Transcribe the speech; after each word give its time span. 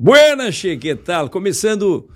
Buenas, 0.00 0.62
que 0.62 0.94
tal? 0.94 1.28
Começando 1.28 2.08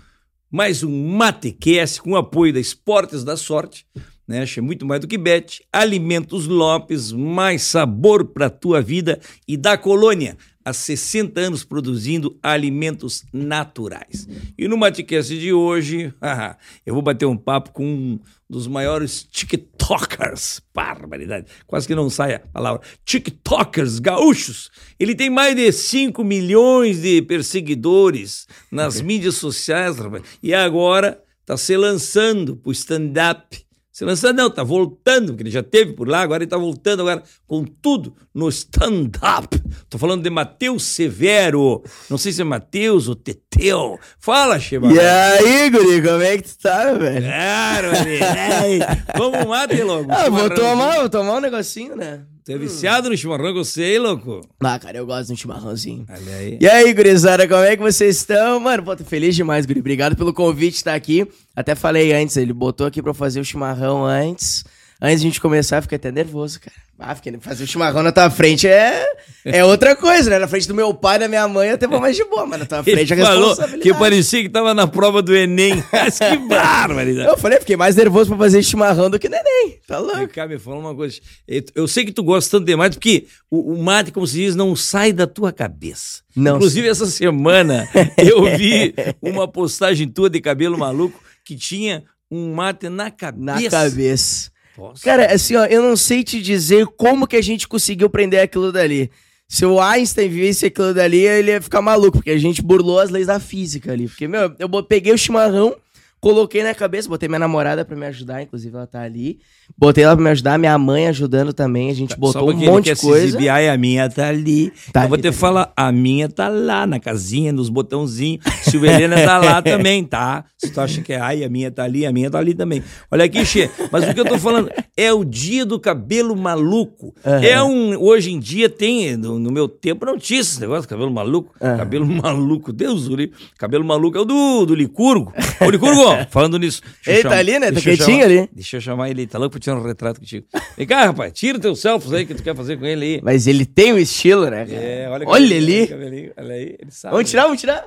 mais 0.49 0.85
um 0.85 1.09
Matecast 1.09 2.01
com 2.01 2.15
apoio 2.15 2.53
da 2.53 2.61
Esportes 2.61 3.25
da 3.25 3.37
Sorte, 3.37 3.85
né? 4.25 4.47
Che, 4.47 4.61
muito 4.61 4.87
mais 4.87 5.01
do 5.01 5.09
que 5.09 5.19
bet, 5.19 5.65
Alimentos 5.73 6.47
Lopes, 6.47 7.11
mais 7.11 7.63
sabor 7.63 8.27
para 8.27 8.49
tua 8.49 8.81
vida 8.81 9.19
e 9.49 9.57
da 9.57 9.77
Colônia, 9.77 10.37
há 10.65 10.73
60 10.73 11.41
anos 11.41 11.65
produzindo 11.65 12.39
alimentos 12.43 13.25
naturais. 13.33 14.29
E 14.57 14.69
no 14.69 14.77
Matecast 14.77 15.39
de 15.39 15.53
hoje, 15.53 16.13
eu 16.87 16.95
vou 16.95 17.03
bater 17.03 17.27
um 17.27 17.37
papo 17.37 17.73
com 17.73 17.85
um 17.85 18.21
dos 18.49 18.67
maiores 18.67 19.23
TikTokers, 19.25 20.61
barbaridade, 20.75 21.47
quase 21.67 21.87
que 21.87 21.95
não 21.95 22.11
sai 22.11 22.35
a 22.35 22.41
palavra, 22.41 22.83
TikTokers 23.05 23.99
gaúchos. 23.99 24.71
Ele 25.01 25.15
tem 25.15 25.31
mais 25.31 25.57
de 25.57 25.73
5 25.73 26.23
milhões 26.23 27.01
de 27.01 27.23
perseguidores 27.23 28.47
nas 28.71 29.01
mídias 29.01 29.37
sociais, 29.37 29.97
e 30.43 30.53
agora 30.53 31.23
está 31.41 31.57
se 31.57 31.77
lançando 31.77 32.57
para 32.57 32.69
o 32.69 32.73
stand-up 32.73 33.65
lançando, 34.05 34.37
não, 34.37 34.51
tá 34.51 34.63
voltando, 34.63 35.29
porque 35.29 35.43
ele 35.43 35.51
já 35.51 35.63
teve 35.63 35.93
por 35.93 36.09
lá, 36.09 36.21
agora 36.21 36.43
ele 36.43 36.51
tá 36.51 36.57
voltando 36.57 37.01
agora 37.01 37.23
com 37.47 37.65
tudo 37.65 38.15
no 38.35 38.49
stand-up. 38.49 39.61
Tô 39.89 39.99
falando 39.99 40.23
de 40.23 40.31
Matheus 40.31 40.85
Severo. 40.85 41.83
Não 42.09 42.19
sei 42.19 42.33
se 42.33 42.41
é 42.41 42.45
Matheus 42.45 43.09
ou 43.09 43.15
Teteu. 43.15 43.99
Fala, 44.19 44.59
Cheba. 44.59 44.93
E 44.93 44.99
aí, 44.99 45.71
guri, 45.71 46.03
como 46.03 46.23
é 46.23 46.37
que 46.37 46.49
tu 46.49 46.59
tá, 46.59 46.93
velho? 46.93 47.25
Claro, 47.27 47.91
velho. 47.93 48.87
Vamos 49.17 49.47
mate 49.47 49.83
logo. 49.83 50.11
Ah, 50.11 50.29
vou 50.29 50.51
tomar, 50.51 50.99
vou 51.01 51.09
tomar 51.09 51.37
um 51.37 51.41
negocinho, 51.41 51.97
né? 51.97 52.21
Tu 52.45 52.51
é 52.51 52.59
viciado 52.59 53.09
no 53.09 53.17
chimarrão, 53.17 53.57
eu 53.57 53.65
sei, 53.65 54.01
louco. 54.01 54.41
Ah, 54.61 54.77
cara, 54.77 54.99
eu 54.99 55.07
gosto 55.07 55.29
de 55.29 55.33
um 55.35 55.37
chimarrãozinho. 55.37 56.05
Olha 56.09 56.37
aí. 56.37 56.59
E 56.61 56.69
aí, 56.69 56.93
gurizada, 56.93 57.47
como 57.47 57.63
é 57.63 57.77
que 57.77 57.83
vocês 57.83 58.17
estão? 58.17 58.59
Mano, 58.59 58.83
pô, 58.83 58.97
tô 58.97 59.05
feliz 59.05 59.37
demais, 59.37 59.65
guri. 59.65 59.79
Obrigado 59.79 60.17
pelo 60.17 60.35
convite 60.35 60.73
de 60.73 60.77
estar 60.79 60.95
aqui. 60.95 61.25
Até 61.55 61.77
falei 61.77 62.13
antes, 62.13 62.37
ele 62.37 62.53
botou 62.53 62.85
aqui 62.85 63.01
pra 63.01 63.11
eu 63.11 63.15
fazer 63.15 63.39
o 63.39 63.45
chimarrão 63.45 64.05
antes. 64.05 64.65
Antes 65.05 65.21
de 65.21 65.27
a 65.27 65.31
gente 65.31 65.41
começar, 65.41 65.79
eu 65.79 65.83
fiquei 65.83 65.97
até 65.97 66.13
nervoso, 66.13 66.61
cara. 66.61 66.77
Ah, 66.97 67.13
fiquei, 67.17 67.37
fazer 67.41 67.65
o 67.65 67.67
chimarrão 67.67 68.05
na 68.05 68.13
tua 68.13 68.31
frente 68.31 68.69
é, 68.69 69.05
é 69.45 69.65
outra 69.65 69.97
coisa, 69.97 70.31
né? 70.31 70.39
Na 70.39 70.47
frente 70.47 70.69
do 70.69 70.75
meu 70.77 70.95
pai 70.95 71.17
e 71.17 71.19
da 71.19 71.27
minha 71.27 71.49
mãe 71.49 71.71
eu 71.71 71.75
até 71.75 71.89
vou 71.89 71.99
mais 72.01 72.15
de 72.15 72.23
boa, 72.25 72.47
mas 72.47 72.61
na 72.61 72.67
tua 72.67 72.85
frente 72.85 73.13
Ele 73.13 73.21
é 73.21 73.25
falou 73.25 73.57
que 73.83 73.93
parecia 73.95 74.41
que 74.43 74.49
tava 74.49 74.73
na 74.73 74.87
prova 74.87 75.21
do 75.21 75.35
Enem. 75.35 75.83
Mas 75.91 76.21
que 76.21 76.37
barbaridade. 76.37 77.29
Eu 77.29 77.37
falei, 77.37 77.59
fiquei 77.59 77.77
mais 77.77 77.97
nervoso 77.97 78.29
pra 78.31 78.39
fazer 78.39 78.63
chimarrão 78.63 79.11
do 79.11 79.19
que 79.19 79.29
neném. 79.29 79.81
Tá 79.89 79.99
Vem 79.99 80.07
louco? 80.07 80.29
cá, 80.29 80.47
me 80.47 80.57
fala 80.61 80.77
uma 80.77 80.95
coisa. 80.95 81.19
Eu- 81.49 81.65
Eu 81.75 81.89
sei 81.89 82.05
que 82.05 82.13
tu 82.13 82.23
gosta 82.23 82.57
tanto 82.59 82.67
de 82.67 82.77
mate, 82.77 82.95
porque 82.97 83.27
o, 83.51 83.73
o 83.75 83.83
mate, 83.83 84.13
como 84.13 84.25
se 84.25 84.37
diz, 84.37 84.55
não 84.55 84.77
sai 84.77 85.13
da 85.13 85.27
tua 85.27 85.51
cabeça. 85.53 86.21
Não 86.37 86.55
Inclusive, 86.57 86.87
essa 86.89 87.07
semana 87.07 87.89
eu 88.17 88.57
vi 88.57 88.95
uma 89.21 89.49
postagem 89.49 90.07
tua 90.07 90.31
de 90.31 90.41
cabelo 90.41 90.79
maluco 90.79 91.19
que 91.45 91.57
tinha 91.57 92.05
um 92.31 92.55
mate 92.55 92.89
na 92.89 93.11
cabeça. 93.11 93.61
Na 93.61 93.69
cabeça. 93.91 94.52
Nossa. 94.77 95.03
Cara, 95.03 95.33
assim, 95.33 95.57
ó, 95.57 95.65
eu 95.67 95.83
não 95.83 95.97
sei 95.97 96.25
te 96.25 96.41
dizer 96.41 96.87
como 96.97 97.27
que 97.27 97.37
a 97.37 97.43
gente 97.43 97.69
conseguiu 97.69 98.09
prender 98.09 98.41
aquilo 98.41 98.73
dali. 98.73 99.11
Se 99.49 99.67
o 99.67 99.81
Einstein 99.81 100.29
visse 100.29 100.67
aquilo 100.67 100.95
dali, 100.95 101.19
ele 101.27 101.51
ia 101.51 101.61
ficar 101.61 101.83
maluco, 101.83 102.19
porque 102.19 102.31
a 102.31 102.39
gente 102.39 102.63
burlou 102.63 102.99
as 102.99 103.11
leis 103.11 103.27
da 103.27 103.39
física 103.39 103.93
ali. 103.93 104.09
Porque, 104.09 104.27
meu, 104.27 104.55
eu 104.59 104.83
peguei 104.83 105.13
o 105.13 105.19
chimarrão, 105.19 105.77
coloquei 106.23 106.63
na 106.63 106.73
cabeça, 106.73 107.09
botei 107.09 107.29
minha 107.29 107.41
namorada 107.41 107.85
pra 107.85 107.97
me 107.97 108.07
ajudar, 108.07 108.41
inclusive 108.43 108.75
ela 108.77 108.87
tá 108.87 109.03
ali. 109.03 109.41
Botei 109.77 110.05
ela 110.05 110.15
pra 110.15 110.23
me 110.25 110.31
ajudar, 110.31 110.57
minha 110.57 110.79
mãe 110.79 111.09
ajudando 111.09 111.53
também, 111.53 111.91
a 111.91 111.95
gente 111.95 112.17
botou 112.17 112.49
um 112.49 112.55
monte 112.55 112.95
de 112.95 113.01
coisa. 113.01 113.27
exibir, 113.27 113.49
ai, 113.49 113.69
a 113.69 113.77
minha 113.77 114.09
tá 114.09 114.29
ali. 114.29 114.73
Tá 114.93 115.03
eu 115.03 115.09
vou 115.09 115.15
ali 115.15 115.23
te 115.23 115.27
também. 115.27 115.39
falar, 115.41 115.73
a 115.77 115.91
minha 115.91 116.29
tá 116.29 116.49
lá, 116.49 116.87
na 116.87 117.01
casinha, 117.01 117.53
nos 117.53 117.69
botãozinhos. 117.69 118.45
Silvia 118.63 118.93
Helena 118.93 119.17
tá 119.25 119.37
lá 119.39 119.61
também, 119.63 120.05
tá? 120.05 120.45
Se 120.57 120.71
tu 120.71 120.81
acha 120.81 121.03
que 121.03 121.13
é, 121.13 121.19
ai, 121.19 121.43
a 121.43 121.49
minha 121.49 121.73
tá 121.73 121.83
ali, 121.83 122.07
a 122.07 122.13
minha 122.13 122.31
tá 122.31 122.39
ali 122.39 122.55
também. 122.55 122.85
Olha 123.11 123.25
aqui, 123.25 123.45
Xê, 123.45 123.69
mas 123.91 124.09
o 124.09 124.15
que 124.15 124.21
eu 124.21 124.25
tô 124.25 124.39
falando 124.39 124.71
é 124.97 125.13
o 125.13 125.25
dia 125.25 125.67
do 125.67 125.81
cabelo 125.81 126.37
maluco. 126.37 127.13
Aham. 127.27 127.45
É 127.45 127.63
um, 127.65 128.01
hoje 128.01 128.31
em 128.31 128.39
dia 128.39 128.69
tem, 128.69 129.17
no, 129.17 129.41
no 129.41 129.51
meu 129.51 129.67
tempo 129.67 130.07
não 130.07 130.17
tinha 130.17 130.41
esse 130.41 130.61
negócio, 130.61 130.89
cabelo 130.89 131.11
maluco. 131.11 131.53
Aham. 131.61 131.79
Cabelo 131.79 132.07
maluco, 132.07 132.73
Deus 132.73 133.07
livre. 133.07 133.33
Cabelo 133.59 133.85
maluco 133.85 134.17
é 134.17 134.21
o 134.21 134.25
do, 134.25 134.67
do 134.67 134.75
Licurgo. 134.77 135.33
Ô, 135.61 135.69
Licurgo, 135.69 136.12
falando 136.31 136.59
nisso. 136.59 136.83
Ele 137.07 137.23
tá 137.23 137.39
ali, 137.39 137.59
né? 137.59 137.73
Tá 137.73 137.81
quietinho 137.81 138.25
ali. 138.25 138.49
Deixa 138.53 138.77
eu 138.77 138.81
chamar 138.81 139.11
ele, 139.11 139.27
tá 139.27 139.39
louco 139.39 139.53
pra 139.53 139.61
tirar 139.61 139.77
um 139.77 139.83
retrato 139.83 140.21
contigo. 140.21 140.47
Vem 140.77 140.87
cá, 140.87 141.07
rapaz, 141.07 141.33
tira 141.33 141.59
teus 141.59 141.81
selfies 141.81 142.13
aí 142.13 142.27
que 142.27 142.35
tu 142.35 142.43
quer 142.43 142.55
fazer 142.55 142.79
com 142.79 142.87
ele 142.87 143.05
aí. 143.05 143.21
Mas 143.23 143.47
ele 143.47 143.65
tem 143.67 143.93
um 143.93 143.99
estilo, 143.99 144.49
né? 144.49 144.67
cara? 144.67 144.81
É, 144.81 145.09
olha, 145.09 145.27
o 145.27 145.31
olha 145.31 145.57
ali. 145.57 145.83
o 145.85 145.89
cabelinho, 145.89 146.33
Olha 146.37 146.55
aí, 146.55 146.77
ele 146.79 146.91
sabe. 146.91 147.15
Vamos 147.15 147.31
tirar, 147.31 147.43
vamos 147.45 147.61
tirar. 147.61 147.87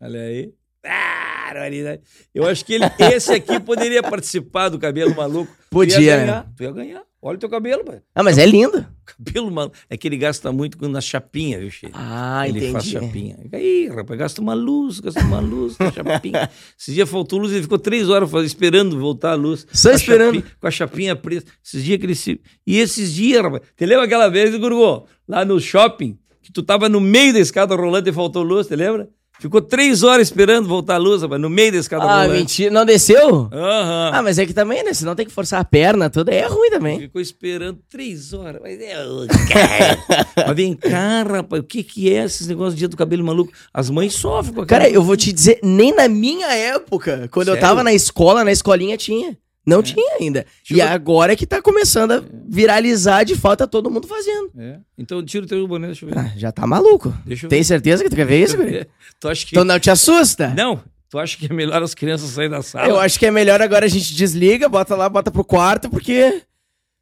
Olha 0.00 0.20
aí. 0.20 0.52
Ah. 0.86 1.14
Eu 2.34 2.46
acho 2.46 2.64
que 2.64 2.74
ele, 2.74 2.84
esse 2.98 3.32
aqui 3.32 3.60
poderia 3.60 4.02
participar 4.02 4.68
do 4.68 4.78
cabelo 4.78 5.14
maluco. 5.14 5.52
Tu 5.52 5.68
Podia, 5.70 6.00
ia 6.00 6.16
né? 6.16 6.26
ganhar, 6.26 6.46
tu 6.56 6.62
ia 6.62 6.72
ganhar. 6.72 7.02
Olha 7.26 7.36
o 7.36 7.38
teu 7.38 7.48
cabelo, 7.48 7.82
pai. 7.82 8.02
Ah, 8.14 8.22
mas 8.22 8.36
é 8.36 8.44
lindo. 8.44 8.84
Cabelo 9.06 9.50
maluco. 9.50 9.74
É 9.88 9.96
que 9.96 10.06
ele 10.06 10.18
gasta 10.18 10.52
muito 10.52 10.76
na 10.90 11.00
chapinha, 11.00 11.58
viu, 11.58 11.70
Chico? 11.70 11.92
Ah, 11.94 12.46
ele 12.46 12.58
entendi. 12.58 12.72
faz 12.72 12.84
chapinha. 12.84 13.38
Aí, 13.50 13.88
rapaz, 13.88 14.18
gasta 14.18 14.42
uma 14.42 14.52
luz, 14.52 15.00
gasta 15.00 15.20
uma 15.20 15.40
luz, 15.40 15.78
na 15.78 15.90
chapinha. 15.90 16.50
Esse 16.78 16.92
dia 16.92 17.06
faltou 17.06 17.38
luz, 17.38 17.50
ele 17.52 17.62
ficou 17.62 17.78
três 17.78 18.10
horas 18.10 18.30
esperando 18.44 19.00
voltar 19.00 19.32
a 19.32 19.34
luz. 19.34 19.66
Só 19.72 19.90
a 19.90 19.94
esperando. 19.94 20.34
chapinha- 20.34 20.56
com 20.60 20.66
a 20.66 20.70
chapinha 20.70 21.16
preta. 21.16 21.50
Esses 21.64 21.82
dias 21.82 21.98
que 21.98 22.04
ele 22.04 22.14
se. 22.14 22.40
E 22.66 22.78
esses 22.78 23.14
dias, 23.14 23.42
rapaz. 23.42 23.62
Te 23.74 23.86
lembra 23.86 24.04
aquela 24.04 24.28
vez, 24.28 24.54
Gurgô? 24.56 25.06
Lá 25.26 25.46
no 25.46 25.58
shopping, 25.58 26.18
que 26.42 26.52
tu 26.52 26.62
tava 26.62 26.90
no 26.90 27.00
meio 27.00 27.32
da 27.32 27.40
escada 27.40 27.74
rolante 27.74 28.10
e 28.10 28.12
faltou 28.12 28.42
luz, 28.42 28.66
te 28.66 28.76
lembra? 28.76 29.08
Ficou 29.40 29.60
três 29.60 30.02
horas 30.02 30.28
esperando 30.28 30.66
voltar 30.68 30.94
a 30.94 30.98
luz, 30.98 31.20
rapaz, 31.22 31.40
no 31.40 31.50
meio 31.50 31.72
da 31.72 31.78
escada 31.78 32.04
Ah, 32.04 32.22
rolante. 32.22 32.38
mentira. 32.38 32.70
Não 32.70 32.84
desceu? 32.86 33.48
Aham. 33.52 34.10
Ah, 34.14 34.22
mas 34.22 34.38
é 34.38 34.46
que 34.46 34.54
também, 34.54 34.82
né? 34.82 34.94
Senão 34.94 35.14
tem 35.14 35.26
que 35.26 35.32
forçar 35.32 35.60
a 35.60 35.64
perna 35.64 36.08
toda. 36.08 36.32
É 36.32 36.46
ruim 36.46 36.70
também. 36.70 37.00
Ficou 37.00 37.20
esperando 37.20 37.78
três 37.90 38.32
horas. 38.32 38.60
Mas, 38.62 38.80
é, 38.80 39.04
ô, 39.06 39.26
cara. 39.52 40.26
Mas 40.46 40.56
vem 40.56 40.74
cá, 40.74 41.22
rapaz, 41.24 41.60
o 41.60 41.64
que 41.66 41.82
que 41.82 42.12
é 42.14 42.24
esses 42.24 42.46
negócios 42.46 42.74
de 42.74 42.78
dia 42.78 42.88
do 42.88 42.96
cabelo 42.96 43.24
maluco? 43.24 43.52
As 43.72 43.90
mães 43.90 44.14
sofrem 44.14 44.54
com 44.54 44.62
aquilo. 44.62 44.66
Cara, 44.80 44.88
eu 44.88 45.02
vou 45.02 45.16
te 45.16 45.32
dizer, 45.32 45.58
nem 45.62 45.94
na 45.94 46.08
minha 46.08 46.46
época, 46.54 47.28
quando 47.30 47.48
eu 47.48 47.54
Sério? 47.54 47.68
tava 47.68 47.82
na 47.82 47.92
escola, 47.92 48.44
na 48.44 48.52
escolinha 48.52 48.96
tinha. 48.96 49.36
Não 49.66 49.82
tinha 49.82 50.16
ainda. 50.20 50.44
Deixa 50.68 50.74
E 50.74 50.80
agora 50.86 51.32
é 51.32 51.36
que 51.36 51.46
tá 51.46 51.62
começando 51.62 52.12
a 52.12 52.22
viralizar, 52.48 53.24
de 53.24 53.34
fato, 53.34 53.60
tá 53.60 53.66
todo 53.66 53.90
mundo 53.90 54.06
fazendo. 54.06 54.50
É. 54.58 54.78
Então 54.98 55.24
tira 55.24 55.44
o 55.44 55.48
teu 55.48 55.66
boné, 55.66 55.86
deixa 55.86 56.04
eu 56.04 56.10
ver. 56.10 56.18
Ah, 56.18 56.30
já 56.36 56.52
tá 56.52 56.66
maluco. 56.66 57.14
Deixa 57.24 57.46
eu 57.46 57.50
Tem 57.50 57.60
ver. 57.60 57.64
certeza 57.64 58.04
que 58.04 58.10
tu 58.10 58.16
quer 58.16 58.26
ver 58.26 58.42
isso, 58.42 58.56
guri? 58.56 58.86
Tu 59.20 59.28
acha 59.28 59.46
que. 59.46 59.54
Então 59.54 59.64
não 59.64 59.78
te 59.80 59.90
assusta? 59.90 60.48
Não, 60.50 60.82
tu 61.08 61.18
acha 61.18 61.36
que 61.38 61.46
é 61.46 61.52
melhor 61.54 61.82
as 61.82 61.94
crianças 61.94 62.28
saírem 62.30 62.50
da 62.50 62.62
sala? 62.62 62.86
Eu 62.88 62.98
acho 63.00 63.18
que 63.18 63.24
é 63.26 63.30
melhor 63.30 63.62
agora 63.62 63.86
a 63.86 63.88
gente 63.88 64.14
desliga, 64.14 64.68
bota 64.68 64.94
lá, 64.94 65.08
bota 65.08 65.30
pro 65.30 65.44
quarto, 65.44 65.88
porque. 65.88 66.42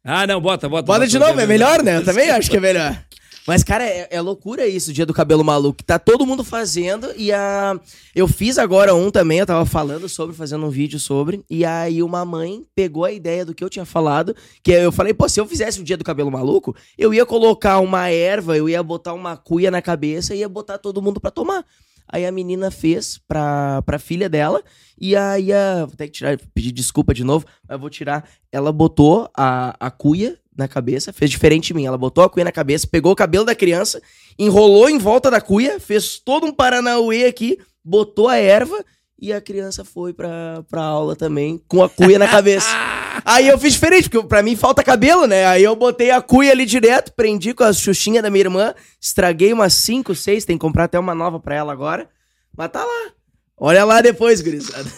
Ah, 0.03 0.25
não, 0.27 0.39
bota, 0.39 0.69
bota. 0.69 0.83
Bota 0.83 1.07
de 1.07 1.17
novo, 1.19 1.39
é 1.39 1.45
melhor, 1.47 1.81
né? 1.83 1.97
Eu 1.97 2.03
também 2.05 2.29
acho 2.29 2.49
que 2.49 2.57
é 2.57 2.59
melhor. 2.61 2.97
Mas, 3.45 3.61
cara, 3.61 3.83
é, 3.83 4.07
é 4.09 4.21
loucura 4.21 4.65
isso, 4.65 4.89
o 4.89 4.93
dia 4.93 5.05
do 5.05 5.13
cabelo 5.13 5.43
maluco. 5.43 5.83
Tá 5.83 5.99
todo 5.99 6.25
mundo 6.25 6.43
fazendo 6.43 7.11
e 7.17 7.31
a. 7.31 7.77
Eu 8.15 8.27
fiz 8.27 8.57
agora 8.57 8.95
um 8.95 9.11
também, 9.11 9.39
eu 9.39 9.45
tava 9.45 9.65
falando 9.65 10.07
sobre, 10.07 10.35
fazendo 10.35 10.65
um 10.65 10.69
vídeo 10.69 10.97
sobre. 10.97 11.43
E 11.49 11.65
aí 11.65 12.01
uma 12.01 12.23
mãe 12.23 12.65
pegou 12.73 13.03
a 13.03 13.11
ideia 13.11 13.45
do 13.45 13.53
que 13.53 13.63
eu 13.63 13.69
tinha 13.69 13.85
falado. 13.85 14.33
Que 14.63 14.71
eu 14.71 14.91
falei, 14.93 15.13
pô, 15.13 15.27
se 15.27 15.41
eu 15.41 15.45
fizesse 15.45 15.81
o 15.81 15.83
dia 15.83 15.97
do 15.97 16.05
cabelo 16.05 16.31
maluco, 16.31 16.73
eu 16.97 17.13
ia 17.13 17.25
colocar 17.25 17.79
uma 17.79 18.09
erva, 18.09 18.55
eu 18.55 18.69
ia 18.69 18.81
botar 18.81 19.13
uma 19.13 19.35
cuia 19.35 19.69
na 19.69 19.81
cabeça 19.81 20.33
e 20.33 20.39
ia 20.39 20.47
botar 20.47 20.77
todo 20.77 21.01
mundo 21.01 21.19
pra 21.19 21.29
tomar. 21.29 21.65
Aí 22.07 22.25
a 22.25 22.31
menina 22.31 22.69
fez 22.71 23.19
pra, 23.27 23.81
pra 23.81 23.99
filha 23.99 24.29
dela. 24.29 24.63
E 24.97 25.17
aí 25.17 25.51
a. 25.51 25.85
Vou 25.85 25.97
ter 25.97 26.07
que 26.07 26.13
tirar, 26.13 26.37
pedir 26.53 26.71
desculpa 26.71 27.13
de 27.13 27.25
novo, 27.25 27.45
mas 27.67 27.79
vou 27.79 27.89
tirar. 27.89 28.25
Ela 28.51 28.71
botou 28.71 29.29
a, 29.35 29.75
a 29.79 29.91
cuia 29.91 30.37
na 30.57 30.67
cabeça, 30.67 31.11
fez 31.13 31.29
diferente 31.31 31.67
de 31.67 31.73
mim. 31.73 31.85
Ela 31.85 31.97
botou 31.97 32.23
a 32.23 32.29
cuia 32.29 32.43
na 32.45 32.51
cabeça, 32.51 32.87
pegou 32.87 33.11
o 33.11 33.15
cabelo 33.15 33.45
da 33.45 33.55
criança, 33.55 34.01
enrolou 34.37 34.89
em 34.89 34.97
volta 34.97 35.29
da 35.31 35.41
cuia, 35.41 35.79
fez 35.79 36.19
todo 36.19 36.45
um 36.45 36.51
paranauê 36.53 37.25
aqui, 37.25 37.57
botou 37.83 38.27
a 38.27 38.37
erva 38.37 38.83
e 39.19 39.31
a 39.31 39.39
criança 39.39 39.85
foi 39.85 40.13
pra, 40.13 40.63
pra 40.69 40.81
aula 40.83 41.15
também 41.15 41.61
com 41.67 41.83
a 41.83 41.89
cuia 41.89 42.19
na 42.19 42.27
cabeça. 42.27 42.67
Aí 43.25 43.47
eu 43.47 43.57
fiz 43.57 43.73
diferente, 43.73 44.09
porque 44.09 44.27
pra 44.27 44.41
mim 44.41 44.55
falta 44.55 44.83
cabelo, 44.83 45.27
né? 45.27 45.45
Aí 45.45 45.63
eu 45.63 45.75
botei 45.75 46.09
a 46.11 46.21
cuia 46.21 46.51
ali 46.51 46.65
direto, 46.65 47.13
prendi 47.13 47.53
com 47.53 47.63
a 47.63 47.71
xuxinha 47.71 48.21
da 48.21 48.29
minha 48.29 48.43
irmã, 48.45 48.73
estraguei 48.99 49.53
umas 49.53 49.73
5, 49.75 50.13
6, 50.15 50.45
tem 50.45 50.57
que 50.57 50.61
comprar 50.61 50.85
até 50.85 50.97
uma 50.99 51.13
nova 51.13 51.39
pra 51.39 51.55
ela 51.55 51.71
agora. 51.71 52.09
Mas 52.57 52.69
tá 52.71 52.83
lá. 52.83 53.11
Olha 53.55 53.85
lá 53.85 54.01
depois, 54.01 54.41
gurizada. 54.41 54.89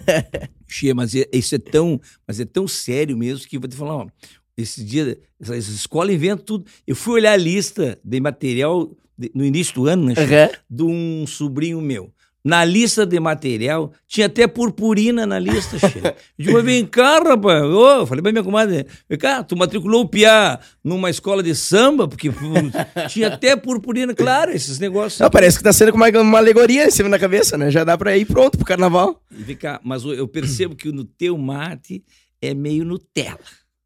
Chia, 0.68 0.94
mas 0.94 1.14
é- 1.14 1.28
isso 1.32 1.54
é 1.54 1.58
tão, 1.58 2.00
mas 2.28 2.38
é 2.38 2.44
tão 2.44 2.68
sério 2.68 3.16
mesmo 3.16 3.46
que 3.48 3.58
vou 3.58 3.68
te 3.68 3.76
falar, 3.76 3.96
ó, 3.96 4.06
esse 4.56 4.84
dia, 4.84 5.18
essa, 5.40 5.56
escola 5.56 6.12
inventa 6.12 6.42
tudo. 6.44 6.64
Eu 6.86 6.94
fui 6.96 7.14
olhar 7.14 7.32
a 7.32 7.36
lista 7.36 7.98
de 8.04 8.20
material 8.20 8.90
de- 9.18 9.30
no 9.34 9.44
início 9.44 9.74
do 9.74 9.86
ano, 9.88 10.06
né? 10.06 10.14
Aham. 10.16 10.50
de 10.70 10.82
um 10.82 11.26
sobrinho 11.26 11.80
meu. 11.80 12.10
na 12.46 12.62
lista 12.62 13.06
de 13.06 13.18
material, 13.18 13.90
tinha 14.06 14.26
até 14.26 14.46
purpurina 14.46 15.24
na 15.26 15.38
lista, 15.38 15.78
chefe. 15.78 15.98
Eu 16.38 16.44
digo, 16.44 16.62
vem 16.62 16.84
cá, 16.84 17.18
rapaz. 17.18 17.62
Eu 17.64 18.06
falei 18.06 18.20
pra 18.22 18.32
minha 18.32 18.44
comadre, 18.44 18.86
vem 19.08 19.18
cá, 19.18 19.42
tu 19.42 19.56
matriculou 19.56 20.02
o 20.02 20.08
Piá 20.08 20.60
numa 20.84 21.08
escola 21.08 21.42
de 21.42 21.54
samba, 21.54 22.06
porque 22.06 22.28
tinha 23.08 23.28
até 23.28 23.56
purpurina, 23.56 24.14
claro, 24.14 24.50
esses 24.52 24.78
negócios. 24.78 25.20
Não, 25.20 25.30
parece 25.30 25.56
que 25.56 25.64
tá 25.64 25.72
sendo 25.72 25.90
com 25.90 25.96
uma, 25.96 26.10
uma 26.20 26.36
alegoria 26.36 26.86
em 26.86 26.90
cima 26.90 27.08
da 27.08 27.18
cabeça, 27.18 27.56
né? 27.56 27.70
Já 27.70 27.82
dá 27.82 27.96
pra 27.96 28.14
ir 28.14 28.26
pronto 28.26 28.58
pro 28.58 28.66
carnaval. 28.66 29.22
Vem 29.30 29.56
cá, 29.56 29.80
mas 29.82 30.04
eu 30.04 30.28
percebo 30.28 30.76
que 30.76 30.92
no 30.92 31.04
teu 31.04 31.38
mate 31.38 32.04
é 32.42 32.52
meio 32.52 32.84
Nutella. 32.84 33.38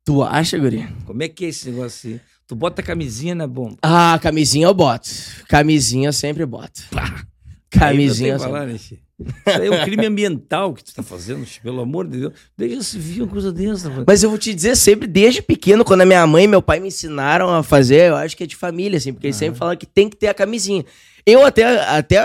Tu 0.09 0.23
acha, 0.23 0.57
guri? 0.57 0.89
Como 1.05 1.23
é 1.23 1.29
que 1.29 1.45
é 1.45 1.49
esse 1.49 1.69
negócio 1.69 2.13
assim? 2.13 2.21
Tu 2.47 2.57
bota 2.57 2.81
a 2.81 2.85
camisinha 2.85 3.35
na 3.35 3.47
bomba. 3.47 3.77
Ah, 3.83 4.19
camisinha 4.23 4.67
eu 4.67 4.73
boto. 4.73 5.07
Camisinha 5.47 6.09
eu 6.09 6.15
sempre 6.15 6.47
boto. 6.47 6.81
Pá. 6.91 7.27
Camisinha 7.69 8.37
Aí 8.37 8.41
falar, 8.41 8.65
né? 8.67 8.73
Isso 8.73 8.97
aí 9.45 9.67
é 9.67 9.71
um 9.71 9.85
crime 9.85 10.07
ambiental 10.07 10.73
que 10.73 10.83
tu 10.83 10.95
tá 10.95 11.03
fazendo, 11.03 11.47
pelo 11.63 11.83
amor 11.83 12.09
de 12.09 12.21
Deus. 12.21 12.33
Deixa 12.57 12.83
se 12.83 12.99
vir 12.99 13.21
uma 13.21 13.29
coisa 13.31 13.53
dessa. 13.53 13.91
rapaz. 13.91 14.05
Mas 14.07 14.23
eu 14.23 14.31
vou 14.31 14.39
te 14.39 14.55
dizer 14.55 14.77
sempre, 14.77 15.07
desde 15.07 15.43
pequeno, 15.43 15.85
quando 15.85 16.01
a 16.01 16.07
minha 16.07 16.27
mãe 16.27 16.45
e 16.45 16.49
meu 16.49 16.63
pai 16.63 16.81
me 16.81 16.89
ensinaram 16.89 17.53
a 17.53 17.63
fazer, 17.63 18.09
eu 18.09 18.17
acho 18.17 18.35
que 18.35 18.45
é 18.45 18.47
de 18.47 18.57
família, 18.57 18.97
assim, 18.97 19.13
porque 19.13 19.27
eles 19.27 19.37
sempre 19.37 19.59
falaram 19.59 19.77
que 19.77 19.85
tem 19.85 20.09
que 20.09 20.17
ter 20.17 20.29
a 20.29 20.35
camisinha. 20.35 20.87
Eu 21.31 21.45
até, 21.45 21.65
até 21.65 22.19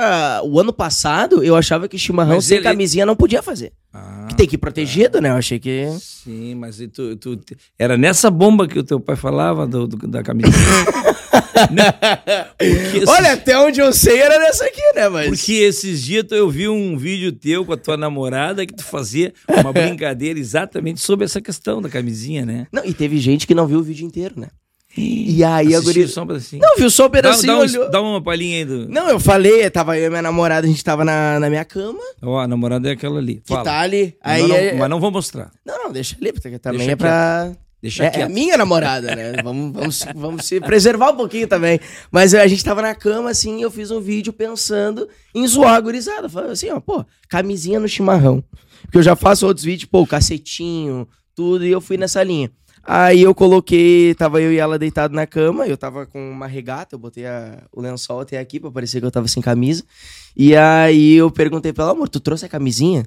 o 0.43 0.59
ano 0.59 0.71
passado, 0.71 1.43
eu 1.43 1.55
achava 1.57 1.89
que 1.89 1.97
chimarrão 1.97 2.35
Mas 2.35 2.45
sem 2.45 2.57
ele- 2.57 2.63
camisinha 2.63 3.05
não 3.05 3.15
podia 3.17 3.43
fazer. 3.43 3.73
Ah, 3.93 4.27
Que 4.29 4.35
tem 4.35 4.47
que 4.47 4.55
ir 4.55 4.57
protegido, 4.57 5.19
né? 5.19 5.29
Eu 5.29 5.35
achei 5.35 5.59
que... 5.59 5.87
sim, 5.99 6.55
mas 6.55 6.77
tu, 6.93 7.15
tu- 7.17 7.39
era 7.77 7.97
nessa 7.97 8.31
bomba 8.31 8.65
que 8.67 8.79
o 8.79 8.83
teu 8.83 8.99
pai 8.99 9.15
falava 9.17 9.67
do, 9.67 9.87
do- 9.87 10.07
da 10.07 10.23
camisinha? 10.23 10.55
Porque 12.57 12.97
esses- 12.97 13.09
Olha, 13.09 13.33
até 13.33 13.57
onde 13.59 13.79
eu 13.79 13.91
sei 13.93 14.19
era 14.19 14.39
nessa 14.39 14.65
aqui, 14.65 14.81
né? 14.95 15.09
Mas... 15.09 15.27
Porque 15.27 15.53
esses 15.53 16.01
dias 16.01 16.25
eu 16.31 16.49
vi 16.49 16.67
um 16.67 16.97
vídeo 16.97 17.31
teu 17.31 17.65
com 17.65 17.73
a 17.73 17.77
tua 17.77 17.97
namorada 17.97 18.65
que 18.65 18.73
tu 18.73 18.83
fazia 18.83 19.33
uma 19.47 19.71
brincadeira 19.73 20.39
exatamente 20.39 21.01
sobre 21.01 21.25
essa 21.25 21.41
questão 21.41 21.81
da 21.81 21.89
camisinha, 21.89 22.45
né? 22.45 22.67
Não, 22.71 22.83
e 22.85 22.93
teve 22.93 23.17
gente 23.19 23.45
que 23.45 23.53
não 23.53 23.67
viu 23.67 23.79
o 23.79 23.83
vídeo 23.83 24.05
inteiro, 24.05 24.35
né? 24.39 24.47
E 24.95 25.43
aí 25.43 25.73
a 25.73 25.79
Assistiu 25.79 26.03
guri... 26.03 26.07
só 26.07 26.21
um 26.23 26.27
pedacinho. 26.27 26.61
Não, 26.61 26.75
viu 26.77 26.89
só 26.89 27.03
um 27.03 27.07
dá, 27.07 27.11
pedacinho, 27.11 27.47
dá, 27.47 27.57
um- 27.57 27.61
olhou... 27.61 27.89
dá 27.91 28.01
uma 28.01 28.21
palhinha 28.21 28.57
aí 28.57 28.65
do. 28.65 28.87
Não, 28.87 29.09
eu 29.09 29.19
falei, 29.19 29.67
tava 29.71 29.97
eu 29.97 30.05
e 30.05 30.09
minha 30.09 30.21
namorada, 30.21 30.67
a 30.67 30.69
gente 30.69 30.83
tava 30.83 31.03
na, 31.03 31.39
na 31.39 31.49
minha 31.49 31.65
cama, 31.65 31.99
Ó, 32.21 32.37
a 32.39 32.47
namorada 32.47 32.87
é 32.87 32.91
aquela 32.91 33.17
ali. 33.17 33.35
que 33.37 33.47
Fala. 33.47 33.63
tá 33.63 33.79
ali. 33.79 34.15
Aí 34.21 34.41
mas, 34.41 34.49
não, 34.49 34.55
é- 34.55 34.73
mas 34.73 34.89
não 34.89 34.99
vou 34.99 35.09
mostrar. 35.11 35.51
Não, 35.65 35.85
não, 35.85 35.91
deixa 35.91 36.15
ali, 36.21 36.31
porque 36.31 36.59
também 36.59 36.77
Deixa 36.79 36.91
é 36.91 36.95
pra. 36.95 37.51
Deixa 37.81 38.05
É, 38.05 38.21
é 38.21 38.29
minha 38.29 38.55
namorada, 38.55 39.13
né? 39.13 39.33
Vamos, 39.43 39.73
vamos, 39.73 40.05
vamos 40.15 40.45
se 40.45 40.61
preservar 40.61 41.09
um 41.11 41.17
pouquinho 41.17 41.47
também. 41.49 41.79
Mas 42.11 42.33
a 42.33 42.47
gente 42.47 42.63
tava 42.63 42.81
na 42.81 42.95
cama, 42.95 43.31
assim, 43.31 43.59
e 43.59 43.61
eu 43.63 43.69
fiz 43.71 43.91
um 43.91 43.99
vídeo 43.99 44.31
pensando 44.31 45.09
em 45.35 45.45
zoar 45.45 45.73
a 45.75 45.81
gurizada. 45.81 46.29
Falando 46.29 46.51
assim, 46.51 46.69
ó, 46.69 46.79
pô, 46.79 47.03
camisinha 47.27 47.81
no 47.81 47.87
chimarrão. 47.89 48.41
Porque 48.83 48.99
eu 48.99 49.03
já 49.03 49.17
faço 49.17 49.45
outros 49.45 49.65
vídeos, 49.65 49.89
pô, 49.91 50.07
cacetinho, 50.07 51.05
tudo, 51.35 51.65
e 51.65 51.71
eu 51.71 51.81
fui 51.81 51.97
nessa 51.97 52.23
linha. 52.23 52.49
Aí 52.85 53.21
eu 53.21 53.33
coloquei, 53.33 54.13
tava 54.15 54.41
eu 54.41 54.51
e 54.51 54.57
ela 54.57 54.77
deitado 54.77 55.13
na 55.15 55.25
cama, 55.25 55.65
eu 55.65 55.77
tava 55.77 56.05
com 56.05 56.31
uma 56.31 56.47
regata, 56.47 56.95
eu 56.95 56.99
botei 56.99 57.25
a- 57.25 57.63
o 57.71 57.79
lençol 57.81 58.19
até 58.19 58.37
aqui 58.37 58.59
pra 58.59 58.69
parecer 58.71 58.99
que 58.99 59.05
eu 59.05 59.11
tava 59.11 59.27
sem 59.27 59.41
camisa. 59.41 59.83
E 60.35 60.53
aí 60.55 61.13
eu 61.13 61.31
perguntei 61.31 61.71
pra 61.71 61.85
ela, 61.85 61.93
amor, 61.93 62.09
tu 62.09 62.19
trouxe 62.19 62.45
a 62.45 62.49
camisinha? 62.49 63.05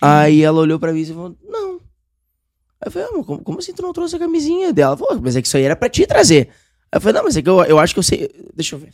Aí 0.00 0.42
ela 0.42 0.58
olhou 0.60 0.78
pra 0.78 0.92
mim 0.92 1.00
e 1.02 1.06
falou, 1.06 1.36
não. 1.46 1.74
Aí 2.80 2.86
eu 2.86 2.90
falei, 2.90 3.08
mas 3.12 3.26
como, 3.26 3.42
como 3.42 3.58
assim 3.58 3.72
tu 3.74 3.82
não 3.82 3.92
trouxe 3.92 4.16
a 4.16 4.18
camisinha 4.18 4.72
dela? 4.72 4.92
Ela 4.92 4.96
falou, 4.96 5.22
mas 5.22 5.36
é 5.36 5.42
que 5.42 5.46
isso 5.48 5.56
aí 5.56 5.64
era 5.64 5.76
pra 5.76 5.88
te 5.88 6.06
trazer. 6.06 6.48
Aí 6.90 6.96
eu 6.96 7.00
falei, 7.00 7.14
não, 7.14 7.24
mas 7.24 7.36
é 7.36 7.42
que 7.42 7.48
eu, 7.48 7.62
eu 7.64 7.78
acho 7.78 7.92
que 7.94 7.98
eu 8.00 8.02
sei. 8.02 8.30
Deixa 8.54 8.74
eu 8.74 8.78
ver. 8.80 8.88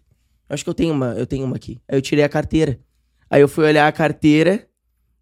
Eu 0.49 0.55
acho 0.55 0.65
que 0.65 0.71
eu 0.71 0.75
tenho 0.75 0.93
uma, 0.93 1.13
eu 1.13 1.27
tenho 1.27 1.45
uma 1.47 1.57
aqui. 1.57 1.81
Aí 1.89 1.97
eu 1.97 2.03
tirei 2.03 2.25
a 2.25 2.29
carteira. 2.29 2.79
Aí 3.31 3.41
eu 3.41 3.49
fui 3.49 3.65
olhar 3.65 3.87
a 3.87 3.93
carteira. 3.93 4.68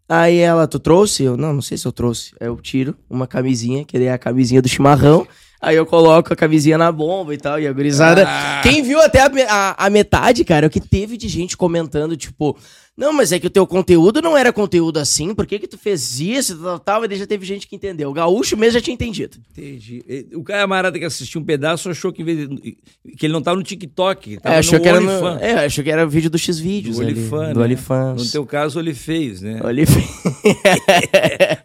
Aí 0.09 0.37
ela, 0.37 0.67
tu 0.67 0.79
trouxe? 0.79 1.23
Eu, 1.23 1.35
não, 1.35 1.53
não 1.53 1.61
sei 1.61 1.77
se 1.77 1.85
eu 1.85 1.91
trouxe. 1.91 2.31
Aí 2.39 2.47
eu 2.47 2.55
tiro 2.57 2.95
uma 3.09 3.27
camisinha, 3.27 3.83
que 3.83 3.97
é 3.97 4.11
a 4.11 4.17
camisinha 4.17 4.61
do 4.61 4.69
chimarrão. 4.69 5.27
Aí 5.59 5.75
eu 5.75 5.85
coloco 5.85 6.31
a 6.31 6.35
camisinha 6.35 6.77
na 6.77 6.91
bomba 6.91 7.33
e 7.33 7.37
tal, 7.37 7.59
e 7.59 7.67
a 7.67 7.73
gurizada. 7.73 8.23
Ah. 8.27 8.61
Quem 8.63 8.83
viu 8.83 9.01
até 9.01 9.19
a, 9.21 9.29
a- 9.49 9.85
a 9.85 9.89
metade, 9.89 10.45
cara, 10.45 10.65
é 10.65 10.67
o 10.67 10.69
que 10.69 10.79
teve 10.79 11.17
de 11.17 11.27
gente 11.27 11.57
comentando, 11.57 12.15
tipo, 12.15 12.55
não, 12.97 13.13
mas 13.13 13.31
é 13.31 13.39
que 13.39 13.45
o 13.45 13.49
teu 13.51 13.67
conteúdo 13.67 14.23
não 14.23 14.35
era 14.35 14.51
conteúdo 14.51 14.97
assim, 14.97 15.35
por 15.35 15.45
que 15.45 15.59
que 15.59 15.67
tu 15.67 15.77
fez 15.77 16.19
isso 16.19 16.53
e 16.53 16.57
tal, 16.57 16.79
tal, 16.79 17.05
e 17.05 17.15
já 17.15 17.27
teve 17.27 17.45
gente 17.45 17.67
que 17.67 17.75
entendeu. 17.75 18.09
O 18.09 18.13
gaúcho 18.13 18.57
mesmo 18.57 18.73
já 18.73 18.81
tinha 18.81 18.95
entendido. 18.95 19.37
Entendi. 19.51 20.03
O 20.33 20.43
camarada 20.43 20.97
que 20.97 21.05
assistiu 21.05 21.39
um 21.39 21.43
pedaço 21.43 21.91
achou 21.91 22.11
que, 22.11 22.23
que 22.23 23.25
ele 23.27 23.33
não 23.33 23.41
tava 23.41 23.57
no 23.57 23.61
TikTok, 23.61 24.31
ele 24.31 24.39
tava 24.39 24.55
É, 24.55 24.57
achou 24.57 24.79
no 24.79 24.81
que 24.81 24.89
era 24.89 24.99
no, 24.99 25.27
é, 25.39 25.65
achou 25.65 25.83
que 25.83 25.91
era 25.91 26.07
vídeo 26.07 26.31
do 26.31 26.39
X-Vídeos 26.39 26.97
Do 26.97 27.05
do 27.05 27.59
né? 27.59 27.65
OnlyFans. 27.65 28.25
No 28.25 28.31
teu 28.31 28.45
caso, 28.47 28.79
ele 28.79 28.95
fez, 28.95 29.41
né? 29.41 29.61
OnlyFans. 29.63 30.07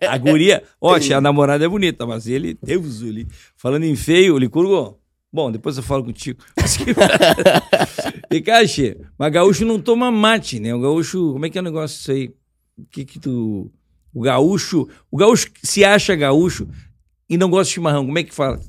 A 0.07 0.19
guria, 0.19 0.63
ó, 0.79 0.97
a 0.97 1.21
namorada 1.21 1.65
é 1.65 1.69
bonita, 1.69 2.05
mas 2.07 2.27
ele, 2.27 2.59
Deus, 2.63 3.01
ele, 3.01 3.27
falando 3.57 3.85
em 3.85 3.97
feio, 3.97 4.37
Licurgo, 4.37 4.99
bom, 5.33 5.51
depois 5.51 5.77
eu 5.77 5.83
falo 5.83 6.05
contigo. 6.05 6.39
Che, 8.69 8.97
mas 9.19 9.33
gaúcho 9.33 9.65
não 9.65 9.81
toma 9.81 10.11
mate, 10.11 10.61
né? 10.61 10.75
O 10.75 10.81
gaúcho, 10.81 11.33
como 11.33 11.47
é 11.47 11.51
que 11.51 11.59
é 11.59 11.61
o 11.61 11.65
negócio 11.65 11.97
isso 11.99 12.13
aí? 12.13 12.31
O 12.79 12.85
que 12.91 13.05
que 13.05 13.19
tu... 13.19 13.71
O 14.15 14.21
gaúcho, 14.21 14.87
o 15.11 15.17
gaúcho 15.17 15.49
se 15.63 15.85
acha 15.85 16.15
gaúcho 16.15 16.69
e 17.29 17.39
não 17.39 17.49
gosta 17.49 17.69
de 17.69 17.75
chimarrão, 17.75 18.05
como 18.05 18.19
é 18.19 18.23
que 18.23 18.35
fala? 18.35 18.61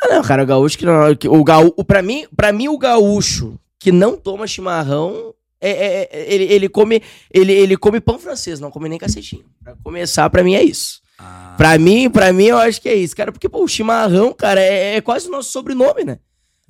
Ah, 0.00 0.14
não, 0.14 0.22
cara, 0.22 0.44
o 0.44 0.46
gaúcho 0.46 0.78
que 0.78 0.84
não. 0.86 0.94
O 1.28 1.42
gaú, 1.44 1.72
pra, 1.84 2.00
mim, 2.02 2.24
pra 2.36 2.52
mim, 2.52 2.68
o 2.68 2.78
gaúcho 2.78 3.58
que 3.80 3.90
não 3.90 4.16
toma 4.16 4.46
chimarrão. 4.46 5.34
É, 5.60 5.70
é- 5.70 6.08
é- 6.12 6.34
ele, 6.34 6.44
ele, 6.44 6.68
come, 6.68 7.02
ele, 7.32 7.52
ele 7.52 7.76
come 7.76 8.00
pão 8.00 8.18
francês, 8.18 8.58
não 8.60 8.70
come 8.70 8.88
nem 8.88 8.98
cacetinho. 8.98 9.44
Pra 9.62 9.74
começar, 9.76 10.28
pra 10.30 10.42
mim 10.42 10.54
é 10.54 10.62
isso. 10.62 11.00
Ah, 11.22 11.54
Pra 11.56 11.78
mim, 11.78 12.10
pra 12.10 12.32
mim, 12.32 12.46
eu 12.46 12.58
acho 12.58 12.80
que 12.80 12.88
é 12.88 12.94
isso, 12.94 13.14
cara. 13.14 13.30
Porque, 13.30 13.48
pô, 13.48 13.62
o 13.62 13.68
chimarrão, 13.68 14.32
cara, 14.32 14.60
é, 14.60 14.96
é 14.96 15.00
quase 15.00 15.28
o 15.28 15.30
nosso 15.30 15.50
sobrenome, 15.50 16.04
né? 16.04 16.18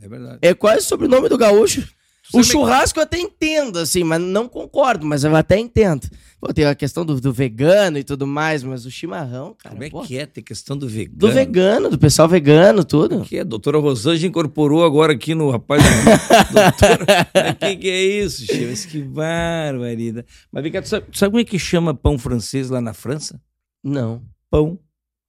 é 0.01 0.09
verdade. 0.09 0.39
É 0.43 0.53
quase 0.53 0.81
o 0.81 0.89
sobrenome 0.89 1.29
do 1.29 1.39
gaúcho. 1.39 1.87
O 2.35 2.43
churrasco 2.43 2.99
eu 2.99 3.03
até 3.03 3.19
entendo, 3.19 3.79
assim, 3.79 4.05
mas 4.05 4.21
não 4.21 4.49
concordo, 4.49 5.05
mas 5.05 5.23
eu 5.23 5.35
até 5.37 5.59
entendo. 5.59 6.09
Pô, 6.41 6.53
tem 6.53 6.65
a 6.65 6.75
questão 6.75 7.05
do, 7.05 7.21
do 7.21 7.33
vegano 7.33 7.99
e 7.99 8.05
tudo 8.05 8.27
mais, 8.27 8.63
mas 8.63 8.87
o 8.87 8.91
chimarrão, 8.91 9.55
cara. 9.59 9.75
Como 9.75 9.85
é 9.85 9.91
pô, 9.91 10.03
que 10.03 10.17
é? 10.17 10.25
Tem 10.25 10.43
questão 10.43 10.77
do 10.77 10.89
vegano. 10.89 11.19
Do 11.19 11.31
vegano, 11.31 11.91
do 11.91 11.99
pessoal 11.99 12.29
vegano, 12.29 12.85
tudo. 12.85 13.21
que 13.21 13.37
é? 13.37 13.41
A 13.41 13.45
doutora 13.45 13.79
Rosângela 13.79 14.29
incorporou 14.29 14.85
agora 14.85 15.13
aqui 15.13 15.35
no 15.35 15.51
rapaz. 15.51 15.83
doutora, 16.51 17.51
o 17.51 17.55
que, 17.57 17.77
que 17.77 17.91
é 17.91 18.03
isso, 18.25 18.47
Chico? 18.47 18.67
Mas 18.71 18.87
que 18.87 19.03
barbaridade. 19.03 20.27
Mas 20.51 20.63
vem 20.63 20.73
cá, 20.73 20.81
tu 20.81 20.89
sabe, 20.89 21.07
tu 21.11 21.19
sabe 21.19 21.31
como 21.33 21.41
é 21.41 21.45
que 21.45 21.59
chama 21.59 21.93
pão 21.95 22.19
francês 22.19 22.71
lá 22.71 22.81
na 22.81 22.95
França? 22.95 23.41
Não. 23.85 24.23
Pão. 24.53 24.79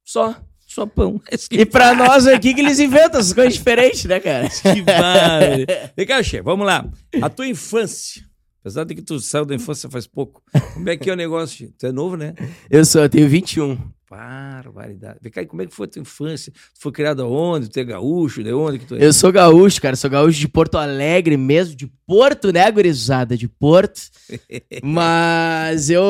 Só. 0.04 0.36
Só 0.68 0.86
pão. 0.86 1.22
E 1.50 1.66
pra 1.66 1.94
nós 1.94 2.28
aqui 2.28 2.54
que 2.54 2.60
eles 2.60 2.78
inventam 2.78 3.22
essas 3.22 3.32
coisas 3.32 3.54
diferentes, 3.54 4.04
né, 4.04 4.20
cara? 4.20 4.50
Que 4.74 4.82
barbaridade. 4.82 5.66
Vem 5.96 6.06
cá, 6.06 6.22
chefe, 6.22 6.44
vamos 6.44 6.66
lá. 6.66 6.86
A 7.22 7.30
tua 7.30 7.48
infância. 7.48 8.22
Apesar 8.60 8.84
de 8.84 8.96
que 8.96 9.02
tu 9.02 9.18
saiu 9.20 9.46
da 9.46 9.56
infância 9.56 9.90
faz 9.90 10.06
pouco. 10.06 10.42
Como 10.74 10.90
é 10.90 10.98
que 10.98 11.10
é 11.10 11.14
o 11.14 11.16
negócio? 11.16 11.72
Tu 11.78 11.86
é 11.86 11.92
novo, 11.92 12.18
né? 12.18 12.34
Eu 12.70 12.84
sou, 12.84 13.02
eu 13.02 13.10
tenho 13.10 13.30
21. 13.30 13.78
Barbaridade. 14.14 15.18
Vem 15.22 15.32
cá, 15.32 15.44
como 15.44 15.64
é 15.64 15.66
que 15.66 15.74
foi 15.74 15.88
a 15.88 15.90
tua 15.90 16.02
infância? 16.02 16.52
Tu 16.52 16.80
foi 16.80 16.92
criado 16.92 17.24
aonde? 17.24 17.68
Tu 17.68 17.80
é 17.80 17.84
gaúcho? 17.84 18.44
De 18.44 18.54
onde 18.54 18.78
que 18.78 18.86
tu 18.86 18.96
é? 18.96 19.04
Eu 19.04 19.12
sou 19.12 19.32
gaúcho, 19.32 19.82
cara. 19.82 19.96
Sou 19.96 20.08
gaúcho 20.08 20.40
de 20.40 20.48
Porto 20.48 20.78
Alegre 20.78 21.36
mesmo, 21.36 21.76
de 21.76 21.88
Porto, 22.06 22.54
né, 22.54 22.70
gurizada? 22.70 23.36
De 23.36 23.48
Porto. 23.48 24.02
Mas 24.84 25.90
eu, 25.90 26.04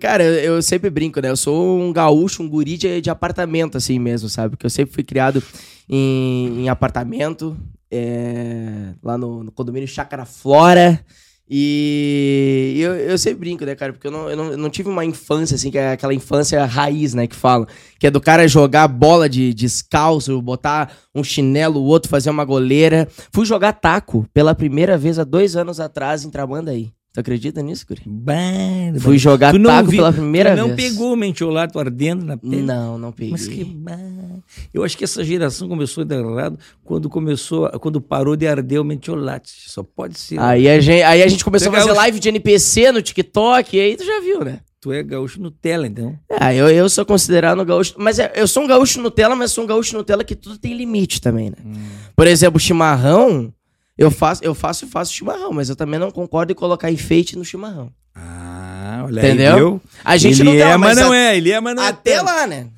cara, 0.00 0.22
eu, 0.22 0.54
eu 0.54 0.62
sempre 0.62 0.88
brinco, 0.88 1.20
né? 1.20 1.30
Eu 1.30 1.36
sou 1.36 1.80
um 1.80 1.92
gaúcho, 1.92 2.44
um 2.44 2.48
guri 2.48 2.76
de, 2.76 3.00
de 3.00 3.10
apartamento, 3.10 3.76
assim 3.76 3.98
mesmo, 3.98 4.28
sabe? 4.28 4.50
Porque 4.50 4.66
eu 4.66 4.70
sempre 4.70 4.94
fui 4.94 5.02
criado 5.02 5.42
em, 5.88 6.60
em 6.60 6.68
apartamento, 6.68 7.56
é, 7.90 8.92
lá 9.02 9.18
no, 9.18 9.42
no 9.42 9.50
condomínio 9.50 9.88
Chácara 9.88 10.24
Flora. 10.24 11.04
E 11.50 12.78
eu, 12.78 12.94
eu 12.94 13.18
sempre 13.18 13.40
brinco, 13.40 13.64
né, 13.64 13.74
cara? 13.74 13.92
Porque 13.92 14.06
eu 14.06 14.10
não, 14.10 14.28
eu, 14.28 14.36
não, 14.36 14.44
eu 14.52 14.58
não 14.58 14.68
tive 14.68 14.88
uma 14.88 15.04
infância, 15.04 15.54
assim, 15.54 15.70
que 15.70 15.78
é 15.78 15.92
aquela 15.92 16.12
infância 16.12 16.64
raiz, 16.66 17.14
né, 17.14 17.26
que 17.26 17.34
falam. 17.34 17.66
Que 17.98 18.06
é 18.06 18.10
do 18.10 18.20
cara 18.20 18.46
jogar 18.46 18.86
bola 18.86 19.28
de 19.28 19.54
descalço, 19.54 20.40
botar 20.42 20.92
um 21.14 21.24
chinelo, 21.24 21.80
o 21.80 21.84
outro 21.84 22.10
fazer 22.10 22.28
uma 22.28 22.44
goleira. 22.44 23.08
Fui 23.32 23.46
jogar 23.46 23.72
taco 23.72 24.26
pela 24.34 24.54
primeira 24.54 24.98
vez 24.98 25.18
há 25.18 25.24
dois 25.24 25.56
anos 25.56 25.80
atrás 25.80 26.24
em 26.24 26.30
Tramandaí. 26.30 26.92
Tu 27.12 27.20
acredita 27.20 27.62
nisso, 27.62 27.86
Guri? 27.88 28.02
Barbaridade. 28.06 29.00
Fui 29.00 29.18
jogar 29.18 29.52
Tu 29.52 29.58
não 29.58 29.70
taco 29.70 29.90
vi- 29.90 29.96
pela 29.96 30.12
primeira 30.12 30.50
tu 30.54 30.58
não 30.58 30.74
vez. 30.76 30.90
pegou 30.90 31.12
o 31.14 31.16
mentiolato 31.16 31.78
ardendo 31.78 32.24
na 32.24 32.36
pele? 32.36 32.62
Não, 32.62 32.98
não 32.98 33.10
peguei. 33.12 33.32
Mas 33.32 33.48
que 33.48 33.64
bar... 33.64 33.98
Eu 34.72 34.84
acho 34.84 34.96
que 34.96 35.04
essa 35.04 35.24
geração 35.24 35.68
começou 35.68 36.02
a 36.02 36.04
dar 36.04 36.16
errado 36.16 36.58
quando 36.84 37.08
começou, 37.08 37.68
quando 37.80 38.00
parou 38.00 38.36
de 38.36 38.46
arder 38.46 38.80
o 38.80 38.84
mentiolate. 38.84 39.52
Só 39.70 39.82
pode 39.82 40.18
ser. 40.18 40.38
Aí 40.38 40.68
a 40.68 40.78
gente, 40.80 41.02
aí 41.02 41.22
a 41.22 41.28
gente 41.28 41.44
começou 41.44 41.68
a 41.68 41.70
Tu 41.72 41.76
é 41.76 41.80
fazer 41.80 41.92
live 41.96 42.20
de 42.20 42.28
NPC 42.28 42.92
no 42.92 43.00
TikTok, 43.02 43.76
e 43.76 43.80
aí 43.80 43.96
tu 43.96 44.04
já 44.04 44.20
viu, 44.20 44.44
né? 44.44 44.60
Tu 44.80 44.92
é 44.92 45.02
gaúcho 45.02 45.40
Nutella, 45.42 45.86
então. 45.88 46.16
Ah, 46.38 46.54
eu, 46.54 46.68
eu 46.68 46.88
sou 46.88 47.04
considerado 47.04 47.60
um 47.60 47.64
gaúcho. 47.64 47.94
Mas 47.98 48.18
é, 48.20 48.30
eu 48.36 48.46
sou 48.46 48.62
um 48.62 48.66
gaúcho 48.66 49.00
Nutella, 49.02 49.34
mas 49.34 49.50
sou 49.50 49.64
um 49.64 49.66
gaúcho 49.66 49.96
Nutella 49.96 50.22
que 50.22 50.36
tudo 50.36 50.56
tem 50.58 50.76
limite 50.76 51.20
também, 51.20 51.50
né? 51.50 51.56
Por 52.14 52.26
exemplo, 52.28 52.60
chimarrão, 52.60 53.52
eu 53.98 54.10
faço, 54.10 54.44
eu 54.44 54.54
faço 54.54 54.84
e 54.84 54.88
faço 54.88 55.12
chimarrão, 55.12 55.52
mas 55.52 55.68
eu 55.68 55.76
também 55.76 55.98
não 55.98 56.10
concordo 56.10 56.52
em 56.52 56.54
colocar 56.54 56.90
enfeite 56.90 57.36
no 57.36 57.44
chimarrão. 57.44 57.92
Ah, 58.14 59.02
Olha 59.04 59.22
aí, 59.22 59.28
Entendeu? 59.28 59.56
viu? 59.56 59.82
A 60.04 60.16
gente 60.16 60.40
ele 60.40 60.50
não 60.50 60.56
dá, 60.56 60.70
é, 60.70 60.76
mas 60.76 60.96
não 60.96 61.12
é. 61.12 61.36
Ele 61.36 61.50
é, 61.50 61.60
mas 61.60 61.74
não 61.74 61.82
é 61.82 61.88
Até 61.88 62.22
lá, 62.22 62.46
né? 62.46 62.68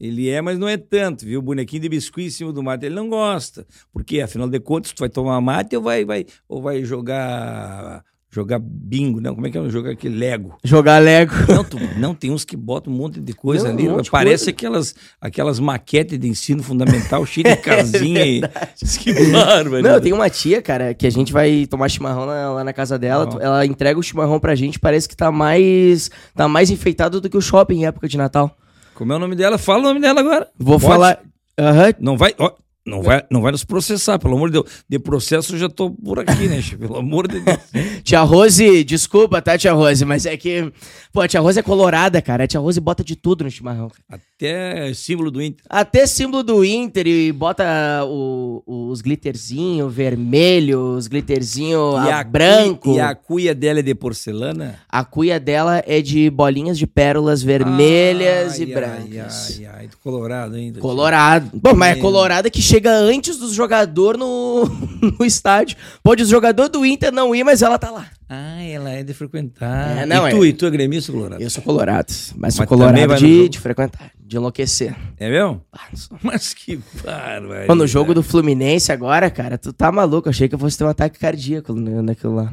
Ele 0.00 0.30
é, 0.30 0.40
mas 0.40 0.58
não 0.58 0.66
é 0.66 0.78
tanto, 0.78 1.26
viu? 1.26 1.42
Bonequinho 1.42 1.82
de 1.82 1.88
biscuit 1.90 2.26
em 2.26 2.30
cima 2.30 2.52
do 2.52 2.62
mate, 2.62 2.86
ele 2.86 2.94
não 2.94 3.10
gosta. 3.10 3.66
Porque, 3.92 4.22
afinal 4.22 4.48
de 4.48 4.58
contas, 4.58 4.92
tu 4.92 5.00
vai 5.00 5.10
tomar 5.10 5.38
mate 5.42 5.76
ou 5.76 5.82
vai, 5.82 6.06
vai, 6.06 6.24
ou 6.48 6.62
vai 6.62 6.82
jogar 6.82 8.02
jogar 8.30 8.60
bingo, 8.62 9.20
não? 9.20 9.34
Como 9.34 9.46
é 9.46 9.50
que 9.50 9.58
é? 9.58 9.68
Jogar 9.68 9.90
aquele 9.90 10.16
Lego. 10.16 10.56
Jogar 10.62 10.98
Lego. 10.98 11.32
Não, 11.48 11.64
tu- 11.64 11.78
não, 11.98 12.14
tem 12.14 12.30
uns 12.30 12.44
que 12.44 12.56
botam 12.56 12.92
um 12.92 12.96
monte 12.96 13.20
de 13.20 13.32
coisa 13.32 13.64
Não, 13.68 13.74
ali. 13.74 13.88
um 13.88 14.02
parece 14.10 14.44
coisa. 14.44 14.50
aquelas, 14.50 14.94
aquelas 15.20 15.58
maquetes 15.58 16.18
de 16.18 16.28
ensino 16.28 16.62
fundamental, 16.62 17.24
cheio 17.26 17.44
de 17.44 17.56
casinha 17.62 18.24
e. 18.24 18.40
Que 19.00 19.12
bárbaro. 19.32 19.82
Não, 19.82 20.00
tenho 20.00 20.14
uma 20.16 20.30
tia, 20.30 20.62
cara, 20.62 20.94
que 20.94 21.06
a 21.06 21.10
gente 21.10 21.32
vai 21.32 21.66
tomar 21.66 21.88
chimarrão 21.88 22.26
na- 22.26 22.50
lá 22.52 22.64
na 22.64 22.72
casa 22.72 22.98
dela. 22.98 23.28
Ó. 23.34 23.40
Ela 23.40 23.66
entrega 23.66 23.98
o 23.98 24.02
chimarrão 24.02 24.38
pra 24.38 24.54
gente, 24.54 24.78
parece 24.78 25.08
que 25.08 25.16
tá 25.16 25.30
mais 25.32 26.10
tá 26.34 26.46
mais 26.46 26.70
enfeitado 26.70 27.20
do 27.20 27.28
que 27.28 27.36
o 27.36 27.40
shopping 27.42 27.80
em 27.80 27.86
época 27.86 28.06
de 28.08 28.16
Natal. 28.16 28.56
Como 28.94 29.12
é 29.12 29.16
o 29.16 29.18
nome 29.18 29.34
dela? 29.34 29.58
Fala 29.58 29.80
o 29.80 29.82
nome 29.82 30.00
dela 30.00 30.20
agora. 30.20 30.46
Vou 30.58 30.78
Pode? 30.78 30.92
falar. 30.92 31.20
Aham. 31.58 31.92
Não 31.98 32.16
vai, 32.16 32.34
ó, 32.38 32.52
não 32.86 33.02
vai, 33.02 33.22
não 33.30 33.42
vai 33.42 33.52
nos 33.52 33.62
processar, 33.64 34.18
pelo 34.18 34.34
amor 34.36 34.48
de 34.48 34.54
Deus. 34.54 34.84
De 34.88 34.98
processo 34.98 35.54
eu 35.54 35.58
já 35.58 35.68
tô 35.68 35.90
por 35.90 36.18
aqui, 36.18 36.48
né? 36.48 36.60
Pelo 36.78 36.96
amor 36.96 37.28
de 37.28 37.40
Deus. 37.40 37.58
Tia 38.02 38.22
Rose, 38.22 38.82
desculpa, 38.84 39.40
tá, 39.42 39.56
tia 39.58 39.72
Rose, 39.72 40.04
mas 40.04 40.24
é 40.26 40.36
que. 40.36 40.72
Pô, 41.12 41.20
a 41.20 41.28
tia 41.28 41.40
Rose 41.40 41.58
é 41.58 41.62
colorada, 41.62 42.20
cara. 42.22 42.44
A 42.44 42.46
tia 42.46 42.58
Rose 42.58 42.80
bota 42.80 43.04
de 43.04 43.14
tudo 43.16 43.44
no 43.44 43.50
chimarrão. 43.50 43.90
Até 44.08 44.92
símbolo 44.94 45.30
do 45.30 45.42
Inter. 45.42 45.62
Até 45.68 46.06
símbolo 46.06 46.42
do 46.42 46.64
Inter 46.64 47.06
e 47.06 47.30
bota 47.32 47.64
o- 48.06 48.62
os 48.66 49.00
glitterzinho 49.02 49.88
vermelho, 49.88 50.96
os 50.96 51.06
glitterzinho 51.06 51.92
E 52.06 52.10
a 52.10 52.20
a 52.20 52.24
branco. 52.24 52.94
E 52.96 53.00
a 53.00 53.14
cuia 53.14 53.54
dela 53.54 53.80
é 53.80 53.82
de 53.82 53.94
porcelana? 53.94 54.80
A 54.88 55.04
cuia 55.04 55.38
dela 55.38 55.82
é 55.86 56.00
de 56.00 56.30
bolinhas 56.30 56.78
de 56.78 56.86
pérolas 56.86 57.42
vermelhas 57.42 58.54
Ai, 58.54 58.62
e 58.62 58.66
brancas. 58.66 59.56
Ai, 59.58 59.66
ai, 59.66 59.74
ai, 59.80 59.88
do 59.88 59.96
colorado 59.98 60.54
ainda. 60.54 60.80
Colorado. 60.80 61.50
Bom, 61.54 61.74
mas 61.74 61.96
é 61.96 62.00
colorada 62.00 62.48
que 62.50 62.62
chega 62.70 62.92
antes 62.92 63.36
dos 63.36 63.52
jogadores 63.52 64.18
no, 64.18 64.64
no 65.18 65.24
estádio. 65.24 65.76
Pode 66.02 66.22
o 66.22 66.26
jogador 66.26 66.68
do 66.68 66.84
Inter 66.86 67.12
não 67.12 67.34
ir, 67.34 67.42
mas 67.44 67.62
ela 67.62 67.78
tá 67.78 67.90
lá. 67.90 68.06
Ah, 68.28 68.62
ela 68.62 68.90
é 68.90 69.02
de 69.02 69.12
frequentar. 69.12 69.98
É, 69.98 70.06
não, 70.06 70.28
e 70.28 70.30
tu, 70.30 70.44
é. 70.44 70.46
e 70.48 70.52
tu 70.52 70.66
é 70.66 70.70
gremista, 70.70 71.10
Colorado? 71.10 71.42
Eu 71.42 71.50
sou 71.50 71.62
colorado, 71.64 72.06
mas 72.08 72.20
sou 72.20 72.36
Mas 72.38 72.54
também 72.56 72.66
colorado 72.68 73.16
de, 73.16 73.36
jogo? 73.38 73.48
de 73.48 73.58
frequentar, 73.58 74.12
de 74.20 74.36
enlouquecer. 74.36 74.94
É 75.18 75.28
mesmo? 75.28 75.60
Ah, 75.72 75.88
sou. 75.94 76.16
Mas 76.22 76.54
que 76.54 76.78
bárbaro. 77.04 77.66
Pô, 77.66 77.74
no 77.74 77.86
jogo 77.88 78.14
do 78.14 78.22
Fluminense 78.22 78.92
agora, 78.92 79.28
cara, 79.30 79.58
tu 79.58 79.72
tá 79.72 79.90
maluco. 79.90 80.28
Eu 80.28 80.30
achei 80.30 80.48
que 80.48 80.54
eu 80.54 80.58
fosse 80.60 80.78
ter 80.78 80.84
um 80.84 80.88
ataque 80.88 81.18
cardíaco 81.18 81.72
na- 81.74 82.02
naquilo 82.02 82.36
lá. 82.36 82.52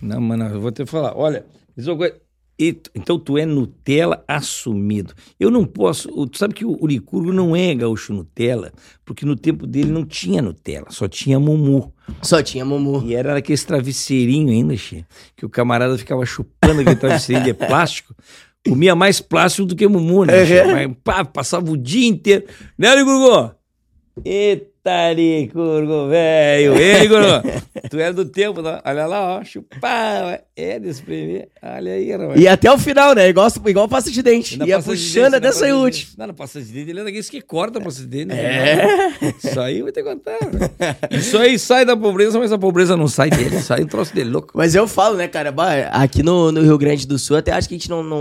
Não, 0.00 0.20
mano, 0.20 0.46
eu 0.46 0.60
vou 0.60 0.72
te 0.72 0.86
falar. 0.86 1.12
Olha, 1.14 1.44
diz 1.76 1.86
uma 1.86 1.96
coisa. 1.98 2.14
E 2.58 2.76
então 2.92 3.18
tu 3.18 3.38
é 3.38 3.46
Nutella 3.46 4.24
assumido. 4.26 5.14
Eu 5.38 5.48
não 5.48 5.64
posso. 5.64 6.08
Tu 6.26 6.38
sabe 6.38 6.54
que 6.54 6.64
o, 6.64 6.76
o 6.80 6.86
Licurgo 6.88 7.32
não 7.32 7.54
é 7.54 7.72
gaúcho 7.72 8.12
Nutella, 8.12 8.72
porque 9.04 9.24
no 9.24 9.36
tempo 9.36 9.64
dele 9.64 9.92
não 9.92 10.04
tinha 10.04 10.42
Nutella, 10.42 10.86
só 10.90 11.06
tinha 11.06 11.38
Mumu. 11.38 11.94
Só 12.20 12.42
tinha 12.42 12.64
Mumu. 12.64 13.02
E 13.06 13.14
era 13.14 13.36
aquele 13.36 13.58
travesseirinho 13.58 14.50
ainda, 14.50 14.76
che, 14.76 15.04
que 15.36 15.46
o 15.46 15.48
camarada 15.48 15.96
ficava 15.96 16.26
chupando 16.26 16.80
aquele 16.80 16.96
travesseirinho 16.96 17.44
de 17.44 17.54
plástico. 17.54 18.14
Comia 18.66 18.96
mais 18.96 19.20
plástico 19.20 19.68
do 19.68 19.76
que 19.76 19.86
Mumu, 19.86 20.24
né? 20.24 20.42
Uhum. 20.42 20.72
Mas, 20.72 20.96
pá, 21.04 21.24
passava 21.24 21.70
o 21.70 21.76
dia 21.76 22.08
inteiro. 22.08 22.44
Né, 22.76 22.94
Licurgo? 22.96 23.54
Eita, 24.24 24.66
Licurgo, 25.14 26.08
velho. 26.08 26.76
Ei, 26.76 27.00
Licurgo. 27.00 27.28
tu 27.90 27.98
era 27.98 28.12
do 28.12 28.24
tempo, 28.24 28.62
tá? 28.62 28.82
olha 28.84 29.06
lá, 29.06 29.38
ó. 29.38 29.44
Chupava. 29.44 30.40
É 30.56 30.78
de 30.78 30.88
espremer. 30.88 31.48
Olha 31.62 31.92
aí, 31.92 32.10
rapaz. 32.10 32.40
E 32.40 32.48
até 32.48 32.70
o 32.70 32.78
final, 32.78 33.14
né? 33.14 33.28
Igual, 33.28 33.48
igual 33.66 33.88
pasta 33.88 34.10
de 34.10 34.22
dente. 34.22 34.54
Ainda 34.54 34.66
Ia 34.66 34.76
passa 34.76 34.90
puxando 34.90 35.34
até 35.34 35.52
sair 35.52 35.70
passa 35.72 35.84
dente. 35.84 36.08
Não, 36.18 36.26
não 36.26 36.34
passa 36.34 36.60
de 36.60 36.72
dente, 36.72 36.90
ele 36.90 37.00
é 37.00 37.04
daqueles 37.04 37.30
que 37.30 37.40
corta 37.40 37.80
passa 37.80 38.00
de 38.00 38.06
dente. 38.06 38.26
né? 38.26 38.36
É. 38.36 39.08
Isso 39.42 39.60
aí 39.60 39.78
eu 39.78 39.84
vou 39.84 39.92
te 39.92 40.02
contar. 40.02 40.38
velho. 40.40 40.70
Isso 41.10 41.38
aí 41.38 41.58
sai 41.58 41.84
da 41.84 41.96
pobreza, 41.96 42.38
mas 42.38 42.52
a 42.52 42.58
pobreza 42.58 42.96
não 42.96 43.08
sai 43.08 43.30
dele. 43.30 43.60
Sai 43.60 43.82
um 43.82 43.86
troço 43.86 44.14
de 44.14 44.24
louco. 44.24 44.52
Mas 44.54 44.74
eu 44.74 44.88
falo, 44.88 45.16
né, 45.16 45.28
cara, 45.28 45.54
aqui 45.92 46.22
no, 46.22 46.50
no 46.50 46.62
Rio 46.62 46.78
Grande 46.78 47.06
do 47.06 47.18
Sul, 47.18 47.36
até 47.36 47.52
acho 47.52 47.68
que 47.68 47.74
a 47.74 47.78
gente 47.78 47.90
não, 47.90 48.02
não, 48.02 48.20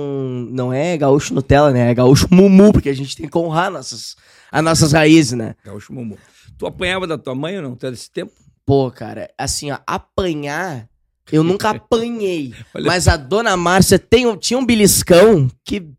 não 0.51 0.73
é 0.73 0.95
gaúcho 0.97 1.33
Nutella, 1.33 1.71
né? 1.71 1.89
É 1.91 1.93
gaúcho 1.93 2.27
Mumu, 2.31 2.71
porque 2.71 2.89
a 2.89 2.95
gente 2.95 3.15
tem 3.15 3.27
que 3.27 3.37
honrar 3.37 3.71
nossas, 3.71 4.15
as 4.51 4.63
nossas 4.63 4.91
raízes, 4.93 5.33
né? 5.33 5.55
Gaúcho 5.65 5.93
Mumu. 5.93 6.17
Tu 6.57 6.65
apanhava 6.65 7.05
da 7.07 7.17
tua 7.17 7.35
mãe 7.35 7.57
ou 7.57 7.63
não? 7.63 7.75
Tu 7.75 7.85
é 7.87 7.91
desse 7.91 8.09
tempo? 8.11 8.33
Pô, 8.65 8.91
cara, 8.91 9.29
assim, 9.37 9.71
ó, 9.71 9.77
apanhar, 9.87 10.87
eu 11.31 11.43
nunca 11.43 11.69
apanhei. 11.71 12.53
Mas 12.83 13.07
a 13.07 13.15
dona 13.15 13.55
Márcia 13.55 13.97
tem, 13.99 14.25
um- 14.25 14.35
tinha 14.37 14.57
um 14.59 14.65
beliscão 14.65 15.49
que. 15.63 15.79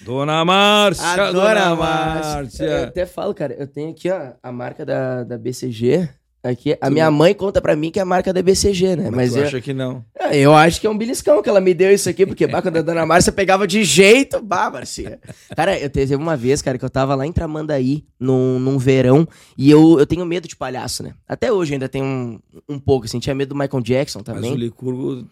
Dona 0.00 0.44
Márcia, 0.44 1.04
A 1.06 1.16
Dona, 1.16 1.32
dona 1.32 1.76
Márcia. 1.76 2.34
Márcia. 2.34 2.64
Eu 2.64 2.84
até 2.84 3.06
falo, 3.06 3.32
cara, 3.34 3.54
eu 3.54 3.66
tenho 3.68 3.90
aqui, 3.90 4.10
ó, 4.10 4.32
a 4.42 4.50
marca 4.50 4.84
da, 4.84 5.22
da 5.22 5.38
BCG. 5.38 6.08
Aqui, 6.46 6.76
a 6.80 6.88
minha 6.88 7.10
mãe 7.10 7.34
conta 7.34 7.60
pra 7.60 7.74
mim 7.74 7.90
que 7.90 7.98
é 7.98 8.02
a 8.02 8.04
marca 8.04 8.32
da 8.32 8.40
BCG, 8.40 8.94
né? 8.94 9.04
Mas, 9.04 9.32
Mas 9.32 9.36
eu, 9.36 9.44
acha 9.44 9.60
que 9.60 9.74
não? 9.74 10.04
É, 10.18 10.38
Eu 10.38 10.54
acho 10.54 10.80
que 10.80 10.86
é 10.86 10.90
um 10.90 10.96
beliscão 10.96 11.42
que 11.42 11.48
ela 11.48 11.60
me 11.60 11.74
deu 11.74 11.92
isso 11.92 12.08
aqui, 12.08 12.24
porque 12.24 12.46
bah, 12.46 12.62
quando 12.62 12.76
a 12.76 12.82
dona 12.82 13.04
Márcia 13.06 13.32
pegava 13.32 13.66
de 13.66 13.82
jeito, 13.82 14.40
bah, 14.40 14.70
Marcia. 14.70 15.18
Cara, 15.56 15.78
eu 15.78 15.90
teve 15.90 16.14
uma 16.14 16.36
vez, 16.36 16.62
cara, 16.62 16.78
que 16.78 16.84
eu 16.84 16.90
tava 16.90 17.14
lá 17.16 17.26
em 17.26 17.32
Tramandaí, 17.32 18.04
num, 18.18 18.60
num 18.60 18.78
verão, 18.78 19.26
e 19.58 19.70
eu, 19.70 19.98
eu 19.98 20.06
tenho 20.06 20.24
medo 20.24 20.46
de 20.46 20.54
palhaço, 20.54 21.02
né? 21.02 21.14
Até 21.26 21.52
hoje 21.52 21.72
ainda 21.72 21.88
tenho 21.88 22.04
um, 22.04 22.38
um 22.68 22.78
pouco, 22.78 23.06
assim, 23.06 23.18
tinha 23.18 23.34
medo 23.34 23.48
do 23.48 23.58
Michael 23.58 23.82
Jackson 23.82 24.20
Mas 24.24 24.28
o 24.28 24.34
também. 24.34 24.54
Licurgo... 24.54 25.26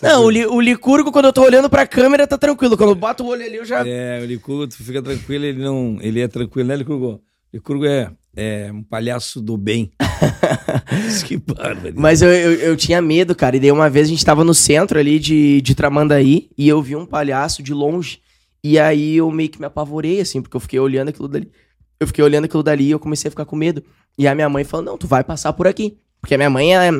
Não, 0.00 0.24
o, 0.24 0.30
li, 0.30 0.46
o 0.46 0.60
Licurgo, 0.60 1.10
quando 1.10 1.24
eu 1.24 1.32
tô 1.32 1.42
olhando 1.42 1.68
pra 1.68 1.84
câmera, 1.84 2.24
tá 2.24 2.38
tranquilo. 2.38 2.76
Quando 2.76 2.90
eu 2.90 2.94
boto 2.94 3.24
o 3.24 3.26
olho 3.26 3.44
ali, 3.44 3.56
eu 3.56 3.64
já... 3.64 3.84
É, 3.84 4.20
o 4.22 4.26
Licurgo, 4.26 4.68
tu 4.68 4.76
fica 4.76 5.02
tranquilo, 5.02 5.44
ele 5.44 5.60
não... 5.60 5.98
Ele 6.00 6.20
é 6.20 6.28
tranquilo, 6.28 6.68
né, 6.68 6.76
Licurgo? 6.76 7.20
Licurgo 7.52 7.84
é, 7.84 8.10
é 8.38 8.70
um 8.72 8.84
palhaço 8.84 9.42
do 9.42 9.56
bem. 9.56 9.90
que 11.26 11.36
bárbaro. 11.36 11.92
Mas 11.96 12.22
eu, 12.22 12.28
eu, 12.28 12.52
eu 12.52 12.76
tinha 12.76 13.02
medo, 13.02 13.34
cara. 13.34 13.56
E 13.56 13.60
daí 13.60 13.72
uma 13.72 13.90
vez 13.90 14.06
a 14.06 14.10
gente 14.10 14.24
tava 14.24 14.44
no 14.44 14.54
centro 14.54 14.96
ali 14.96 15.18
de, 15.18 15.60
de 15.60 15.74
Tramandaí 15.74 16.48
e 16.56 16.68
eu 16.68 16.80
vi 16.80 16.94
um 16.94 17.04
palhaço 17.04 17.64
de 17.64 17.74
longe. 17.74 18.20
E 18.62 18.78
aí 18.78 19.16
eu 19.16 19.28
meio 19.32 19.48
que 19.48 19.58
me 19.58 19.66
apavorei, 19.66 20.20
assim, 20.20 20.40
porque 20.40 20.56
eu 20.56 20.60
fiquei 20.60 20.78
olhando 20.78 21.08
aquilo 21.08 21.26
dali. 21.26 21.50
Eu 21.98 22.06
fiquei 22.06 22.22
olhando 22.22 22.44
aquilo 22.44 22.62
dali 22.62 22.84
e 22.84 22.90
eu 22.92 23.00
comecei 23.00 23.28
a 23.28 23.32
ficar 23.32 23.44
com 23.44 23.56
medo. 23.56 23.82
E 24.16 24.28
a 24.28 24.34
minha 24.34 24.48
mãe 24.48 24.62
falou: 24.62 24.86
Não, 24.86 24.96
tu 24.96 25.08
vai 25.08 25.24
passar 25.24 25.52
por 25.52 25.66
aqui. 25.66 25.98
Porque 26.20 26.34
a 26.34 26.38
minha 26.38 26.50
mãe 26.50 26.76
é, 26.76 26.90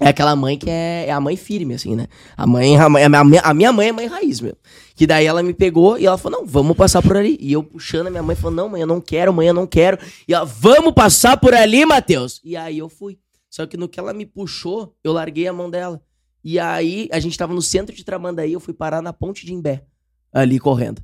é 0.00 0.08
aquela 0.08 0.34
mãe 0.34 0.58
que 0.58 0.68
é, 0.68 1.06
é 1.06 1.12
a 1.12 1.20
mãe 1.20 1.36
firme, 1.36 1.74
assim, 1.74 1.94
né? 1.94 2.08
A 2.36 2.46
mãe, 2.46 2.76
a, 2.76 2.88
mãe, 2.88 3.04
a, 3.04 3.24
minha, 3.24 3.40
a 3.42 3.54
minha 3.54 3.72
mãe 3.72 3.88
é 3.88 3.92
mãe 3.92 4.06
raiz 4.06 4.40
mesmo. 4.40 4.58
Que 4.96 5.06
daí 5.06 5.24
ela 5.24 5.42
me 5.42 5.54
pegou 5.54 5.98
e 5.98 6.06
ela 6.06 6.18
falou: 6.18 6.40
Não, 6.40 6.46
vamos 6.46 6.76
passar 6.76 7.00
por 7.00 7.16
ali. 7.16 7.36
E 7.40 7.52
eu 7.52 7.62
puxando 7.62 8.08
a 8.08 8.10
minha 8.10 8.22
mãe, 8.22 8.34
falou: 8.34 8.56
Não, 8.56 8.68
mãe, 8.68 8.80
eu 8.80 8.86
não 8.86 9.00
quero, 9.00 9.32
mãe, 9.32 9.46
eu 9.46 9.54
não 9.54 9.66
quero. 9.66 9.98
E 10.26 10.34
ela: 10.34 10.44
Vamos 10.44 10.92
passar 10.92 11.36
por 11.36 11.54
ali, 11.54 11.86
Matheus. 11.86 12.40
E 12.44 12.56
aí 12.56 12.78
eu 12.78 12.88
fui. 12.88 13.18
Só 13.48 13.66
que 13.66 13.76
no 13.76 13.88
que 13.88 14.00
ela 14.00 14.12
me 14.12 14.26
puxou, 14.26 14.96
eu 15.04 15.12
larguei 15.12 15.46
a 15.46 15.52
mão 15.52 15.70
dela. 15.70 16.02
E 16.42 16.58
aí, 16.58 17.08
a 17.10 17.20
gente 17.20 17.38
tava 17.38 17.54
no 17.54 17.62
centro 17.62 17.94
de 17.94 18.04
Tramandaí, 18.04 18.52
eu 18.52 18.60
fui 18.60 18.74
parar 18.74 19.00
na 19.00 19.12
ponte 19.12 19.46
de 19.46 19.54
Imbé, 19.54 19.84
ali 20.32 20.58
correndo. 20.58 21.00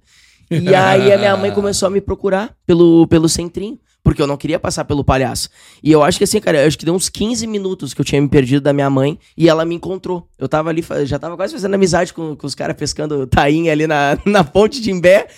E 0.50 0.74
aí 0.74 1.12
a 1.12 1.16
minha 1.16 1.36
mãe 1.36 1.54
começou 1.54 1.86
a 1.86 1.90
me 1.90 2.00
procurar 2.00 2.56
pelo, 2.66 3.06
pelo 3.06 3.28
centrinho, 3.28 3.78
porque 4.02 4.20
eu 4.20 4.26
não 4.26 4.36
queria 4.36 4.58
passar 4.58 4.84
pelo 4.84 5.04
palhaço. 5.04 5.48
E 5.82 5.92
eu 5.92 6.02
acho 6.02 6.18
que 6.18 6.24
assim, 6.24 6.40
cara, 6.40 6.66
acho 6.66 6.78
que 6.78 6.84
deu 6.84 6.94
uns 6.94 7.08
15 7.08 7.46
minutos 7.46 7.94
que 7.94 8.00
eu 8.00 8.04
tinha 8.04 8.20
me 8.20 8.28
perdido 8.28 8.62
da 8.62 8.72
minha 8.72 8.90
mãe 8.90 9.18
e 9.36 9.48
ela 9.48 9.64
me 9.64 9.74
encontrou. 9.74 10.28
Eu 10.38 10.48
tava 10.48 10.70
ali, 10.70 10.84
já 11.04 11.18
tava 11.18 11.36
quase 11.36 11.52
fazendo 11.52 11.74
amizade 11.74 12.12
com, 12.12 12.34
com 12.36 12.46
os 12.46 12.54
caras 12.54 12.76
pescando 12.76 13.26
tainha 13.26 13.72
ali 13.72 13.86
na, 13.86 14.18
na 14.24 14.44
ponte 14.44 14.80
de 14.80 14.90
Imbé. 14.90 15.28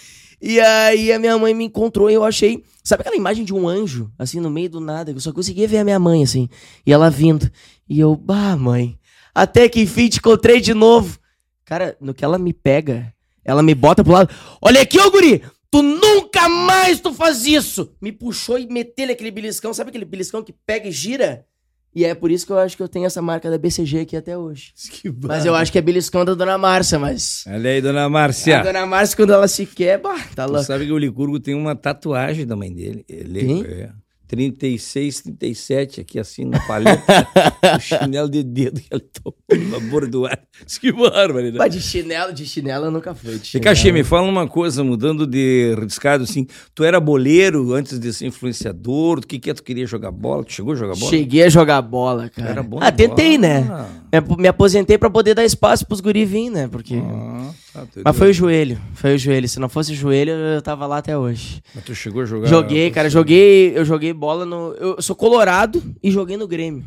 E 0.41 0.59
aí 0.59 1.13
a 1.13 1.19
minha 1.19 1.39
mãe 1.39 1.55
me 1.55 1.65
encontrou 1.65 2.11
e 2.11 2.15
eu 2.15 2.25
achei. 2.25 2.65
Sabe 2.83 3.03
aquela 3.03 3.17
imagem 3.17 3.45
de 3.45 3.55
um 3.55 3.69
anjo, 3.69 4.11
assim, 4.19 4.41
no 4.41 4.51
meio 4.51 4.69
do 4.69 4.81
nada? 4.81 5.13
Eu 5.13 5.21
só 5.21 5.33
conseguia 5.33 5.69
ver 5.69 5.79
a 5.79 5.85
minha 5.85 6.01
mãe, 6.01 6.23
assim. 6.23 6.49
E 6.85 6.93
ela 6.93 7.09
vindo. 7.09 7.49
E 7.89 8.01
eu, 8.01 8.17
bah, 8.17 8.57
mãe. 8.57 8.99
Até 9.35 9.69
que 9.69 9.81
enfim 9.81 10.09
te 10.09 10.19
encontrei 10.19 10.61
de 10.61 10.75
novo. 10.75 11.19
Cara, 11.65 11.97
no 12.01 12.13
que 12.13 12.25
ela 12.25 12.39
me 12.39 12.53
pega, 12.53 13.15
ela 13.45 13.63
me 13.63 13.75
bota 13.75 14.03
pro 14.03 14.13
lado. 14.13 14.35
Olha 14.61 14.83
aqui, 14.83 14.99
ô 15.01 15.11
guri! 15.11 15.43
Tu 15.73 15.81
nunca 15.83 16.51
mais 16.51 17.01
tu 17.01 17.15
faz 17.15 17.47
isso! 17.47 17.95
Me 17.99 18.13
puxou 18.13 18.59
e 18.59 18.67
meteu 18.67 19.11
aquele 19.11 19.31
beliscão. 19.31 19.73
Sabe 19.73 19.89
aquele 19.89 20.05
beliscão 20.05 20.43
que 20.43 20.53
pega 20.67 20.87
e 20.87 20.93
gira? 20.93 21.47
E 21.95 22.05
é 22.05 22.15
por 22.15 22.31
isso 22.31 22.45
que 22.47 22.53
eu 22.53 22.59
acho 22.59 22.77
que 22.77 22.83
eu 22.83 22.89
tenho 22.89 23.07
essa 23.07 23.21
marca 23.23 23.51
da 23.51 23.57
BCG 23.57 24.01
aqui 24.01 24.17
até 24.17 24.37
hoje. 24.37 24.73
Que 24.93 25.11
Mas 25.11 25.47
eu 25.47 25.55
acho 25.55 25.73
que 25.73 25.79
é 25.79 25.81
beliscão 25.81 26.25
da 26.27 26.35
Dona 26.35 26.59
Márcia, 26.59 26.99
mas... 26.99 27.45
Olha 27.47 27.71
aí, 27.71 27.81
Dona 27.81 28.05
A 28.05 28.09
Márcia. 28.09 28.63
Dona 28.63 28.85
Márcia, 28.85 29.17
quando 29.17 29.33
ela 29.33 29.49
se 29.49 29.65
quer, 29.65 29.99
bah, 29.99 30.19
tá 30.35 30.47
Tu 30.47 30.53
louca. 30.53 30.65
sabe 30.67 30.85
que 30.87 30.93
o 30.93 30.99
Licurgo 30.99 31.41
tem 31.41 31.55
uma 31.55 31.75
tatuagem 31.75 32.47
da 32.47 32.55
mãe 32.55 32.73
dele. 32.73 33.05
Ele 33.09 33.63
é, 33.67 33.91
36, 34.33 35.21
37 35.21 36.01
aqui 36.01 36.19
assim 36.19 36.47
na 36.47 36.59
paleta, 36.61 37.03
o 37.77 37.79
chinelo 37.79 38.31
de 38.31 38.43
dedo 38.43 38.81
que 38.81 38.89
ela 38.91 39.03
tomou 39.23 39.71
na 39.71 39.79
bordoada. 39.91 40.41
Que 40.81 40.91
né? 40.91 41.53
Mas 41.59 41.73
de 41.73 41.81
chinelo, 41.83 42.33
de 42.33 42.47
chinelo 42.47 42.87
eu 42.87 42.91
nunca 42.91 43.11
E 43.13 43.39
chinelo. 43.45 43.65
Caxê, 43.65 43.93
me 43.93 44.03
fala 44.03 44.27
uma 44.27 44.49
coisa, 44.49 44.83
mudando 44.83 45.27
de 45.27 45.75
riscado, 45.79 46.25
assim, 46.25 46.47
tu 46.75 46.83
era 46.83 46.99
boleiro 46.99 47.75
antes 47.75 47.99
de 47.99 48.11
ser 48.13 48.27
influenciador, 48.27 49.19
o 49.19 49.21
que 49.21 49.39
que 49.39 49.51
é, 49.51 49.55
tu 49.55 49.63
queria 49.63 49.87
jogar 49.87 50.11
bola? 50.11 50.45
Tu 50.45 50.55
chegou 50.55 50.73
a 50.73 50.77
jogar 50.77 50.95
bola? 50.95 51.11
Cheguei 51.11 51.43
a 51.43 51.49
jogar 51.51 51.83
bola, 51.83 52.31
cara. 52.31 52.49
Era 52.49 52.63
bom 52.63 52.79
ah, 52.81 52.91
tentei, 52.91 53.37
bola. 53.37 53.61
né? 53.61 54.02
Me 54.13 54.19
ap- 54.19 54.37
Me 54.39 54.49
aposentei 54.49 54.99
pra 54.99 55.09
poder 55.09 55.35
dar 55.35 55.45
espaço 55.45 55.87
pros 55.87 56.01
guri 56.01 56.25
vir, 56.25 56.51
né? 56.51 56.69
Porque... 56.69 56.97
Ah, 56.97 57.51
tá, 57.73 57.87
Mas 58.05 58.17
foi 58.17 58.31
o 58.31 58.33
joelho, 58.33 58.79
foi 58.95 59.15
o 59.15 59.19
joelho. 59.19 59.49
Se 59.49 59.59
não 59.59 59.69
fosse 59.69 59.93
o 59.93 59.95
joelho, 59.97 60.33
eu 60.33 60.61
tava 60.61 60.87
lá 60.87 60.99
até 60.99 61.17
hoje. 61.17 61.63
Mas 61.75 61.85
tu 61.85 61.95
chegou 61.95 62.23
a 62.23 62.25
jogar... 62.27 62.47
Joguei, 62.49 62.91
cara, 62.91 63.09
joguei, 63.09 63.73
eu 63.77 63.85
joguei 63.85 64.13
bola 64.13 64.45
no. 64.45 64.75
Eu 64.75 65.01
sou 65.01 65.17
colorado 65.17 65.83
e 66.03 66.11
joguei 66.11 66.37
no 66.37 66.47
Grêmio. 66.47 66.85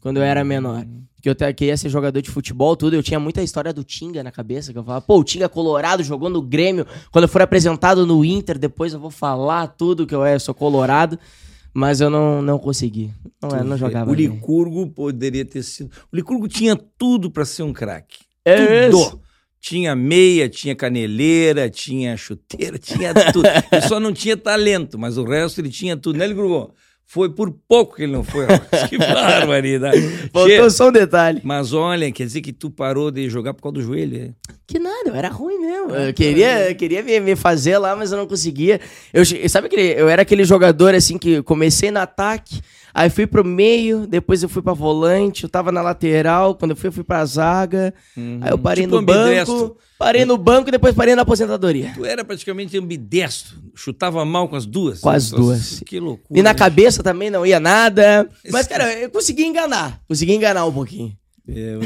Quando 0.00 0.18
eu 0.18 0.22
era 0.22 0.44
menor. 0.44 0.86
Que 1.20 1.28
eu 1.28 1.34
queria 1.54 1.76
ser 1.76 1.90
jogador 1.90 2.22
de 2.22 2.30
futebol, 2.30 2.74
tudo. 2.76 2.94
Eu 2.96 3.02
tinha 3.02 3.20
muita 3.20 3.42
história 3.42 3.72
do 3.74 3.84
Tinga 3.84 4.22
na 4.22 4.30
cabeça. 4.30 4.72
Que 4.72 4.78
eu 4.78 4.84
falava, 4.84 5.04
pô, 5.04 5.18
o 5.18 5.24
Tinga 5.24 5.48
colorado 5.50 6.02
jogou 6.02 6.30
no 6.30 6.40
Grêmio. 6.40 6.86
Quando 7.10 7.24
eu 7.24 7.28
for 7.28 7.42
apresentado 7.42 8.06
no 8.06 8.24
Inter, 8.24 8.56
depois 8.58 8.94
eu 8.94 9.00
vou 9.00 9.10
falar 9.10 9.66
tudo 9.66 10.06
que 10.06 10.14
eu, 10.14 10.24
é, 10.24 10.36
eu 10.36 10.40
sou 10.40 10.54
colorado. 10.54 11.18
Mas 11.72 12.00
eu 12.00 12.10
não, 12.10 12.42
não 12.42 12.58
consegui. 12.58 13.12
Não, 13.42 13.50
é, 13.50 13.62
não 13.62 13.76
jogava. 13.76 14.10
O 14.10 14.14
bem. 14.14 14.26
Licurgo 14.26 14.86
poderia 14.88 15.44
ter 15.44 15.62
sido... 15.62 15.90
O 16.12 16.16
Licurgo 16.16 16.48
tinha 16.48 16.76
tudo 16.76 17.30
pra 17.30 17.44
ser 17.44 17.62
um 17.62 17.72
craque. 17.72 18.18
É 18.44 18.88
tudo. 18.88 18.98
isso. 18.98 19.20
Tinha 19.60 19.94
meia, 19.94 20.48
tinha 20.48 20.74
caneleira, 20.74 21.68
tinha 21.68 22.16
chuteira, 22.16 22.78
tinha 22.78 23.12
tudo. 23.32 23.46
ele 23.70 23.82
só 23.82 24.00
não 24.00 24.12
tinha 24.12 24.36
talento, 24.36 24.98
mas 24.98 25.18
o 25.18 25.24
resto 25.24 25.60
ele 25.60 25.68
tinha 25.68 25.96
tudo, 25.96 26.18
né, 26.18 26.26
Licurgo? 26.26 26.74
Foi 27.12 27.28
por 27.28 27.50
pouco 27.66 27.96
que 27.96 28.04
ele 28.04 28.12
não 28.12 28.22
foi. 28.22 28.46
que 28.88 28.94
barbaridade. 28.96 30.00
Faltou 30.32 30.48
Che, 30.48 30.70
só 30.70 30.90
um 30.90 30.92
detalhe. 30.92 31.40
Mas 31.42 31.72
olha, 31.72 32.12
quer 32.12 32.24
dizer 32.24 32.40
que 32.40 32.52
tu 32.52 32.70
parou 32.70 33.10
de 33.10 33.28
jogar 33.28 33.52
por 33.52 33.62
causa 33.62 33.74
do 33.74 33.82
joelho, 33.82 34.16
é? 34.16 34.30
Que 34.64 34.78
nada, 34.78 35.08
eu 35.08 35.16
era 35.16 35.28
ruim 35.28 35.58
mesmo. 35.58 35.92
Eu 35.92 36.14
queria, 36.14 36.70
eu 36.70 36.74
queria 36.76 37.02
me, 37.02 37.18
me 37.18 37.34
fazer 37.34 37.78
lá, 37.78 37.96
mas 37.96 38.12
eu 38.12 38.18
não 38.18 38.28
conseguia. 38.28 38.80
Eu, 39.12 39.24
sabe 39.48 39.66
aquele, 39.66 40.00
eu 40.00 40.08
era 40.08 40.22
aquele 40.22 40.44
jogador 40.44 40.94
assim 40.94 41.18
que 41.18 41.42
comecei 41.42 41.90
no 41.90 41.98
ataque, 41.98 42.60
aí 42.94 43.10
fui 43.10 43.26
pro 43.26 43.44
meio, 43.44 44.06
depois 44.06 44.42
eu 44.42 44.48
fui 44.48 44.62
pra 44.62 44.72
volante, 44.72 45.44
eu 45.44 45.48
tava 45.50 45.70
na 45.72 45.82
lateral, 45.82 46.54
quando 46.54 46.72
eu 46.72 46.76
fui, 46.76 46.88
eu 46.88 46.92
fui 46.92 47.04
pra 47.04 47.24
zaga. 47.24 47.92
Aí 48.16 48.50
eu 48.50 48.58
parei 48.58 48.84
Tipo 48.84 48.96
no 48.96 49.00
ambidestro. 49.02 49.54
banco, 49.58 49.76
parei 49.98 50.24
no 50.24 50.36
banco 50.36 50.68
e 50.68 50.72
depois 50.72 50.94
parei 50.94 51.14
na 51.14 51.22
aposentadoria. 51.22 51.92
Tu 51.94 52.04
era 52.04 52.24
praticamente 52.24 52.76
ambidestro, 52.78 53.56
chutava 53.74 54.24
mal 54.24 54.48
com 54.48 54.56
as 54.56 54.66
duas. 54.66 55.00
Com 55.00 55.10
as 55.10 55.30
Nossa, 55.30 55.42
duas. 55.42 55.80
Que 55.86 55.98
loucura. 56.00 56.38
E 56.38 56.42
na 56.42 56.50
né? 56.52 56.58
cabeça 56.58 57.02
também 57.02 57.30
não 57.30 57.44
ia 57.46 57.60
nada. 57.60 58.28
Mas, 58.50 58.66
cara, 58.66 58.92
eu 58.98 59.10
consegui 59.10 59.44
enganar. 59.44 60.00
Consegui 60.08 60.32
enganar 60.34 60.64
um 60.66 60.72
pouquinho. 60.72 61.12
É, 61.48 61.78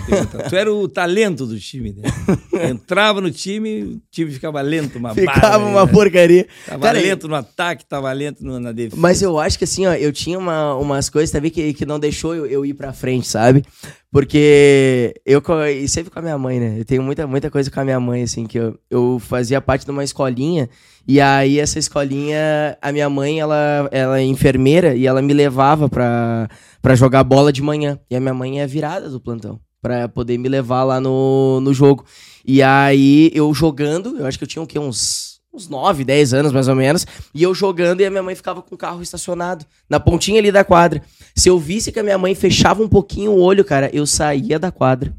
tu 0.48 0.54
era 0.56 0.72
o 0.72 0.88
talento 0.88 1.46
do 1.46 1.58
time, 1.58 1.92
né? 1.92 2.02
Entrava 2.70 3.20
no 3.20 3.30
time, 3.30 3.82
o 3.82 4.00
time 4.10 4.30
ficava 4.30 4.60
lento, 4.60 4.98
uma 4.98 5.14
Ficava 5.14 5.40
barra, 5.40 5.58
uma 5.58 5.86
né? 5.86 5.92
porcaria. 5.92 6.46
Tava 6.66 6.82
Cara, 6.82 6.98
lento 7.00 7.26
no 7.28 7.34
ataque, 7.34 7.84
tava 7.86 8.12
lento 8.12 8.44
no- 8.44 8.60
na 8.60 8.72
defesa. 8.72 9.00
Mas 9.00 9.22
eu 9.22 9.38
acho 9.38 9.56
que 9.58 9.64
assim, 9.64 9.86
ó, 9.86 9.94
eu 9.94 10.12
tinha 10.12 10.38
uma- 10.38 10.74
umas 10.76 11.08
coisas 11.08 11.30
também 11.30 11.50
que, 11.50 11.72
que 11.74 11.86
não 11.86 11.98
deixou 11.98 12.34
eu, 12.34 12.46
eu 12.46 12.66
ir 12.66 12.74
pra 12.74 12.92
frente, 12.92 13.26
sabe? 13.26 13.64
Porque 14.10 15.14
eu, 15.26 15.42
e 15.72 15.88
sempre 15.88 16.10
com 16.10 16.18
a 16.18 16.22
minha 16.22 16.38
mãe, 16.38 16.60
né? 16.60 16.76
Eu 16.78 16.84
tenho 16.84 17.02
muita, 17.02 17.26
muita 17.26 17.50
coisa 17.50 17.70
com 17.70 17.80
a 17.80 17.84
minha 17.84 17.98
mãe, 17.98 18.22
assim, 18.22 18.46
que 18.46 18.58
eu, 18.58 18.78
eu 18.88 19.18
fazia 19.18 19.60
parte 19.60 19.84
de 19.84 19.90
uma 19.90 20.04
escolinha, 20.04 20.68
e 21.06 21.20
aí 21.20 21.58
essa 21.58 21.78
escolinha, 21.78 22.78
a 22.80 22.90
minha 22.90 23.08
mãe, 23.10 23.38
ela, 23.38 23.88
ela 23.92 24.18
é 24.18 24.22
enfermeira, 24.22 24.94
e 24.94 25.06
ela 25.06 25.20
me 25.20 25.34
levava 25.34 25.88
pra, 25.88 26.48
pra 26.80 26.94
jogar 26.94 27.22
bola 27.24 27.52
de 27.52 27.62
manhã. 27.62 27.98
E 28.10 28.16
a 28.16 28.20
minha 28.20 28.34
mãe 28.34 28.60
é 28.60 28.66
virada 28.66 29.10
do 29.10 29.20
plantão, 29.20 29.60
pra 29.82 30.08
poder 30.08 30.38
me 30.38 30.48
levar 30.48 30.82
lá 30.84 31.00
no, 31.00 31.60
no 31.60 31.74
jogo. 31.74 32.04
E 32.44 32.62
aí 32.62 33.30
eu 33.34 33.52
jogando, 33.52 34.18
eu 34.18 34.26
acho 34.26 34.38
que 34.38 34.44
eu 34.44 34.48
tinha 34.48 34.62
o 34.62 34.66
quê? 34.66 34.78
Uns, 34.78 35.40
uns 35.52 35.68
9, 35.68 36.04
10 36.04 36.32
anos 36.32 36.52
mais 36.52 36.68
ou 36.68 36.74
menos. 36.74 37.06
E 37.34 37.42
eu 37.42 37.54
jogando 37.54 38.00
e 38.00 38.06
a 38.06 38.10
minha 38.10 38.22
mãe 38.22 38.34
ficava 38.34 38.62
com 38.62 38.74
o 38.74 38.78
carro 38.78 39.02
estacionado 39.02 39.66
na 39.88 40.00
pontinha 40.00 40.38
ali 40.38 40.50
da 40.50 40.64
quadra. 40.64 41.02
Se 41.36 41.50
eu 41.50 41.58
visse 41.58 41.92
que 41.92 42.00
a 42.00 42.02
minha 42.02 42.18
mãe 42.18 42.34
fechava 42.34 42.82
um 42.82 42.88
pouquinho 42.88 43.32
o 43.32 43.40
olho, 43.40 43.64
cara, 43.64 43.90
eu 43.92 44.06
saía 44.06 44.58
da 44.58 44.70
quadra. 44.70 45.14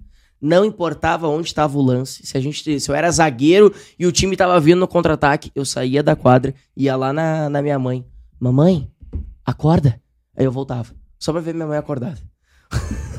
Não 0.46 0.64
importava 0.64 1.28
onde 1.28 1.48
estava 1.48 1.78
o 1.78 1.82
lance. 1.82 2.26
Se 2.26 2.38
a 2.38 2.42
gente, 2.42 2.80
se 2.80 2.90
eu 2.92 2.96
era 2.96 3.10
zagueiro 3.12 3.74
e 3.98 4.06
o 4.06 4.12
time 4.12 4.36
tava 4.38 4.60
vindo 4.60 4.80
no 4.80 4.88
contra-ataque, 4.88 5.52
eu 5.56 5.66
saía 5.66 6.04
da 6.04 6.16
quadra, 6.16 6.54
ia 6.78 6.96
lá 6.96 7.12
na, 7.12 7.50
na 7.50 7.62
minha 7.62 7.80
mãe. 7.80 8.06
Mamãe, 8.40 8.88
acorda. 9.46 10.00
Aí 10.38 10.46
eu 10.46 10.52
voltava. 10.52 10.94
Só 11.18 11.32
pra 11.32 11.42
ver 11.42 11.54
minha 11.54 11.66
mãe 11.68 11.78
acordada. 11.78 12.20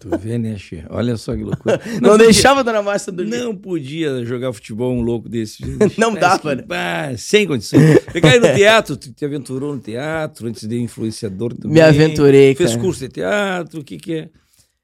Tu 0.00 0.16
vê, 0.16 0.38
né, 0.38 0.56
Xê? 0.56 0.84
Olha 0.90 1.16
só 1.16 1.34
que 1.34 1.42
loucura. 1.42 1.80
Não, 2.00 2.10
podia- 2.10 2.26
deixava 2.26 2.60
a 2.60 2.62
dona 2.62 2.80
Márcia 2.80 3.10
dormir. 3.12 3.36
Não 3.38 3.52
podia 3.56 4.24
jogar 4.24 4.52
futebol 4.52 4.92
um 4.94 5.00
louco 5.00 5.28
desse. 5.28 5.60
Não 5.98 6.14
dava, 6.14 6.54
que- 6.54 6.62
né? 6.62 6.64
ah, 6.70 7.16
sem 7.18 7.44
condições. 7.48 7.82
Aí 8.22 8.38
no 8.38 8.54
teatro, 8.54 8.96
tu 8.96 9.12
te 9.12 9.24
aventurou 9.24 9.74
no 9.74 9.80
teatro, 9.80 10.46
antes 10.46 10.68
de 10.68 10.80
influenciador 10.80 11.52
também. 11.52 11.72
Me 11.74 11.80
aventurei, 11.80 12.54
Fez 12.54 12.70
cara. 12.70 12.80
curso 12.82 13.00
de 13.00 13.08
teatro, 13.08 13.80
o 13.80 13.84
que 13.84 13.96
que 13.98 14.14
é? 14.14 14.28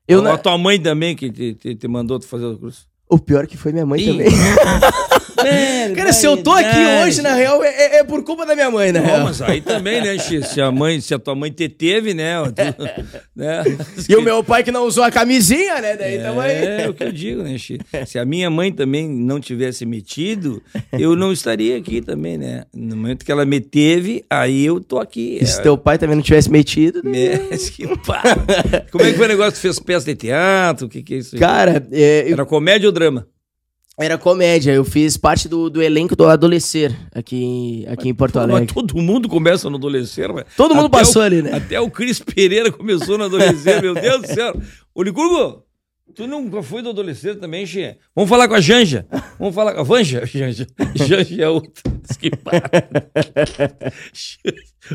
Eu 0.06 0.20
a, 0.20 0.22
na- 0.22 0.32
a 0.34 0.38
tua 0.38 0.56
mãe 0.58 0.78
também 0.80 1.14
que 1.16 1.30
te, 1.30 1.54
te- 1.54 1.74
te 1.74 1.88
mandou 1.88 2.18
tu 2.18 2.26
fazer 2.26 2.44
o 2.46 2.58
curso. 2.58 2.86
O 3.08 3.18
pior 3.18 3.46
que 3.46 3.56
foi 3.56 3.72
minha 3.72 3.86
mãe 3.86 4.00
Ih, 4.00 4.06
também. 4.06 4.26
Cara, 5.96 6.12
se 6.12 6.26
eu 6.26 6.36
tô 6.36 6.50
aqui 6.52 6.78
hoje, 7.04 7.22
na 7.22 7.34
real, 7.34 7.62
é, 7.62 7.68
é- 7.68 7.96
é 7.98 8.04
por 8.04 8.22
culpa 8.24 8.44
da 8.46 8.54
minha 8.54 8.70
mãe, 8.70 8.92
na 8.92 9.00
Não, 9.00 9.06
real. 9.06 9.24
mas 9.24 9.40
aí 9.42 9.60
também, 9.60 10.00
né, 10.02 10.18
Xê? 10.18 10.42
Se 10.42 10.60
a 10.60 10.70
mãe, 10.72 11.00
se 11.00 11.14
a 11.14 11.18
tua 11.18 11.34
mãe 11.34 11.50
te 11.50 11.68
teve, 11.68 12.14
né? 12.14 12.34
né? 13.34 13.62
E 14.08 14.14
o 14.16 14.22
meu 14.22 14.42
pai 14.42 14.62
que 14.62 14.70
não 14.72 14.86
usou 14.86 15.04
a 15.04 15.10
camisinha, 15.10 15.80
né? 15.80 15.96
Daí 15.96 16.18
tamo 16.18 16.40
aí. 16.40 16.52
É 16.82 16.88
o 16.88 16.94
que 16.94 17.02
eu 17.04 17.12
digo, 17.12 17.42
né, 17.42 17.56
Xê? 17.58 17.78
Se 18.06 18.18
a 18.18 18.24
minha 18.24 18.50
mãe 18.50 18.72
também 18.72 19.08
não 19.08 19.40
tivesse 19.40 19.84
metido, 19.86 20.62
eu 20.92 21.14
não 21.16 21.32
estaria 21.32 21.76
aqui 21.76 22.00
também, 22.00 22.38
né? 22.38 22.64
No 22.74 22.96
momento 22.96 23.24
que 23.24 23.32
ela 23.32 23.44
me 23.44 23.60
teve, 23.60 24.24
aí 24.30 24.64
eu 24.64 24.80
tô 24.80 24.98
aqui. 24.98 25.38
E 25.40 25.46
se 25.46 25.60
teu 25.62 25.76
pai 25.76 25.98
também 25.98 26.16
não 26.16 26.22
tivesse 26.22 26.50
metido, 26.50 27.02
né? 27.04 27.40
Mas 27.50 27.70
que 27.70 27.86
pá. 27.98 28.22
Como 28.90 29.04
é 29.04 29.10
que 29.10 29.16
foi 29.16 29.26
o 29.26 29.28
negócio? 29.28 29.52
Tu 29.52 29.58
fez 29.58 29.78
peça 29.78 30.06
de 30.06 30.14
teatro? 30.14 30.86
O 30.86 30.88
que, 30.88 31.02
que 31.02 31.14
é 31.14 31.16
isso 31.18 31.34
aí? 31.36 31.40
Cara, 31.40 31.86
é, 31.92 32.24
eu- 32.28 32.32
Era 32.34 32.44
comédia 32.44 32.88
ou 32.88 32.92
drama? 32.92 33.26
Era 33.98 34.18
comédia. 34.18 34.72
Eu 34.72 34.84
fiz 34.84 35.16
parte 35.16 35.48
do, 35.48 35.70
do 35.70 35.80
elenco 35.82 36.16
do 36.16 36.26
Adolescer 36.26 36.94
aqui, 37.14 37.84
aqui 37.88 38.08
em 38.08 38.14
Porto 38.14 38.34
Pô, 38.34 38.38
Alegre. 38.40 38.62
Mas 38.66 38.72
todo 38.72 38.96
mundo 39.00 39.28
começa 39.28 39.68
no 39.70 39.76
adolescer, 39.76 40.32
velho. 40.32 40.46
Todo 40.56 40.74
mundo 40.74 40.90
passou 40.90 41.22
o- 41.22 41.24
ali, 41.24 41.42
né? 41.42 41.52
Até 41.54 41.80
o 41.80 41.90
Cris 41.90 42.18
Pereira 42.18 42.70
começou 42.72 43.16
no 43.18 43.24
adolescer, 43.24 43.80
meu 43.82 43.94
Deus 43.94 44.22
do 44.22 44.26
céu. 44.28 44.54
Ô, 44.94 45.02
Licurgo, 45.02 45.62
tu 46.14 46.26
nunca 46.26 46.62
foi 46.62 46.82
do 46.82 46.90
adolescer 46.90 47.36
também, 47.38 47.64
Xê? 47.66 47.96
Vamos 48.14 48.28
falar 48.28 48.48
com 48.48 48.54
a 48.54 48.60
Janja. 48.60 49.06
Vamos 49.38 49.54
falar 49.54 49.74
com 49.74 49.80
a 49.80 49.84
Vanja. 49.84 50.24
Janja, 50.26 50.66
Janja 50.94 51.42
é 51.42 51.48
outra. 51.48 51.82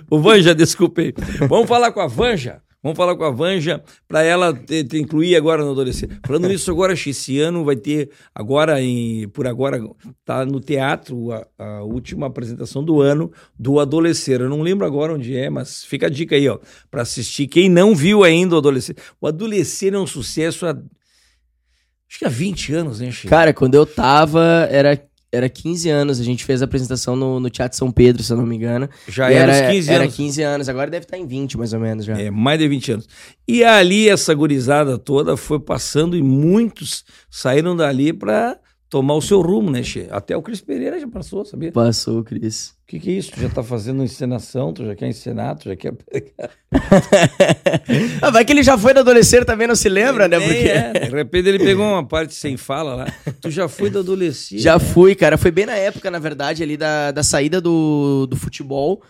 O 0.09 0.19
Vanja, 0.21 0.53
desculpa 0.55 1.01
aí. 1.01 1.13
Vamos 1.47 1.67
falar 1.67 1.91
com 1.91 1.99
a 1.99 2.07
Vanja. 2.07 2.61
Vamos 2.81 2.95
falar 2.95 3.13
com 3.17 3.25
a 3.25 3.29
Vanja 3.29 3.83
para 4.07 4.23
ela 4.23 4.53
te, 4.53 4.85
te 4.85 4.97
incluir 4.97 5.35
agora 5.35 5.65
no 5.65 5.71
adolescente. 5.71 6.17
Falando 6.25 6.47
nisso, 6.49 6.71
agora, 6.71 6.93
esse 6.93 7.39
ano 7.39 7.65
vai 7.65 7.75
ter, 7.75 8.09
agora, 8.33 8.81
em, 8.81 9.27
por 9.29 9.45
agora, 9.45 9.81
tá 10.23 10.45
no 10.45 10.61
teatro 10.61 11.31
a, 11.33 11.45
a 11.57 11.83
última 11.83 12.27
apresentação 12.27 12.81
do 12.81 13.01
ano 13.01 13.31
do 13.57 13.81
Adolescer. 13.81 14.39
Eu 14.39 14.49
não 14.49 14.61
lembro 14.61 14.85
agora 14.85 15.13
onde 15.13 15.35
é, 15.35 15.49
mas 15.49 15.83
fica 15.83 16.07
a 16.07 16.09
dica 16.09 16.35
aí, 16.35 16.47
ó, 16.47 16.57
para 16.89 17.01
assistir. 17.01 17.47
Quem 17.47 17.69
não 17.69 17.93
viu 17.93 18.23
ainda 18.23 18.55
o 18.55 18.59
Adolescer. 18.59 18.95
O 19.19 19.27
Adolescer 19.27 19.93
é 19.93 19.99
um 19.99 20.07
sucesso 20.07 20.65
há, 20.65 20.69
acho 20.69 22.19
que 22.19 22.25
há 22.25 22.29
20 22.29 22.73
anos, 22.73 23.01
né, 23.01 23.11
Xê? 23.11 23.27
Cara, 23.27 23.53
quando 23.53 23.75
eu 23.75 23.85
tava, 23.85 24.69
era, 24.71 25.08
era 25.31 25.47
15 25.47 25.89
anos. 25.89 26.19
A 26.19 26.23
gente 26.23 26.43
fez 26.43 26.61
a 26.61 26.65
apresentação 26.65 27.15
no, 27.15 27.39
no 27.39 27.49
Teatro 27.49 27.77
São 27.77 27.91
Pedro, 27.91 28.23
se 28.23 28.31
eu 28.33 28.37
não 28.37 28.45
me 28.45 28.55
engano. 28.55 28.89
Já 29.07 29.31
era 29.31 29.51
os 29.51 29.73
15 29.73 29.91
Era 29.91 30.03
anos. 30.03 30.15
15 30.15 30.41
anos. 30.41 30.69
Agora 30.69 30.89
deve 30.89 31.05
estar 31.05 31.17
em 31.17 31.25
20, 31.25 31.57
mais 31.57 31.73
ou 31.73 31.79
menos, 31.79 32.05
já. 32.05 32.19
É, 32.19 32.29
mais 32.29 32.59
de 32.59 32.67
20 32.67 32.91
anos. 32.93 33.07
E 33.47 33.63
ali 33.63 34.09
essa 34.09 34.33
gurizada 34.33 34.97
toda 34.97 35.37
foi 35.37 35.59
passando 35.59 36.17
e 36.17 36.23
muitos 36.23 37.03
saíram 37.29 37.75
dali 37.75 38.11
para 38.11 38.57
tomar 38.89 39.13
o 39.13 39.21
seu 39.21 39.39
rumo, 39.39 39.69
né, 39.69 39.83
Che? 39.83 40.07
Até 40.09 40.35
o 40.35 40.41
Cris 40.41 40.61
Pereira 40.61 40.99
já 40.99 41.07
passou, 41.07 41.45
sabia? 41.45 41.69
O 41.69 41.73
Passou, 41.73 42.23
Cris. 42.23 42.73
que, 42.87 42.99
que 42.99 43.11
é 43.11 43.13
isso? 43.13 43.31
Tu 43.31 43.41
já 43.41 43.49
tá 43.49 43.61
fazendo 43.61 44.03
encenação, 44.03 44.73
tu 44.73 44.83
já 44.83 44.95
quer 44.95 45.07
encenar, 45.07 45.55
tu 45.55 45.69
já 45.69 45.75
quer... 45.75 45.93
ah, 48.19 48.31
vai 48.31 48.43
que 48.43 48.51
ele 48.51 48.63
já 48.63 48.75
foi 48.77 48.91
do 48.93 49.01
Adolescer 49.01 49.45
também, 49.45 49.67
não 49.67 49.75
se 49.75 49.87
lembra, 49.87 50.27
né? 50.27 50.39
Nem 50.39 50.47
Porque... 50.47 50.67
é. 50.67 50.91
De 51.07 51.15
repente 51.15 51.47
ele 51.47 51.59
pegou 51.59 51.85
uma 51.85 52.03
parte 52.03 52.33
sem 52.33 52.57
fala 52.57 52.95
lá. 52.95 53.05
Tu 53.39 53.51
já 53.51 53.67
foi 53.67 53.91
do 53.91 53.99
adolescente. 53.99 54.59
Já 54.59 54.79
fui, 54.79 55.13
cara. 55.13 55.37
Foi 55.37 55.51
bem 55.51 55.67
na 55.67 55.75
época, 55.75 56.09
na 56.09 56.17
verdade, 56.17 56.63
ali 56.63 56.75
da, 56.75 57.11
da 57.11 57.21
saída 57.21 57.61
do, 57.61 58.25
do 58.25 58.35
futebol. 58.35 59.03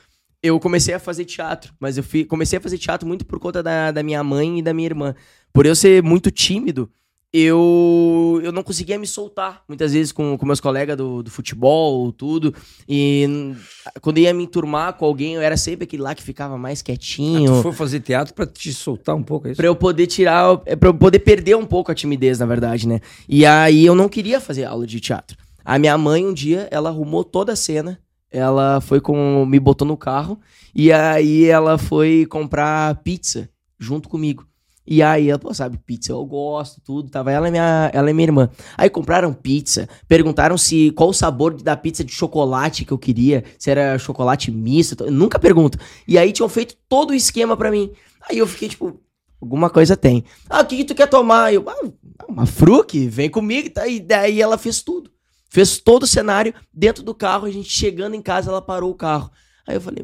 Eu 0.44 0.60
comecei 0.60 0.94
a 0.94 1.00
fazer 1.00 1.24
teatro, 1.26 1.74
mas 1.80 1.98
eu 1.98 2.04
fui, 2.04 2.26
comecei 2.26 2.60
a 2.60 2.62
fazer 2.62 2.78
teatro 2.78 3.08
muito 3.08 3.26
por 3.26 3.40
conta 3.40 3.64
da, 3.64 3.92
da 3.92 4.04
minha 4.04 4.22
mãe 4.24 4.60
e 4.60 4.62
da 4.62 4.74
minha 4.74 4.88
irmã. 4.88 5.16
Por 5.54 5.66
eu 5.66 5.76
ser 5.76 6.04
muito 6.04 6.32
tímido, 6.32 6.90
eu, 7.32 8.42
eu 8.44 8.52
não 8.52 8.64
conseguia 8.64 8.98
me 8.98 9.06
soltar, 9.06 9.64
muitas 9.68 9.94
vezes 9.94 10.12
com, 10.12 10.38
com 10.38 10.46
meus 10.46 10.60
colegas 10.60 10.98
do, 10.98 11.22
do 11.22 11.30
futebol, 11.30 12.12
tudo. 12.12 12.54
E 12.88 13.54
quando 14.02 14.18
ia 14.18 14.34
me 14.34 14.44
enturmar 14.44 14.94
com 14.94 15.06
alguém, 15.06 15.36
eu 15.36 15.42
era 15.42 15.56
sempre 15.56 15.84
aquele 15.84 16.02
lá 16.02 16.16
que 16.16 16.24
ficava 16.24 16.58
mais 16.58 16.82
Ah, 16.82 16.84
quietinho. 16.86 17.58
tu 17.58 17.62
foi 17.62 17.72
fazer 17.72 18.00
teatro 18.00 18.34
pra 18.34 18.46
te 18.46 18.74
soltar 18.74 19.16
um 19.16 19.24
pouco, 19.24 19.48
é 19.48 19.52
isso? 19.52 19.58
Pra 19.58 19.68
eu 19.68 19.76
poder 19.76 20.08
tirar, 20.08 20.60
é 20.66 20.76
pra 20.76 20.90
eu 20.90 20.94
poder 20.94 21.20
perder 21.20 21.56
um 21.56 21.66
pouco 21.66 21.92
a 21.92 21.96
timidez, 21.96 22.40
na 22.40 22.46
verdade, 22.46 22.88
né? 22.88 23.00
E 23.28 23.46
aí 23.46 23.86
eu 23.86 23.94
não 23.94 24.10
queria 24.10 24.40
fazer 24.40 24.66
aula 24.66 24.88
de 24.88 25.00
teatro. 25.00 25.38
A 25.64 25.78
minha 25.78 25.98
mãe, 25.98 26.26
um 26.26 26.34
dia, 26.34 26.68
ela 26.72 26.90
arrumou 26.90 27.24
toda 27.24 27.54
a 27.54 27.56
cena. 27.56 28.00
Ela 28.32 28.82
foi 28.82 29.00
com. 29.00 29.46
me 29.46 29.60
botou 29.60 29.88
no 29.88 29.96
carro. 29.98 30.40
E 30.74 30.92
aí 30.92 31.46
ela 31.46 31.78
foi 31.78 32.26
comprar 32.28 32.96
pizza 33.04 33.50
junto 33.80 34.10
comigo. 34.10 34.46
E 34.92 35.04
aí 35.04 35.30
ela, 35.30 35.38
pô, 35.38 35.54
sabe, 35.54 35.78
pizza 35.78 36.12
eu 36.12 36.26
gosto, 36.26 36.82
tudo. 36.82 37.12
Tava 37.12 37.32
ela 37.32 37.48
e 37.48 37.52
minha, 37.52 37.92
ela 37.94 38.10
e 38.10 38.14
minha 38.14 38.26
irmã. 38.26 38.50
Aí 38.76 38.90
compraram 38.90 39.32
pizza, 39.32 39.88
perguntaram 40.08 40.58
se 40.58 40.90
qual 40.94 41.10
o 41.10 41.14
sabor 41.14 41.54
da 41.62 41.78
pizza 41.78 42.04
de 42.04 42.12
chocolate 42.12 42.84
que 42.84 42.92
eu 42.92 42.98
queria, 42.98 43.44
se 43.60 43.70
era 43.70 44.00
chocolate 44.00 44.50
misto. 44.50 45.04
eu 45.04 45.12
Nunca 45.12 45.38
pergunto. 45.38 45.78
E 46.08 46.18
aí 46.18 46.32
tinham 46.32 46.50
feito 46.50 46.76
todo 46.90 47.12
o 47.12 47.14
esquema 47.14 47.56
pra 47.56 47.70
mim. 47.70 47.92
Aí 48.28 48.40
eu 48.40 48.48
fiquei 48.48 48.68
tipo, 48.68 49.00
alguma 49.40 49.70
coisa 49.70 49.96
tem. 49.96 50.24
Ah, 50.50 50.62
o 50.62 50.66
que, 50.66 50.78
que 50.78 50.86
tu 50.86 50.96
quer 50.96 51.08
tomar? 51.08 51.54
Eu, 51.54 51.70
ah, 51.70 52.26
uma 52.28 52.48
fruque, 52.48 53.08
vem 53.08 53.30
comigo. 53.30 53.70
Tá? 53.70 53.88
E 53.88 54.00
daí 54.00 54.42
ela 54.42 54.58
fez 54.58 54.82
tudo. 54.82 55.12
Fez 55.52 55.78
todo 55.78 56.02
o 56.02 56.08
cenário 56.08 56.52
dentro 56.74 57.04
do 57.04 57.14
carro. 57.14 57.46
A 57.46 57.52
gente 57.52 57.70
chegando 57.70 58.16
em 58.16 58.24
casa, 58.24 58.50
ela 58.50 58.62
parou 58.62 58.90
o 58.90 58.96
carro. 58.96 59.30
Aí 59.68 59.76
eu 59.76 59.82
falei, 59.82 60.04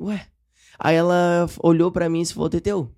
ué. 0.00 0.26
Aí 0.76 0.96
ela 0.96 1.48
olhou 1.62 1.92
pra 1.92 2.08
mim 2.08 2.22
e 2.22 2.26
falou, 2.26 2.50
Teteu, 2.50 2.90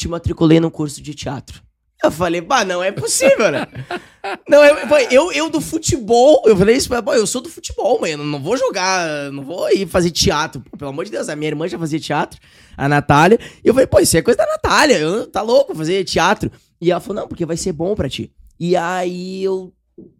te 0.00 0.08
matriculei 0.08 0.58
num 0.58 0.70
curso 0.70 1.02
de 1.02 1.14
teatro. 1.14 1.62
Eu 2.02 2.10
falei, 2.10 2.40
bah, 2.40 2.64
não 2.64 2.82
é 2.82 2.90
possível, 2.90 3.50
né? 3.50 3.66
não, 4.48 4.58
pô, 4.88 4.96
eu, 5.10 5.30
eu 5.32 5.50
do 5.50 5.60
futebol, 5.60 6.42
eu 6.46 6.56
falei 6.56 6.74
isso, 6.74 6.88
pra 6.88 7.02
eu 7.14 7.26
sou 7.26 7.42
do 7.42 7.50
futebol, 7.50 8.06
eu 8.06 8.16
não 8.16 8.42
vou 8.42 8.56
jogar, 8.56 9.30
não 9.30 9.44
vou 9.44 9.70
ir 9.70 9.86
fazer 9.86 10.10
teatro. 10.10 10.62
Pô, 10.62 10.78
pelo 10.78 10.90
amor 10.90 11.04
de 11.04 11.10
Deus, 11.10 11.28
a 11.28 11.36
minha 11.36 11.50
irmã 11.50 11.68
já 11.68 11.78
fazia 11.78 12.00
teatro, 12.00 12.40
a 12.74 12.88
Natália, 12.88 13.38
e 13.62 13.68
eu 13.68 13.74
falei, 13.74 13.86
pô, 13.86 14.00
isso 14.00 14.16
é 14.16 14.22
coisa 14.22 14.38
da 14.38 14.46
Natália, 14.46 14.96
eu, 14.98 15.26
tá 15.26 15.42
louco 15.42 15.74
fazer 15.74 16.02
teatro. 16.04 16.50
E 16.80 16.90
ela 16.90 17.00
falou, 17.00 17.20
não, 17.20 17.28
porque 17.28 17.44
vai 17.44 17.58
ser 17.58 17.72
bom 17.72 17.94
pra 17.94 18.08
ti. 18.08 18.32
E 18.58 18.74
aí 18.74 19.44
eu, 19.44 19.70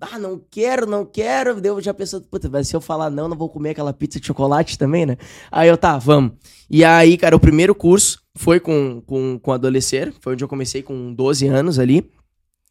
ah, 0.03 0.19
não 0.19 0.39
quero, 0.51 0.87
não 0.87 1.07
quero, 1.07 1.63
Daí 1.63 1.71
eu 1.71 1.81
já 1.81 1.95
pensando, 1.95 2.27
puta, 2.27 2.51
mas 2.51 2.69
se 2.69 2.77
eu 2.77 2.83
falar 2.83 3.09
não, 3.09 3.27
não 3.27 3.39
vou 3.39 3.49
comer 3.49 3.71
aquela 3.71 3.95
pizza 3.95 4.21
de 4.21 4.27
chocolate 4.27 4.77
também, 4.77 5.07
né? 5.07 5.17
Aí 5.51 5.71
eu, 5.71 5.79
tá, 5.79 5.97
vamos. 5.97 6.33
E 6.69 6.85
aí, 6.85 7.17
cara, 7.17 7.35
o 7.35 7.41
primeiro 7.41 7.75
curso 7.75 8.20
foi 8.35 8.61
com, 8.61 9.01
com, 9.07 9.39
com 9.39 9.53
adolescer, 9.53 10.13
foi 10.21 10.35
onde 10.35 10.45
eu 10.45 10.49
comecei 10.49 10.83
com 10.83 11.13
12 11.13 11.47
anos 11.47 11.79
ali. 11.79 12.11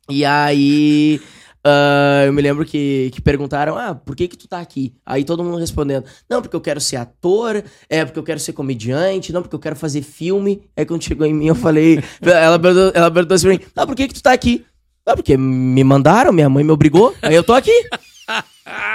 E 0.09 0.25
aí, 0.25 1.21
ah, 1.63 2.23
eu 2.25 2.33
me 2.33 2.41
lembro 2.41 2.65
que, 2.65 3.11
que 3.13 3.21
perguntaram, 3.21 3.77
ah, 3.77 3.93
por 3.93 4.15
que 4.15 4.27
que 4.27 4.37
tu 4.37 4.47
tá 4.47 4.59
aqui? 4.59 4.93
Aí 5.05 5.23
todo 5.23 5.43
mundo 5.43 5.57
respondendo, 5.57 6.05
não, 6.29 6.41
porque 6.41 6.55
eu 6.55 6.61
quero 6.61 6.79
ser 6.79 6.95
ator, 6.95 7.63
é 7.89 8.05
porque 8.05 8.19
eu 8.19 8.23
quero 8.23 8.39
ser 8.39 8.53
comediante, 8.53 9.33
não, 9.33 9.41
porque 9.41 9.55
eu 9.55 9.59
quero 9.59 9.75
fazer 9.75 10.01
filme. 10.01 10.63
Aí 10.75 10.85
quando 10.85 11.03
chegou 11.03 11.27
em 11.27 11.33
mim, 11.33 11.47
eu 11.47 11.55
falei, 11.55 12.01
ela 12.21 12.57
perguntou, 12.57 12.91
ela 12.95 13.11
perguntou 13.11 13.35
assim 13.35 13.47
pra 13.47 13.57
mim, 13.57 13.63
ah, 13.75 13.85
por 13.85 13.95
que 13.95 14.07
que 14.07 14.13
tu 14.13 14.23
tá 14.23 14.31
aqui? 14.31 14.65
Ah, 15.05 15.15
porque 15.15 15.35
me 15.35 15.83
mandaram, 15.83 16.31
minha 16.31 16.49
mãe 16.49 16.63
me 16.63 16.71
obrigou, 16.71 17.13
aí 17.21 17.35
eu 17.35 17.43
tô 17.43 17.53
aqui. 17.53 17.71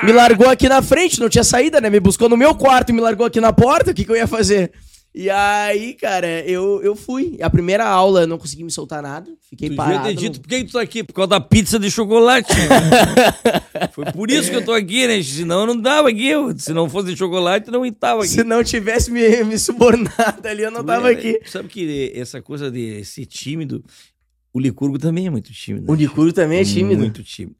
Me 0.04 0.12
largou 0.12 0.48
aqui 0.48 0.68
na 0.68 0.80
frente, 0.80 1.18
não 1.18 1.28
tinha 1.28 1.42
saída, 1.42 1.80
né? 1.80 1.90
Me 1.90 1.98
buscou 1.98 2.28
no 2.28 2.36
meu 2.36 2.54
quarto 2.54 2.90
e 2.90 2.92
me 2.92 3.00
largou 3.00 3.26
aqui 3.26 3.40
na 3.40 3.52
porta, 3.52 3.90
o 3.90 3.94
que, 3.94 4.04
que 4.04 4.10
eu 4.12 4.14
ia 4.14 4.28
fazer? 4.28 4.70
E 5.16 5.30
aí, 5.30 5.94
cara, 5.94 6.40
eu, 6.44 6.82
eu 6.82 6.96
fui. 6.96 7.38
A 7.40 7.48
primeira 7.48 7.86
aula 7.86 8.22
eu 8.22 8.26
não 8.26 8.36
consegui 8.36 8.64
me 8.64 8.70
soltar 8.72 9.00
nada, 9.00 9.30
fiquei 9.48 9.70
Tu 9.70 9.76
parado. 9.76 10.08
no- 10.08 10.14
dito, 10.14 10.40
por 10.40 10.48
que 10.48 10.64
tu 10.64 10.72
tá 10.72 10.80
aqui? 10.80 11.04
Por 11.04 11.12
causa 11.12 11.28
da 11.28 11.40
pizza 11.40 11.78
de 11.78 11.88
chocolate. 11.88 12.52
Foi 13.94 14.04
por 14.12 14.28
isso 14.30 14.50
que 14.50 14.56
eu 14.56 14.64
tô 14.64 14.72
aqui, 14.72 15.06
né? 15.06 15.22
Senão 15.22 15.60
eu 15.60 15.66
não 15.68 15.80
dava 15.80 16.08
aqui. 16.08 16.26
Eu- 16.28 16.58
Se 16.58 16.72
não 16.72 16.90
fosse 16.90 17.12
de 17.12 17.16
chocolate, 17.16 17.68
eu 17.68 17.72
não 17.72 17.86
estava 17.86 18.20
aqui. 18.22 18.30
Se 18.30 18.42
não 18.42 18.64
tivesse 18.64 19.10
me, 19.12 19.44
me 19.44 19.56
subornado 19.58 20.46
ali, 20.48 20.62
eu 20.62 20.70
não 20.72 20.80
Tu 20.82 20.86
tava 20.86 21.10
é- 21.10 21.14
aqui. 21.14 21.40
Sabe 21.46 21.68
que 21.68 22.12
essa 22.14 22.42
coisa 22.42 22.68
de 22.70 23.04
ser 23.04 23.26
tímido, 23.26 23.84
o 24.52 24.58
Licurgo 24.58 24.98
também 24.98 25.28
é 25.28 25.30
muito 25.30 25.52
tímido. 25.52 25.90
O 25.90 25.94
né? 25.94 26.02
Nicuro 26.02 26.32
também 26.32 26.58
é 26.58 26.64
tímido. 26.64 27.02
Muito 27.02 27.22
tímido. 27.22 27.56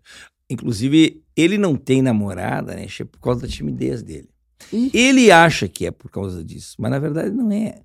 Inclusive, 0.51 1.23
ele 1.37 1.57
não 1.57 1.77
tem 1.77 2.03
namorada, 2.03 2.75
né? 2.75 2.87
Por 3.13 3.21
causa 3.21 3.43
da 3.43 3.49
timidez 3.49 4.03
dele. 4.03 4.29
Ih. 4.73 4.91
Ele 4.93 5.31
acha 5.31 5.69
que 5.69 5.87
é 5.87 5.91
por 5.91 6.11
causa 6.11 6.43
disso, 6.45 6.75
mas 6.79 6.91
na 6.91 6.99
verdade 6.99 7.31
não 7.31 7.51
é. 7.51 7.81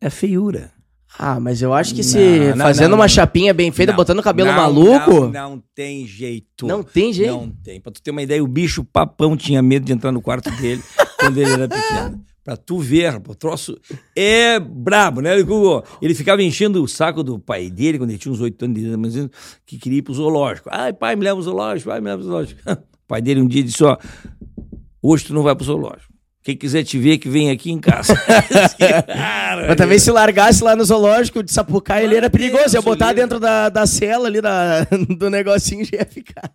É 0.00 0.10
feiura. 0.10 0.72
Ah, 1.18 1.40
mas 1.40 1.62
eu 1.62 1.72
acho 1.72 1.94
que 1.94 2.02
Não, 2.02 2.08
se 2.08 2.54
não, 2.54 2.66
fazendo 2.66 2.90
não, 2.90 2.98
uma 2.98 3.04
não. 3.04 3.08
chapinha 3.08 3.54
bem 3.54 3.72
feita, 3.72 3.92
Não, 3.92 3.96
botando 3.96 4.18
o 4.18 4.22
cabelo 4.22 4.50
não, 4.50 4.56
maluco, 4.56 5.10
Não, 5.12 5.30
não, 5.30 5.50
não 5.50 5.62
tem 5.74 6.06
jeito. 6.06 6.66
tem 6.92 7.12
jeito. 7.12 7.32
Não 7.32 7.48
tem. 7.48 7.80
Pra 7.80 7.90
tu 7.90 8.02
ter 8.02 8.10
uma 8.10 8.20
ideia, 8.22 8.42
o 8.44 8.46
bicho 8.46 8.84
papão 8.84 9.34
tinha 9.36 9.62
medo 9.62 9.86
de 9.86 9.92
entrar 9.92 10.12
no 10.12 10.20
quarto 10.20 10.50
dele 10.60 10.82
quando 11.18 11.38
ele 11.38 11.50
era 11.50 11.68
pequeno. 11.68 12.22
Pra 12.44 12.56
tu 12.56 12.78
ver, 12.78 13.16
o 13.16 13.34
troço 13.34 13.76
é 14.14 14.60
brabo, 14.60 15.20
né? 15.20 15.32
Ele 16.02 16.14
ficava 16.14 16.42
enchendo 16.42 16.82
o 16.82 16.86
saco 16.86 17.22
do 17.24 17.38
pai 17.40 17.70
dele, 17.70 17.98
quando 17.98 18.10
ele 18.10 18.18
tinha 18.18 18.30
uns 18.30 18.40
oito 18.40 18.64
anos 18.64 18.78
de 18.78 18.86
idade, 18.86 19.30
que 19.64 19.78
queria 19.78 19.98
ir 19.98 20.02
pro 20.02 20.14
zoológico. 20.14 20.68
Ai, 20.70 20.92
pai, 20.92 21.16
me 21.16 21.24
leva 21.24 21.34
pro 21.36 21.42
zoológico, 21.42 21.90
pai, 21.90 22.00
me 22.00 22.06
leva 22.06 22.18
pro 22.18 22.26
zoológico. 22.26 22.60
O 23.06 23.08
pai 23.08 23.22
dele 23.22 23.40
um 23.40 23.46
dia 23.46 23.62
disse, 23.62 23.84
ó, 23.84 23.96
hoje 25.08 25.24
tu 25.24 25.34
não 25.34 25.42
vai 25.42 25.54
pro 25.54 25.64
zoológico. 25.64 26.14
Quem 26.42 26.56
quiser 26.56 26.84
te 26.84 26.96
ver, 26.96 27.18
que 27.18 27.28
vem 27.28 27.50
aqui 27.50 27.72
em 27.72 27.80
casa. 27.80 28.14
Cara, 29.06 29.66
Mas 29.66 29.76
também 29.76 29.98
se 29.98 30.12
largasse 30.12 30.62
lá 30.62 30.76
no 30.76 30.84
zoológico 30.84 31.42
de 31.42 31.52
Sapucaí, 31.52 32.04
ele 32.04 32.16
era 32.16 32.30
perigoso. 32.30 32.76
Ia 32.76 32.82
botar 32.82 33.12
dentro 33.12 33.40
da, 33.40 33.68
da 33.68 33.84
cela 33.84 34.28
ali, 34.28 34.40
da, 34.40 34.84
do 35.18 35.28
negocinho, 35.28 35.84
já 35.84 35.98
ia 35.98 36.06
ficar. 36.06 36.52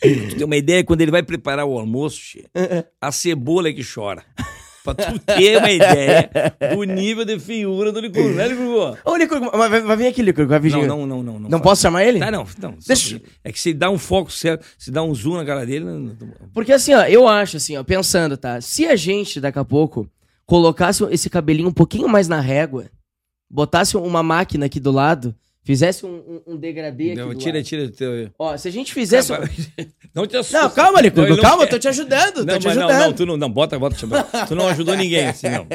Tu 0.00 0.36
tem 0.36 0.44
uma 0.44 0.56
ideia, 0.56 0.82
quando 0.82 1.00
ele 1.00 1.12
vai 1.12 1.22
preparar 1.22 1.64
o 1.64 1.78
almoço, 1.78 2.18
che, 2.20 2.44
a 3.00 3.12
cebola 3.12 3.68
é 3.68 3.72
que 3.72 3.84
chora. 3.84 4.24
Pra 4.84 4.94
tu 4.94 5.18
ter 5.18 5.56
uma 5.56 5.70
ideia 5.70 6.30
do 6.76 6.84
nível 6.84 7.24
de 7.24 7.38
feiura 7.40 7.90
do 7.90 8.00
licor, 8.00 8.22
né, 8.34 8.46
licor? 8.48 8.98
Ô, 9.04 9.16
Licurgo, 9.16 9.50
mas 9.56 9.70
vai, 9.70 9.80
vai 9.80 9.96
vir 9.96 10.06
aqui, 10.08 10.20
Licurgo, 10.22 10.50
vai 10.50 10.60
vir. 10.60 10.72
Não, 10.72 10.84
não, 10.86 11.06
não, 11.06 11.22
não. 11.22 11.32
Não, 11.40 11.48
Não 11.48 11.60
posso 11.60 11.80
chamar 11.80 12.04
ele? 12.04 12.18
Tá, 12.20 12.30
não, 12.30 12.46
não. 12.60 12.74
Deixa- 12.86 13.18
É 13.42 13.50
que 13.50 13.58
se 13.58 13.72
dá 13.72 13.88
um 13.90 13.96
foco 13.96 14.30
certo, 14.30 14.64
se 14.78 14.90
dá 14.90 15.02
um 15.02 15.14
zoom 15.14 15.36
na 15.38 15.44
cara 15.44 15.64
dele. 15.64 15.86
não- 15.86 15.98
não- 16.00 16.16
Porque 16.52 16.70
assim, 16.70 16.92
ó, 16.92 17.02
eu 17.04 17.26
acho 17.26 17.56
assim, 17.56 17.76
ó, 17.78 17.82
pensando, 17.82 18.36
tá? 18.36 18.60
Se 18.60 18.84
a 18.86 18.94
gente, 18.94 19.40
daqui 19.40 19.58
a 19.58 19.64
pouco, 19.64 20.06
colocasse 20.44 21.02
esse 21.10 21.30
cabelinho 21.30 21.68
um 21.70 21.72
pouquinho 21.72 22.06
mais 22.06 22.28
na 22.28 22.40
régua, 22.40 22.84
botasse 23.50 23.96
uma 23.96 24.22
máquina 24.22 24.66
aqui 24.66 24.78
do 24.78 24.90
lado, 24.92 25.34
fizesse 25.64 26.04
um, 26.06 26.10
um, 26.46 26.52
um 26.54 26.56
degradê 26.56 27.12
aqui 27.12 27.20
Não, 27.20 27.28
do 27.30 27.34
tira, 27.34 27.62
tira. 27.62 27.88
tira. 27.88 28.30
Ó, 28.38 28.56
se 28.56 28.68
a 28.68 28.70
gente 28.70 28.92
fizesse... 28.92 29.32
um- 29.32 29.36
Não 30.14 30.26
te 30.28 30.36
assusta. 30.36 30.60
Não, 30.62 30.70
calma, 30.70 31.00
Não, 31.02 31.08
ele 31.24 31.30
não 31.34 31.42
calma, 31.42 31.64
quer. 31.64 31.70
tô 31.70 31.78
te 31.80 31.88
ajudando, 31.88 32.44
Não, 32.44 32.54
tô 32.54 32.58
te 32.60 32.66
mas 32.66 32.76
não, 32.76 32.88
ajudando. 32.88 33.00
não, 33.06 33.12
tu 33.12 33.26
não, 33.26 33.36
não, 33.36 33.50
bota, 33.50 33.76
bota 33.80 33.96
o 33.96 33.98
chapéu. 33.98 34.46
Tu 34.46 34.54
não 34.54 34.68
ajudou 34.68 34.94
ninguém 34.96 35.26
assim, 35.26 35.48
não. 35.48 35.66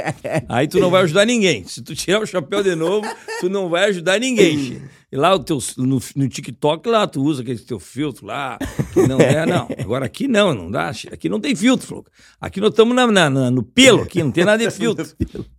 Aí 0.48 0.66
tu 0.66 0.80
não 0.80 0.90
vai 0.90 1.02
ajudar 1.04 1.26
ninguém. 1.26 1.66
Se 1.68 1.82
tu 1.84 1.94
tirar 1.94 2.22
o 2.22 2.26
chapéu 2.26 2.64
de 2.64 2.74
novo, 2.74 3.06
tu 3.42 3.50
não 3.50 3.68
vai 3.68 3.90
ajudar 3.90 4.18
ninguém. 4.18 4.82
E 5.12 5.18
lá 5.18 5.34
o 5.34 5.40
teu, 5.40 5.58
no, 5.78 6.00
no 6.16 6.30
TikTok 6.30 6.88
lá, 6.88 7.08
tu 7.08 7.24
usa 7.24 7.42
aquele 7.42 7.58
teu 7.58 7.80
filtro 7.80 8.28
lá, 8.28 8.60
que 8.94 9.08
não 9.08 9.20
é, 9.20 9.44
não. 9.44 9.68
Agora 9.80 10.06
aqui 10.06 10.28
não, 10.28 10.54
não 10.54 10.70
dá. 10.70 10.92
Aqui 11.12 11.28
não 11.28 11.40
tem 11.40 11.56
filtro, 11.56 11.88
Floco. 11.88 12.12
Aqui 12.40 12.62
nós 12.62 12.70
estamos 12.70 12.96
na, 12.96 13.08
na- 13.08 13.28
na- 13.30 13.50
no 13.50 13.64
pelo, 13.64 14.04
aqui 14.04 14.22
não 14.22 14.30
tem 14.32 14.46
nada 14.46 14.64
de 14.64 14.70
filtro. 14.76 15.06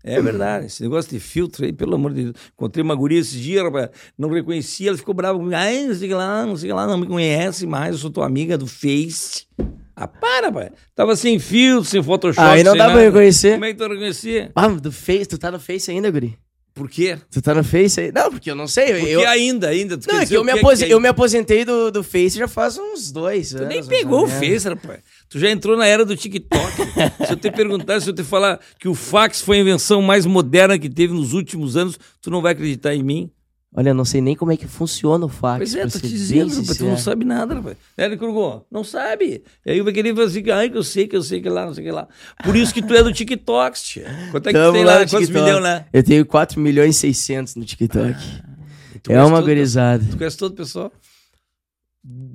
É 0.04 0.22
verdade, 0.22 0.66
esse 0.66 0.80
negócio 0.84 1.10
de 1.10 1.18
filtro 1.18 1.64
aí, 1.64 1.72
pelo 1.72 1.96
amor 1.96 2.12
de 2.14 2.24
Deus. 2.24 2.36
Encontrei 2.54 2.84
uma 2.84 2.94
guria 2.94 3.18
esses 3.18 3.40
dias, 3.40 3.64
rapaz, 3.64 3.88
não 4.16 4.28
reconhecia, 4.30 4.90
ela 4.90 4.96
ficou 4.98 5.12
brava 5.14 5.36
comigo. 5.36 5.56
Ai, 5.56 5.84
não 5.84 5.94
sei 5.96 6.14
lá, 6.14 6.46
não 6.46 6.56
sei 6.56 6.72
lá, 6.72 6.86
não 6.86 6.98
me 6.98 7.06
conhece 7.08 7.66
mais, 7.66 7.92
eu 7.94 7.98
sou 7.98 8.10
tua 8.10 8.26
amiga 8.26 8.56
do 8.56 8.68
Face. 8.68 9.46
Ah, 9.96 10.06
para, 10.06 10.50
pai. 10.52 10.70
Tava 10.94 11.16
sem 11.16 11.40
filtro, 11.40 11.90
sem 11.90 12.00
Photoshop. 12.02 12.46
Aí 12.46 12.62
não 12.62 12.76
dá 12.76 12.84
pra 12.84 12.94
nada. 12.94 13.00
reconhecer. 13.04 13.54
Como 13.54 13.64
é 13.64 13.72
que 13.72 13.78
tu 13.78 13.88
reconhecia? 13.88 14.52
Ah, 14.54 14.68
do 14.68 14.92
Face, 14.92 15.26
tu 15.26 15.36
tá 15.38 15.50
no 15.50 15.58
Face 15.58 15.90
ainda, 15.90 16.08
guri? 16.10 16.38
Por 16.80 16.88
quê? 16.88 17.18
Tu 17.30 17.42
tá 17.42 17.54
no 17.54 17.62
Face 17.62 18.00
aí? 18.00 18.10
Não, 18.10 18.30
porque 18.30 18.50
eu 18.50 18.54
não 18.54 18.66
sei. 18.66 18.94
Porque 18.94 19.10
eu, 19.10 19.28
ainda, 19.28 19.68
ainda. 19.68 19.98
Tu 19.98 20.10
não, 20.10 20.18
é 20.18 20.24
que 20.24 20.32
eu 20.32 20.42
me, 20.42 20.50
Que- 20.78 20.90
eu 20.90 20.98
me 20.98 21.08
aposentei 21.08 21.62
do, 21.62 21.90
do 21.90 22.02
Face 22.02 22.38
já 22.38 22.48
faz 22.48 22.78
uns 22.78 23.12
dois 23.12 23.50
Tu 23.50 23.58
anos. 23.58 23.68
nem 23.68 23.84
pegou 23.84 24.20
ou 24.20 24.24
o. 24.24 24.28
Face, 24.28 24.66
rapaz. 24.66 25.00
Tu 25.28 25.38
já 25.38 25.50
entrou 25.50 25.76
na 25.76 25.86
era 25.86 26.06
do 26.06 26.16
TikTok. 26.16 26.72
se 27.26 27.32
eu 27.32 27.36
te 27.36 27.50
perguntar, 27.50 28.00
se 28.00 28.08
eu 28.08 28.14
te 28.14 28.22
falar 28.24 28.58
que 28.78 28.88
o 28.88 28.94
fax 28.94 29.42
foi 29.42 29.58
a 29.58 29.60
invenção 29.60 30.00
mais 30.00 30.24
moderna 30.24 30.78
que 30.78 30.88
teve 30.88 31.12
nos 31.12 31.34
últimos 31.34 31.76
anos, 31.76 31.98
tu 32.22 32.30
não 32.30 32.40
vai 32.40 32.52
acreditar 32.52 32.94
em 32.94 33.02
mim. 33.02 33.30
Olha, 33.72 33.90
eu 33.90 33.94
não 33.94 34.04
sei 34.04 34.20
nem 34.20 34.34
como 34.34 34.50
é 34.50 34.56
que 34.56 34.66
funciona 34.66 35.24
o 35.24 35.28
fax. 35.28 35.58
Pois 35.58 35.74
é, 35.76 35.86
tô 35.86 36.00
te 36.00 36.08
dizendo, 36.08 36.50
tu 36.74 36.84
não 36.84 36.98
sabe 36.98 37.24
nada, 37.24 37.54
rapaz. 37.54 37.76
É, 37.96 38.16
Krugon, 38.16 38.64
não 38.68 38.82
sabe. 38.82 39.44
E 39.64 39.70
aí 39.70 39.80
vai 39.80 39.92
querer 39.92 40.12
fazer 40.14 40.40
assim, 40.40 40.50
ai, 40.50 40.68
que 40.70 40.76
eu 40.76 40.82
sei, 40.82 41.06
que 41.06 41.16
eu 41.16 41.22
sei, 41.22 41.40
que 41.40 41.48
lá, 41.48 41.66
não 41.66 41.72
sei 41.74 41.84
o 41.84 41.86
que 41.86 41.92
lá. 41.92 42.08
Por 42.42 42.56
isso 42.56 42.74
que 42.74 42.82
tu 42.82 42.92
é 42.94 43.02
do 43.02 43.12
TikTok, 43.12 43.80
tia. 43.80 44.06
Quanto 44.32 44.48
é 44.48 44.52
que 44.52 44.58
tu 44.58 44.62
Tamo 44.62 44.72
tem 44.72 44.84
lá 44.84 45.06
Quantos 45.06 45.28
milhões 45.30 45.62
lá? 45.62 45.84
Eu 45.92 46.02
tenho 46.02 46.26
4 46.26 46.60
milhões 46.60 46.96
e 46.96 46.98
600 46.98 47.54
no 47.54 47.64
TikTok. 47.64 48.16
Tu 49.04 49.12
é 49.12 49.22
uma 49.22 49.36
todo- 49.38 49.46
gurizada. 49.46 50.04
Tu 50.10 50.16
conhece 50.16 50.36
todo 50.36 50.50
o 50.52 50.56
pessoal? 50.56 50.92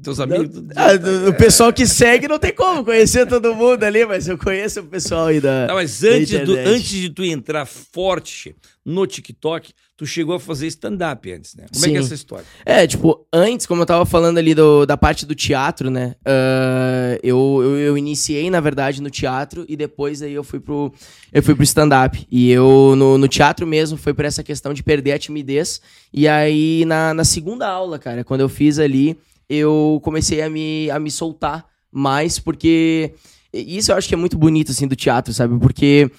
Teus 0.03 0.19
amigos. 0.19 0.63
Ah, 0.75 0.95
do- 0.95 1.29
o 1.29 1.33
pessoal 1.33 1.73
que 1.73 1.87
segue 1.87 2.27
não 2.27 2.37
tem 2.37 2.53
como 2.53 2.85
conhecer 2.85 3.25
todo 3.27 3.55
mundo 3.55 3.83
ali, 3.83 4.05
mas 4.05 4.27
eu 4.27 4.37
conheço 4.37 4.81
o 4.81 4.83
pessoal 4.83 5.25
aí 5.27 5.41
da. 5.41 5.65
Não, 5.67 5.73
mas 5.75 6.01
da 6.01 6.09
antes, 6.09 6.29
do- 6.29 6.51
internet. 6.51 6.67
antes 6.67 6.87
de 6.89 7.09
tu 7.09 7.23
entrar 7.23 7.65
forte 7.65 8.55
no 8.85 9.07
TikTok, 9.07 9.73
tu 9.97 10.05
chegou 10.05 10.35
a 10.35 10.39
fazer 10.39 10.67
stand-up 10.67 11.31
antes, 11.33 11.55
né? 11.55 11.65
Como 11.73 11.83
é 11.83 11.89
que 11.89 11.95
é 11.97 11.99
Sim. 11.99 12.05
essa 12.05 12.13
história? 12.13 12.45
É, 12.63 12.85
tipo, 12.85 13.25
antes, 13.33 13.65
como 13.65 13.81
eu 13.81 13.87
tava 13.87 14.05
falando 14.05 14.37
ali 14.37 14.53
do- 14.53 14.85
da 14.85 14.95
parte 14.95 15.25
do 15.25 15.33
teatro, 15.33 15.89
né? 15.89 16.13
ah, 16.23 17.17
eu, 17.23 17.59
eu, 17.63 17.79
eu 17.79 17.97
iniciei, 17.97 18.51
na 18.51 18.59
verdade, 18.59 19.01
no 19.01 19.09
teatro 19.09 19.65
e 19.67 19.75
depois 19.75 20.21
aí 20.21 20.33
eu 20.33 20.43
fui 20.43 20.59
pro, 20.59 20.93
eu 21.33 21.41
fui 21.41 21.55
pro 21.55 21.63
stand-up. 21.63 22.27
E 22.29 22.51
eu, 22.51 22.93
no, 22.95 23.17
no 23.17 23.27
teatro 23.27 23.65
mesmo, 23.65 23.97
foi 23.97 24.13
por 24.13 24.25
essa 24.25 24.43
questão 24.43 24.75
de 24.75 24.83
perder 24.83 25.13
a 25.13 25.17
timidez. 25.17 25.81
E 26.13 26.27
aí, 26.27 26.85
na, 26.85 27.15
na 27.15 27.23
segunda 27.23 27.67
aula, 27.67 27.97
cara, 27.97 28.23
quando 28.23 28.41
eu 28.41 28.49
fiz 28.49 28.77
ali, 28.77 29.17
eu 29.49 29.99
comecei 30.03 30.41
a 30.41 30.49
me, 30.49 30.89
a 30.89 30.99
me 30.99 31.11
soltar 31.11 31.65
mais, 31.91 32.39
porque 32.39 33.13
isso 33.53 33.91
eu 33.91 33.95
acho 33.95 34.07
que 34.07 34.13
é 34.13 34.17
muito 34.17 34.37
bonito, 34.37 34.71
assim, 34.71 34.87
do 34.87 34.95
teatro, 34.95 35.33
sabe? 35.33 35.57
Porque 35.59 36.11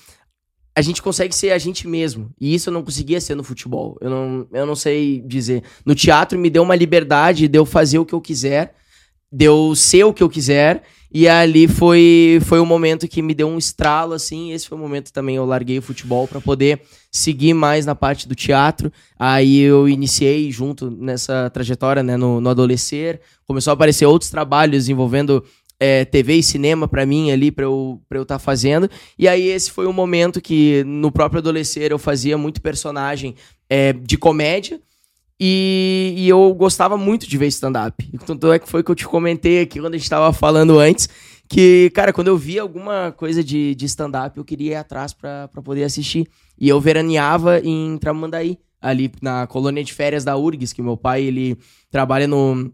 a 0.74 0.82
gente 0.82 1.00
consegue 1.00 1.34
ser 1.34 1.52
a 1.52 1.58
gente 1.58 1.88
mesmo. 1.88 2.30
E 2.40 2.54
isso 2.54 2.68
eu 2.68 2.72
não 2.74 2.82
conseguia 2.82 3.20
ser 3.20 3.34
no 3.34 3.42
futebol. 3.42 3.96
Eu 4.00 4.10
não, 4.10 4.48
eu 4.52 4.66
não 4.66 4.76
sei 4.76 5.22
dizer. 5.22 5.62
No 5.84 5.94
teatro 5.94 6.38
me 6.38 6.50
deu 6.50 6.62
uma 6.62 6.76
liberdade 6.76 7.48
de 7.48 7.58
eu 7.58 7.64
fazer 7.64 7.98
o 7.98 8.04
que 8.04 8.14
eu 8.14 8.20
quiser, 8.20 8.74
de 9.32 9.46
eu 9.46 9.74
ser 9.74 10.04
o 10.04 10.12
que 10.12 10.22
eu 10.22 10.28
quiser. 10.28 10.82
E 11.12 11.28
ali 11.28 11.68
foi, 11.68 12.40
foi 12.44 12.58
o 12.58 12.66
momento 12.66 13.08
que 13.08 13.22
me 13.22 13.34
deu 13.34 13.48
um 13.48 13.58
estralo, 13.58 14.12
assim. 14.12 14.52
Esse 14.52 14.68
foi 14.68 14.76
o 14.76 14.80
momento 14.80 15.12
também 15.12 15.36
eu 15.36 15.44
larguei 15.44 15.78
o 15.78 15.82
futebol 15.82 16.26
para 16.26 16.40
poder 16.40 16.80
seguir 17.10 17.54
mais 17.54 17.86
na 17.86 17.94
parte 17.94 18.28
do 18.28 18.34
teatro. 18.34 18.92
Aí 19.18 19.60
eu 19.60 19.88
iniciei 19.88 20.50
junto 20.50 20.90
nessa 20.90 21.48
trajetória, 21.50 22.02
né, 22.02 22.16
no, 22.16 22.40
no 22.40 22.50
adolescer. 22.50 23.20
Começou 23.46 23.70
a 23.70 23.74
aparecer 23.74 24.06
outros 24.06 24.30
trabalhos 24.30 24.88
envolvendo 24.88 25.44
é, 25.78 26.04
TV 26.04 26.36
e 26.36 26.42
cinema 26.42 26.88
pra 26.88 27.06
mim 27.06 27.30
ali, 27.30 27.50
pra 27.50 27.64
eu 27.64 28.00
estar 28.02 28.16
eu 28.16 28.26
tá 28.26 28.38
fazendo. 28.38 28.90
E 29.18 29.28
aí 29.28 29.46
esse 29.48 29.70
foi 29.70 29.86
o 29.86 29.92
momento 29.92 30.40
que 30.40 30.82
no 30.84 31.12
próprio 31.12 31.38
adolescer 31.38 31.90
eu 31.90 31.98
fazia 31.98 32.36
muito 32.36 32.60
personagem 32.60 33.34
é, 33.68 33.92
de 33.92 34.16
comédia. 34.16 34.80
E, 35.38 36.14
e 36.16 36.28
eu 36.28 36.54
gostava 36.54 36.96
muito 36.96 37.28
de 37.28 37.36
ver 37.36 37.46
stand-up. 37.48 38.06
Tanto 38.24 38.52
é 38.52 38.58
que 38.58 38.68
foi 38.68 38.82
que 38.82 38.90
eu 38.90 38.94
te 38.94 39.06
comentei 39.06 39.60
aqui 39.60 39.80
quando 39.80 39.94
a 39.94 39.98
gente 39.98 40.08
tava 40.08 40.32
falando 40.32 40.78
antes. 40.78 41.08
Que, 41.48 41.90
cara, 41.94 42.12
quando 42.12 42.28
eu 42.28 42.36
via 42.36 42.62
alguma 42.62 43.12
coisa 43.12 43.44
de, 43.44 43.74
de 43.74 43.84
stand-up, 43.86 44.36
eu 44.36 44.44
queria 44.44 44.72
ir 44.72 44.74
atrás 44.76 45.12
pra, 45.12 45.48
pra 45.48 45.62
poder 45.62 45.84
assistir. 45.84 46.26
E 46.58 46.68
eu 46.68 46.80
veraneava 46.80 47.60
em 47.60 47.96
Tramandaí, 47.98 48.58
ali 48.80 49.12
na 49.22 49.46
colônia 49.46 49.84
de 49.84 49.92
férias 49.92 50.24
da 50.24 50.36
URGS, 50.36 50.72
que 50.72 50.82
meu 50.82 50.96
pai, 50.96 51.22
ele 51.22 51.56
trabalha 51.90 52.26
no, 52.26 52.72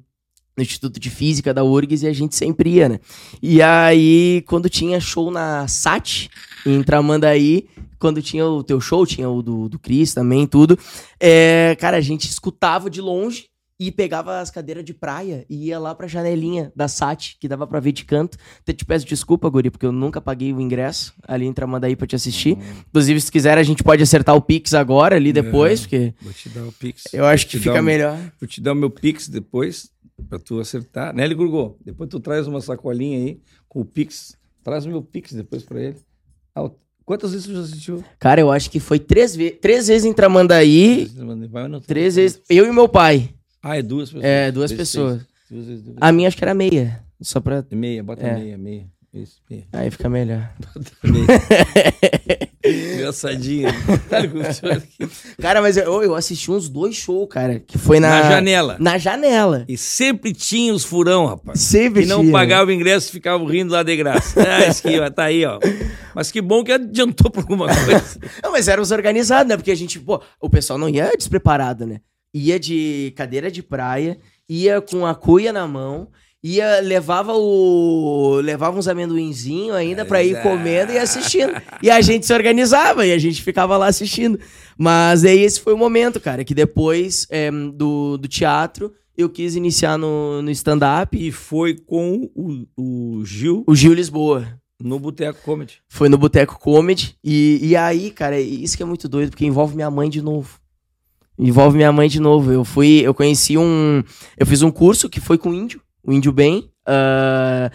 no 0.56 0.62
Instituto 0.62 1.00
de 1.00 1.08
Física 1.10 1.52
da 1.54 1.64
URGS 1.64 2.02
e 2.02 2.06
a 2.08 2.12
gente 2.12 2.36
sempre 2.36 2.70
ia, 2.70 2.88
né? 2.88 3.00
E 3.42 3.62
aí, 3.62 4.42
quando 4.46 4.68
tinha 4.68 5.00
show 5.00 5.30
na 5.30 5.66
SAT, 5.66 6.28
em 6.66 6.82
Tramandaí, 6.82 7.66
quando 7.98 8.20
tinha 8.22 8.46
o 8.46 8.62
teu 8.62 8.80
show, 8.80 9.06
tinha 9.06 9.28
o 9.30 9.42
do, 9.42 9.68
do 9.68 9.78
Cris 9.78 10.12
também, 10.12 10.46
tudo, 10.46 10.78
é, 11.20 11.76
cara, 11.80 11.96
a 11.96 12.00
gente 12.00 12.28
escutava 12.28 12.90
de 12.90 13.00
longe 13.00 13.46
e 13.80 13.90
pegava 13.90 14.38
as 14.38 14.48
cadeiras 14.48 14.84
de 14.84 14.94
praia 14.94 15.44
e 15.50 15.66
ia 15.68 15.78
lá 15.78 15.92
pra 15.92 16.06
janelinha 16.06 16.70
da 16.76 16.86
SAT, 16.86 17.34
que 17.40 17.48
dava 17.48 17.66
pra 17.66 17.80
ver 17.80 17.90
de 17.90 18.04
canto. 18.04 18.38
Até 18.60 18.72
te 18.72 18.84
peço 18.84 19.04
desculpa, 19.04 19.48
Guri, 19.50 19.70
porque 19.70 19.84
eu 19.86 19.90
nunca 19.90 20.20
paguei 20.20 20.52
o 20.52 20.60
ingresso 20.60 21.12
ali 21.26 21.46
em 21.46 21.52
Tramandaí 21.52 21.96
pra 21.96 22.06
te 22.06 22.14
assistir. 22.14 22.56
Inclusive, 22.90 23.20
se 23.20 23.32
quiser, 23.32 23.58
a 23.58 23.62
gente 23.64 23.82
pode 23.82 24.00
acertar 24.00 24.36
o 24.36 24.40
Pix 24.40 24.72
agora, 24.74 25.16
ali 25.16 25.32
depois, 25.32 25.80
É. 25.80 25.82
porque 25.82 26.14
Vou 26.22 26.32
te 26.32 26.48
dar 26.50 26.62
o 26.64 26.70
Pix. 26.72 27.04
eu 27.12 27.24
acho 27.24 27.46
que 27.46 27.52
te 27.52 27.58
fica 27.58 27.80
o- 27.80 27.82
melhor. 27.82 28.16
Vou 28.40 28.46
te 28.48 28.60
dar 28.60 28.70
o 28.72 28.76
meu 28.76 28.90
Pix 28.90 29.26
depois, 29.26 29.90
pra 30.29 30.38
tu 30.38 30.61
acertar. 30.61 31.14
Né, 31.14 31.29
Gurgô? 31.35 31.77
Depois 31.85 32.09
tu 32.09 32.20
traz 32.20 32.46
uma 32.46 32.61
sacolinha 32.61 33.18
aí 33.18 33.40
com 33.68 33.81
o 33.81 33.85
Pix. 33.85 34.37
Traz 34.62 34.85
o 34.87 34.88
meu 34.88 35.03
Pix 35.03 35.33
depois 35.33 35.62
pra 35.62 35.81
ele. 35.81 35.96
Ah, 36.55 36.70
quantas 37.05 37.33
vezes 37.33 37.46
tu 37.46 37.55
já 37.55 37.61
assistiu? 37.61 38.05
Cara, 38.18 38.40
eu 38.40 38.51
acho 38.51 38.70
que 38.70 38.79
foi 38.79 38.98
três, 38.98 39.35
ve 39.35 39.51
três 39.51 39.88
vezes 39.88 40.05
em 40.05 40.12
Tramandaí, 40.12 41.09
três 41.87 42.16
vezes. 42.16 42.40
Eu 42.48 42.66
e 42.66 42.72
meu 42.72 42.88
pai. 42.88 43.31
Ah, 43.62 43.77
é 43.77 43.83
duas 43.83 44.09
pessoas. 44.11 44.25
É, 44.25 44.53
duas 44.53 44.70
Vezes 44.70 44.88
pessoas. 44.92 45.27
Duas 45.51 45.66
vezes, 45.66 45.83
duas 45.85 45.96
A 46.01 46.11
minha 46.12 46.29
acho 46.29 46.37
que 46.37 46.44
era 46.44 46.55
meia. 46.55 47.03
Só 47.20 47.40
pra. 47.40 47.61
vezes. 47.61 47.72
Meia, 47.79 48.03
bota 48.03 48.27
É. 48.27 48.35
meia, 48.35 48.59
meia. 48.59 48.87
Isso. 49.14 49.42
Aí 49.75 49.90
fica 49.90 50.09
melhor. 50.09 50.51
Engraçadinho. 52.64 53.68
Cara, 55.38 55.61
mas 55.61 55.77
eu, 55.77 56.03
eu 56.03 56.14
assisti 56.14 56.51
uns 56.51 56.66
dois 56.66 56.96
shows, 56.96 57.29
cara. 57.29 57.61
Que 57.61 57.77
foi 57.77 58.01
na. 58.01 58.09
Na 58.09 58.31
janela. 58.31 58.77
Na 58.81 58.96
janela. 58.96 59.66
E 59.68 59.77
sempre 59.77 60.33
tinha 60.33 60.72
os 60.72 60.83
furão, 60.83 61.27
rapaz. 61.27 61.61
Sempre 61.61 62.07
não 62.07 62.20
tinha. 62.20 62.33
pagava 62.33 62.70
o 62.70 62.72
ingresso 62.72 63.11
e 63.11 63.12
ficavam 63.12 63.46
rindo 63.46 63.72
lá 63.72 63.83
de 63.83 63.94
graça. 63.96 64.40
Ah, 64.48 64.66
esquiva, 64.66 65.11
tá 65.11 65.25
aí, 65.25 65.44
ó. 65.44 65.59
Mas 66.14 66.33
que 66.33 66.40
bom 66.40 66.64
que 66.64 66.72
adiantou 66.72 67.31
por 67.31 67.40
alguma 67.40 67.66
coisa. 67.66 68.18
Não, 68.42 68.53
mas 68.53 68.66
éramos 68.66 68.92
organizados, 68.92 69.48
né? 69.48 69.57
Porque 69.57 69.70
a 69.70 69.77
gente, 69.77 70.01
pô, 70.01 70.22
o 70.40 70.48
pessoal 70.48 70.79
não 70.79 70.88
ia 70.88 71.12
despreparado, 71.16 71.87
né? 71.87 72.01
Ia 72.33 72.59
de 72.59 73.12
cadeira 73.14 73.51
de 73.51 73.62
praia, 73.62 74.16
ia 74.48 74.81
com 74.81 75.05
a 75.05 75.14
cuia 75.14 75.53
na 75.53 75.66
mão, 75.66 76.09
ia, 76.42 76.81
levava 76.81 77.33
o. 77.35 78.40
levava 78.42 78.78
uns 78.78 78.88
amendoinzinhos 78.88 79.76
ainda 79.76 80.05
pra 80.05 80.22
ir 80.22 80.33
Exato. 80.33 80.48
comendo 80.48 80.92
e 80.92 80.98
assistindo. 80.98 81.52
E 81.83 81.90
a 81.90 82.00
gente 82.00 82.26
se 82.26 82.35
organizava 82.35 83.07
e 83.07 83.12
a 83.12 83.18
gente 83.18 83.42
ficava 83.42 83.76
lá 83.76 83.87
assistindo. 83.87 84.38
Mas 84.76 85.24
aí 85.24 85.38
esse 85.40 85.61
foi 85.61 85.72
o 85.74 85.78
momento, 85.78 86.18
cara, 86.20 86.44
que 86.44 86.55
depois 86.55 87.26
é, 87.31 87.50
do, 87.50 88.16
do 88.16 88.28
teatro 88.28 88.92
eu 89.16 89.28
quis 89.28 89.55
iniciar 89.55 89.98
no, 89.98 90.40
no 90.42 90.50
stand-up. 90.50 91.16
E 91.16 91.31
foi 91.31 91.76
com 91.76 92.28
o, 92.35 92.66
o 92.76 93.24
Gil 93.24 93.62
O 93.66 93.74
Gil 93.74 93.92
Lisboa. 93.94 94.59
no 94.81 94.98
Boteco 94.98 95.40
Comedy. 95.44 95.74
Foi 95.88 96.09
no 96.09 96.18
Boteco 96.18 96.59
Comedy. 96.59 97.14
E, 97.22 97.61
e 97.62 97.76
aí, 97.76 98.11
cara, 98.11 98.40
isso 98.40 98.76
que 98.76 98.83
é 98.83 98.87
muito 98.87 99.09
doido, 99.09 99.31
porque 99.31 99.44
envolve 99.44 99.76
minha 99.76 99.90
mãe 99.90 100.09
de 100.11 100.20
novo. 100.22 100.59
Envolve 101.38 101.76
minha 101.76 101.92
mãe 101.92 102.09
de 102.09 102.20
novo. 102.20 102.50
Eu 102.50 102.64
fui, 102.64 103.00
eu 103.05 103.14
conheci 103.14 103.57
um. 103.57 104.02
Eu 104.37 104.46
fiz 104.46 104.62
um 104.62 104.70
curso 104.70 105.09
que 105.09 105.20
foi 105.20 105.38
com 105.38 105.52
Índio, 105.52 105.81
o 106.04 106.12
Índio 106.12 106.32
Bem. 106.32 106.70
ah, 106.86 107.70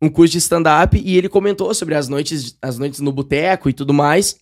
um 0.00 0.08
curso 0.10 0.32
de 0.32 0.38
stand-up, 0.38 1.00
e 1.02 1.16
ele 1.16 1.28
comentou 1.28 1.72
sobre 1.72 1.94
as 1.94 2.08
noites, 2.08 2.56
as 2.60 2.78
noites 2.78 3.00
no 3.00 3.12
boteco 3.12 3.68
e 3.68 3.72
tudo 3.72 3.94
mais. 3.94 4.36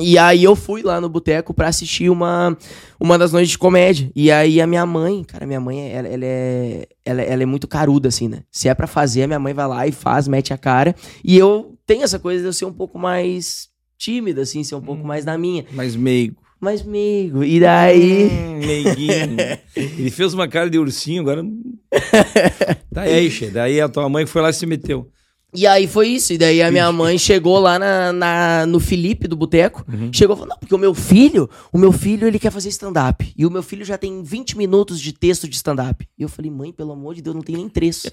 E 0.00 0.18
aí 0.18 0.42
eu 0.42 0.56
fui 0.56 0.82
lá 0.82 1.00
no 1.00 1.08
boteco 1.08 1.54
pra 1.54 1.68
assistir 1.68 2.10
uma, 2.10 2.56
uma 2.98 3.16
das 3.16 3.32
noites 3.32 3.50
de 3.50 3.58
comédia. 3.58 4.10
E 4.16 4.30
aí 4.30 4.60
a 4.60 4.66
minha 4.66 4.84
mãe, 4.84 5.22
cara, 5.22 5.46
minha 5.46 5.60
mãe, 5.60 5.92
ela, 5.92 6.08
ela 6.08 6.24
é, 6.24 6.88
ela, 7.04 7.22
ela 7.22 7.42
é 7.42 7.46
muito 7.46 7.68
caruda, 7.68 8.08
assim, 8.08 8.28
né? 8.28 8.42
Se 8.50 8.68
é 8.68 8.74
pra 8.74 8.86
fazer, 8.86 9.22
a 9.22 9.26
minha 9.26 9.38
mãe 9.38 9.54
vai 9.54 9.66
lá 9.66 9.86
e 9.86 9.92
faz, 9.92 10.26
mete 10.26 10.52
a 10.52 10.58
cara. 10.58 10.94
E 11.24 11.36
eu 11.36 11.76
tenho 11.86 12.02
essa 12.02 12.18
coisa 12.18 12.42
de 12.42 12.48
eu 12.48 12.52
ser 12.52 12.64
um 12.64 12.72
pouco 12.72 12.98
mais 12.98 13.68
tímida, 13.96 14.42
assim, 14.42 14.64
ser 14.64 14.74
um 14.74 14.80
pouco 14.80 15.06
mais 15.06 15.24
na 15.24 15.38
minha. 15.38 15.64
Mas 15.72 15.94
meigo. 15.94 16.45
Mas, 16.60 16.80
amigo, 16.80 17.44
e 17.44 17.60
daí... 17.60 18.30
Hum, 18.30 18.58
meiguinho. 18.58 19.36
Ele 19.76 20.10
fez 20.10 20.32
uma 20.32 20.48
cara 20.48 20.70
de 20.70 20.78
ursinho, 20.78 21.22
agora. 21.22 21.42
Tá 22.92 23.02
aí, 23.02 23.30
che. 23.30 23.50
Daí 23.50 23.78
a 23.78 23.88
tua 23.88 24.08
mãe 24.08 24.24
foi 24.24 24.40
lá 24.40 24.48
e 24.48 24.54
se 24.54 24.64
meteu. 24.64 25.10
E 25.54 25.66
aí 25.66 25.86
foi 25.86 26.08
isso. 26.08 26.32
E 26.34 26.38
daí 26.38 26.60
a 26.60 26.70
minha 26.70 26.90
mãe 26.92 27.16
chegou 27.16 27.58
lá 27.58 27.78
na, 27.78 28.12
na- 28.12 28.66
no 28.66 28.78
Felipe 28.78 29.26
do 29.26 29.36
Boteco. 29.36 29.84
Uhum. 29.90 30.10
Chegou 30.12 30.34
e 30.34 30.38
falou: 30.38 30.50
Não, 30.50 30.58
porque 30.58 30.74
o 30.74 30.78
meu 30.78 30.92
filho, 30.92 31.48
o 31.72 31.78
meu 31.78 31.92
filho, 31.92 32.26
ele 32.26 32.38
quer 32.38 32.50
fazer 32.50 32.68
stand-up. 32.68 33.32
E 33.36 33.46
o 33.46 33.50
meu 33.50 33.62
filho 33.62 33.84
já 33.84 33.96
tem 33.96 34.22
20 34.22 34.58
minutos 34.58 35.00
de 35.00 35.12
texto 35.12 35.48
de 35.48 35.56
stand-up. 35.56 36.06
E 36.18 36.22
eu 36.22 36.28
falei, 36.28 36.50
mãe, 36.50 36.72
pelo 36.72 36.92
amor 36.92 37.14
de 37.14 37.22
Deus, 37.22 37.34
não 37.34 37.42
tem 37.42 37.56
nem 37.56 37.68
trecho. 37.68 38.10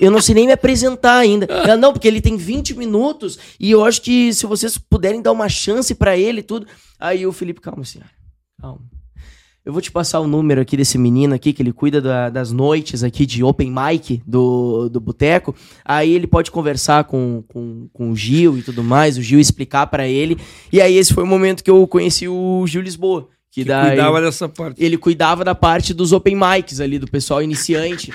Eu 0.00 0.10
não 0.10 0.22
sei 0.22 0.34
nem 0.36 0.46
me 0.46 0.52
apresentar 0.52 1.18
ainda. 1.18 1.44
Ela, 1.46 1.76
não, 1.76 1.92
porque 1.92 2.08
ele 2.08 2.20
tem 2.20 2.36
20 2.36 2.74
minutos. 2.74 3.38
E 3.60 3.70
eu 3.70 3.84
acho 3.84 4.00
que 4.00 4.32
se 4.32 4.46
vocês 4.46 4.78
puderem 4.78 5.20
dar 5.20 5.32
uma 5.32 5.48
chance 5.48 5.94
pra 5.94 6.16
ele 6.16 6.40
e 6.40 6.42
tudo. 6.44 6.66
Aí 6.98 7.26
o 7.26 7.32
Felipe, 7.32 7.60
calma, 7.60 7.84
senhora. 7.84 8.10
Calma. 8.60 8.80
Eu 9.64 9.72
vou 9.72 9.80
te 9.80 9.90
passar 9.90 10.20
o 10.20 10.26
número 10.26 10.60
aqui 10.60 10.76
desse 10.76 10.98
menino 10.98 11.34
aqui, 11.34 11.50
que 11.52 11.62
ele 11.62 11.72
cuida 11.72 11.98
da- 12.00 12.28
das 12.28 12.52
noites 12.52 13.02
aqui 13.02 13.24
de 13.24 13.42
open 13.42 13.72
mic 13.72 14.22
do, 14.26 14.90
do 14.90 15.00
boteco. 15.00 15.54
Aí 15.82 16.12
ele 16.12 16.26
pode 16.26 16.50
conversar 16.50 17.04
com, 17.04 17.42
com, 17.48 17.88
com 17.92 18.10
o 18.10 18.16
Gil 18.16 18.58
e 18.58 18.62
tudo 18.62 18.84
mais, 18.84 19.16
o 19.16 19.22
Gil 19.22 19.40
explicar 19.40 19.86
pra 19.86 20.06
ele. 20.06 20.36
E 20.70 20.82
aí 20.82 20.94
esse 20.96 21.14
foi 21.14 21.24
o 21.24 21.26
momento 21.26 21.64
que 21.64 21.70
eu 21.70 21.86
conheci 21.86 22.28
o 22.28 22.66
Gil 22.66 22.82
Lisboa. 22.82 23.28
Que, 23.50 23.62
Que 23.62 23.68
daí 23.68 23.90
cuidava 23.90 24.20
dessa 24.20 24.48
parte. 24.48 24.84
ele 24.84 24.98
cuidava 24.98 25.44
da 25.44 25.54
parte 25.54 25.94
dos 25.94 26.12
open 26.12 26.36
mics 26.36 26.80
ali, 26.80 26.98
do 26.98 27.06
pessoal 27.06 27.40
iniciante. 27.42 28.12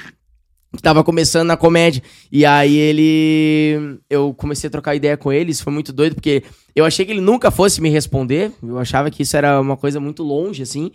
Que 0.75 0.81
tava 0.83 1.03
começando 1.03 1.47
na 1.47 1.57
comédia. 1.57 2.03
E 2.31 2.45
aí 2.45 2.75
ele. 2.77 3.99
Eu 4.09 4.33
comecei 4.33 4.67
a 4.67 4.71
trocar 4.71 4.95
ideia 4.95 5.17
com 5.17 5.31
ele, 5.31 5.51
isso 5.51 5.63
foi 5.63 5.73
muito 5.73 5.91
doido, 5.91 6.13
porque 6.13 6.43
eu 6.75 6.85
achei 6.85 7.05
que 7.05 7.11
ele 7.11 7.21
nunca 7.21 7.49
fosse 7.49 7.81
me 7.81 7.89
responder. 7.89 8.51
Eu 8.61 8.77
achava 8.77 9.09
que 9.09 9.23
isso 9.23 9.35
era 9.35 9.59
uma 9.59 9.75
coisa 9.75 9.99
muito 9.99 10.21
longe, 10.21 10.61
assim. 10.61 10.91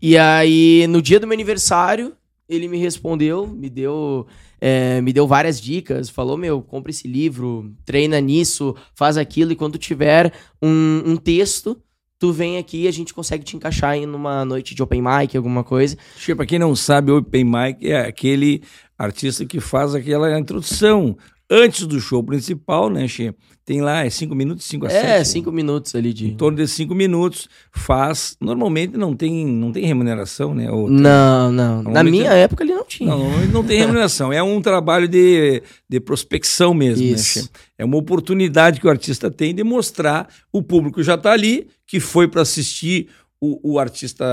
E 0.00 0.16
aí, 0.16 0.86
no 0.88 1.02
dia 1.02 1.18
do 1.18 1.26
meu 1.26 1.34
aniversário, 1.34 2.12
ele 2.48 2.68
me 2.68 2.78
respondeu, 2.78 3.46
me 3.46 3.68
deu. 3.68 4.26
é, 4.60 5.00
me 5.00 5.12
deu 5.12 5.26
várias 5.26 5.60
dicas, 5.60 6.08
falou: 6.08 6.36
Meu, 6.36 6.62
compra 6.62 6.90
esse 6.90 7.08
livro, 7.08 7.72
treina 7.84 8.20
nisso, 8.20 8.76
faz 8.94 9.16
aquilo, 9.16 9.52
e 9.52 9.56
quando 9.56 9.76
tiver 9.78 10.32
um, 10.62 11.02
um 11.04 11.16
texto, 11.16 11.76
tu 12.18 12.32
vem 12.32 12.56
aqui 12.58 12.82
e 12.82 12.88
a 12.88 12.92
gente 12.92 13.12
consegue 13.12 13.44
te 13.44 13.56
encaixar 13.56 13.96
em 13.96 14.06
numa 14.06 14.44
noite 14.44 14.74
de 14.74 14.82
open 14.82 15.02
mic, 15.02 15.36
alguma 15.36 15.62
coisa. 15.62 15.96
Che, 16.16 16.34
pra 16.34 16.46
quem 16.46 16.58
não 16.58 16.74
sabe, 16.74 17.10
open 17.12 17.44
mic 17.44 17.86
é 17.86 18.06
aquele 18.06 18.62
artista 18.98 19.44
que 19.44 19.60
faz 19.60 19.94
aquela 19.94 20.38
introdução 20.38 21.16
antes 21.50 21.86
do 21.86 22.00
show 22.00 22.22
principal, 22.22 22.90
né, 22.90 23.06
Che? 23.06 23.32
Tem 23.64 23.80
lá, 23.80 24.04
é 24.04 24.10
cinco 24.10 24.32
minutos, 24.34 24.64
cinco 24.64 24.86
a 24.86 24.88
É, 24.92 25.00
sete, 25.18 25.28
cinco 25.28 25.50
minutos 25.50 25.92
ali 25.96 26.12
de. 26.12 26.28
Em 26.28 26.36
torno 26.36 26.56
de 26.56 26.68
cinco 26.68 26.94
minutos, 26.94 27.48
faz. 27.72 28.36
Normalmente 28.40 28.96
não 28.96 29.14
tem, 29.14 29.44
não 29.44 29.72
tem 29.72 29.84
remuneração, 29.84 30.54
né? 30.54 30.66
Tem- 30.68 30.88
Não, 30.90 31.50
não. 31.50 31.82
Na 31.82 32.04
minha 32.04 32.32
época 32.32 32.62
ele 32.62 32.72
não 32.74 32.84
tinha. 32.84 33.10
Não, 33.10 33.46
não 33.48 33.64
tem 33.64 33.78
remuneração. 33.80 34.32
É 34.32 34.40
um 34.40 34.60
trabalho 34.62 35.08
de, 35.08 35.64
de 35.88 35.98
prospecção 35.98 36.72
mesmo, 36.72 37.02
Isso. 37.04 37.40
né? 37.40 37.44
Che? 37.44 37.50
É 37.78 37.84
uma 37.84 37.96
oportunidade 37.96 38.80
que 38.80 38.86
o 38.86 38.90
artista 38.90 39.30
tem 39.32 39.52
de 39.52 39.64
mostrar, 39.64 40.28
o 40.52 40.62
público 40.62 41.02
já 41.02 41.14
está 41.16 41.32
ali, 41.32 41.66
que 41.88 41.98
foi 41.98 42.28
para 42.28 42.42
assistir 42.42 43.08
o, 43.40 43.74
o 43.74 43.78
artista 43.78 44.24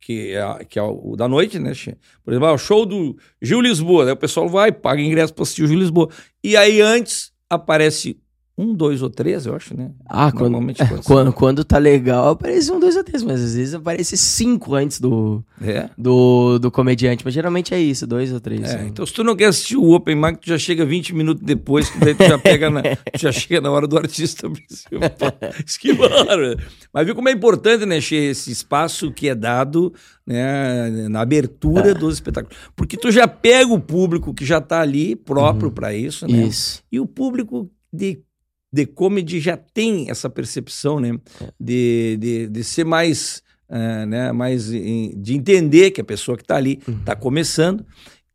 que 0.00 0.34
é, 0.34 0.64
que 0.64 0.78
é 0.78 0.82
o 0.82 1.16
da 1.16 1.28
noite, 1.28 1.58
né? 1.58 1.72
Por 2.24 2.32
exemplo, 2.32 2.48
ah, 2.48 2.52
o 2.52 2.58
show 2.58 2.84
do 2.84 3.16
Gil 3.40 3.60
Lisboa. 3.60 4.04
Aí 4.06 4.12
o 4.12 4.16
pessoal 4.16 4.48
vai, 4.48 4.70
paga 4.72 5.00
ingresso 5.00 5.32
para 5.32 5.42
assistir 5.42 5.62
o 5.62 5.66
Gil 5.66 5.78
Lisboa. 5.78 6.08
E 6.42 6.56
aí 6.56 6.80
antes 6.80 7.32
aparece 7.48 8.20
um, 8.56 8.72
dois 8.72 9.02
ou 9.02 9.10
três, 9.10 9.46
eu 9.46 9.54
acho, 9.56 9.76
né? 9.76 9.90
Ah, 10.06 10.30
quando, 10.30 10.58
quando- 11.04 11.32
quando, 11.32 11.64
tá 11.64 11.76
legal, 11.78 12.28
aparece 12.30 12.70
um, 12.70 12.78
dois 12.78 12.96
ou 12.96 13.02
três, 13.02 13.22
mas 13.22 13.42
às 13.42 13.54
vezes 13.56 13.74
aparece 13.74 14.16
cinco 14.16 14.74
antes 14.76 15.00
do, 15.00 15.44
É. 15.60 15.90
do, 15.98 16.58
do 16.60 16.70
comediante. 16.70 17.24
Mas 17.24 17.34
geralmente 17.34 17.74
é 17.74 17.80
isso, 17.80 18.06
dois 18.06 18.32
ou 18.32 18.38
três. 18.40 18.62
É, 18.62 18.78
né? 18.78 18.86
então 18.88 19.04
se 19.04 19.12
tu 19.12 19.24
não 19.24 19.34
quer 19.34 19.46
assistir 19.46 19.76
o 19.76 19.90
Open 19.92 20.14
Mic, 20.14 20.38
tu 20.40 20.48
já 20.48 20.58
chega 20.58 20.84
20 20.84 21.14
minutos 21.14 21.42
depois, 21.44 21.90
que 21.90 21.98
daí 21.98 22.14
tu 22.14 22.22
já 22.24 22.38
pega 22.38 22.70
na, 22.70 22.82
já 23.18 23.32
chega 23.32 23.60
na 23.60 23.70
hora 23.72 23.88
do 23.88 23.96
artista 23.98 24.48
principal. 24.50 25.10
Esquivar. 25.66 26.10
Mas 26.92 27.06
viu 27.06 27.14
como 27.14 27.28
é 27.28 27.32
importante, 27.32 27.84
né, 27.84 28.00
Che, 28.00 28.14
esse 28.14 28.52
espaço 28.52 29.10
que 29.10 29.28
é 29.28 29.34
dado 29.34 29.92
né, 30.26 31.08
na 31.08 31.20
abertura 31.22 31.92
dos 31.94 32.14
espetáculos. 32.14 32.56
Porque 32.76 32.96
tu 32.96 33.10
já 33.10 33.26
pega 33.26 33.72
o 33.72 33.80
público 33.80 34.32
que 34.32 34.44
já 34.44 34.60
tá 34.60 34.80
ali 34.80 35.16
próprio 35.16 35.70
para 35.70 35.92
isso, 35.94 36.26
né? 36.28 36.44
Isso. 36.44 36.82
E 36.90 37.00
o 37.00 37.06
público 37.06 37.68
de, 37.92 38.20
de 38.74 38.86
comedy 38.86 39.38
já 39.38 39.56
tem 39.56 40.10
essa 40.10 40.28
percepção, 40.28 40.98
né? 40.98 41.16
De, 41.60 42.16
de, 42.20 42.48
de 42.48 42.64
ser 42.64 42.84
mais, 42.84 43.40
ah, 43.68 44.04
né? 44.04 44.32
mais 44.32 44.72
em- 44.72 45.12
de 45.16 45.34
entender 45.36 45.92
que 45.92 46.00
a 46.00 46.04
pessoa 46.04 46.36
que 46.36 46.42
está 46.42 46.56
ali 46.56 46.80
está 46.88 47.14
começando. 47.14 47.86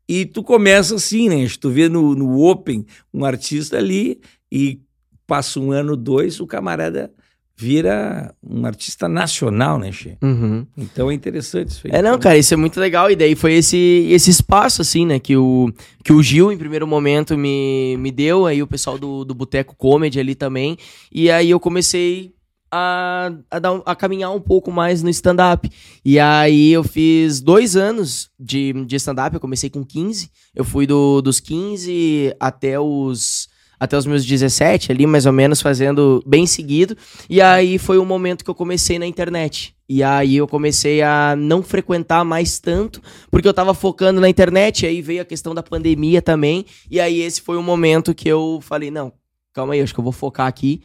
E 0.08 0.24
tu 0.24 0.42
começa 0.42 0.94
assim, 0.94 1.28
né? 1.28 1.46
Tu 1.60 1.68
vê 1.70 1.88
no, 1.90 2.14
no 2.14 2.40
Open 2.40 2.86
um 3.12 3.22
artista 3.24 3.76
ali 3.76 4.18
e 4.50 4.80
passa 5.26 5.60
um 5.60 5.72
ano, 5.72 5.94
dois, 5.94 6.40
o 6.40 6.46
camarada 6.46 7.12
vira 7.60 8.34
um 8.42 8.64
artista 8.64 9.06
nacional, 9.06 9.78
né, 9.78 9.92
Che? 9.92 10.16
Uhum. 10.22 10.66
Então 10.78 11.10
é 11.10 11.14
interessante 11.14 11.68
isso 11.68 11.82
aí. 11.84 11.92
É, 11.92 12.00
não, 12.00 12.18
cara, 12.18 12.38
isso 12.38 12.54
é 12.54 12.56
muito 12.56 12.80
legal. 12.80 13.10
E 13.10 13.16
daí 13.16 13.34
foi 13.34 13.52
esse, 13.52 14.06
esse 14.10 14.30
espaço, 14.30 14.80
assim, 14.80 15.04
né, 15.04 15.18
que 15.18 15.36
o, 15.36 15.70
que 16.02 16.10
o 16.10 16.22
Gil, 16.22 16.50
em 16.50 16.56
primeiro 16.56 16.86
momento, 16.86 17.36
me, 17.36 17.98
me 17.98 18.10
deu. 18.10 18.46
Aí 18.46 18.62
o 18.62 18.66
pessoal 18.66 18.98
do, 18.98 19.26
do 19.26 19.34
Boteco 19.34 19.76
Comedy 19.76 20.18
ali 20.18 20.34
também. 20.34 20.78
E 21.12 21.30
aí 21.30 21.50
eu 21.50 21.60
comecei 21.60 22.32
a, 22.70 23.30
a, 23.50 23.58
dar, 23.58 23.82
a 23.84 23.94
caminhar 23.94 24.32
um 24.32 24.40
pouco 24.40 24.70
mais 24.70 25.02
no 25.02 25.10
stand-up. 25.10 25.70
E 26.02 26.18
aí 26.18 26.72
eu 26.72 26.82
fiz 26.82 27.40
dois 27.40 27.76
anos 27.76 28.30
de, 28.38 28.72
de 28.86 28.96
stand-up. 28.96 29.34
Eu 29.34 29.40
comecei 29.40 29.68
com 29.68 29.84
15. 29.84 30.30
Eu 30.54 30.64
fui 30.64 30.86
do, 30.86 31.20
dos 31.20 31.40
15 31.40 32.34
até 32.40 32.80
os. 32.80 33.39
Até 33.80 33.96
os 33.96 34.04
meus 34.04 34.26
17 34.26 34.92
ali, 34.92 35.06
mais 35.06 35.24
ou 35.24 35.32
menos, 35.32 35.62
fazendo 35.62 36.22
bem 36.26 36.46
seguido. 36.46 36.94
E 37.30 37.40
aí 37.40 37.78
foi 37.78 37.96
o 37.96 38.04
momento 38.04 38.44
que 38.44 38.50
eu 38.50 38.54
comecei 38.54 38.98
na 38.98 39.06
internet. 39.06 39.74
E 39.88 40.02
aí 40.02 40.36
eu 40.36 40.46
comecei 40.46 41.02
a 41.02 41.34
não 41.34 41.62
frequentar 41.62 42.24
mais 42.24 42.60
tanto, 42.60 43.00
porque 43.30 43.48
eu 43.48 43.54
tava 43.54 43.72
focando 43.72 44.20
na 44.20 44.28
internet, 44.28 44.86
aí 44.86 45.00
veio 45.02 45.22
a 45.22 45.24
questão 45.24 45.54
da 45.54 45.62
pandemia 45.62 46.20
também. 46.22 46.64
E 46.90 47.00
aí 47.00 47.20
esse 47.20 47.40
foi 47.40 47.56
o 47.56 47.62
momento 47.62 48.14
que 48.14 48.28
eu 48.28 48.60
falei, 48.62 48.90
não, 48.90 49.12
calma 49.52 49.72
aí, 49.72 49.80
acho 49.80 49.94
que 49.94 49.98
eu 49.98 50.04
vou 50.04 50.12
focar 50.12 50.46
aqui. 50.46 50.82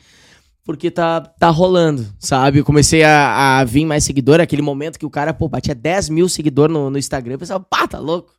Porque 0.63 0.89
tá, 0.89 1.21
tá 1.21 1.49
rolando, 1.49 2.08
sabe? 2.17 2.58
Eu 2.58 2.65
comecei 2.65 3.03
a, 3.03 3.60
a 3.60 3.63
vir 3.63 3.86
mais 3.86 4.03
seguidor, 4.03 4.39
aquele 4.39 4.63
momento 4.63 4.97
que 4.97 5.05
o 5.05 5.12
cara, 5.12 5.31
pô, 5.31 5.47
batia 5.47 5.75
10 5.75 6.10
mil 6.10 6.27
seguidores 6.27 6.73
no, 6.73 6.89
no 6.89 6.97
Instagram. 6.97 7.36
Eu 7.36 7.39
pensava, 7.39 7.63
pá, 7.63 7.88
tá 7.88 7.99
louco. 7.99 8.34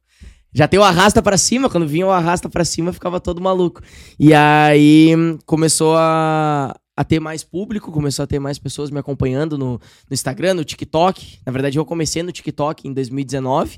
Já 0.57 0.67
tem 0.67 0.81
o 0.81 0.83
arrasta 0.83 1.21
pra 1.21 1.37
cima, 1.37 1.69
quando 1.69 1.87
vinha 1.87 2.07
o 2.07 2.11
arrasta 2.11 2.49
pra 2.49 2.65
cima, 2.65 2.91
ficava 2.91 3.21
todo 3.21 3.43
maluco. 3.43 3.83
E 4.19 4.33
aí 4.33 5.15
hum, 5.15 5.37
começou 5.45 5.95
a, 5.99 6.75
a 6.97 7.05
ter 7.05 7.21
mais 7.21 7.45
público, 7.45 7.93
começou 7.93 8.23
a 8.23 8.27
ter 8.27 8.39
mais 8.39 8.59
pessoas 8.59 8.91
me 8.91 8.99
acompanhando 8.99 9.59
no, 9.59 9.73
no 9.73 10.15
Instagram, 10.15 10.55
no 10.55 10.65
TikTok. 10.65 11.41
Na 11.45 11.53
verdade, 11.53 11.79
eu 11.79 11.85
comecei 11.85 12.23
no 12.23 12.33
TikTok 12.33 12.89
em 12.89 12.95
2019. 12.95 13.77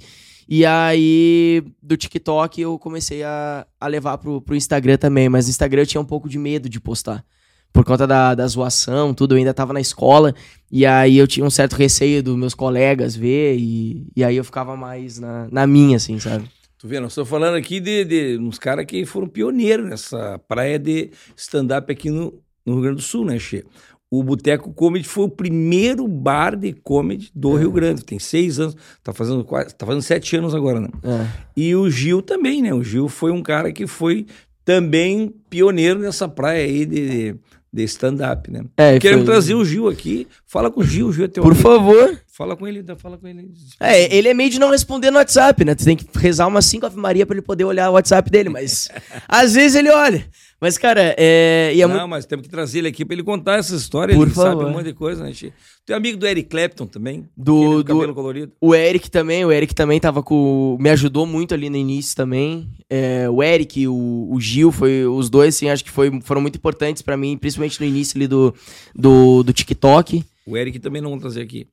E 0.48 0.64
aí, 0.64 1.64
do 1.82 1.96
TikTok, 1.96 2.60
eu 2.60 2.78
comecei 2.78 3.24
a, 3.24 3.66
a 3.80 3.88
levar 3.88 4.16
pro, 4.18 4.40
pro 4.40 4.54
Instagram 4.54 4.98
também. 4.98 5.28
Mas 5.28 5.46
no 5.46 5.50
Instagram 5.50 5.82
eu 5.82 5.86
tinha 5.86 6.00
um 6.00 6.06
pouco 6.06 6.28
de 6.28 6.38
medo 6.38 6.68
de 6.68 6.78
postar. 6.78 7.24
Por 7.72 7.84
conta 7.84 8.06
da, 8.06 8.36
da 8.36 8.46
zoação, 8.46 9.12
tudo. 9.12 9.34
Eu 9.34 9.38
ainda 9.38 9.52
tava 9.52 9.72
na 9.72 9.80
escola. 9.80 10.32
E 10.70 10.86
aí 10.86 11.18
eu 11.18 11.26
tinha 11.26 11.44
um 11.44 11.50
certo 11.50 11.74
receio 11.74 12.22
dos 12.22 12.36
meus 12.36 12.54
colegas 12.54 13.16
ver. 13.16 13.56
E, 13.58 14.06
e 14.14 14.22
aí 14.22 14.36
eu 14.36 14.44
ficava 14.44 14.76
mais 14.76 15.18
na, 15.18 15.48
na 15.50 15.66
minha, 15.66 15.96
assim, 15.96 16.20
sabe? 16.20 16.48
Tu 16.78 16.86
vê, 16.86 17.00
nós 17.00 17.10
estamos 17.12 17.28
falando 17.28 17.56
aqui 17.56 17.80
de, 17.80 18.04
de 18.04 18.38
uns 18.40 18.58
caras 18.58 18.86
que 18.86 19.04
foram 19.04 19.26
pioneiros 19.26 19.88
nessa 19.88 20.38
praia 20.46 20.78
de 20.78 21.10
stand-up 21.36 21.90
aqui 21.92 22.08
no, 22.10 22.34
no 22.64 22.74
Rio 22.74 22.82
Grande 22.82 22.96
do 22.96 23.02
Sul, 23.02 23.24
né, 23.24 23.38
Che? 23.38 23.64
O 24.10 24.22
Boteco 24.22 24.72
Comedy 24.72 25.06
foi 25.06 25.24
o 25.24 25.28
primeiro 25.28 26.08
bar 26.08 26.56
de 26.56 26.72
comedy 26.72 27.30
do 27.34 27.54
Rio 27.56 27.70
Grande. 27.70 28.02
Tem 28.04 28.18
seis 28.18 28.58
anos, 28.58 28.74
tá 29.02 29.12
fazendo 29.12 29.44
quase, 29.44 29.74
tá 29.74 29.84
fazendo 29.84 30.00
sete 30.02 30.34
anos 30.36 30.54
agora, 30.54 30.80
né? 30.80 30.88
É. 31.02 31.26
E 31.54 31.74
o 31.74 31.90
Gil 31.90 32.22
também, 32.22 32.62
né? 32.62 32.72
O 32.72 32.82
Gil 32.82 33.06
foi 33.08 33.30
um 33.32 33.42
cara 33.42 33.70
que 33.70 33.86
foi 33.86 34.24
também 34.64 35.34
pioneiro 35.50 35.98
nessa 35.98 36.26
praia 36.26 36.64
aí 36.64 36.86
de, 36.86 37.34
de 37.70 37.82
stand-up, 37.84 38.50
né? 38.50 38.64
É, 38.78 38.98
Queremos 38.98 39.26
foi- 39.26 39.32
trazer 39.34 39.54
o 39.54 39.64
Gil 39.64 39.88
aqui. 39.88 40.26
Fala 40.46 40.70
com 40.70 40.80
o 40.80 40.84
Gil, 40.84 41.08
o 41.08 41.12
Gil 41.12 41.24
é 41.26 41.28
teu 41.28 41.42
Por 41.42 41.52
amigo. 41.52 41.68
favor. 41.68 42.18
Fala 42.38 42.56
com 42.56 42.68
ele, 42.68 42.84
fala 42.96 43.18
com 43.18 43.26
ele. 43.26 43.50
É, 43.80 44.16
ele 44.16 44.28
é 44.28 44.32
meio 44.32 44.48
de 44.48 44.60
não 44.60 44.70
responder 44.70 45.10
no 45.10 45.16
WhatsApp, 45.18 45.64
né? 45.64 45.74
Tu 45.74 45.84
tem 45.84 45.96
que 45.96 46.06
rezar 46.16 46.46
umas 46.46 46.66
5 46.66 46.86
Ave 46.86 46.96
Maria 46.96 47.26
pra 47.26 47.34
ele 47.34 47.42
poder 47.42 47.64
olhar 47.64 47.90
o 47.90 47.94
WhatsApp 47.94 48.30
dele, 48.30 48.48
mas 48.48 48.88
às 49.26 49.54
vezes 49.54 49.74
ele 49.74 49.90
olha. 49.90 50.24
Mas, 50.60 50.78
cara, 50.78 51.16
é. 51.18 51.72
E 51.74 51.82
é 51.82 51.86
não, 51.88 51.96
muito... 51.96 52.08
mas 52.08 52.26
temos 52.26 52.44
que 52.44 52.48
trazer 52.48 52.78
ele 52.78 52.86
aqui 52.86 53.04
pra 53.04 53.14
ele 53.14 53.24
contar 53.24 53.58
essa 53.58 53.74
história. 53.74 54.14
Por 54.14 54.28
ele 54.28 54.34
sabe 54.36 54.50
favor. 54.50 54.66
um 54.66 54.70
monte 54.70 54.84
de 54.84 54.92
coisa, 54.92 55.24
né? 55.24 55.32
Tu 55.32 55.92
é 55.92 55.94
amigo 55.94 56.16
do 56.16 56.28
Eric 56.28 56.48
Clapton 56.48 56.86
também? 56.86 57.28
Do- 57.36 57.82
do- 57.82 57.84
cabelo 57.84 58.14
colorido. 58.14 58.52
O 58.60 58.72
Eric 58.72 59.10
também, 59.10 59.44
o 59.44 59.50
Eric 59.50 59.74
também 59.74 59.98
tava 59.98 60.22
com. 60.22 60.76
Me 60.78 60.90
ajudou 60.90 61.26
muito 61.26 61.54
ali 61.54 61.68
no 61.68 61.76
início 61.76 62.14
também. 62.14 62.70
É, 62.88 63.28
o 63.28 63.42
Eric, 63.42 63.88
o, 63.88 64.28
o 64.30 64.40
Gil, 64.40 64.70
foi, 64.70 65.04
os 65.06 65.28
dois, 65.28 65.56
assim, 65.56 65.70
acho 65.70 65.84
que 65.84 65.90
foi, 65.90 66.20
foram 66.20 66.40
muito 66.40 66.54
importantes 66.54 67.02
pra 67.02 67.16
mim, 67.16 67.36
principalmente 67.36 67.80
no 67.80 67.86
início 67.86 68.16
ali 68.16 68.28
do, 68.28 68.54
do, 68.94 69.42
do 69.42 69.52
TikTok. 69.52 70.24
O 70.46 70.56
Eric 70.56 70.78
também 70.78 71.02
não 71.02 71.10
vamos 71.10 71.22
trazer 71.22 71.42
aqui. 71.42 71.66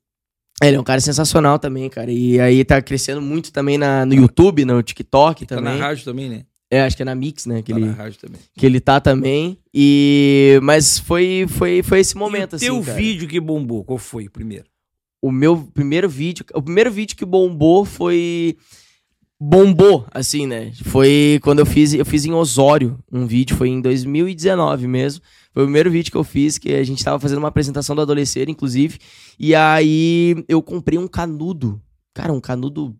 Ele 0.64 0.78
é 0.78 0.80
um 0.80 0.84
cara 0.84 1.02
sensacional 1.02 1.60
também, 1.60 1.90
cara. 1.90 2.12
E 2.12 2.40
aí 2.40 2.64
tá 2.64 2.82
crescendo 2.82 3.22
muito 3.22 3.52
também 3.52 3.78
na, 3.78 4.06
no 4.06 4.14
YouTube, 4.14 4.64
no 4.66 4.82
TikTok 4.82 5.46
Tá 5.46 5.56
também. 5.58 5.78
na 5.78 5.86
rádio 5.88 6.06
também, 6.06 6.30
né? 6.30 6.44
É, 6.72 6.82
acho 6.82 6.96
que 6.96 7.04
é 7.04 7.06
na 7.06 7.14
Mix, 7.14 7.46
né? 7.46 7.62
Que, 7.62 7.72
Tá 7.74 7.78
ele, 7.80 7.88
na 7.88 7.94
rádio 7.94 8.20
também. 8.20 8.40
que 8.58 8.66
ele 8.66 8.80
tá 8.80 9.00
também. 9.00 9.58
E. 9.74 10.60
Mas 10.64 10.98
foi, 10.98 11.46
foi, 11.48 11.84
foi 11.84 12.00
esse 12.00 12.16
momento, 12.18 12.54
e 12.54 12.56
o 12.56 12.58
assim. 12.58 12.66
teu 12.66 12.82
cara. 12.84 12.98
vídeo 12.98 13.28
que 13.28 13.40
bombou, 13.40 13.84
qual 13.84 13.98
foi 14.00 14.26
o 14.28 14.32
primeiro? 14.32 14.66
o 15.22 15.32
meu 15.32 15.58
primeiro 15.74 16.08
vídeo. 16.08 16.46
O 16.54 16.62
primeiro 16.62 16.92
vídeo 16.92 17.16
que 17.18 17.26
bombou 17.26 17.84
foi. 17.84 18.56
Bombou, 19.40 20.08
assim, 20.12 20.48
né? 20.48 20.72
Foi 20.84 21.40
quando 21.44 21.60
eu 21.60 21.66
fiz. 21.66 21.94
Eu 21.94 22.06
fiz 22.06 22.24
em 22.26 22.32
Osório 22.32 22.98
um 23.12 23.28
vídeo, 23.28 23.56
foi 23.58 23.68
em 23.68 23.82
2019 23.82 24.88
mesmo. 24.88 25.22
Foi 25.54 25.64
o 25.64 25.66
primeiro 25.66 25.92
vídeo 25.92 26.12
que 26.12 26.18
eu 26.18 26.24
fiz, 26.24 26.58
que 26.58 26.74
a 26.74 26.84
gente 26.84 27.04
tava 27.04 27.20
fazendo 27.20 27.40
uma 27.40 27.50
apresentação 27.50 27.96
do 27.96 28.02
Adolescente, 28.02 28.52
inclusive. 28.52 28.98
E 29.38 29.54
aí 29.54 30.44
eu 30.48 30.62
comprei 30.62 30.98
um 30.98 31.08
canudo. 31.08 31.82
Cara, 32.14 32.32
um 32.32 32.40
canudo. 32.40 32.96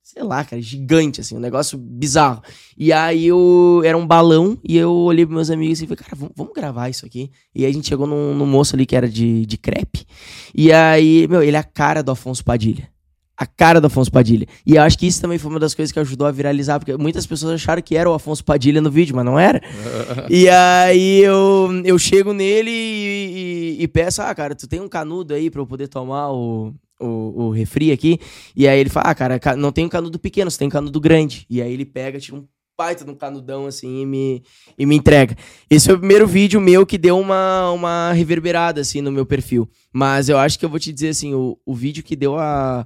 Sei 0.00 0.22
lá, 0.22 0.44
cara, 0.44 0.62
gigante, 0.62 1.20
assim, 1.20 1.36
um 1.36 1.40
negócio 1.40 1.76
bizarro. 1.76 2.40
E 2.78 2.92
aí 2.92 3.26
eu. 3.26 3.82
Era 3.84 3.98
um 3.98 4.06
balão, 4.06 4.56
e 4.62 4.76
eu 4.76 4.92
olhei 4.92 5.26
pros 5.26 5.34
meus 5.34 5.50
amigos 5.50 5.82
e 5.82 5.86
falei, 5.86 6.04
cara, 6.04 6.14
vamos, 6.14 6.34
vamos 6.36 6.52
gravar 6.52 6.88
isso 6.88 7.04
aqui. 7.04 7.32
E 7.52 7.64
aí 7.64 7.70
a 7.70 7.74
gente 7.74 7.88
chegou 7.88 8.06
num, 8.06 8.32
num 8.32 8.46
moço 8.46 8.76
ali 8.76 8.86
que 8.86 8.94
era 8.94 9.08
de, 9.08 9.44
de 9.44 9.58
crepe. 9.58 10.06
E 10.54 10.72
aí, 10.72 11.26
meu, 11.26 11.42
ele 11.42 11.56
é 11.56 11.60
a 11.60 11.64
cara 11.64 12.00
do 12.00 12.12
Afonso 12.12 12.44
Padilha. 12.44 12.93
A 13.36 13.46
cara 13.46 13.80
do 13.80 13.88
Afonso 13.88 14.12
Padilha. 14.12 14.46
E 14.64 14.76
eu 14.76 14.82
acho 14.82 14.96
que 14.96 15.06
isso 15.06 15.20
também 15.20 15.38
foi 15.38 15.50
uma 15.50 15.58
das 15.58 15.74
coisas 15.74 15.90
que 15.92 15.98
ajudou 15.98 16.26
a 16.26 16.30
viralizar, 16.30 16.78
porque 16.78 16.96
muitas 16.96 17.26
pessoas 17.26 17.54
acharam 17.54 17.82
que 17.82 17.96
era 17.96 18.08
o 18.08 18.14
Afonso 18.14 18.44
Padilha 18.44 18.80
no 18.80 18.90
vídeo, 18.90 19.16
mas 19.16 19.24
não 19.24 19.38
era. 19.38 19.60
e 20.30 20.48
aí 20.48 21.20
eu, 21.22 21.68
eu 21.84 21.98
chego 21.98 22.32
nele 22.32 22.70
e, 22.70 23.76
e- 23.78 23.82
e 23.82 23.88
peço, 23.88 24.22
ah, 24.22 24.32
cara, 24.34 24.54
tu 24.54 24.68
tem 24.68 24.80
um 24.80 24.88
canudo 24.88 25.34
aí 25.34 25.50
pra 25.50 25.60
eu 25.60 25.66
poder 25.66 25.88
tomar 25.88 26.30
o, 26.30 26.72
o, 27.00 27.06
o 27.46 27.50
refri 27.50 27.90
aqui? 27.90 28.20
E 28.54 28.68
aí 28.68 28.78
ele 28.78 28.88
fala, 28.90 29.10
ah, 29.10 29.14
cara, 29.14 29.38
ca- 29.40 29.56
não 29.56 29.72
tem 29.72 29.84
um 29.84 29.88
canudo 29.88 30.16
pequeno, 30.18 30.48
você 30.50 30.58
tem 30.58 30.68
um 30.68 30.70
canudo 30.70 31.00
grande. 31.00 31.44
E 31.50 31.60
aí 31.60 31.72
ele 31.72 31.84
pega, 31.84 32.20
tira 32.20 32.36
um 32.36 32.44
baita 32.78 33.04
no 33.04 33.14
canudão, 33.16 33.66
assim, 33.66 34.02
e 34.02 34.06
me, 34.06 34.42
e 34.78 34.84
me 34.86 34.96
entrega. 34.96 35.36
Esse 35.70 35.86
foi 35.86 35.94
o 35.94 35.98
primeiro 35.98 36.26
vídeo 36.26 36.60
meu 36.60 36.84
que 36.86 36.98
deu 36.98 37.18
uma, 37.18 37.70
uma 37.72 38.12
reverberada, 38.12 38.80
assim, 38.80 39.00
no 39.00 39.12
meu 39.12 39.24
perfil. 39.26 39.68
Mas 39.92 40.28
eu 40.28 40.38
acho 40.38 40.58
que 40.58 40.64
eu 40.64 40.68
vou 40.68 40.78
te 40.78 40.92
dizer, 40.92 41.08
assim, 41.10 41.34
o, 41.34 41.56
o 41.64 41.72
vídeo 41.74 42.02
que 42.02 42.16
deu 42.16 42.36
a, 42.36 42.84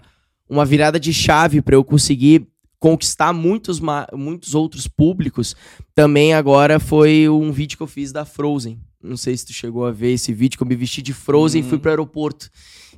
uma 0.48 0.64
virada 0.64 0.98
de 0.98 1.12
chave 1.12 1.61
para 1.61 1.74
eu 1.74 1.84
conseguir 1.84 2.46
conquistar 2.78 3.32
muitos, 3.32 3.80
muitos 4.12 4.54
outros 4.54 4.87
públicos, 4.87 5.56
também 5.94 6.32
agora 6.32 6.78
foi 6.78 7.28
um 7.28 7.50
vídeo 7.50 7.76
que 7.76 7.82
eu 7.82 7.88
fiz 7.88 8.12
da 8.12 8.24
Frozen. 8.24 8.78
Não 9.02 9.16
sei 9.16 9.37
se 9.37 9.46
tu 9.46 9.52
chegou 9.52 9.84
a 9.84 9.92
ver 9.92 10.12
esse 10.12 10.32
vídeo 10.32 10.57
que 10.57 10.62
eu 10.62 10.66
me 10.66 10.76
vesti 10.76 11.03
de 11.03 11.12
Frozen 11.12 11.62
uhum. 11.62 11.66
e 11.66 11.70
fui 11.70 11.78
pro 11.78 11.90
aeroporto. 11.90 12.49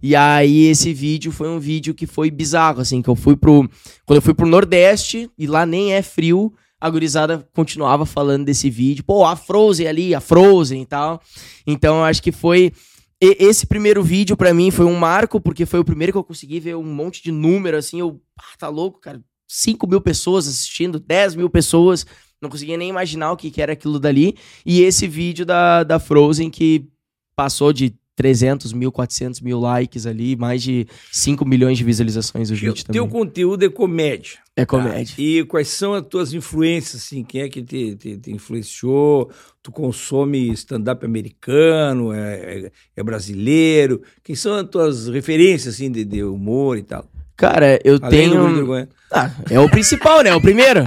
E 0.02 0.16
aí 0.16 0.66
esse 0.66 0.92
vídeo 0.94 1.30
foi 1.30 1.48
um 1.48 1.58
vídeo 1.58 1.94
que 1.94 2.06
foi 2.06 2.30
bizarro, 2.30 2.80
assim, 2.80 3.02
que 3.02 3.08
eu 3.08 3.16
fui 3.16 3.36
pro... 3.36 3.68
Quando 4.06 4.16
eu 4.16 4.22
fui 4.22 4.32
pro 4.32 4.46
Nordeste, 4.46 5.30
e 5.36 5.46
lá 5.46 5.66
nem 5.66 5.92
é 5.92 6.00
frio, 6.00 6.52
a 6.80 6.88
gurizada 6.88 7.46
continuava 7.54 8.06
falando 8.06 8.46
desse 8.46 8.70
vídeo. 8.70 9.04
Pô, 9.04 9.26
a 9.26 9.36
Frozen 9.36 9.86
ali, 9.86 10.14
a 10.14 10.20
Frozen 10.20 10.82
e 10.82 10.86
tal. 10.86 11.20
Então 11.66 11.98
eu 11.98 12.04
acho 12.04 12.22
que 12.22 12.32
foi... 12.32 12.72
Esse 13.20 13.66
primeiro 13.66 14.02
vídeo 14.02 14.34
para 14.34 14.54
mim 14.54 14.70
foi 14.70 14.86
um 14.86 14.96
marco, 14.96 15.38
porque 15.38 15.66
foi 15.66 15.78
o 15.78 15.84
primeiro 15.84 16.12
que 16.12 16.18
eu 16.18 16.24
consegui 16.24 16.58
ver 16.58 16.76
um 16.76 16.82
monte 16.82 17.22
de 17.22 17.30
número, 17.30 17.76
assim, 17.76 18.00
eu... 18.00 18.18
Ah, 18.38 18.56
tá 18.58 18.68
louco, 18.68 18.98
cara. 18.98 19.22
5 19.46 19.86
mil 19.86 20.00
pessoas 20.00 20.48
assistindo, 20.48 20.98
10 20.98 21.34
mil 21.34 21.50
pessoas. 21.50 22.06
Não 22.40 22.48
conseguia 22.48 22.78
nem 22.78 22.88
imaginar 22.88 23.32
o 23.32 23.36
que, 23.36 23.50
que 23.50 23.60
era 23.60 23.74
aquilo 23.74 24.00
dali. 24.00 24.36
E 24.64 24.80
esse 24.80 25.06
vídeo 25.06 25.44
da, 25.44 25.82
da 25.82 25.98
Frozen 25.98 26.48
que 26.48 26.88
passou 27.36 27.72
de 27.72 27.94
300 28.16 28.72
mil, 28.72 28.92
400 28.92 29.40
mil 29.40 29.58
likes 29.58 30.06
ali, 30.06 30.36
mais 30.36 30.62
de 30.62 30.86
5 31.10 31.44
milhões 31.46 31.78
de 31.78 31.84
visualizações 31.84 32.50
o 32.50 32.54
vídeo 32.54 32.84
também. 32.84 33.00
Teu 33.00 33.08
conteúdo 33.08 33.64
é 33.64 33.68
comédia. 33.68 34.38
É 34.60 34.66
comédia. 34.66 35.16
Tá? 35.16 35.22
E 35.22 35.44
quais 35.44 35.68
são 35.68 35.94
as 35.94 36.06
tuas 36.06 36.34
influências, 36.34 37.02
assim? 37.02 37.24
Quem 37.24 37.40
é 37.40 37.48
que 37.48 37.62
te, 37.62 37.96
te, 37.96 38.18
te 38.18 38.30
influenciou? 38.30 39.30
Tu 39.62 39.72
consome 39.72 40.52
stand-up 40.52 41.02
americano? 41.02 42.12
É, 42.12 42.34
é, 42.34 42.72
é, 42.96 43.02
brasileiro? 43.02 44.02
Quem 44.22 44.36
são 44.36 44.54
as 44.54 44.68
tuas 44.68 45.08
referências, 45.08 45.74
assim, 45.74 45.90
de, 45.90 46.04
de 46.04 46.22
humor 46.22 46.76
e 46.76 46.82
tal? 46.82 47.10
Cara, 47.36 47.78
eu 47.82 47.98
Além 48.02 48.30
tenho... 48.30 48.88
Ah, 49.10 49.30
é 49.50 49.58
o 49.58 49.70
principal, 49.70 50.22
né? 50.22 50.28
É 50.28 50.34
o 50.34 50.42
primeiro. 50.42 50.84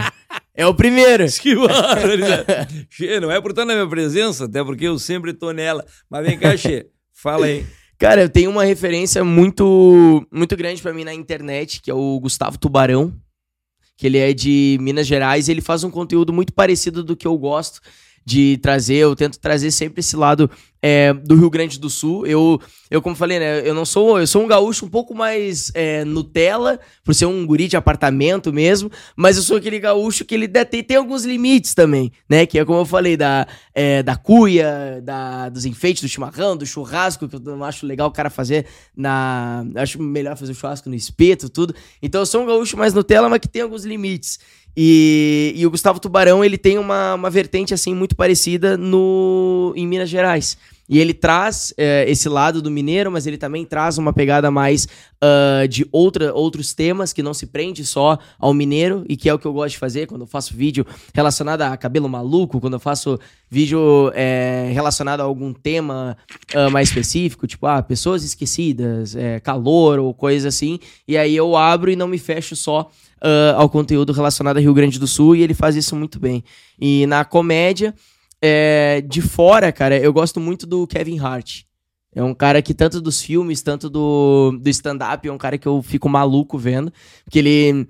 É 0.53 0.67
o 0.67 0.73
primeiro. 0.75 1.25
Que 1.41 1.55
barbaridade. 1.55 2.85
não 3.19 3.31
é 3.31 3.41
por 3.41 3.49
estar 3.49 3.65
na 3.65 3.73
minha 3.73 3.89
presença, 3.89 4.45
até 4.45 4.63
porque 4.63 4.85
eu 4.85 4.99
sempre 4.99 5.33
tô 5.33 5.51
nela. 5.51 5.83
Mas 6.07 6.23
vem 6.23 6.37
cá, 6.37 6.55
Xê. 6.55 6.85
Fala 7.11 7.47
aí. 7.47 7.65
Cara, 7.97 8.21
eu 8.21 8.29
tenho 8.29 8.51
uma 8.51 8.65
referência 8.65 9.23
muito 9.23 10.27
muito 10.31 10.55
grande 10.57 10.81
para 10.81 10.93
mim 10.93 11.03
na 11.03 11.13
internet, 11.13 11.81
que 11.81 11.89
é 11.89 11.93
o 11.93 12.19
Gustavo 12.19 12.57
Tubarão, 12.57 13.13
que 13.97 14.07
ele 14.07 14.17
é 14.17 14.33
de 14.33 14.77
Minas 14.81 15.07
Gerais, 15.07 15.47
e 15.47 15.51
ele 15.51 15.61
faz 15.61 15.83
um 15.83 15.91
conteúdo 15.91 16.33
muito 16.33 16.53
parecido 16.53 17.03
do 17.03 17.15
que 17.15 17.27
eu 17.27 17.37
gosto 17.37 17.81
de 18.25 18.57
trazer, 18.57 18.95
eu 18.95 19.15
tento 19.15 19.39
trazer 19.39 19.71
sempre 19.71 19.99
esse 19.99 20.15
lado 20.15 20.49
é, 20.83 21.13
do 21.13 21.35
Rio 21.35 21.49
Grande 21.49 21.79
do 21.79 21.89
Sul. 21.89 22.27
Eu, 22.27 22.59
eu, 22.91 23.01
como 23.01 23.15
falei, 23.15 23.39
né, 23.39 23.65
eu 23.65 23.73
não 23.73 23.85
sou, 23.85 24.19
eu 24.19 24.27
sou 24.27 24.43
um 24.43 24.47
gaúcho 24.47 24.85
um 24.85 24.89
pouco 24.89 25.15
mais 25.15 25.71
é, 25.73 26.03
Nutella, 26.03 26.77
por 27.05 27.15
ser 27.15 27.25
um 27.25 27.45
guri 27.45 27.69
de 27.69 27.77
apartamento 27.77 28.51
mesmo, 28.51 28.91
mas 29.15 29.37
eu 29.37 29.43
sou 29.43 29.55
aquele 29.55 29.79
gaúcho 29.79 30.25
que 30.25 30.35
ele 30.35 30.45
tem, 30.47 30.83
tem 30.83 30.97
alguns 30.97 31.23
limites 31.23 31.73
também, 31.73 32.11
né, 32.29 32.45
que 32.45 32.59
é 32.59 32.65
como 32.65 32.79
eu 32.79 32.85
falei, 32.85 33.15
da, 33.15 33.47
é, 33.73 34.03
da 34.03 34.17
cuia, 34.17 35.01
da, 35.01 35.47
dos 35.47 35.63
enfeites 35.65 36.03
do 36.03 36.09
chimarrão, 36.09 36.57
do 36.57 36.65
churrasco, 36.65 37.29
que 37.29 37.35
eu 37.35 37.39
não 37.39 37.63
acho 37.63 37.85
legal 37.85 38.09
o 38.09 38.11
cara 38.11 38.29
fazer 38.29 38.65
na... 38.95 39.65
Acho 39.75 40.01
melhor 40.01 40.35
fazer 40.35 40.51
o 40.51 40.55
churrasco 40.55 40.89
no 40.89 40.95
espeto, 40.95 41.47
tudo. 41.49 41.73
Então 42.01 42.21
eu 42.21 42.25
sou 42.25 42.43
um 42.43 42.45
gaúcho 42.45 42.75
mais 42.75 42.93
Nutella, 42.93 43.29
mas 43.29 43.39
que 43.39 43.47
tem 43.47 43.61
alguns 43.61 43.85
limites. 43.85 44.39
E, 44.75 45.53
e 45.55 45.65
o 45.65 45.71
Gustavo 45.71 45.99
Tubarão, 45.99 46.43
ele 46.43 46.57
tem 46.57 46.77
uma, 46.79 47.13
uma 47.13 47.29
vertente, 47.29 47.73
assim, 47.73 47.93
muito 47.93 48.15
parecida 48.15 48.75
no, 48.75 49.71
em 49.75 49.87
Minas 49.87 50.09
Gerais. 50.09 50.57
E 50.87 50.99
ele 50.99 51.13
traz 51.13 51.73
é, 51.77 52.05
esse 52.09 52.27
lado 52.27 52.61
do 52.61 52.69
mineiro, 52.69 53.11
mas 53.11 53.25
ele 53.25 53.37
também 53.37 53.65
traz 53.65 53.97
uma 53.97 54.11
pegada 54.11 54.51
mais 54.51 54.85
uh, 55.23 55.67
de 55.67 55.87
outra, 55.91 56.33
outros 56.33 56.73
temas 56.73 57.13
que 57.13 57.23
não 57.23 57.33
se 57.33 57.45
prende 57.47 57.85
só 57.85 58.17
ao 58.37 58.53
mineiro, 58.53 59.05
e 59.07 59.15
que 59.15 59.29
é 59.29 59.33
o 59.33 59.39
que 59.39 59.45
eu 59.45 59.53
gosto 59.53 59.71
de 59.71 59.77
fazer 59.77 60.07
quando 60.07 60.21
eu 60.21 60.27
faço 60.27 60.53
vídeo 60.53 60.85
relacionado 61.13 61.61
a 61.61 61.77
cabelo 61.77 62.09
maluco, 62.09 62.59
quando 62.59 62.73
eu 62.73 62.79
faço 62.79 63.17
vídeo 63.49 64.11
é, 64.13 64.71
relacionado 64.73 65.21
a 65.21 65.23
algum 65.23 65.53
tema 65.53 66.17
uh, 66.53 66.69
mais 66.69 66.89
específico, 66.89 67.47
tipo, 67.47 67.65
ah, 67.65 67.81
pessoas 67.81 68.23
esquecidas, 68.23 69.15
é, 69.15 69.39
calor 69.39 69.99
ou 69.99 70.13
coisa 70.13 70.49
assim. 70.49 70.79
E 71.07 71.17
aí 71.17 71.35
eu 71.35 71.55
abro 71.55 71.89
e 71.89 71.95
não 71.95 72.07
me 72.07 72.17
fecho 72.17 72.55
só 72.55 72.89
Uh, 73.25 73.55
ao 73.55 73.69
conteúdo 73.69 74.11
relacionado 74.11 74.57
a 74.57 74.59
Rio 74.59 74.73
Grande 74.73 74.99
do 74.99 75.07
Sul 75.07 75.33
e 75.33 75.41
ele 75.41 75.53
faz 75.53 75.77
isso 75.77 75.95
muito 75.95 76.19
bem. 76.19 76.43
E 76.77 77.07
na 77.07 77.23
comédia, 77.23 77.95
é, 78.45 79.01
de 79.01 79.21
fora, 79.21 79.71
cara, 79.71 79.97
eu 79.97 80.11
gosto 80.11 80.37
muito 80.37 80.67
do 80.67 80.85
Kevin 80.85 81.17
Hart. 81.17 81.61
É 82.13 82.21
um 82.21 82.33
cara 82.33 82.61
que, 82.61 82.73
tanto 82.73 82.99
dos 82.99 83.21
filmes, 83.21 83.61
tanto 83.61 83.89
do, 83.89 84.59
do 84.61 84.69
stand-up, 84.69 85.25
é 85.25 85.31
um 85.31 85.37
cara 85.37 85.57
que 85.57 85.67
eu 85.67 85.81
fico 85.81 86.09
maluco 86.09 86.57
vendo. 86.57 86.91
Porque 87.23 87.39
ele 87.39 87.87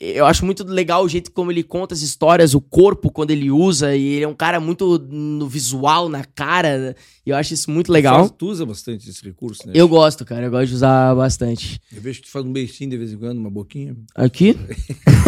eu 0.00 0.24
acho 0.24 0.44
muito 0.44 0.64
legal 0.64 1.04
o 1.04 1.08
jeito 1.08 1.30
como 1.32 1.50
ele 1.50 1.62
conta 1.62 1.94
as 1.94 2.00
histórias, 2.00 2.54
o 2.54 2.60
corpo 2.60 3.10
quando 3.10 3.30
ele 3.30 3.50
usa, 3.50 3.94
e 3.94 4.04
ele 4.04 4.24
é 4.24 4.28
um 4.28 4.34
cara 4.34 4.58
muito 4.58 4.98
no 4.98 5.46
visual, 5.48 6.08
na 6.08 6.24
cara. 6.24 6.96
E 7.26 7.30
eu 7.30 7.36
acho 7.36 7.52
isso 7.52 7.68
muito 7.72 7.90
legal. 7.90 8.30
Tu 8.30 8.46
usa 8.46 8.64
bastante 8.64 9.10
esse 9.10 9.24
recurso, 9.24 9.66
né? 9.66 9.72
Eu 9.74 9.88
gosto, 9.88 10.24
cara, 10.24 10.46
eu 10.46 10.50
gosto 10.50 10.68
de 10.68 10.74
usar 10.76 11.12
bastante. 11.16 11.80
Eu 11.92 12.00
vejo 12.00 12.20
que 12.20 12.28
tu 12.28 12.30
faz 12.30 12.46
um 12.46 12.52
beijinho 12.52 12.90
de 12.90 12.96
vez 12.96 13.12
em 13.12 13.18
quando, 13.18 13.38
uma 13.38 13.50
boquinha. 13.50 13.96
Aqui? 14.14 14.56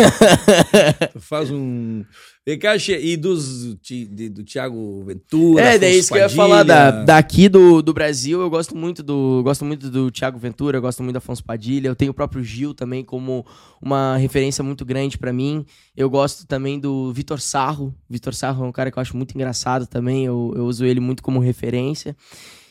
tu 1.12 1.20
faz 1.20 1.50
um. 1.50 2.04
Vem 2.46 2.58
cá, 2.58 2.76
e 2.76 3.14
dos, 3.14 3.76
de, 3.82 4.30
do 4.30 4.42
Thiago 4.42 5.04
Ventura. 5.04 5.62
É, 5.62 5.78
daí 5.78 5.98
isso 5.98 6.10
que 6.10 6.14
eu 6.14 6.22
ia 6.22 6.30
falar. 6.30 6.62
Da, 6.62 7.04
daqui 7.04 7.46
do, 7.46 7.82
do 7.82 7.92
Brasil, 7.92 8.40
eu 8.40 8.48
gosto 8.48 8.74
muito 8.74 9.02
do. 9.02 9.42
Gosto 9.42 9.66
muito 9.66 9.90
do 9.90 10.10
Thiago 10.10 10.38
Ventura, 10.38 10.78
eu 10.78 10.80
gosto 10.80 11.02
muito 11.02 11.12
do 11.12 11.18
Afonso 11.18 11.44
Padilha. 11.44 11.88
Eu 11.88 11.94
tenho 11.94 12.12
o 12.12 12.14
próprio 12.14 12.42
Gil 12.42 12.72
também 12.72 13.04
como 13.04 13.44
uma 13.82 14.16
referência 14.16 14.64
muito 14.64 14.82
grande 14.82 15.18
para 15.18 15.30
mim. 15.30 15.66
Eu 15.94 16.08
gosto 16.08 16.46
também 16.46 16.80
do 16.80 17.12
Vitor 17.12 17.38
Sarro. 17.38 17.94
Vitor 18.08 18.34
Sarro 18.34 18.64
é 18.64 18.68
um 18.68 18.72
cara 18.72 18.90
que 18.90 18.98
eu 18.98 19.02
acho 19.02 19.14
muito 19.14 19.34
engraçado 19.34 19.86
também. 19.86 20.24
Eu, 20.24 20.54
eu 20.56 20.64
uso 20.64 20.86
ele 20.86 21.00
muito 21.00 21.22
como 21.22 21.40
referência. 21.40 21.87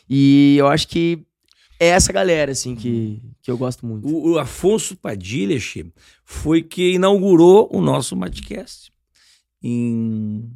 E 0.09 0.55
eu 0.57 0.68
acho 0.68 0.88
que 0.88 1.26
é 1.80 1.88
essa 1.88 2.11
galera, 2.11 2.51
assim, 2.51 2.76
que, 2.76 3.22
que 3.41 3.51
eu 3.51 3.57
gosto 3.57 3.86
muito. 3.86 4.07
O, 4.07 4.32
o 4.32 4.39
Afonso 4.39 4.95
Padilha, 4.95 5.59
che, 5.59 5.86
foi 6.26 6.61
que 6.61 6.93
inaugurou 6.93 7.70
o 7.72 7.82
nosso 7.82 8.15
Matcast 8.15 8.91
em 9.61 10.49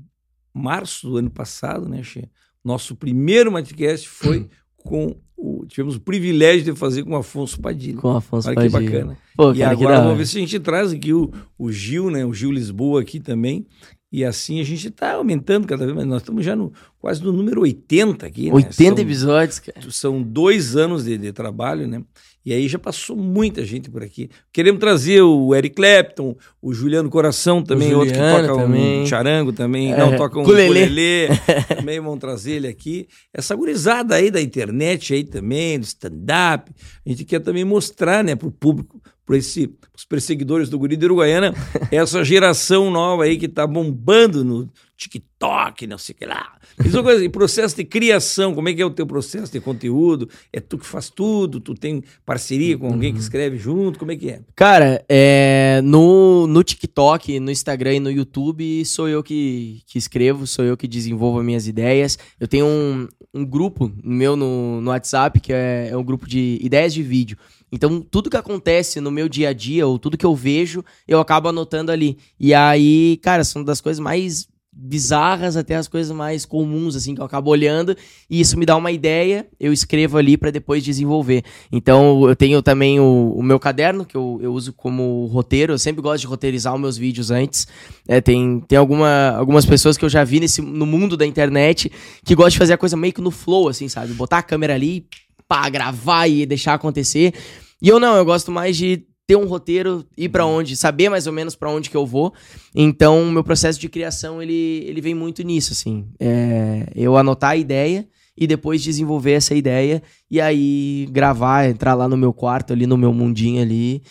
março 0.54 1.10
do 1.10 1.18
ano 1.18 1.30
passado, 1.30 1.88
né, 1.88 2.04
Che? 2.04 2.30
Nosso 2.64 2.96
primeiro 2.96 3.52
Matcast 3.52 4.08
foi 4.08 4.48
com 4.78 5.16
o, 5.36 5.66
tivemos 5.66 5.96
o 5.96 6.00
privilégio 6.00 6.72
de 6.74 6.80
fazer 6.80 7.04
com 7.04 7.12
o 7.12 7.16
Afonso 7.16 7.60
Padilha. 7.60 7.98
Com 7.98 8.14
o 8.14 8.18
Afonso 8.18 8.48
Olha 8.48 8.56
Padilha. 8.56 8.80
que 8.80 8.86
bacana. 8.86 9.18
Pô, 9.36 9.54
e 9.54 9.64
agora 9.64 10.02
vamos 10.02 10.18
ver 10.18 10.28
se 10.28 10.38
a 10.38 10.40
gente 10.40 10.60
traz 10.60 10.92
aqui 10.92 11.14
o, 11.14 11.32
o 11.58 11.72
Gil, 11.72 12.12
né? 12.12 12.24
O 12.24 12.34
Gil 12.34 12.52
Lisboa 12.52 13.02
aqui 13.02 13.20
também. 13.20 13.66
E 14.12 14.26
assim 14.26 14.60
a 14.60 14.64
gente 14.64 14.90
está 14.90 15.14
aumentando 15.14 15.66
cada 15.66 15.86
vez 15.86 15.96
mais. 15.96 16.08
Nós 16.08 16.22
estamos 16.22 16.44
já 16.44 16.56
no, 16.56 16.74
quase 17.00 17.24
no 17.24 17.32
número 17.32 17.62
80 17.62 18.26
aqui. 18.26 18.48
Né? 18.48 18.54
80 18.54 18.74
são, 18.74 19.06
episódios, 19.06 19.60
cara. 19.60 19.92
São 19.92 20.22
dois 20.22 20.76
anos 20.76 21.06
de, 21.06 21.18
de 21.18 21.32
trabalho, 21.32 21.88
né? 21.88 22.04
E 22.44 22.54
aí 22.54 22.68
já 22.68 22.80
passou 22.80 23.16
muita 23.16 23.64
gente 23.64 23.90
por 23.90 24.02
aqui. 24.02 24.30
Queremos 24.52 24.80
trazer 24.80 25.22
o 25.22 25.54
Eric 25.54 25.76
Clapton, 25.76 26.36
o 26.62 26.74
Juliano 26.74 27.10
Coração 27.10 27.62
também, 27.62 27.94
outro 27.94 28.14
que 28.14 28.20
toca 28.20 28.56
também. 28.56 29.04
um 29.04 29.06
charango 29.06 29.54
também, 29.54 29.94
é, 29.94 29.98
não 29.98 30.16
toca 30.16 30.40
um 30.40 30.42
ukulele. 30.42 31.28
também 31.76 32.00
vão 32.00 32.18
trazer 32.18 32.54
ele 32.54 32.68
aqui. 32.68 33.08
Essa 33.32 33.56
gurizada 33.56 34.16
aí 34.16 34.32
da 34.32 34.42
internet 34.42 35.14
aí 35.14 35.24
também, 35.24 35.80
do 35.80 35.84
stand-up, 35.84 36.72
a 37.06 37.10
gente 37.10 37.26
quer 37.26 37.40
também 37.40 37.64
mostrar, 37.64 38.24
né, 38.24 38.36
para 38.36 38.48
o 38.48 38.52
público, 38.52 39.00
para 39.26 39.38
os 39.38 40.06
perseguidores 40.10 40.68
do 40.68 40.80
Guri 40.80 40.98
de 40.98 41.06
Uruguaiana, 41.06 41.54
essa 41.92 42.24
geração 42.24 42.90
nova 42.90 43.24
aí 43.24 43.38
que 43.38 43.46
está 43.46 43.68
bombando 43.68 44.44
no 44.44 44.70
TikTok, 45.02 45.88
não 45.88 45.98
sei 45.98 46.14
o 46.14 46.18
que 46.20 46.26
lá. 46.26 46.54
Diz 46.80 46.94
uma 46.94 47.02
coisa, 47.02 47.26
e 47.26 47.30
processo 47.30 47.76
de 47.76 47.84
criação, 47.84 48.54
como 48.54 48.70
é 48.70 48.74
que 48.74 48.82
é 48.82 48.86
o 48.86 48.92
teu 48.92 49.08
processo 49.08 49.52
de 49.52 49.60
conteúdo? 49.60 50.30
É 50.54 50.60
tu 50.60 50.78
que 50.78 50.86
faz 50.86 51.10
tudo? 51.10 51.60
Tu 51.60 51.74
tem 51.74 52.04
parceria 52.24 52.78
com 52.78 52.86
alguém 52.86 53.12
que 53.12 53.18
uhum. 53.18 53.24
escreve 53.24 53.58
junto? 53.58 53.98
Como 53.98 54.12
é 54.12 54.16
que 54.16 54.30
é? 54.30 54.42
Cara, 54.56 55.04
é, 55.10 55.82
no, 55.84 56.46
no 56.46 56.64
TikTok, 56.64 57.40
no 57.40 57.50
Instagram 57.50 57.96
e 57.96 58.00
no 58.00 58.12
YouTube, 58.12 58.86
sou 58.86 59.10
eu 59.10 59.24
que, 59.24 59.82
que 59.88 59.98
escrevo, 59.98 60.46
sou 60.46 60.64
eu 60.64 60.78
que 60.78 60.88
desenvolvo 60.88 61.40
as 61.40 61.46
minhas 61.46 61.68
ideias. 61.68 62.20
Eu 62.40 62.48
tenho 62.48 62.68
um, 62.68 63.08
um 63.34 63.44
grupo 63.44 63.92
meu 64.04 64.36
no, 64.36 64.82
no 64.82 64.92
WhatsApp, 64.92 65.40
que 65.40 65.52
é, 65.52 65.90
é 65.90 65.98
um 65.98 66.04
grupo 66.04 66.28
de 66.28 66.60
ideias 66.62 66.94
de 66.94 67.02
vídeo. 67.02 67.38
Então, 67.72 68.02
tudo 68.02 68.30
que 68.30 68.38
acontece 68.38 69.00
no 69.00 69.10
meu 69.10 69.30
dia 69.30 69.50
a 69.50 69.54
dia, 69.54 69.88
ou 69.88 69.98
tudo 69.98 70.18
que 70.18 70.26
eu 70.26 70.36
vejo, 70.36 70.84
eu 71.08 71.20
acabo 71.20 71.48
anotando 71.48 71.92
ali. 71.92 72.18
E 72.38 72.54
aí, 72.54 73.18
cara, 73.24 73.44
são 73.44 73.64
das 73.64 73.80
coisas 73.80 74.00
mais 74.00 74.51
bizarras 74.74 75.58
até 75.58 75.76
as 75.76 75.88
coisas 75.88 76.16
mais 76.16 76.46
comuns, 76.46 76.96
assim, 76.96 77.14
que 77.14 77.20
eu 77.20 77.26
acabo 77.26 77.52
olhando, 77.52 77.96
e 78.30 78.40
isso 78.40 78.58
me 78.58 78.66
dá 78.66 78.76
uma 78.78 78.92
ideia, 78.92 79.46
eu 79.60 79.74
escrevo 79.74 80.18
ali 80.18 80.38
para 80.38 80.50
depois 80.50 80.82
desenvolver. 80.84 81.44
Então, 81.70 82.28
eu 82.28 82.36
tenho 82.36 82.62
também 82.62 83.00
o, 83.00 83.34
o 83.36 83.44
meu 83.44 83.60
caderno, 83.60 84.06
que 84.06 84.16
eu, 84.16 84.40
eu, 84.42 84.54
uso 84.54 84.72
como 84.72 85.26
roteiro, 85.26 85.74
eu 85.74 85.80
sempre 85.80 86.02
gosto 86.02 86.22
de 86.22 86.28
roteirizar 86.28 86.74
os 86.74 86.80
meus 86.80 86.98
vídeos 86.98 87.32
antes. 87.32 87.68
É, 88.08 88.22
tem 88.22 88.62
tem 88.68 88.78
alguma, 88.78 89.32
algumas 89.32 89.66
pessoas 89.66 89.98
que 89.98 90.06
eu 90.06 90.10
já 90.10 90.24
vi 90.24 90.40
nesse, 90.40 90.62
no 90.62 90.86
mundo 90.86 91.18
da 91.18 91.26
internet 91.26 91.92
que 92.24 92.34
gostam 92.34 92.52
de 92.52 92.58
fazer 92.60 92.74
a 92.74 92.78
coisa 92.78 92.96
meio 92.96 93.14
que 93.14 93.22
no 93.22 93.32
flow, 93.32 93.68
assim, 93.68 93.90
sabe? 93.90 94.14
Botar 94.14 94.38
a 94.38 94.44
câmera 94.44 94.74
ali, 94.74 95.06
pá, 95.48 95.68
gravar 95.70 96.28
e 96.28 96.46
deixar 96.46 96.74
acontecer. 96.76 97.34
E 97.82 97.90
eu 97.90 98.00
não, 98.00 98.16
eu 98.16 98.24
gosto 98.24 98.52
mais 98.52 98.78
de 98.78 99.06
ter 99.32 99.38
um 99.38 99.46
roteiro, 99.46 100.06
ir 100.18 100.28
para 100.28 100.46
uhum. 100.46 100.58
onde, 100.58 100.76
saber 100.76 101.08
mais 101.08 101.26
ou 101.26 101.32
menos 101.32 101.56
para 101.56 101.70
onde 101.70 101.90
que 101.90 101.96
eu 101.96 102.06
vou. 102.06 102.34
Então, 102.76 103.32
meu 103.32 103.46
processo 103.46 103.80
de 103.80 103.88
criação, 103.88 104.44
ele, 104.44 104.84
ele 104.86 105.00
vem 105.00 105.16
muito 105.16 105.42
nisso, 105.42 105.72
assim. 105.72 106.06
É, 106.20 106.88
eu 106.94 107.16
anotar 107.16 107.52
a 107.52 107.56
ideia 107.56 108.06
e 108.38 108.46
depois 108.46 108.84
desenvolver 108.84 109.32
essa 109.32 109.56
ideia 109.56 110.04
e 110.30 110.42
aí 110.42 111.08
gravar, 111.12 111.70
entrar 111.70 111.94
lá 111.94 112.10
no 112.10 112.18
meu 112.18 112.34
quarto, 112.34 112.74
ali 112.74 112.86
no 112.86 112.98
meu 112.98 113.14
mundinho 113.14 113.62
ali 113.62 114.02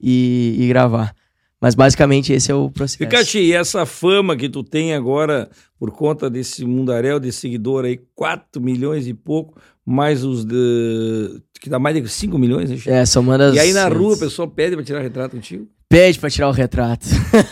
e, 0.00 0.56
e 0.58 0.68
gravar. 0.68 1.14
Mas 1.60 1.74
basicamente 1.74 2.32
esse 2.32 2.50
é 2.50 2.54
o 2.54 2.70
processo. 2.70 2.96
Pikachu, 2.96 3.36
e 3.36 3.52
essa 3.52 3.84
fama 3.84 4.34
que 4.34 4.48
tu 4.48 4.64
tem 4.64 4.94
agora 4.94 5.50
por 5.78 5.90
conta 5.90 6.30
desse 6.30 6.64
mundaréu 6.64 7.20
de 7.20 7.30
seguidor 7.30 7.84
aí, 7.84 8.00
4 8.14 8.62
milhões 8.62 9.06
e 9.06 9.12
pouco, 9.12 9.60
mais 9.90 10.24
os 10.24 10.44
de. 10.44 11.42
que 11.60 11.68
dá 11.68 11.78
mais 11.78 12.00
de 12.00 12.08
5 12.08 12.38
milhões, 12.38 12.70
né? 12.70 12.78
É, 12.86 13.04
são 13.04 13.22
uma 13.22 13.36
das... 13.36 13.54
E 13.54 13.58
aí 13.58 13.72
na 13.72 13.88
rua 13.88 14.14
o 14.14 14.18
pessoal 14.18 14.46
pede 14.48 14.76
pra 14.76 14.84
tirar 14.84 15.00
retrato 15.00 15.34
contigo? 15.34 15.66
Pede 15.88 16.20
pra 16.20 16.30
tirar 16.30 16.48
o 16.48 16.52
retrato. 16.52 17.04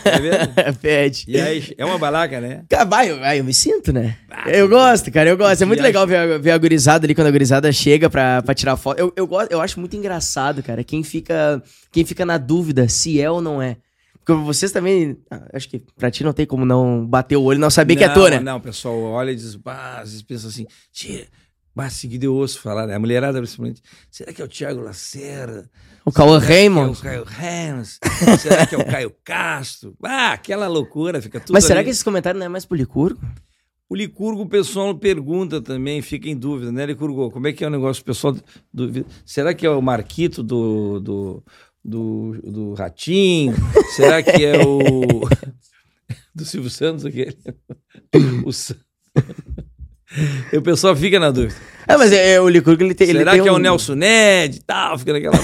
É 0.05 0.19
mesmo? 0.19 0.53
pede. 0.81 1.25
E 1.27 1.37
aí, 1.37 1.75
é 1.77 1.83
uma 1.83 1.97
balaca, 1.97 2.39
né? 2.39 2.63
Cara, 2.69 2.85
vai, 2.85 3.11
eu, 3.11 3.17
eu 3.17 3.43
me 3.43 3.53
sinto, 3.53 3.91
né? 3.91 4.15
Ah, 4.29 4.49
eu 4.49 4.69
gosto, 4.69 5.11
cara, 5.11 5.29
eu 5.29 5.35
gosto. 5.35 5.61
É 5.61 5.65
muito 5.65 5.83
legal 5.83 6.07
ver 6.07 6.15
a, 6.15 6.37
ver 6.37 6.51
a 6.51 6.57
gurizada 6.57 7.05
ali, 7.05 7.13
quando 7.13 7.27
a 7.27 7.31
gurizada 7.31 7.69
chega 7.73 8.09
pra, 8.09 8.41
pra 8.41 8.55
tirar 8.55 8.77
foto. 8.77 8.97
Eu, 8.97 9.11
eu, 9.17 9.27
gosto, 9.27 9.51
eu 9.51 9.59
acho 9.59 9.77
muito 9.77 9.97
engraçado, 9.97 10.63
cara, 10.63 10.81
quem 10.85 11.03
fica, 11.03 11.61
quem 11.91 12.05
fica 12.05 12.25
na 12.25 12.37
dúvida 12.37 12.87
se 12.87 13.19
é 13.19 13.29
ou 13.29 13.41
não 13.41 13.61
é. 13.61 13.75
Porque 14.13 14.31
vocês 14.43 14.71
também. 14.71 15.17
Ah, 15.29 15.49
acho 15.53 15.67
que 15.67 15.83
pra 15.97 16.09
ti 16.09 16.23
não 16.23 16.31
tem 16.31 16.45
como 16.45 16.63
não 16.65 17.05
bater 17.05 17.35
o 17.35 17.43
olho 17.43 17.57
e 17.57 17.59
não 17.59 17.69
saber 17.69 17.95
não, 17.95 17.99
que 17.99 18.05
é 18.05 18.09
tu, 18.09 18.29
né? 18.29 18.39
Não, 18.39 18.55
o 18.55 18.61
pessoal 18.61 18.97
olha 19.01 19.31
e 19.31 19.35
diz, 19.35 19.55
bah, 19.55 19.97
às 19.97 20.11
vezes 20.11 20.21
pensa 20.21 20.47
assim, 20.47 20.65
tira 20.93 21.25
mas 21.75 21.93
seguido 21.93 22.25
eu 22.25 22.35
ouço 22.35 22.59
falar, 22.59 22.87
né? 22.87 22.95
A 22.95 22.99
mulherada 22.99 23.39
principalmente. 23.39 23.81
Será 24.11 24.33
que 24.33 24.41
é 24.41 24.45
o 24.45 24.47
Thiago 24.47 24.81
Lacerda? 24.81 25.69
O 26.05 26.11
Cauã 26.11 26.39
Raymond? 26.39 26.89
É 26.89 26.91
o 26.91 27.01
Caio 27.01 27.23
Reynolds? 27.23 27.99
será 28.39 28.65
que 28.65 28.75
é 28.75 28.77
o 28.77 28.85
Caio 28.85 29.13
Castro? 29.23 29.95
Ah, 30.03 30.33
aquela 30.33 30.67
loucura, 30.67 31.21
fica 31.21 31.39
tudo 31.39 31.53
Mas 31.53 31.65
será 31.65 31.79
ali. 31.79 31.85
que 31.85 31.91
esse 31.91 32.03
comentário 32.03 32.39
não 32.39 32.45
é 32.45 32.49
mais 32.49 32.65
pro 32.65 32.75
Licurgo? 32.75 33.19
O 33.87 33.95
Licurgo, 33.95 34.43
o 34.43 34.49
pessoal 34.49 34.93
pergunta 34.95 35.61
também, 35.61 36.01
fica 36.01 36.29
em 36.29 36.37
dúvida, 36.37 36.71
né, 36.71 36.85
Licurgo? 36.85 37.31
Como 37.31 37.47
é 37.47 37.53
que 37.53 37.63
é 37.63 37.67
o 37.67 37.71
negócio? 37.71 38.01
O 38.01 38.05
pessoal 38.05 38.35
duvida. 38.73 39.07
Será 39.25 39.53
que 39.53 39.65
é 39.65 39.69
o 39.69 39.81
Marquito 39.81 40.43
do, 40.43 40.99
do, 40.99 41.43
do, 41.83 42.41
do 42.43 42.73
Ratinho? 42.73 43.55
será 43.95 44.21
que 44.21 44.45
é 44.45 44.63
o. 44.63 44.81
do 46.33 46.45
Silvio 46.45 46.69
Santos? 46.69 47.05
Aquele? 47.05 47.37
o 48.45 48.51
o 50.53 50.61
pessoal 50.61 50.95
fica 50.95 51.19
na 51.19 51.31
dúvida. 51.31 51.55
É, 51.89 51.97
mas 51.97 52.11
é, 52.11 52.33
é 52.33 52.41
o 52.41 52.47
Licurgo 52.47 52.83
ele 52.83 52.93
tem. 52.93 53.07
Será 53.07 53.19
ele 53.19 53.31
tem 53.31 53.41
que 53.41 53.49
um... 53.49 53.53
é 53.53 53.55
o 53.55 53.59
Nelson 53.59 53.95
Ned 53.95 54.57
e 54.57 54.61
tal? 54.61 54.99
Fica 54.99 55.11
naquela. 55.11 55.35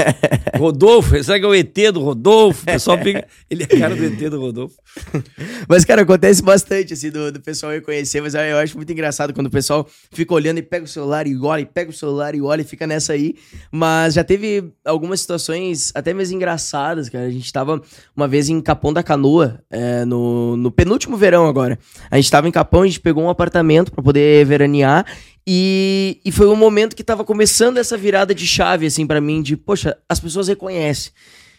Rodolfo, 0.56 1.22
será 1.22 1.38
que 1.38 1.44
é 1.44 1.48
o 1.48 1.54
ET 1.54 1.74
do 1.92 2.00
Rodolfo? 2.00 2.62
O 2.62 2.64
pessoal 2.64 2.96
fica. 2.98 3.26
Ele 3.50 3.64
é 3.64 3.66
cara 3.66 3.94
do 3.94 4.02
ET 4.02 4.30
do 4.30 4.40
Rodolfo. 4.40 4.76
Mas, 5.68 5.84
cara, 5.84 6.00
acontece 6.00 6.42
bastante, 6.42 6.94
assim, 6.94 7.10
do, 7.10 7.32
do 7.32 7.40
pessoal 7.40 7.72
reconhecer, 7.72 8.20
mas 8.20 8.34
eu 8.34 8.58
acho 8.58 8.76
muito 8.76 8.92
engraçado 8.92 9.32
quando 9.32 9.46
o 9.46 9.50
pessoal 9.50 9.88
fica 10.12 10.34
olhando 10.34 10.58
e 10.58 10.62
pega 10.62 10.84
o 10.84 10.88
celular 10.88 11.26
e 11.26 11.36
olha, 11.36 11.62
e 11.62 11.66
pega 11.66 11.90
o 11.90 11.94
celular 11.94 12.34
e 12.34 12.42
olha 12.42 12.60
e 12.60 12.64
fica 12.64 12.86
nessa 12.86 13.14
aí. 13.14 13.34
Mas 13.70 14.14
já 14.14 14.24
teve 14.24 14.72
algumas 14.84 15.20
situações 15.20 15.90
até 15.94 16.12
mesmo 16.12 16.36
engraçadas, 16.36 17.08
cara. 17.08 17.24
A 17.24 17.30
gente 17.30 17.50
tava 17.52 17.80
uma 18.14 18.28
vez 18.28 18.48
em 18.48 18.60
Capão 18.60 18.92
da 18.92 19.02
Canoa, 19.02 19.60
é, 19.70 20.04
no, 20.04 20.56
no 20.56 20.70
penúltimo 20.70 21.16
verão 21.16 21.46
agora. 21.46 21.78
A 22.10 22.16
gente 22.16 22.30
tava 22.30 22.48
em 22.48 22.52
Capão, 22.52 22.82
a 22.82 22.86
gente 22.86 23.00
pegou 23.00 23.24
um 23.24 23.30
apartamento 23.30 23.92
para 24.02 24.04
poder 24.04 24.44
veranear. 24.44 25.06
E, 25.46 26.20
e 26.24 26.32
foi 26.32 26.48
um 26.48 26.56
momento 26.56 26.94
que 26.94 27.04
tava 27.04 27.24
começando 27.24 27.78
essa 27.78 27.96
virada 27.96 28.34
de 28.34 28.46
chave, 28.46 28.86
assim, 28.86 29.06
para 29.06 29.20
mim, 29.20 29.40
de, 29.40 29.56
poxa, 29.56 29.96
as 30.08 30.20
pessoas 30.20 30.48
reconhecem. 30.48 31.12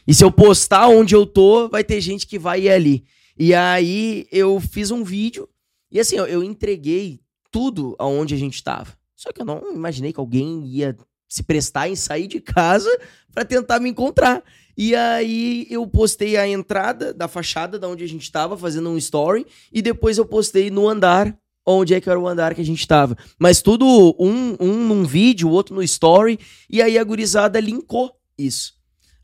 E 0.05 0.13
se 0.13 0.23
eu 0.23 0.31
postar 0.31 0.87
onde 0.87 1.15
eu 1.15 1.25
tô, 1.25 1.69
vai 1.69 1.83
ter 1.83 1.99
gente 2.01 2.27
que 2.27 2.37
vai 2.37 2.63
ir 2.63 2.69
ali. 2.69 3.05
E 3.37 3.53
aí 3.53 4.27
eu 4.31 4.59
fiz 4.59 4.91
um 4.91 5.03
vídeo 5.03 5.49
e 5.91 5.99
assim, 5.99 6.17
eu, 6.17 6.25
eu 6.25 6.43
entreguei 6.43 7.21
tudo 7.49 7.95
aonde 7.97 8.35
a 8.35 8.37
gente 8.37 8.63
tava. 8.63 8.93
Só 9.15 9.31
que 9.31 9.41
eu 9.41 9.45
não 9.45 9.73
imaginei 9.73 10.11
que 10.11 10.19
alguém 10.19 10.65
ia 10.65 10.95
se 11.27 11.41
prestar 11.41 11.87
em 11.87 11.95
sair 11.95 12.27
de 12.27 12.39
casa 12.39 12.89
para 13.33 13.45
tentar 13.45 13.79
me 13.79 13.89
encontrar. 13.89 14.43
E 14.77 14.95
aí 14.95 15.65
eu 15.69 15.85
postei 15.87 16.35
a 16.35 16.47
entrada 16.47 17.13
da 17.13 17.27
fachada 17.27 17.79
da 17.79 17.87
onde 17.87 18.03
a 18.03 18.07
gente 18.07 18.31
tava 18.31 18.57
fazendo 18.57 18.89
um 18.89 18.97
story 18.97 19.45
e 19.71 19.81
depois 19.81 20.17
eu 20.17 20.25
postei 20.25 20.69
no 20.69 20.87
andar 20.87 21.35
onde 21.65 21.93
é 21.93 22.01
que 22.01 22.09
era 22.09 22.19
o 22.19 22.27
andar 22.27 22.53
que 22.53 22.61
a 22.61 22.65
gente 22.65 22.87
tava. 22.87 23.17
Mas 23.39 23.61
tudo 23.61 24.15
um, 24.19 24.55
um 24.59 24.87
num 24.87 25.03
vídeo, 25.03 25.47
o 25.47 25.51
outro 25.51 25.75
no 25.75 25.83
story, 25.83 26.39
e 26.69 26.81
aí 26.81 26.97
a 26.97 27.03
gurizada 27.03 27.59
linkou 27.59 28.11
isso. 28.37 28.73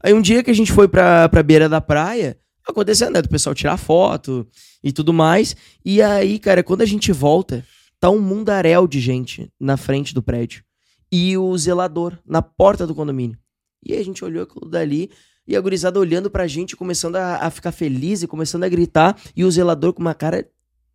Aí 0.01 0.13
um 0.13 0.21
dia 0.21 0.43
que 0.43 0.51
a 0.51 0.55
gente 0.55 0.71
foi 0.71 0.87
pra, 0.87 1.27
pra 1.27 1.43
beira 1.43 1.67
da 1.67 1.81
praia, 1.81 2.37
acontecendo, 2.65 3.13
né, 3.13 3.21
do 3.21 3.29
pessoal 3.29 3.53
tirar 3.53 3.77
foto 3.77 4.47
e 4.83 4.91
tudo 4.91 5.11
mais, 5.11 5.55
e 5.83 6.01
aí, 6.01 6.39
cara, 6.39 6.63
quando 6.63 6.81
a 6.81 6.85
gente 6.85 7.11
volta, 7.11 7.65
tá 7.99 8.09
um 8.09 8.21
mundaréu 8.21 8.87
de 8.87 8.99
gente 8.99 9.51
na 9.59 9.75
frente 9.75 10.13
do 10.13 10.23
prédio, 10.23 10.63
e 11.11 11.37
o 11.37 11.57
zelador 11.57 12.17
na 12.25 12.41
porta 12.41 12.87
do 12.87 12.95
condomínio. 12.95 13.37
E 13.85 13.93
a 13.93 14.03
gente 14.03 14.23
olhou 14.23 14.43
aquilo 14.43 14.69
dali, 14.69 15.09
e 15.47 15.55
a 15.55 15.61
gurizada 15.61 15.99
olhando 15.99 16.29
pra 16.29 16.47
gente, 16.47 16.75
começando 16.75 17.15
a, 17.15 17.37
a 17.37 17.49
ficar 17.49 17.71
feliz 17.71 18.21
e 18.21 18.27
começando 18.27 18.63
a 18.63 18.69
gritar, 18.69 19.19
e 19.35 19.43
o 19.43 19.51
zelador 19.51 19.93
com 19.93 20.01
uma 20.01 20.13
cara 20.13 20.47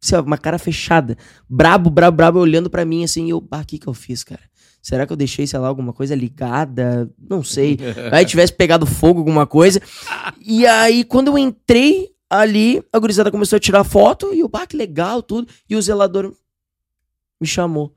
assim, 0.04 0.16
ó, 0.16 0.20
uma 0.22 0.38
cara 0.38 0.58
fechada, 0.58 1.16
brabo, 1.48 1.90
brabo, 1.90 2.16
brabo, 2.16 2.38
olhando 2.38 2.68
para 2.68 2.84
mim 2.84 3.04
assim, 3.04 3.26
e 3.26 3.30
eu, 3.30 3.46
ah, 3.50 3.60
o 3.60 3.66
que 3.66 3.78
que 3.78 3.86
eu 3.86 3.94
fiz, 3.94 4.22
cara? 4.22 4.42
Será 4.82 5.06
que 5.06 5.12
eu 5.12 5.16
deixei, 5.16 5.46
sei 5.46 5.58
lá, 5.58 5.66
alguma 5.66 5.94
coisa 5.94 6.14
ligada? 6.14 7.10
Não 7.18 7.42
sei. 7.42 7.78
Aí 8.12 8.26
tivesse 8.26 8.52
pegado 8.52 8.84
fogo, 8.84 9.20
alguma 9.20 9.46
coisa. 9.46 9.80
E 10.38 10.66
aí, 10.66 11.04
quando 11.04 11.28
eu 11.28 11.38
entrei 11.38 12.10
ali, 12.28 12.82
a 12.92 12.98
gurizada 12.98 13.30
começou 13.30 13.56
a 13.56 13.60
tirar 13.60 13.82
foto, 13.82 14.34
e 14.34 14.40
eu, 14.40 14.50
ah, 14.52 14.66
que 14.66 14.76
legal, 14.76 15.22
tudo. 15.22 15.48
E 15.70 15.74
o 15.74 15.80
zelador 15.80 16.34
me 17.40 17.46
chamou. 17.46 17.94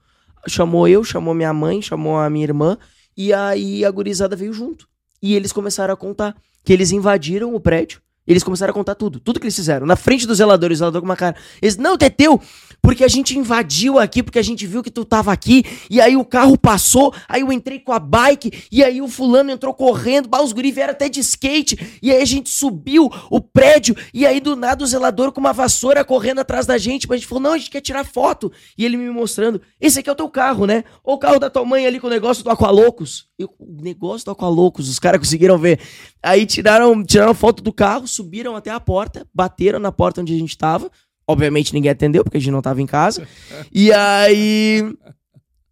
Chamou 0.48 0.88
eu, 0.88 1.04
chamou 1.04 1.34
minha 1.34 1.52
mãe, 1.52 1.82
chamou 1.82 2.18
a 2.18 2.30
minha 2.30 2.46
irmã, 2.46 2.78
e 3.18 3.34
aí 3.34 3.84
a 3.84 3.92
gurizada 3.92 4.34
veio 4.34 4.54
junto. 4.54 4.88
E 5.22 5.36
eles 5.36 5.52
começaram 5.52 5.94
a 5.94 5.98
contar 5.98 6.38
que 6.64 6.72
eles 6.72 6.92
invadiram 6.94 7.54
o 7.54 7.60
prédio 7.60 8.02
eles 8.28 8.44
começaram 8.44 8.72
a 8.72 8.74
contar 8.74 8.96
tudo, 8.96 9.20
tudo 9.20 9.40
que 9.40 9.46
eles 9.46 9.56
fizeram. 9.56 9.86
Na 9.86 9.96
frente 9.96 10.28
dos 10.28 10.38
zeladores, 10.38 10.78
o 10.78 10.80
zelador 10.80 11.02
com 11.02 11.08
uma 11.08 11.16
cara. 11.16 11.36
Eles, 11.62 11.78
não, 11.78 11.98
Teteu, 11.98 12.42
porque 12.82 13.04
a 13.04 13.08
gente 13.08 13.38
invadiu 13.38 13.98
aqui, 14.00 14.22
porque 14.22 14.40
a 14.40 14.44
gente 14.44 14.66
viu 14.68 14.84
que 14.84 14.92
tu 14.92 15.06
tava 15.06 15.32
aqui, 15.32 15.64
e 15.90 16.02
aí 16.02 16.16
o 16.16 16.26
carro 16.26 16.58
passou, 16.58 17.14
aí 17.28 17.42
eu 17.42 17.52
entrei 17.52 17.80
com 17.80 17.92
a 17.92 18.00
bike, 18.00 18.66
e 18.72 18.84
aí 18.84 19.02
o 19.02 19.08
fulano 19.08 19.52
entrou 19.52 19.74
correndo, 19.74 20.30
os 20.44 20.54
guri 20.54 20.72
vieram 20.72 20.92
até 20.92 21.10
de 21.10 21.20
skate, 21.20 22.00
e 22.02 22.12
aí 22.12 22.22
a 22.22 22.26
gente 22.26 22.50
subiu 22.50 23.10
o 23.30 23.42
prédio, 23.42 23.96
e 24.14 24.26
aí 24.26 24.40
do 24.40 24.56
nada 24.56 24.84
o 24.84 24.88
zelador 24.88 25.32
com 25.32 25.40
uma 25.40 25.54
vassoura 25.54 26.04
correndo 26.04 26.40
atrás 26.40 26.66
da 26.66 26.78
gente, 26.78 27.08
mas 27.08 27.16
a 27.16 27.18
gente 27.20 27.28
falou, 27.28 27.44
não, 27.44 27.54
a 27.54 27.58
gente 27.58 27.70
quer 27.70 27.82
tirar 27.82 28.06
foto. 28.06 28.52
E 28.78 28.86
ele 28.86 28.98
me 28.98 29.10
mostrando, 29.10 29.62
esse 29.80 30.00
aqui 30.00 30.10
é 30.10 30.14
o 30.14 30.16
teu 30.16 30.30
carro, 30.30 30.66
né? 30.66 30.84
Ou 31.04 31.16
o 31.16 31.18
carro 31.20 31.40
da 31.40 31.50
tua 31.50 31.66
mãe 31.66 31.86
ali 31.86 32.00
com 32.00 32.08
o 32.08 32.10
negócio 32.10 32.44
do 32.44 32.50
Aqualocos. 32.50 33.28
O 33.40 33.82
negócio 33.82 34.26
do 34.26 34.32
Aqualocos, 34.32 34.90
os 34.90 35.00
caras 35.00 35.20
conseguiram 35.20 35.58
ver. 35.58 35.80
Aí 36.24 36.46
tiraram, 36.46 37.04
tiraram 37.04 37.34
foto 37.34 37.62
do 37.62 37.72
carro, 37.72 38.08
subiram 38.18 38.56
até 38.56 38.70
a 38.70 38.80
porta, 38.80 39.26
bateram 39.34 39.80
na 39.80 39.92
porta 39.92 40.22
onde 40.22 40.36
a 40.36 40.38
gente 40.38 40.58
tava. 40.58 40.92
Obviamente 41.28 41.74
ninguém 41.74 41.92
atendeu, 41.92 42.24
porque 42.24 42.38
a 42.38 42.40
gente 42.40 42.52
não 42.52 42.62
tava 42.62 42.82
em 42.82 42.86
casa. 42.86 43.28
E 43.72 43.92
aí. 43.92 44.84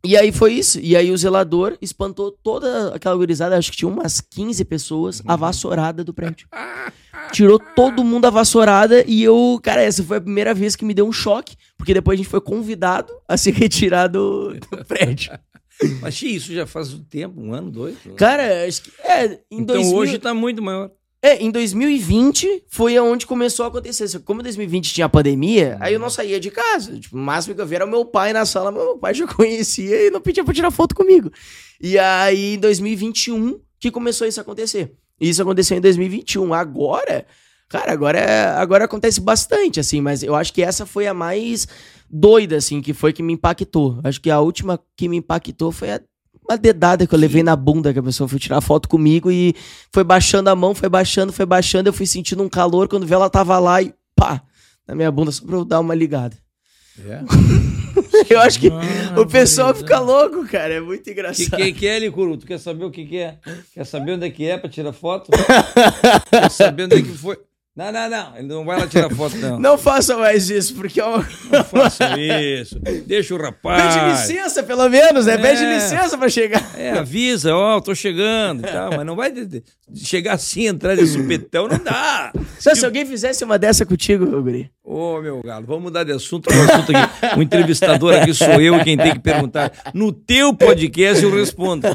E 0.04 0.16
aí 0.16 0.32
foi 0.32 0.54
isso. 0.54 0.80
E 0.80 0.96
aí 0.96 1.12
o 1.12 1.18
zelador 1.18 1.78
espantou 1.82 2.32
toda 2.32 2.94
aquela 2.94 3.16
gurizada, 3.16 3.58
acho 3.58 3.72
que 3.72 3.78
tinha 3.78 3.90
umas 3.90 4.22
15 4.22 4.64
pessoas, 4.66 5.22
a 5.26 5.36
vassourada 5.36 6.04
do 6.04 6.14
prédio. 6.14 6.48
Tirou 7.32 7.60
todo 7.76 8.04
mundo 8.04 8.26
a 8.26 8.30
vassourada 8.30 9.04
e 9.08 9.24
eu, 9.24 9.60
cara, 9.64 9.82
essa 9.82 10.04
foi 10.04 10.18
a 10.18 10.22
primeira 10.22 10.54
vez 10.54 10.76
que 10.76 10.86
me 10.86 10.94
deu 10.94 11.08
um 11.08 11.12
choque, 11.12 11.56
porque 11.76 11.94
depois 11.94 12.18
a 12.18 12.22
gente 12.22 12.30
foi 12.30 12.40
convidado 12.40 13.12
a 13.28 13.36
se 13.36 13.50
retirar 13.50 14.08
do, 14.08 14.54
do 14.54 14.86
prédio. 14.86 15.32
Mas 16.02 16.22
isso 16.22 16.54
já 16.54 16.66
faz 16.66 16.94
um 16.94 17.04
tempo, 17.04 17.42
um 17.42 17.54
ano, 17.54 17.72
dois? 17.72 17.98
Cara, 18.16 18.66
acho 18.66 18.84
que. 18.84 18.92
É, 19.02 19.26
em 19.52 19.62
então 19.62 19.76
2000... 19.76 19.96
hoje 19.96 20.20
tá 20.20 20.34
muito 20.34 20.62
maior. 20.62 20.92
É, 21.26 21.42
em 21.42 21.50
2020 21.50 22.66
foi 22.68 22.96
aonde 22.96 23.26
começou 23.26 23.66
a 23.66 23.70
acontecer. 23.70 24.20
Como 24.20 24.42
em 24.42 24.44
2020 24.44 24.94
tinha 24.94 25.10
pandemia, 25.10 25.72
uhum. 25.72 25.78
aí 25.84 25.94
eu 25.96 26.00
não 26.00 26.08
saía 26.08 26.40
de 26.40 26.52
casa. 26.52 27.00
Tipo, 27.00 27.18
o 27.18 27.20
máximo 27.20 27.56
que 27.56 27.62
eu 27.62 27.66
via 27.66 27.80
era 27.80 27.86
o 27.86 27.90
meu 27.90 28.06
pai 28.06 28.32
na 28.32 28.46
sala, 28.46 28.72
meu 28.72 28.96
pai 29.00 29.16
já 29.16 29.26
conhecia 29.34 30.06
e 30.06 30.12
não 30.12 30.22
pedia 30.22 30.44
pra 30.44 30.54
tirar 30.54 30.70
foto 30.70 30.94
comigo. 30.94 31.32
E 31.82 31.98
aí, 31.98 32.54
em 32.54 32.60
2021, 32.60 33.60
que 33.80 33.90
começou 33.90 34.28
isso 34.28 34.40
a 34.40 34.44
acontecer. 34.44 34.94
Isso 35.20 35.42
aconteceu 35.42 35.76
em 35.76 35.82
2021. 35.82 36.54
Agora, 36.54 37.26
Cara, 37.68 37.92
agora, 37.92 38.20
é- 38.20 38.46
agora 38.50 38.86
acontece 38.86 39.20
bastante, 39.20 39.80
assim, 39.80 40.00
mas 40.00 40.22
eu 40.22 40.36
acho 40.36 40.54
que 40.54 40.62
essa 40.62 40.86
foi 40.86 41.08
a 41.08 41.16
mais 41.16 41.68
doida, 42.08 42.58
assim, 42.58 42.80
que 42.80 42.94
foi 42.94 43.12
que 43.12 43.24
me 43.24 43.34
impactou. 43.34 44.00
Acho 44.04 44.22
que 44.22 44.30
a 44.30 44.40
última 44.40 44.80
que 44.96 45.10
me 45.10 45.18
impactou 45.18 45.72
foi 45.72 45.90
a, 45.90 46.00
uma 46.48 46.58
dedada 46.58 47.06
que 47.08 47.14
eu 47.14 47.20
levei 47.20 47.44
na 47.44 47.56
bunda, 47.56 47.92
que 47.92 48.00
a 48.00 48.04
pessoa 48.04 48.28
foi 48.28 48.40
tirar 48.40 48.62
foto 48.62 48.88
comigo 48.88 49.32
e 49.32 49.56
foi 49.92 50.04
baixando 50.04 50.50
a 50.50 50.56
mão, 50.56 50.74
foi 50.76 50.90
baixando, 50.90 51.34
foi 51.34 51.46
baixando, 51.46 51.90
eu 51.90 51.94
fui 51.94 52.06
sentindo 52.06 52.44
um 52.44 52.50
calor, 52.50 52.88
quando 52.88 53.06
vi 53.06 53.14
ela 53.14 53.30
tava 53.30 53.58
lá 53.60 53.82
e 53.82 53.94
pá, 54.16 54.42
na 54.88 54.94
minha 54.96 55.12
bunda, 55.12 55.32
só 55.32 55.46
pra 55.46 55.56
eu 55.56 55.66
dar 55.66 55.80
uma 55.80 55.96
ligada. 55.96 56.38
É. 57.06 57.22
Eu 58.30 58.40
acho 58.42 58.60
que 58.60 58.70
Ah, 58.70 59.20
o 59.20 59.26
pessoal 59.26 59.74
fica 59.74 60.00
louco, 60.00 60.46
cara, 60.48 60.74
é 60.76 60.80
muito 60.82 61.02
O 61.02 61.04
que, 61.04 61.12
engraçado. 61.12 61.56
que, 61.58 61.74
que 61.74 61.88
é, 61.88 62.00
Licuru? 62.00 62.38
Tu 62.38 62.46
quer 62.46 62.58
saber 62.60 62.84
o 62.86 62.92
que, 62.92 63.06
que 63.06 63.18
é? 63.18 63.38
Quer 63.74 63.86
saber 63.86 64.14
onde 64.14 64.26
é 64.26 64.30
que 64.30 64.46
é 64.46 64.58
pra 64.58 64.70
tirar 64.70 64.92
foto? 64.94 65.32
quer 66.30 66.50
saber 66.52 66.84
onde 66.84 66.96
é 66.96 67.02
que 67.02 67.10
foi? 67.18 67.38
Não, 67.76 67.92
não, 67.92 68.10
não. 68.10 68.38
Ele 68.38 68.48
não 68.48 68.64
vai 68.64 68.80
lá 68.80 68.88
tirar 68.88 69.10
foto, 69.10 69.36
não. 69.36 69.60
Não 69.60 69.78
façam 69.78 70.20
mais 70.20 70.50
isso, 70.50 70.74
porque 70.76 71.02
uma... 71.02 71.18
Não 71.52 71.64
façam 71.66 72.18
isso. 72.18 72.80
Deixa 73.06 73.36
o 73.36 73.38
rapaz. 73.38 73.94
Pede 73.96 74.06
licença, 74.12 74.64
pelo 74.64 74.88
menos, 74.88 75.26
né? 75.26 75.38
Pede 75.38 75.62
É. 75.64 75.74
licença 75.76 76.18
pra 76.18 76.30
chegar. 76.30 76.64
É, 76.80 76.92
avisa, 76.92 77.54
ó, 77.54 77.82
tô 77.82 77.94
chegando 77.94 78.66
e 78.66 78.72
tal, 78.72 78.92
mas 78.96 79.06
não 79.06 79.16
vai 79.18 79.34
chegar 79.94 80.34
assim, 80.36 80.68
entrar 80.68 80.96
de 80.96 81.06
supetão, 81.06 81.68
não 81.68 81.78
dá. 81.78 82.32
Só 82.60 82.74
se 82.74 82.86
alguém 82.86 83.06
fizesse 83.06 83.44
uma 83.44 83.60
dessa 83.60 83.86
contigo, 83.86 84.26
guri. 84.42 84.72
Ô, 84.82 85.20
meu 85.20 85.42
galo, 85.42 85.66
vamos 85.66 85.84
mudar 85.84 86.06
de 86.06 86.14
assunto, 86.14 86.48
o 86.50 86.54
assunto. 86.54 86.94
O 87.38 87.42
entrevistador 87.42 88.14
aqui 88.16 88.34
sou 88.34 88.62
eu 88.62 88.82
quem 88.86 88.96
tem 88.96 89.12
que 89.14 89.20
perguntar. 89.20 89.72
No 89.94 90.14
teu 90.14 90.54
podcast 90.54 91.22
eu 91.22 91.36
respondo. 91.36 91.88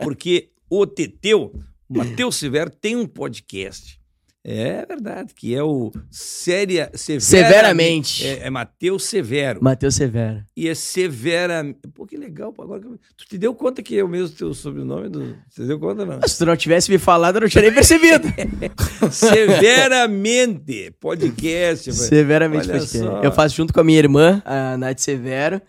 Porque 0.00 0.50
o 0.70 0.86
Teteu, 0.86 1.52
o 1.88 1.98
Matheus 1.98 2.36
Severo, 2.36 2.70
tem 2.70 2.94
um 2.94 3.06
podcast. 3.06 3.98
É 4.46 4.84
verdade, 4.84 5.32
que 5.34 5.54
é 5.54 5.62
o 5.62 5.90
Séria 6.10 6.90
Severamente. 6.92 7.24
Severamente. 7.24 8.26
É, 8.26 8.46
é 8.46 8.50
Matheus 8.50 9.04
Severo. 9.04 9.58
Matheus 9.62 9.94
Severo. 9.94 10.44
E 10.54 10.68
é 10.68 10.74
Severa. 10.74 11.64
Pô, 11.94 12.04
que 12.04 12.14
legal. 12.14 12.52
pô, 12.52 12.62
Agora, 12.62 12.80
tu 13.16 13.24
te 13.26 13.38
deu 13.38 13.54
conta 13.54 13.82
que 13.82 13.98
é 13.98 14.04
o 14.04 14.08
mesmo 14.08 14.36
teu 14.36 14.52
sobrenome? 14.52 15.08
Do... 15.08 15.34
Você 15.48 15.64
deu 15.64 15.80
conta, 15.80 16.04
não? 16.04 16.20
Se 16.28 16.36
tu 16.36 16.44
não 16.44 16.56
tivesse 16.58 16.90
me 16.90 16.98
falado, 16.98 17.36
eu 17.36 17.40
não 17.40 17.48
tinha 17.48 17.62
nem 17.62 17.72
percebido. 17.72 18.28
Severamente 19.10 20.90
podcast. 21.00 21.90
Severamente 21.94 22.68
Olha 22.68 22.80
podcast. 22.80 22.98
só. 22.98 23.22
Eu 23.22 23.32
faço 23.32 23.56
junto 23.56 23.72
com 23.72 23.80
a 23.80 23.84
minha 23.84 23.98
irmã, 23.98 24.42
a 24.44 24.76
Nath 24.76 24.98
Severo. 24.98 25.62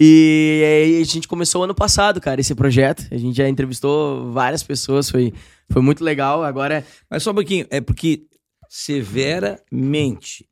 E 0.00 0.62
aí 0.64 1.02
a 1.02 1.04
gente 1.04 1.26
começou 1.26 1.64
ano 1.64 1.74
passado, 1.74 2.20
cara, 2.20 2.40
esse 2.40 2.54
projeto. 2.54 3.06
A 3.10 3.16
gente 3.16 3.36
já 3.36 3.48
entrevistou 3.48 4.30
várias 4.32 4.62
pessoas, 4.62 5.10
foi, 5.10 5.32
foi 5.70 5.82
muito 5.82 6.04
legal. 6.04 6.44
Agora, 6.44 6.84
Mas 7.10 7.22
só 7.22 7.32
um 7.32 7.34
pouquinho, 7.34 7.66
é 7.70 7.80
porque 7.80 8.22
severamente. 8.68 10.46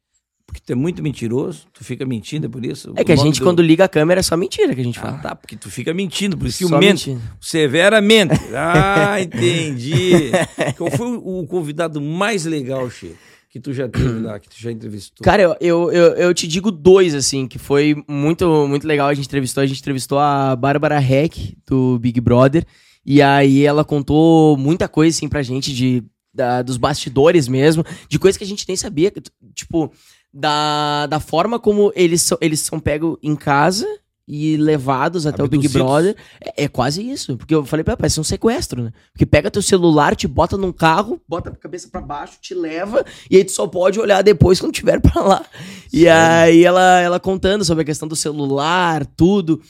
Porque 0.46 0.60
tu 0.64 0.72
é 0.72 0.76
muito 0.76 1.02
mentiroso, 1.02 1.66
tu 1.72 1.82
fica 1.84 2.06
mentindo, 2.06 2.46
é 2.46 2.48
por 2.48 2.64
isso? 2.64 2.92
é 2.96 3.02
que 3.04 3.10
a 3.12 3.16
gente, 3.16 3.40
do- 3.40 3.44
quando 3.44 3.60
liga 3.60 3.84
a 3.84 3.88
câmera, 3.88 4.20
é 4.20 4.22
só 4.22 4.36
mentira 4.36 4.74
que 4.76 4.80
a 4.80 4.84
gente 4.84 4.98
Ah, 5.00 5.02
fala. 5.02 5.18
tá, 5.18 5.34
porque 5.34 5.56
tu 5.56 5.68
fica 5.68 5.92
mentindo, 5.92 6.38
por 6.38 6.46
isso 6.46 6.58
que 6.58 6.64
o 6.64 6.78
mente. 6.78 7.10
mentindo. 7.10 7.22
Severamente. 7.40 8.34
Ah, 8.54 9.20
entendi. 9.20 10.30
Qual 10.78 10.90
foi 10.90 11.08
o 11.20 11.44
convidado 11.48 12.00
mais 12.00 12.44
legal, 12.44 12.88
Che, 12.88 13.12
que 13.56 13.60
tu 13.60 13.72
já 13.72 13.88
teve 13.88 14.20
lá, 14.20 14.38
que 14.40 14.48
tu 14.48 14.56
já 14.58 14.70
entrevistou? 14.70 15.24
Cara, 15.24 15.42
eu, 15.42 15.56
eu, 15.60 15.90
eu, 15.92 16.04
eu 16.14 16.34
te 16.34 16.46
digo 16.46 16.70
dois, 16.70 17.14
assim, 17.14 17.48
que 17.48 17.58
foi 17.58 17.96
muito, 18.06 18.68
muito 18.68 18.86
legal. 18.86 19.08
A 19.08 19.14
gente 19.14 19.24
entrevistou, 19.26 19.62
a 19.62 19.66
gente 19.66 19.80
entrevistou 19.80 20.18
a 20.18 20.54
Bárbara 20.54 21.00
Heck, 21.00 21.56
do 21.66 21.98
Big 21.98 22.20
Brother. 22.20 22.64
E 23.04 23.22
aí 23.22 23.64
ela 23.64 23.84
contou 23.84 24.56
muita 24.58 24.88
coisa, 24.88 25.16
assim, 25.16 25.28
pra 25.28 25.42
gente 25.42 25.72
de, 25.74 26.02
da- 26.34 26.60
dos 26.60 26.76
bastidores 26.76 27.48
mesmo, 27.48 27.82
de 28.08 28.18
coisas 28.18 28.36
que 28.36 28.44
a 28.44 28.46
gente 28.46 28.66
nem 28.68 28.76
sabia. 28.76 29.12
Tipo, 29.54 29.90
da, 30.32 31.06
da 31.06 31.18
forma 31.18 31.58
como 31.58 31.90
eles 31.96 32.20
são, 32.22 32.36
eles 32.40 32.60
são 32.60 32.78
pegos 32.78 33.16
em 33.22 33.34
casa 33.34 33.86
e 34.28 34.56
levados 34.56 35.24
até 35.26 35.42
o 35.42 35.46
Big 35.48 35.66
Abduzidos. 35.66 35.86
Brother. 35.86 36.16
É, 36.44 36.64
é 36.64 36.68
quase 36.68 37.00
isso. 37.08 37.36
Porque 37.36 37.54
eu 37.54 37.64
falei, 37.64 37.84
"Pá, 37.84 37.96
parece 37.96 38.18
um 38.20 38.24
sequestro, 38.24 38.82
né? 38.82 38.92
Porque 39.12 39.24
pega 39.24 39.50
teu 39.50 39.62
celular, 39.62 40.16
te 40.16 40.26
bota 40.26 40.56
num 40.56 40.72
carro, 40.72 41.20
bota 41.28 41.50
a 41.50 41.54
cabeça 41.56 41.88
pra 41.88 42.00
baixo, 42.00 42.38
te 42.40 42.52
leva, 42.54 43.04
e 43.30 43.36
aí 43.36 43.44
tu 43.44 43.52
só 43.52 43.66
pode 43.68 44.00
olhar 44.00 44.22
depois 44.22 44.58
quando 44.60 44.72
tiver 44.72 44.98
pra 45.00 45.22
lá. 45.22 45.46
E 45.92 46.08
aí 46.08 46.64
ela, 46.64 47.00
ela 47.00 47.20
contando 47.20 47.64
sobre 47.64 47.82
a 47.82 47.84
questão 47.84 48.08
do 48.08 48.16
celular, 48.16 49.06
tudo. 49.06 49.60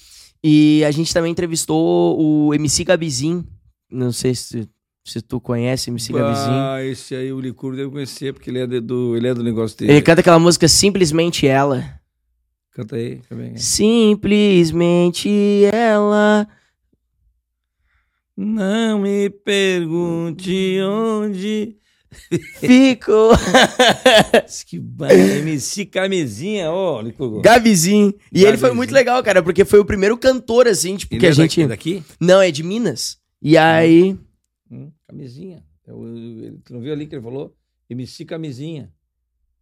E 0.42 0.82
a 0.84 0.90
gente 0.90 1.12
também 1.12 1.32
entrevistou 1.32 2.18
o 2.20 2.54
MC 2.54 2.84
Gabizin. 2.84 3.44
Não 3.90 4.10
sei 4.12 4.34
se, 4.34 4.68
se 5.04 5.20
tu 5.20 5.38
conhece 5.40 5.90
MC 5.90 6.12
Gabizin. 6.12 6.50
Ah, 6.50 6.82
esse 6.82 7.14
aí 7.14 7.32
o 7.32 7.40
Licurgo 7.40 7.76
deve 7.76 7.90
conhecer, 7.90 8.32
porque 8.32 8.48
ele 8.50 8.60
é, 8.60 8.66
de- 8.66 8.80
do, 8.80 9.16
ele 9.16 9.26
é 9.28 9.34
do 9.34 9.42
negócio 9.42 9.76
dele. 9.76 9.92
Ele 9.92 10.02
canta 10.02 10.20
aquela 10.20 10.38
música 10.38 10.66
Simplesmente 10.68 11.46
Ela. 11.46 11.84
Canta 12.76 12.96
aí. 12.96 13.22
Simplesmente 13.56 15.30
ela. 15.72 16.46
Não 18.36 18.98
me 19.00 19.30
pergunte 19.30 20.78
onde. 20.82 21.78
Ficou. 22.60 23.32
Que 24.66 24.76
MC 24.76 25.86
Camisinha, 25.86 26.70
ó. 26.70 27.02
Gabizin. 27.42 28.12
E 28.30 28.44
ele 28.44 28.58
foi 28.58 28.72
muito 28.72 28.92
legal, 28.92 29.22
cara, 29.22 29.42
porque 29.42 29.64
foi 29.64 29.78
o 29.78 29.84
primeiro 29.84 30.18
cantor, 30.18 30.68
assim, 30.68 30.96
tipo, 30.96 31.14
Ele 31.14 31.20
que 31.20 31.26
a 31.26 31.30
é 31.30 31.32
gente. 31.32 31.66
daqui, 31.66 31.98
daqui? 31.98 32.14
Não, 32.20 32.42
é 32.42 32.50
de 32.50 32.62
Minas. 32.62 33.16
E 33.40 33.56
aí. 33.56 34.18
Hum, 34.70 34.92
camisinha. 35.08 35.64
Eu, 35.86 36.06
eu- 36.06 36.16
ele- 36.16 36.58
tu 36.62 36.74
não 36.74 36.80
viu 36.82 36.92
ali 36.92 37.06
que 37.06 37.14
ele 37.14 37.22
falou? 37.22 37.54
MC 37.88 38.24
Camisinha. 38.26 38.92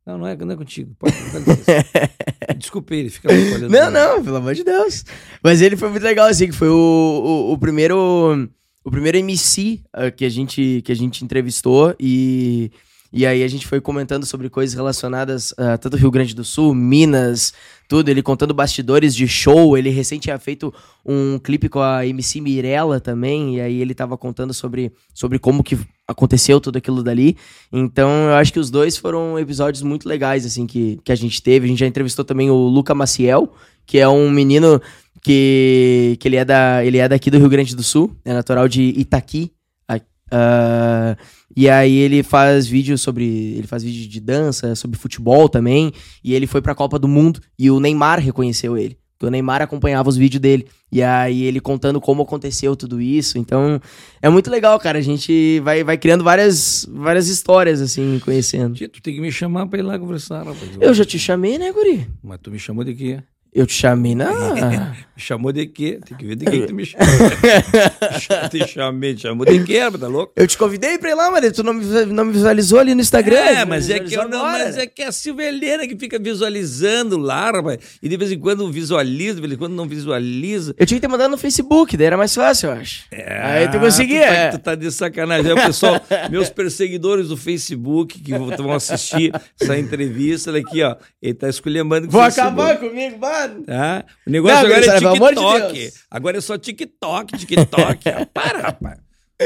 Não, 0.06 0.18
não 0.18 0.26
é, 0.26 0.36
não 0.36 0.52
é 0.52 0.56
contigo. 0.56 0.94
Pode. 0.98 1.14
Desculpe 2.58 2.94
ele, 2.94 3.10
fica 3.10 3.32
olhando. 3.32 3.70
Não, 3.70 3.90
não, 3.90 4.22
pelo 4.22 4.36
amor 4.36 4.54
de 4.54 4.62
Deus. 4.62 5.04
Mas 5.42 5.62
ele 5.62 5.76
foi 5.76 5.88
muito 5.88 6.02
legal, 6.02 6.26
assim, 6.28 6.46
que 6.46 6.52
foi 6.52 6.68
o, 6.68 6.74
o, 6.74 7.52
o 7.52 7.58
primeiro. 7.58 8.48
O 8.84 8.90
primeiro 8.90 9.16
MC 9.16 9.80
ah, 9.94 10.10
que, 10.10 10.26
a 10.26 10.28
gente, 10.28 10.82
que 10.84 10.92
a 10.92 10.96
gente 10.96 11.24
entrevistou 11.24 11.94
e. 11.98 12.70
E 13.16 13.24
aí 13.24 13.44
a 13.44 13.48
gente 13.48 13.64
foi 13.64 13.80
comentando 13.80 14.26
sobre 14.26 14.50
coisas 14.50 14.74
relacionadas 14.74 15.54
a 15.56 15.78
tanto 15.78 15.96
Rio 15.96 16.10
Grande 16.10 16.34
do 16.34 16.42
Sul, 16.42 16.74
Minas, 16.74 17.54
tudo. 17.88 18.08
Ele 18.08 18.20
contando 18.20 18.52
bastidores 18.52 19.14
de 19.14 19.28
show. 19.28 19.78
Ele 19.78 19.88
recém 19.88 20.18
tinha 20.18 20.36
feito 20.36 20.74
um 21.06 21.38
clipe 21.38 21.68
com 21.68 21.80
a 21.80 22.04
MC 22.04 22.40
Mirella 22.40 22.98
também. 22.98 23.54
E 23.54 23.60
aí 23.60 23.80
ele 23.80 23.94
tava 23.94 24.18
contando 24.18 24.52
sobre, 24.52 24.92
sobre 25.14 25.38
como 25.38 25.62
que 25.62 25.78
aconteceu 26.06 26.60
tudo 26.60 26.76
aquilo 26.76 27.02
dali. 27.02 27.36
Então 27.72 28.10
eu 28.28 28.34
acho 28.34 28.52
que 28.52 28.58
os 28.58 28.70
dois 28.70 28.96
foram 28.96 29.38
episódios 29.38 29.82
muito 29.82 30.08
legais, 30.08 30.44
assim, 30.44 30.66
que, 30.66 30.98
que 31.04 31.12
a 31.12 31.14
gente 31.16 31.42
teve. 31.42 31.66
A 31.66 31.68
gente 31.68 31.78
já 31.80 31.86
entrevistou 31.86 32.24
também 32.24 32.50
o 32.50 32.54
Luca 32.68 32.94
Maciel, 32.94 33.52
que 33.86 33.98
é 33.98 34.08
um 34.08 34.30
menino 34.30 34.80
que, 35.22 36.16
que 36.20 36.28
ele, 36.28 36.36
é 36.36 36.44
da, 36.44 36.84
ele 36.84 36.98
é 36.98 37.08
daqui 37.08 37.30
do 37.30 37.38
Rio 37.38 37.48
Grande 37.48 37.74
do 37.74 37.82
Sul, 37.82 38.14
é 38.24 38.32
natural 38.32 38.68
de 38.68 38.82
Itaqui. 38.96 39.50
a- 39.88 40.00
ah, 40.30 41.16
e 41.56 41.68
aí 41.70 41.96
ele 41.96 42.22
faz 42.22 42.66
vídeo 42.66 42.98
sobre. 42.98 43.54
Ele 43.56 43.66
faz 43.66 43.82
vídeo 43.84 44.08
de 44.08 44.20
dança, 44.20 44.74
sobre 44.74 44.98
futebol 44.98 45.48
também. 45.48 45.92
E 46.22 46.34
ele 46.34 46.46
foi 46.48 46.60
pra 46.60 46.74
Copa 46.74 46.98
do 46.98 47.06
Mundo 47.06 47.40
e 47.58 47.70
o 47.70 47.78
Neymar 47.78 48.18
reconheceu 48.18 48.76
ele. 48.76 48.98
Porque 49.24 49.28
o 49.28 49.30
Neymar 49.30 49.62
acompanhava 49.62 50.08
os 50.08 50.16
vídeos 50.16 50.40
dele. 50.40 50.66
E 50.92 51.02
aí 51.02 51.44
ele 51.44 51.60
contando 51.60 52.00
como 52.00 52.22
aconteceu 52.22 52.76
tudo 52.76 53.00
isso. 53.00 53.38
Então, 53.38 53.80
é 54.20 54.28
muito 54.28 54.50
legal, 54.50 54.78
cara. 54.78 54.98
A 54.98 55.02
gente 55.02 55.60
vai, 55.60 55.82
vai 55.82 55.96
criando 55.96 56.22
várias, 56.22 56.86
várias 56.90 57.28
histórias, 57.28 57.80
assim, 57.80 58.20
conhecendo. 58.24 58.74
Tia, 58.74 58.88
tu 58.88 59.00
tem 59.02 59.14
que 59.14 59.20
me 59.20 59.32
chamar 59.32 59.66
pra 59.66 59.78
ir 59.78 59.82
lá 59.82 59.98
conversar, 59.98 60.38
rapaz. 60.38 60.58
Eu 60.80 60.94
já 60.94 61.04
te 61.04 61.18
chamei, 61.18 61.58
né, 61.58 61.72
Guri? 61.72 62.06
Mas 62.22 62.38
tu 62.42 62.50
me 62.50 62.58
chamou 62.58 62.84
de 62.84 62.94
quê? 62.94 63.22
Eu 63.54 63.66
te 63.68 63.72
chamei 63.72 64.16
na. 64.16 64.32
Me 64.32 65.00
chamou 65.16 65.52
de 65.52 65.64
quê? 65.66 66.00
Tem 66.04 66.18
que 66.18 66.26
ver 66.26 66.34
de 66.34 66.44
quem 66.44 66.62
que 66.62 66.66
tu 66.66 66.74
me 66.74 66.84
chamou. 66.84 67.06
te 68.50 68.66
chamei, 68.66 69.14
te 69.14 69.22
chamou 69.22 69.46
de 69.46 69.62
quê? 69.62 69.78
Tá 69.98 70.08
louco? 70.08 70.32
Eu 70.34 70.44
te 70.44 70.58
convidei 70.58 70.98
pra 70.98 71.10
ir 71.10 71.14
lá, 71.14 71.30
mas 71.30 71.52
tu 71.52 71.62
não 71.62 71.72
me, 71.72 71.84
não 72.06 72.24
me 72.24 72.32
visualizou 72.32 72.80
ali 72.80 72.96
no 72.96 73.00
Instagram. 73.00 73.38
É, 73.38 73.64
mas 73.64 73.88
é, 73.88 74.00
que 74.00 74.12
eu 74.12 74.28
não, 74.28 74.42
mas 74.42 74.76
é 74.76 74.88
que 74.88 75.02
é 75.02 75.06
a 75.06 75.12
Silvia 75.12 75.46
Helena 75.46 75.86
que 75.86 75.96
fica 75.96 76.18
visualizando 76.18 77.16
lá, 77.16 77.52
rapaz. 77.52 77.78
E 78.02 78.08
de 78.08 78.16
vez 78.16 78.32
em 78.32 78.40
quando 78.40 78.68
visualiza, 78.72 79.36
de 79.36 79.40
vez 79.40 79.52
em 79.52 79.56
quando 79.56 79.74
não 79.74 79.86
visualiza. 79.86 80.74
Eu 80.76 80.84
tinha 80.84 80.98
que 80.98 81.06
ter 81.06 81.08
mandado 81.08 81.30
no 81.30 81.38
Facebook, 81.38 81.96
daí 81.96 82.08
era 82.08 82.16
mais 82.16 82.34
fácil, 82.34 82.70
eu 82.70 82.72
acho. 82.72 83.04
Aí 83.12 83.68
tu 83.68 83.78
conseguia. 83.78 84.26
Tu 84.26 84.26
tá, 84.26 84.34
é. 84.34 84.50
tu 84.50 84.58
tá 84.58 84.74
de 84.74 84.90
sacanagem. 84.90 85.52
Aí 85.52 85.52
o 85.52 85.64
pessoal, 85.64 86.00
meus 86.28 86.50
perseguidores 86.50 87.28
do 87.28 87.36
Facebook 87.36 88.18
que 88.18 88.36
vão 88.36 88.72
assistir 88.72 89.32
essa 89.60 89.78
entrevista, 89.78 90.50
olha 90.50 90.60
aqui, 90.60 90.82
ó. 90.82 90.96
Ele 91.22 91.34
tá 91.34 91.48
esculhambando 91.48 92.08
com 92.08 92.12
Vou 92.12 92.20
acabar 92.20 92.78
comigo, 92.78 93.16
mano. 93.20 93.43
Tá? 93.48 94.04
O 94.26 94.30
negócio 94.30 94.56
Não, 94.56 94.64
agora 94.66 94.86
é 94.86 94.98
de 94.98 95.08
TikTok. 95.08 95.72
Deus. 95.78 95.94
agora 96.10 96.38
é 96.38 96.40
só 96.40 96.58
TikTok, 96.58 97.38
TikTok. 97.38 98.08
ó. 98.08 98.24
Para, 98.32 98.58
rapaz. 98.60 98.98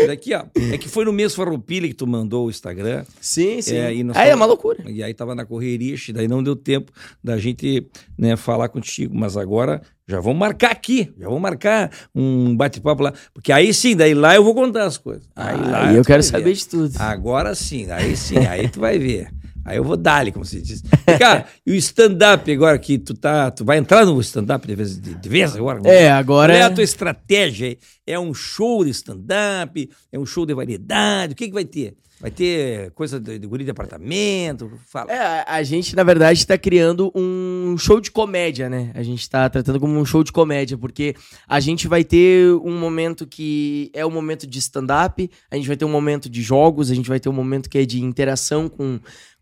Daqui, 0.06 0.34
ó. 0.34 0.44
É 0.70 0.76
que 0.76 0.86
foi 0.86 1.06
no 1.06 1.12
mês 1.12 1.34
Farroupilha 1.34 1.88
que 1.88 1.94
tu 1.94 2.06
mandou 2.06 2.46
o 2.46 2.50
Instagram. 2.50 3.04
Sim, 3.20 3.62
sim. 3.62 3.74
É, 3.74 3.86
Aí 3.86 4.00
é 4.00 4.04
tava- 4.12 4.36
uma 4.36 4.44
loucura. 4.46 4.78
E 4.86 5.02
aí 5.02 5.14
tava 5.14 5.34
na 5.34 5.46
correria, 5.46 5.96
daí 6.12 6.28
não 6.28 6.42
deu 6.42 6.54
tempo 6.54 6.92
da 7.24 7.38
gente 7.38 7.86
né, 8.16 8.36
falar 8.36 8.68
contigo. 8.68 9.14
Mas 9.16 9.34
agora 9.36 9.80
já 10.06 10.20
vamos 10.20 10.38
marcar 10.38 10.72
aqui, 10.72 11.10
já 11.18 11.24
vamos 11.26 11.40
marcar 11.40 11.90
um 12.14 12.54
bate-papo 12.54 13.02
lá. 13.02 13.14
Porque 13.32 13.50
aí 13.50 13.72
sim, 13.72 13.96
daí 13.96 14.12
lá 14.12 14.34
eu 14.36 14.44
vou 14.44 14.54
contar 14.54 14.84
as 14.84 14.98
coisas. 14.98 15.26
Aí 15.34 15.56
lá 15.56 15.88
Aí 15.88 15.96
eu 15.96 16.04
quero 16.04 16.22
saber 16.22 16.52
de 16.52 16.66
tudo. 16.68 16.94
Agora 17.00 17.54
sim, 17.54 17.90
aí 17.90 18.14
sim, 18.14 18.38
aí 18.46 18.68
tu 18.68 18.80
vai 18.80 18.98
ver. 18.98 19.30
Aí 19.68 19.76
eu 19.76 19.84
vou 19.84 19.96
dar-lhe, 19.96 20.32
como 20.32 20.44
se 20.44 20.62
diz. 20.62 20.82
E, 21.06 21.18
cara, 21.18 21.46
e 21.66 21.72
o 21.72 21.74
stand-up 21.74 22.50
agora 22.50 22.78
que 22.78 22.98
tu 22.98 23.12
tá. 23.14 23.50
Tu 23.50 23.64
vai 23.64 23.76
entrar 23.76 24.06
no 24.06 24.18
stand-up 24.20 24.66
de 24.66 24.74
vez, 24.74 24.98
de, 24.98 25.14
de 25.14 25.28
vez 25.28 25.54
agora? 25.54 25.80
É, 25.84 26.10
agora. 26.10 26.52
Qual 26.52 26.58
é 26.58 26.62
é- 26.62 26.64
a 26.64 26.70
tua 26.70 26.84
estratégia? 26.84 27.76
É 28.06 28.18
um 28.18 28.32
show 28.32 28.84
de 28.84 28.90
stand-up? 28.90 29.90
É 30.10 30.18
um 30.18 30.24
show 30.24 30.46
de 30.46 30.54
variedade? 30.54 31.34
O 31.34 31.36
que, 31.36 31.48
que 31.48 31.54
vai 31.54 31.66
ter? 31.66 31.94
Vai 32.20 32.32
ter 32.32 32.90
coisa 32.92 33.20
de, 33.20 33.38
de 33.38 33.46
guri 33.46 33.64
de 33.64 33.70
apartamento? 33.70 34.72
Fala. 34.88 35.12
É, 35.12 35.44
a- 35.46 35.62
gente, 35.62 35.94
na 35.94 36.02
verdade, 36.02 36.44
tá 36.44 36.58
criando 36.58 37.12
um 37.14 37.76
show 37.78 38.00
de 38.00 38.10
comédia, 38.10 38.68
né? 38.68 38.90
A 38.94 39.04
gente 39.04 39.28
tá 39.30 39.48
tratando 39.48 39.78
como 39.78 39.96
um 39.96 40.04
show 40.04 40.24
de 40.24 40.32
comédia, 40.32 40.76
porque 40.76 41.14
a 41.46 41.60
gente 41.60 41.86
vai 41.86 42.02
ter 42.02 42.52
um 42.54 42.76
momento 42.76 43.24
que 43.24 43.90
é 43.94 44.04
um 44.04 44.10
momento 44.10 44.48
de 44.48 44.58
stand-up, 44.58 45.30
a 45.48 45.56
gente 45.56 45.68
vai 45.68 45.76
ter 45.76 45.84
um 45.84 45.90
momento 45.90 46.28
de 46.28 46.42
jogos, 46.42 46.90
a 46.90 46.94
gente 46.94 47.08
vai 47.08 47.20
ter 47.20 47.28
um 47.28 47.32
momento 47.32 47.70
que 47.70 47.78
é 47.78 47.84
de 47.84 48.02
interação 48.02 48.68
com, 48.68 48.98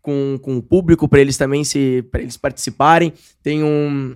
com, 0.07 0.39
com 0.41 0.55
o 0.55 0.61
público, 0.61 1.05
para 1.05 1.19
eles 1.19 1.35
também 1.35 1.65
se. 1.65 2.01
para 2.09 2.21
eles 2.21 2.37
participarem. 2.37 3.11
Tem 3.43 3.61
um. 3.61 4.15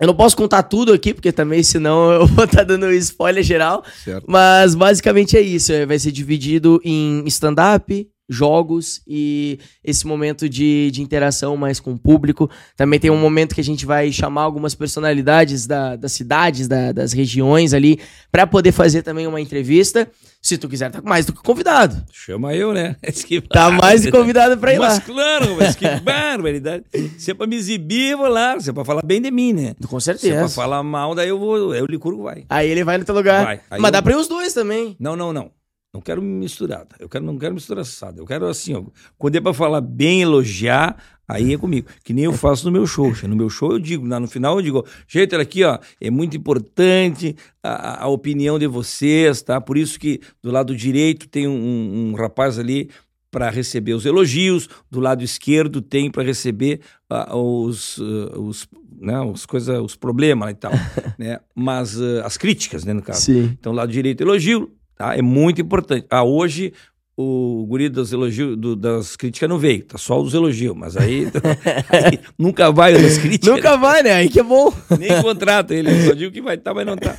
Eu 0.00 0.06
não 0.06 0.14
posso 0.14 0.36
contar 0.36 0.62
tudo 0.62 0.92
aqui, 0.92 1.12
porque 1.12 1.32
também, 1.32 1.64
senão 1.64 2.12
eu 2.14 2.26
vou 2.28 2.44
estar 2.44 2.62
dando 2.62 2.92
spoiler 2.92 3.42
geral. 3.42 3.84
Certo. 4.04 4.24
Mas 4.28 4.76
basicamente 4.76 5.36
é 5.36 5.40
isso. 5.40 5.72
é, 5.72 5.84
Vai 5.84 5.98
ser 5.98 6.12
dividido 6.12 6.80
em 6.84 7.24
stand-up, 7.26 8.08
jogos 8.30 9.02
e 9.06 9.58
esse 9.84 10.06
momento 10.06 10.48
de, 10.48 10.90
de 10.92 11.02
interação 11.02 11.56
mais 11.56 11.80
com 11.80 11.92
o 11.92 11.98
público. 11.98 12.48
Também 12.76 12.98
tem 13.00 13.10
um 13.10 13.18
momento 13.20 13.54
que 13.54 13.60
a 13.60 13.64
gente 13.64 13.84
vai 13.84 14.10
chamar 14.12 14.42
algumas 14.42 14.74
personalidades 14.74 15.66
da, 15.66 15.96
das 15.96 16.12
cidades, 16.12 16.68
da- 16.68 16.92
das 16.92 17.12
regiões 17.12 17.74
ali, 17.74 17.98
para 18.30 18.46
poder 18.46 18.72
fazer 18.72 19.02
também 19.02 19.26
uma 19.26 19.40
entrevista. 19.40 20.08
Se 20.42 20.56
tu 20.56 20.68
quiser, 20.70 20.90
tá 20.90 21.02
mais 21.02 21.26
do 21.26 21.34
que 21.34 21.42
convidado. 21.42 22.02
Chama 22.12 22.54
eu, 22.54 22.72
né? 22.72 22.96
Tá 23.52 23.70
mais 23.70 24.02
do 24.02 24.06
que 24.10 24.16
convidado 24.16 24.56
pra 24.56 24.72
ir 24.72 24.78
Mas 24.78 24.94
lá. 24.94 25.00
claro, 25.00 25.56
mas 25.58 25.74
que 25.76 25.84
barbaridade. 26.00 26.84
Se 27.18 27.32
é 27.32 27.34
pra 27.34 27.46
me 27.46 27.56
exibir, 27.56 28.12
eu 28.12 28.18
vou 28.18 28.28
lá. 28.28 28.58
Se 28.58 28.70
é 28.70 28.72
pra 28.72 28.84
falar 28.84 29.02
bem 29.04 29.20
de 29.20 29.30
mim, 29.30 29.52
né? 29.52 29.74
Com 29.88 30.00
Se 30.00 30.10
é 30.10 30.14
pra 30.14 30.20
certeza. 30.22 30.48
falar 30.54 30.82
mal, 30.82 31.14
daí 31.14 31.28
eu 31.28 31.38
vou. 31.38 31.74
Eu 31.74 31.84
licurgo 31.84 32.22
vai. 32.22 32.44
Aí 32.48 32.70
ele 32.70 32.84
vai 32.84 32.96
no 32.96 33.04
teu 33.04 33.14
lugar. 33.14 33.44
Vai. 33.44 33.60
Aí 33.70 33.80
Mas 33.80 33.88
eu- 33.88 33.92
dá 33.92 34.00
pra 34.02 34.12
ir 34.12 34.16
os 34.16 34.28
dois 34.28 34.54
também. 34.54 34.96
Não, 34.98 35.14
não, 35.14 35.30
não. 35.32 35.50
Não 35.92 36.00
quero 36.00 36.22
misturada. 36.22 36.94
Eu 37.00 37.08
quero, 37.08 37.24
não 37.24 37.36
quero 37.36 37.52
misturaçada. 37.52 38.20
Eu 38.20 38.24
quero 38.24 38.46
assim, 38.46 38.74
ó, 38.74 38.84
quando 39.18 39.34
é 39.34 39.40
pra 39.40 39.52
falar 39.52 39.80
bem, 39.80 40.22
elogiar, 40.22 40.96
aí 41.26 41.52
é 41.52 41.58
comigo. 41.58 41.88
Que 42.04 42.12
nem 42.12 42.24
eu 42.24 42.32
faço 42.32 42.64
no 42.64 42.70
meu 42.70 42.86
show. 42.86 43.12
No 43.24 43.34
meu 43.34 43.50
show 43.50 43.72
eu 43.72 43.78
digo, 43.80 44.06
lá 44.06 44.20
no 44.20 44.28
final 44.28 44.56
eu 44.56 44.62
digo, 44.62 44.86
gente, 45.08 45.34
olha 45.34 45.42
aqui, 45.42 45.64
ó, 45.64 45.78
é 46.00 46.08
muito 46.08 46.36
importante 46.36 47.34
a, 47.60 48.04
a 48.04 48.06
opinião 48.06 48.56
de 48.56 48.68
vocês, 48.68 49.42
tá? 49.42 49.60
Por 49.60 49.76
isso 49.76 49.98
que 49.98 50.20
do 50.40 50.52
lado 50.52 50.76
direito 50.76 51.28
tem 51.28 51.48
um, 51.48 52.10
um- 52.10 52.14
rapaz 52.14 52.56
ali 52.56 52.88
para 53.28 53.50
receber 53.50 53.94
os 53.94 54.06
elogios, 54.06 54.68
do 54.88 55.00
lado 55.00 55.22
esquerdo 55.24 55.80
tem 55.80 56.10
para 56.10 56.22
receber 56.22 56.80
ah, 57.08 57.36
os, 57.36 57.98
ah, 58.00 58.38
os, 58.38 58.68
né, 59.00 59.20
os, 59.22 59.44
coisa, 59.46 59.80
os 59.82 59.96
problemas 59.96 60.50
e 60.50 60.54
tal, 60.54 60.72
né? 61.18 61.40
Mas 61.54 62.00
ah, 62.00 62.24
as 62.24 62.36
críticas, 62.36 62.84
né, 62.84 62.92
no 62.92 63.02
caso. 63.02 63.22
Sim. 63.22 63.56
Então, 63.58 63.72
lado 63.72 63.90
direito, 63.90 64.20
elogio, 64.20 64.70
tá? 65.00 65.16
É 65.16 65.22
muito 65.22 65.60
importante. 65.62 66.04
Ah, 66.10 66.22
hoje 66.22 66.74
o 67.22 67.66
guri 67.68 67.90
dos 67.90 68.14
elogios, 68.14 68.56
do- 68.56 68.74
das 68.74 69.14
críticas 69.14 69.46
não 69.46 69.58
veio, 69.58 69.84
tá 69.84 69.98
só 69.98 70.18
os 70.22 70.32
elogios, 70.32 70.74
mas 70.74 70.96
aí, 70.96 71.26
aí 71.92 72.18
nunca 72.38 72.70
vai 72.72 72.94
das 72.94 73.18
críticas. 73.18 73.56
Nunca 73.56 73.76
vai, 73.76 74.02
né? 74.02 74.12
Aí 74.12 74.28
que 74.30 74.40
é 74.40 74.42
bom. 74.42 74.72
Nem 74.98 75.20
contrata 75.20 75.74
ele, 75.74 75.90
só 76.06 76.14
digo 76.14 76.32
que 76.32 76.40
vai 76.40 76.54
estar, 76.54 76.72
mas 76.72 76.86
não 76.86 76.96
tá. 76.96 77.14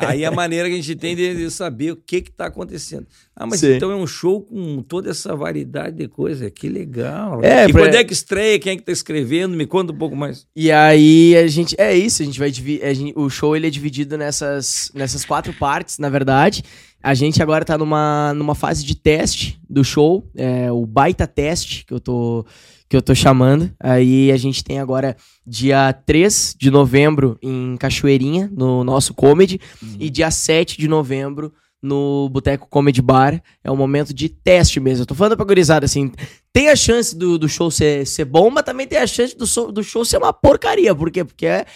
Aí 0.00 0.24
a 0.24 0.30
maneira 0.32 0.68
que 0.68 0.74
a 0.74 0.76
gente 0.78 0.96
tem 0.96 1.14
de, 1.14 1.36
de 1.36 1.50
saber 1.52 1.92
o 1.92 1.96
que 1.96 2.20
que 2.22 2.32
tá 2.32 2.46
acontecendo. 2.46 3.06
Ah, 3.36 3.46
mas 3.46 3.60
Sim. 3.60 3.74
então 3.76 3.92
é 3.92 3.96
um 3.96 4.06
show 4.08 4.40
com 4.40 4.82
toda 4.82 5.10
essa 5.10 5.36
variedade 5.36 5.98
de 5.98 6.08
coisa, 6.08 6.50
que 6.50 6.68
legal. 6.68 7.40
É, 7.44 7.68
e 7.68 7.72
pra- 7.72 7.82
quando 7.82 7.94
é 7.94 8.02
que 8.02 8.12
estreia, 8.12 8.58
quem 8.58 8.72
é 8.72 8.76
que 8.76 8.82
tá 8.82 8.90
escrevendo, 8.92 9.56
me 9.56 9.66
conta 9.66 9.92
um 9.92 9.96
pouco 9.96 10.16
mais. 10.16 10.46
E 10.56 10.72
aí 10.72 11.36
a 11.36 11.46
gente. 11.46 11.76
É 11.78 11.94
isso, 11.94 12.22
a 12.22 12.24
gente 12.24 12.40
vai 12.40 12.50
dividir. 12.50 12.82
O 13.14 13.30
show 13.30 13.54
ele 13.54 13.68
é 13.68 13.70
dividido 13.70 14.18
nessas, 14.18 14.90
nessas 14.94 15.24
quatro 15.24 15.52
partes, 15.52 15.98
na 15.98 16.08
verdade. 16.08 16.64
A 17.04 17.12
gente 17.14 17.42
agora 17.42 17.64
tá 17.66 17.76
numa, 17.76 18.32
numa 18.34 18.54
fase 18.54 18.82
de 18.84 18.94
teste 18.94 19.60
do 19.68 19.84
show, 19.84 20.26
é, 20.34 20.72
o 20.72 20.86
baita 20.86 21.26
teste 21.26 21.84
que 21.84 21.92
eu 21.92 22.00
tô 22.00 22.46
que 22.88 22.96
eu 22.96 23.02
tô 23.02 23.14
chamando. 23.14 23.70
Aí 23.80 24.30
a 24.32 24.36
gente 24.36 24.62
tem 24.64 24.78
agora 24.78 25.16
dia 25.46 25.92
3 25.92 26.54
de 26.58 26.70
novembro 26.70 27.36
em 27.42 27.76
Cachoeirinha, 27.76 28.48
no 28.54 28.84
nosso 28.84 29.12
comedy, 29.14 29.60
e 29.98 30.08
dia 30.08 30.30
7 30.30 30.78
de 30.78 30.86
novembro 30.88 31.52
no 31.82 32.28
Boteco 32.30 32.66
Comedy 32.68 33.02
Bar. 33.02 33.42
É 33.62 33.70
um 33.70 33.76
momento 33.76 34.14
de 34.14 34.28
teste 34.28 34.80
mesmo. 34.80 35.02
Eu 35.02 35.06
tô 35.06 35.14
falando 35.14 35.36
pra 35.36 35.44
gurizada 35.44 35.84
assim, 35.84 36.10
tem 36.52 36.68
a 36.70 36.76
chance 36.76 37.16
do, 37.16 37.36
do 37.38 37.48
show 37.48 37.70
ser, 37.70 38.06
ser 38.06 38.24
bom, 38.26 38.48
mas 38.50 38.64
também 38.64 38.86
tem 38.86 38.98
a 38.98 39.06
chance 39.06 39.36
do, 39.36 39.46
so- 39.46 39.72
do 39.72 39.82
show 39.82 40.04
ser 40.04 40.18
uma 40.18 40.32
porcaria. 40.32 40.94
Por 40.94 41.10
quê? 41.10 41.24
Porque 41.24 41.46
é, 41.46 41.66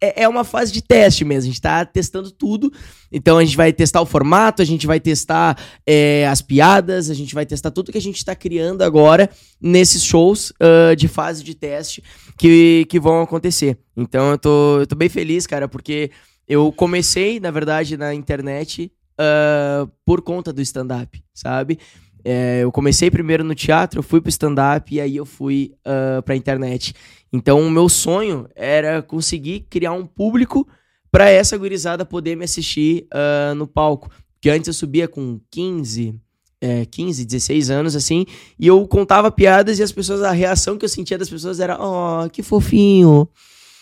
é, 0.00 0.24
é 0.24 0.28
uma 0.28 0.44
fase 0.44 0.72
de 0.72 0.82
teste 0.82 1.24
mesmo. 1.24 1.48
A 1.48 1.52
gente 1.52 1.60
tá 1.60 1.84
testando 1.84 2.30
tudo. 2.30 2.72
Então 3.10 3.38
a 3.38 3.44
gente 3.44 3.56
vai 3.56 3.72
testar 3.72 4.00
o 4.00 4.06
formato, 4.06 4.62
a 4.62 4.64
gente 4.64 4.86
vai 4.86 5.00
testar 5.00 5.58
é, 5.86 6.26
as 6.28 6.42
piadas, 6.42 7.10
a 7.10 7.14
gente 7.14 7.34
vai 7.34 7.46
testar 7.46 7.70
tudo 7.70 7.92
que 7.92 7.98
a 7.98 8.02
gente 8.02 8.24
tá 8.24 8.34
criando 8.34 8.82
agora 8.82 9.30
nesses 9.60 10.02
shows 10.04 10.52
ah, 10.60 10.94
de 10.94 11.08
fase 11.08 11.42
de 11.42 11.54
teste 11.54 12.02
que, 12.36 12.86
que 12.88 13.00
vão 13.00 13.22
acontecer. 13.22 13.78
Então 13.96 14.30
eu 14.32 14.38
tô, 14.38 14.80
eu 14.80 14.86
tô 14.86 14.96
bem 14.96 15.08
feliz, 15.08 15.46
cara, 15.46 15.68
porque 15.68 16.10
eu 16.46 16.70
comecei, 16.72 17.40
na 17.40 17.50
verdade, 17.50 17.96
na 17.96 18.14
internet 18.14 18.92
ah, 19.18 19.88
por 20.04 20.20
conta 20.20 20.52
do 20.52 20.60
stand-up, 20.60 21.22
sabe? 21.32 21.78
É, 22.24 22.60
eu 22.62 22.72
comecei 22.72 23.10
primeiro 23.10 23.44
no 23.44 23.54
teatro, 23.54 24.00
eu 24.00 24.02
fui 24.02 24.20
pro 24.20 24.28
stand-up 24.28 24.94
e 24.94 25.00
aí 25.00 25.16
eu 25.16 25.24
fui 25.24 25.72
ah, 25.84 26.22
pra 26.22 26.36
internet. 26.36 26.94
Então, 27.32 27.60
o 27.60 27.70
meu 27.70 27.88
sonho 27.88 28.48
era 28.54 29.02
conseguir 29.02 29.66
criar 29.68 29.92
um 29.92 30.06
público 30.06 30.66
pra 31.10 31.30
essa 31.30 31.56
gurizada 31.56 32.04
poder 32.04 32.36
me 32.36 32.44
assistir 32.44 33.06
ah, 33.12 33.54
no 33.54 33.66
palco. 33.66 34.10
Porque 34.34 34.50
antes 34.50 34.68
eu 34.68 34.74
subia 34.74 35.08
com 35.08 35.40
15, 35.50 36.20
é, 36.60 36.84
15, 36.84 37.24
16 37.24 37.70
anos, 37.70 37.96
assim, 37.96 38.26
e 38.58 38.66
eu 38.66 38.86
contava 38.86 39.30
piadas 39.30 39.78
e 39.78 39.82
as 39.82 39.92
pessoas, 39.92 40.22
a 40.22 40.30
reação 40.30 40.76
que 40.76 40.84
eu 40.84 40.88
sentia 40.88 41.18
das 41.18 41.30
pessoas 41.30 41.60
era, 41.60 41.78
oh, 41.80 42.28
que 42.30 42.42
fofinho. 42.42 43.28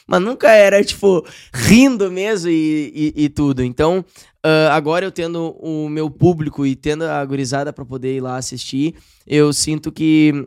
Mas 0.06 0.20
nunca 0.20 0.50
era, 0.50 0.82
tipo, 0.84 1.24
rindo 1.52 2.10
mesmo 2.10 2.50
e, 2.50 3.12
e, 3.16 3.24
e 3.24 3.28
tudo. 3.28 3.62
Então, 3.62 4.04
ah, 4.44 4.74
agora 4.74 5.06
eu 5.06 5.10
tendo 5.10 5.56
o 5.58 5.88
meu 5.88 6.10
público 6.10 6.66
e 6.66 6.76
tendo 6.76 7.04
a 7.04 7.24
gurizada 7.24 7.72
pra 7.72 7.84
poder 7.84 8.16
ir 8.16 8.20
lá 8.20 8.36
assistir, 8.36 8.94
eu 9.26 9.52
sinto 9.52 9.90
que 9.90 10.46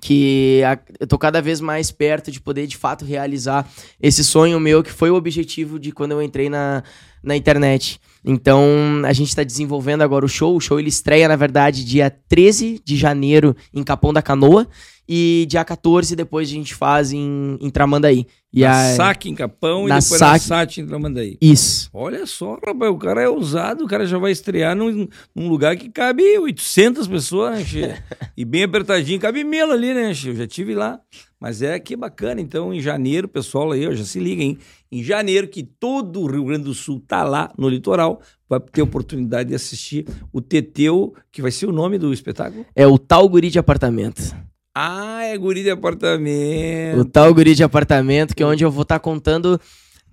que 0.00 0.60
eu 0.98 1.06
tô 1.06 1.16
cada 1.18 1.40
vez 1.40 1.60
mais 1.60 1.92
perto 1.92 2.32
de 2.32 2.40
poder 2.40 2.66
de 2.66 2.76
fato 2.76 3.04
realizar 3.04 3.70
esse 4.00 4.24
sonho 4.24 4.58
meu 4.58 4.82
que 4.82 4.90
foi 4.90 5.10
o 5.10 5.14
objetivo 5.14 5.78
de 5.78 5.92
quando 5.92 6.12
eu 6.12 6.22
entrei 6.22 6.48
na, 6.48 6.82
na 7.22 7.36
internet. 7.36 8.00
Então, 8.24 8.66
a 9.04 9.12
gente 9.12 9.36
tá 9.36 9.44
desenvolvendo 9.44 10.02
agora 10.02 10.24
o 10.24 10.28
show. 10.28 10.56
O 10.56 10.60
show 10.60 10.80
ele 10.80 10.88
estreia, 10.88 11.28
na 11.28 11.36
verdade, 11.36 11.84
dia 11.84 12.10
13 12.10 12.80
de 12.84 12.96
janeiro 12.96 13.54
em 13.72 13.84
Capão 13.84 14.12
da 14.12 14.22
Canoa 14.22 14.66
e 15.14 15.44
dia 15.44 15.62
14 15.62 16.16
depois 16.16 16.48
a 16.48 16.52
gente 16.52 16.74
faz 16.74 17.12
em, 17.12 17.58
em 17.60 17.68
Tramandaí. 17.68 18.26
E 18.50 18.62
na 18.62 18.92
a... 18.92 18.96
saque 18.96 19.28
em 19.28 19.34
Capão 19.34 19.86
na 19.86 19.98
e 19.98 20.00
depois 20.00 20.18
saque- 20.18 20.48
na 20.48 20.64
em 20.64 20.86
Tramandaí. 20.86 21.36
Isso. 21.38 21.90
Olha 21.92 22.24
só, 22.24 22.58
rapaz, 22.66 22.90
o 22.90 22.96
cara 22.96 23.20
é 23.20 23.28
ousado, 23.28 23.84
o 23.84 23.86
cara 23.86 24.06
já 24.06 24.16
vai 24.16 24.32
estrear 24.32 24.74
num, 24.74 25.06
num 25.36 25.50
lugar 25.50 25.76
que 25.76 25.90
cabe 25.90 26.22
800 26.38 27.06
pessoas, 27.06 27.58
né, 27.58 27.64
che? 27.64 27.94
E 28.34 28.42
bem 28.42 28.62
apertadinho, 28.62 29.20
cabe 29.20 29.44
melo 29.44 29.72
ali, 29.72 29.92
né, 29.92 30.14
che? 30.14 30.28
Eu 30.28 30.34
já 30.34 30.46
tive 30.46 30.74
lá. 30.74 30.98
Mas 31.38 31.60
é 31.60 31.78
que 31.78 31.94
bacana, 31.94 32.40
então 32.40 32.72
em 32.72 32.80
janeiro, 32.80 33.28
pessoal 33.28 33.70
aí, 33.72 33.86
ó, 33.86 33.92
já 33.92 34.04
se 34.04 34.18
liga, 34.18 34.42
hein? 34.42 34.56
Em 34.90 35.02
janeiro, 35.02 35.46
que 35.46 35.62
todo 35.62 36.22
o 36.22 36.26
Rio 36.26 36.46
Grande 36.46 36.64
do 36.64 36.72
Sul 36.72 37.02
tá 37.06 37.22
lá 37.22 37.52
no 37.58 37.68
litoral, 37.68 38.22
vai 38.48 38.60
ter 38.60 38.80
oportunidade 38.80 39.50
de 39.50 39.54
assistir 39.54 40.06
o 40.32 40.40
Teteu, 40.40 41.14
que 41.30 41.42
vai 41.42 41.50
ser 41.50 41.66
o 41.66 41.72
nome 41.72 41.98
do 41.98 42.14
espetáculo. 42.14 42.64
É 42.74 42.86
o 42.86 42.96
tal 42.96 43.28
guri 43.28 43.50
de 43.50 43.58
apartamento. 43.58 44.34
Ah, 44.74 45.24
é 45.24 45.36
guri 45.36 45.62
de 45.62 45.70
apartamento. 45.70 47.00
O 47.00 47.04
tal 47.04 47.32
guri 47.34 47.54
de 47.54 47.62
apartamento, 47.62 48.34
que 48.34 48.42
é 48.42 48.46
onde 48.46 48.64
eu 48.64 48.70
vou 48.70 48.82
estar 48.82 48.98
contando 48.98 49.60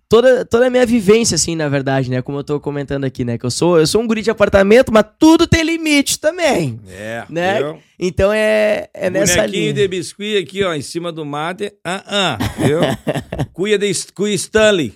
toda, 0.10 0.44
toda 0.44 0.68
a 0.68 0.70
minha 0.70 0.86
vivência, 0.86 1.36
assim, 1.36 1.56
na 1.56 1.70
verdade, 1.70 2.10
né? 2.10 2.22
Como 2.22 2.40
eu 2.40 2.44
tô 2.44 2.60
comentando 2.60 3.06
aqui, 3.06 3.24
né? 3.24 3.38
Que 3.38 3.46
eu 3.46 3.52
sou, 3.52 3.80
eu 3.80 3.88
sou 3.88 4.02
um 4.02 4.08
guri 4.08 4.22
de 4.22 4.32
apartamento, 4.32 4.92
mas 4.92 5.06
tudo 5.18 5.48
tem 5.48 5.64
limite 5.64 6.20
também. 6.20 6.80
É, 6.90 7.24
Né? 7.30 7.64
viu? 7.64 7.80
Então 7.98 8.34
é, 8.34 8.90
é 8.94 9.10
nessa 9.10 9.36
Bonequinho 9.36 9.62
linha. 9.62 9.74
de 9.74 9.88
biscuit 9.88 10.38
aqui, 10.38 10.64
ó, 10.64 10.74
em 10.74 10.82
cima 10.82 11.12
do 11.12 11.26
mate. 11.26 11.72
Ah, 11.84 12.04
ah, 12.08 12.38
viu? 12.58 12.80
cuia 13.54 13.78
de 13.78 13.94
cuia 14.14 14.36
Stanley. 14.36 14.94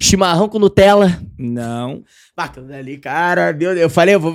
Chimarrão 0.00 0.48
com 0.48 0.58
Nutella. 0.58 1.20
Não. 1.38 2.02
Bacana 2.36 2.76
ali, 2.76 2.98
cara. 2.98 3.52
Meu 3.52 3.70
Deus, 3.70 3.80
eu 3.80 3.90
falei, 3.90 4.14
eu 4.14 4.20
vou, 4.20 4.34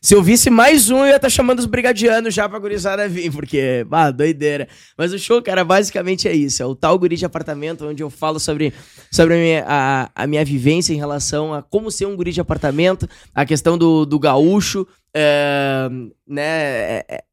se 0.00 0.14
eu 0.14 0.22
visse 0.22 0.48
mais 0.50 0.90
um, 0.90 0.98
eu 1.00 1.08
ia 1.08 1.16
estar 1.16 1.28
chamando 1.28 1.58
os 1.58 1.66
brigadianos 1.66 2.34
já 2.34 2.48
pra 2.48 2.58
gurizada 2.58 3.08
vir, 3.08 3.30
porque, 3.30 3.84
bah, 3.88 4.10
doideira. 4.10 4.66
Mas 4.96 5.12
o 5.12 5.18
show, 5.18 5.42
cara, 5.42 5.64
basicamente 5.64 6.26
é 6.26 6.34
isso. 6.34 6.62
É 6.62 6.66
o 6.66 6.74
tal 6.74 6.98
guri 6.98 7.16
de 7.16 7.26
apartamento, 7.26 7.86
onde 7.86 8.02
eu 8.02 8.10
falo 8.10 8.40
sobre, 8.40 8.72
sobre 9.10 9.34
a, 9.34 9.36
minha, 9.38 9.64
a, 9.68 10.10
a 10.14 10.26
minha 10.26 10.44
vivência 10.44 10.92
em 10.92 10.96
relação 10.96 11.52
a 11.52 11.62
como 11.62 11.90
ser 11.90 12.06
um 12.06 12.16
guri 12.16 12.32
de 12.32 12.40
apartamento, 12.40 13.08
a 13.34 13.44
questão 13.44 13.76
do, 13.76 14.06
do 14.06 14.18
gaúcho, 14.18 14.86
é, 15.14 15.88
né? 16.26 16.42
é- 16.42 17.04
é- 17.08 17.24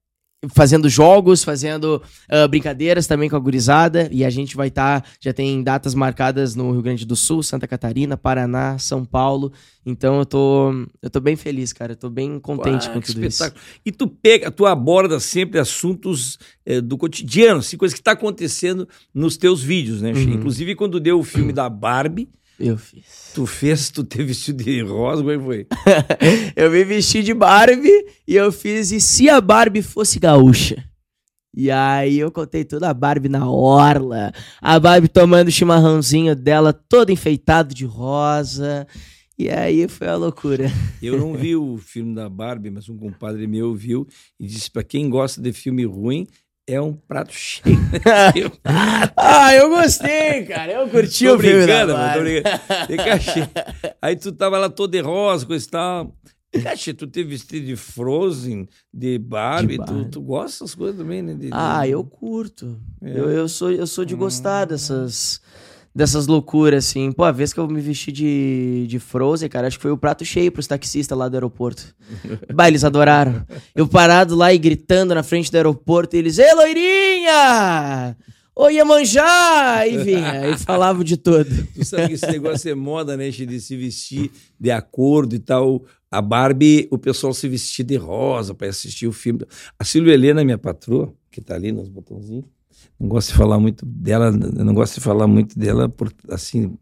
fazendo 0.49 0.89
jogos, 0.89 1.43
fazendo 1.43 2.01
uh, 2.29 2.47
brincadeiras 2.47 3.07
também 3.07 3.29
com 3.29 3.35
a 3.35 3.39
gurizada. 3.39 4.09
E 4.11 4.25
a 4.25 4.29
gente 4.29 4.55
vai 4.55 4.67
estar, 4.67 5.01
tá, 5.01 5.07
já 5.19 5.33
tem 5.33 5.63
datas 5.63 5.95
marcadas 5.95 6.55
no 6.55 6.71
Rio 6.71 6.81
Grande 6.81 7.05
do 7.05 7.15
Sul, 7.15 7.43
Santa 7.43 7.67
Catarina, 7.67 8.17
Paraná, 8.17 8.77
São 8.77 9.05
Paulo. 9.05 9.51
Então 9.85 10.19
eu 10.19 10.25
tô, 10.25 10.71
eu 11.01 11.09
tô 11.09 11.19
bem 11.19 11.35
feliz, 11.35 11.73
cara. 11.73 11.93
Eu 11.93 11.97
tô 11.97 12.09
bem 12.09 12.39
contente 12.39 12.89
com 12.89 12.99
tudo 12.99 13.23
espetáculo. 13.25 13.61
isso. 13.61 13.79
E 13.85 13.91
tu 13.91 14.07
pega, 14.07 14.49
tu 14.49 14.65
aborda 14.65 15.19
sempre 15.19 15.59
assuntos 15.59 16.37
é, 16.65 16.79
do 16.79 16.97
cotidiano, 16.97 17.59
assim, 17.59 17.77
coisas 17.77 17.97
que 17.97 18.03
tá 18.03 18.11
acontecendo 18.11 18.87
nos 19.13 19.37
teus 19.37 19.61
vídeos, 19.61 20.01
né? 20.01 20.13
Uhum. 20.13 20.33
Inclusive 20.33 20.75
quando 20.75 20.99
deu 20.99 21.19
o 21.19 21.23
filme 21.23 21.51
da 21.51 21.69
Barbie, 21.69 22.29
eu 22.59 22.77
fiz. 22.77 23.22
Tu 23.33 23.47
fez, 23.47 23.89
tu 23.89 24.03
teve 24.03 24.25
vestido 24.25 24.63
de 24.63 24.81
rosa, 24.81 25.23
como 25.23 25.31
é 25.31 25.37
que 25.37 25.43
foi? 25.43 25.67
eu 26.55 26.69
me 26.69 26.83
vesti 26.83 27.23
de 27.23 27.33
Barbie 27.33 28.05
e 28.27 28.35
eu 28.35 28.51
fiz 28.51 28.91
e 28.91 29.01
se 29.01 29.27
a 29.27 29.41
Barbie 29.41 29.81
fosse 29.81 30.19
gaúcha? 30.19 30.83
E 31.55 31.71
aí 31.71 32.19
eu 32.19 32.31
contei 32.31 32.63
toda 32.63 32.89
a 32.89 32.93
Barbie 32.93 33.29
na 33.29 33.49
orla, 33.49 34.31
a 34.61 34.79
Barbie 34.79 35.07
tomando 35.07 35.47
o 35.47 35.51
chimarrãozinho 35.51 36.35
dela 36.35 36.71
todo 36.73 37.11
enfeitado 37.11 37.73
de 37.73 37.85
rosa. 37.85 38.87
E 39.37 39.49
aí 39.49 39.87
foi 39.87 40.07
a 40.07 40.15
loucura. 40.15 40.71
Eu 41.01 41.17
não 41.17 41.33
vi 41.33 41.55
o 41.57 41.77
filme 41.77 42.13
da 42.13 42.29
Barbie, 42.29 42.69
mas 42.69 42.87
um 42.87 42.97
compadre 42.97 43.47
meu 43.47 43.73
viu 43.73 44.07
e 44.39 44.45
disse 44.45 44.69
para 44.69 44.83
quem 44.83 45.09
gosta 45.09 45.41
de 45.41 45.51
filme 45.51 45.85
ruim, 45.85 46.27
é 46.67 46.79
um 46.79 46.93
prato 46.93 47.33
cheio. 47.33 47.77
ah, 49.15 49.53
eu 49.53 49.69
gostei, 49.69 50.45
cara. 50.45 50.71
Eu 50.71 50.89
curti 50.89 51.25
tô 51.25 51.35
o 51.35 51.39
filme 51.39 51.67
da 51.67 51.85
Barbie. 51.87 52.43
Aí 54.01 54.15
tu 54.15 54.31
tava 54.31 54.57
lá 54.57 54.69
todo 54.69 54.91
de 54.91 55.01
rosa, 55.01 55.45
com 55.45 55.53
esse 55.53 55.69
tal. 55.69 56.15
Caixa, 56.61 56.93
tu 56.93 57.07
teve 57.07 57.29
vestido 57.29 57.65
de 57.65 57.75
Frozen, 57.75 58.69
de 58.93 59.17
Barbie, 59.17 59.73
de 59.73 59.77
Barbie. 59.77 60.03
Tu, 60.05 60.09
tu 60.11 60.21
gosta 60.21 60.63
dessas 60.63 60.75
coisas 60.75 60.97
também, 60.97 61.21
né? 61.21 61.33
De, 61.33 61.49
ah, 61.51 61.87
eu 61.87 62.03
curto. 62.03 62.79
É. 63.01 63.09
Eu, 63.09 63.29
eu, 63.31 63.49
sou, 63.49 63.71
eu 63.71 63.87
sou 63.87 64.05
de 64.05 64.13
gostar 64.13 64.65
hum. 64.65 64.69
Dessas 65.95 66.27
loucuras, 66.27 66.85
assim. 66.85 67.11
Pô, 67.11 67.23
a 67.23 67.31
vez 67.31 67.53
que 67.53 67.59
eu 67.59 67.67
me 67.67 67.81
vesti 67.81 68.11
de, 68.11 68.85
de 68.87 68.99
Frozen, 68.99 69.49
cara, 69.49 69.67
acho 69.67 69.77
que 69.77 69.83
foi 69.83 69.91
o 69.91 69.97
prato 69.97 70.25
cheio 70.25 70.51
pros 70.51 70.67
taxistas 70.67 71.17
lá 71.17 71.29
do 71.29 71.35
aeroporto. 71.35 71.95
bah, 72.53 72.67
eles 72.67 72.83
adoraram. 72.83 73.45
Eu 73.75 73.87
parado 73.87 74.35
lá 74.35 74.53
e 74.53 74.57
gritando 74.57 75.13
na 75.13 75.23
frente 75.23 75.51
do 75.51 75.55
aeroporto, 75.55 76.15
e 76.15 76.19
eles, 76.19 76.39
Ei, 76.39 76.53
loirinha! 76.53 78.17
Oi, 78.55 78.75
Iemanjá! 78.75 79.87
E 79.87 79.97
vinha, 79.97 80.49
e 80.49 80.57
falava 80.59 81.03
de 81.03 81.17
tudo. 81.17 81.49
Tu 81.73 81.83
sabe 81.83 82.09
que 82.09 82.13
esse 82.13 82.27
negócio 82.27 82.69
é 82.69 82.75
moda, 82.75 83.17
né, 83.17 83.29
de 83.29 83.59
se 83.59 83.75
vestir 83.75 84.29
de 84.59 84.69
acordo 84.69 85.35
e 85.35 85.39
tal. 85.39 85.83
A 86.11 86.21
Barbie, 86.21 86.87
o 86.91 86.97
pessoal 86.99 87.33
se 87.33 87.47
vestia 87.47 87.83
de 87.83 87.95
rosa 87.95 88.53
para 88.53 88.67
assistir 88.67 89.07
o 89.07 89.11
filme. 89.11 89.43
A 89.79 89.83
Silvia 89.83 90.13
Helena, 90.13 90.43
minha 90.43 90.59
patroa, 90.59 91.11
que 91.31 91.41
tá 91.41 91.55
ali 91.55 91.71
nos 91.71 91.89
botãozinhos, 91.89 92.45
não 92.99 93.07
gosto 93.07 93.29
de 93.29 93.35
falar 93.35 93.59
muito 93.59 93.85
dela, 93.85 94.31
não 94.31 94.73
gosto 94.73 94.95
de 94.95 95.01
falar 95.01 95.27
muito 95.27 95.57
dela 95.57 95.89
por 95.89 96.11
assim 96.29 96.77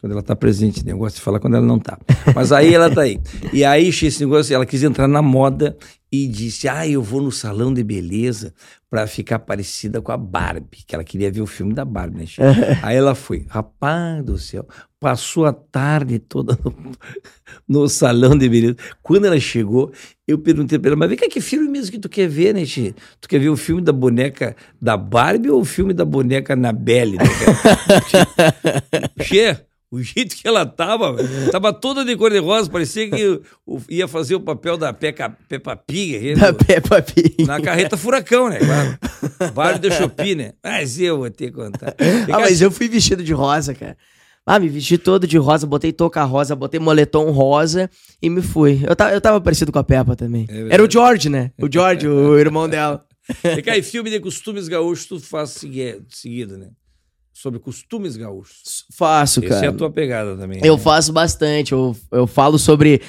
quando 0.00 0.12
ela 0.12 0.20
está 0.20 0.36
presente, 0.36 0.84
né? 0.84 0.92
eu 0.92 0.98
gosto 0.98 1.16
de 1.16 1.22
falar 1.22 1.40
quando 1.40 1.56
ela 1.56 1.64
não 1.64 1.78
está. 1.78 1.98
Mas 2.34 2.52
aí 2.52 2.74
ela 2.74 2.88
está 2.88 3.00
aí. 3.00 3.18
E 3.54 3.64
aí 3.64 3.88
esse 3.88 4.20
negócio, 4.20 4.54
ela 4.54 4.66
quis 4.66 4.82
entrar 4.82 5.08
na 5.08 5.22
moda 5.22 5.76
e 6.12 6.28
disse: 6.28 6.68
"Ah, 6.68 6.86
eu 6.86 7.02
vou 7.02 7.22
no 7.22 7.32
salão 7.32 7.72
de 7.72 7.82
beleza 7.82 8.52
para 8.94 9.08
ficar 9.08 9.40
parecida 9.40 10.00
com 10.00 10.12
a 10.12 10.16
Barbie", 10.16 10.84
que 10.86 10.94
ela 10.94 11.02
queria 11.02 11.28
ver 11.28 11.40
o 11.40 11.48
filme 11.48 11.74
da 11.74 11.84
Barbie, 11.84 12.18
né? 12.18 12.26
aí 12.80 12.96
ela 12.96 13.16
foi. 13.16 13.44
Rapaz 13.48 14.24
do 14.24 14.38
céu, 14.38 14.68
passou 15.00 15.46
a 15.46 15.52
tarde 15.52 16.20
toda 16.20 16.56
no, 16.62 16.92
no 17.82 17.88
salão 17.88 18.38
de 18.38 18.48
beleza. 18.48 18.76
Quando 19.02 19.24
ela 19.24 19.40
chegou, 19.40 19.92
eu 20.28 20.38
perguntei 20.38 20.78
para 20.78 20.90
ela, 20.90 20.96
mas 20.96 21.08
vem 21.08 21.18
cá, 21.18 21.26
que 21.28 21.40
filme 21.40 21.68
mesmo 21.68 21.90
que 21.90 21.98
tu 21.98 22.08
quer 22.08 22.28
ver, 22.28 22.54
né, 22.54 22.64
Xê? 22.64 22.94
Tu 23.20 23.28
quer 23.28 23.40
ver 23.40 23.48
o 23.48 23.56
filme 23.56 23.82
da 23.82 23.92
boneca 23.92 24.54
da 24.80 24.96
Barbie 24.96 25.50
ou 25.50 25.62
o 25.62 25.64
filme 25.64 25.92
da 25.92 26.04
boneca 26.04 26.52
Anabelle? 26.52 27.16
Né, 27.16 27.24
Xê, 29.20 29.58
o 29.94 30.02
jeito 30.02 30.34
que 30.34 30.46
ela 30.48 30.66
tava, 30.66 31.14
tava 31.52 31.72
toda 31.72 32.04
de 32.04 32.16
cor 32.16 32.32
de 32.32 32.38
rosa, 32.38 32.68
parecia 32.68 33.08
que 33.08 33.40
ia 33.88 34.08
fazer 34.08 34.34
o 34.34 34.40
papel 34.40 34.76
da 34.76 34.92
Peca, 34.92 35.30
Peppa 35.48 35.76
Pig. 35.76 36.34
Da 36.34 36.52
Peppa 36.52 37.00
Pig. 37.00 37.44
Na 37.46 37.60
carreta 37.60 37.96
furacão, 37.96 38.48
né? 38.48 38.58
Vale 39.54 39.78
do 39.78 39.92
Shopping, 39.92 40.34
né? 40.34 40.52
Mas 40.62 40.98
eu 40.98 41.18
vou 41.18 41.30
ter 41.30 41.46
que 41.46 41.52
contar. 41.52 41.94
Ah, 42.32 42.40
mas 42.40 42.60
eu 42.60 42.70
fui 42.70 42.88
vestido 42.88 43.22
de 43.22 43.32
rosa, 43.32 43.72
cara. 43.74 43.96
Ah, 44.44 44.58
me 44.58 44.68
vesti 44.68 44.98
todo 44.98 45.26
de 45.26 45.38
rosa, 45.38 45.66
botei 45.66 45.92
touca 45.92 46.24
rosa, 46.24 46.56
botei 46.56 46.80
moletom 46.80 47.30
rosa 47.30 47.88
e 48.20 48.28
me 48.28 48.42
fui. 48.42 48.82
Eu, 48.86 48.96
tava, 48.96 49.12
eu 49.12 49.20
tava 49.20 49.40
parecido 49.40 49.70
com 49.70 49.78
a 49.78 49.84
Peppa 49.84 50.16
também. 50.16 50.46
É 50.48 50.74
Era 50.74 50.84
o 50.84 50.90
George, 50.90 51.28
né? 51.28 51.52
O 51.60 51.70
George, 51.70 52.08
o 52.08 52.38
irmão 52.38 52.68
dela. 52.68 53.04
E 53.44 53.62
cá, 53.62 53.76
e 53.76 53.82
filme 53.82 54.10
de 54.10 54.20
costumes 54.20 54.68
gaúchos 54.68 55.06
tu 55.06 55.20
faz 55.20 55.50
seguido, 56.08 56.58
né? 56.58 56.68
Sobre 57.34 57.58
costumes 57.58 58.16
gaúchos. 58.16 58.86
Faço, 58.92 59.42
cara. 59.42 59.56
Essa 59.56 59.64
é 59.66 59.68
a 59.68 59.72
tua 59.72 59.90
pegada 59.90 60.36
também. 60.36 60.60
Eu 60.64 60.76
né? 60.76 60.82
faço 60.82 61.12
bastante. 61.12 61.72
Eu, 61.72 61.94
eu 62.10 62.26
falo 62.26 62.58
sobre 62.58 63.02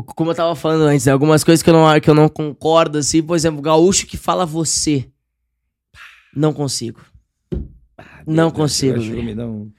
como 0.00 0.30
eu 0.30 0.34
tava 0.34 0.54
falando 0.56 0.82
antes, 0.82 1.06
né? 1.06 1.12
algumas 1.12 1.44
coisas 1.44 1.62
que 1.62 1.70
eu, 1.70 1.74
não, 1.74 2.00
que 2.00 2.08
eu 2.08 2.14
não 2.14 2.28
concordo, 2.28 2.98
assim, 2.98 3.22
por 3.22 3.36
exemplo, 3.36 3.60
gaúcho 3.60 4.06
que 4.06 4.16
fala 4.16 4.46
você. 4.46 5.08
Não 6.34 6.52
consigo. 6.52 7.00
Ah, 7.96 8.22
não 8.26 8.50
consigo. 8.50 8.98
Me 8.98 9.34
dá 9.34 9.46
um... 9.46 9.70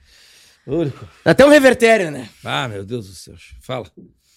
Até 1.24 1.44
um 1.44 1.50
revertério, 1.50 2.10
né? 2.10 2.28
Ah, 2.44 2.66
meu 2.66 2.84
Deus 2.84 3.06
do 3.06 3.14
céu. 3.14 3.34
Fala. 3.60 3.90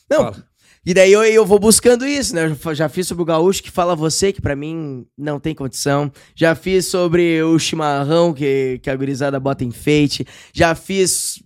Não. 0.10 0.20
Fala. 0.20 0.49
E 0.86 0.94
daí 0.94 1.12
eu, 1.12 1.24
eu 1.24 1.46
vou 1.46 1.60
buscando 1.60 2.06
isso, 2.06 2.34
né? 2.34 2.56
Eu 2.66 2.76
já 2.76 2.88
fiz 2.88 3.08
sobre 3.08 3.22
o 3.22 3.26
gaúcho 3.26 3.62
que 3.62 3.70
fala 3.70 3.96
você, 3.96 4.32
que 4.32 4.42
para 4.42 4.56
mim 4.56 5.06
não 5.18 5.40
tem 5.40 5.54
condição. 5.54 6.12
Já 6.34 6.56
fiz 6.56 6.86
sobre 6.86 7.44
o 7.44 7.60
chimarrão 7.60 8.34
que, 8.34 8.80
que 8.82 8.90
a 8.90 8.96
gurizada 8.96 9.40
bota 9.40 9.64
enfeite. 9.64 10.26
Já 10.54 10.74
fiz. 10.76 11.44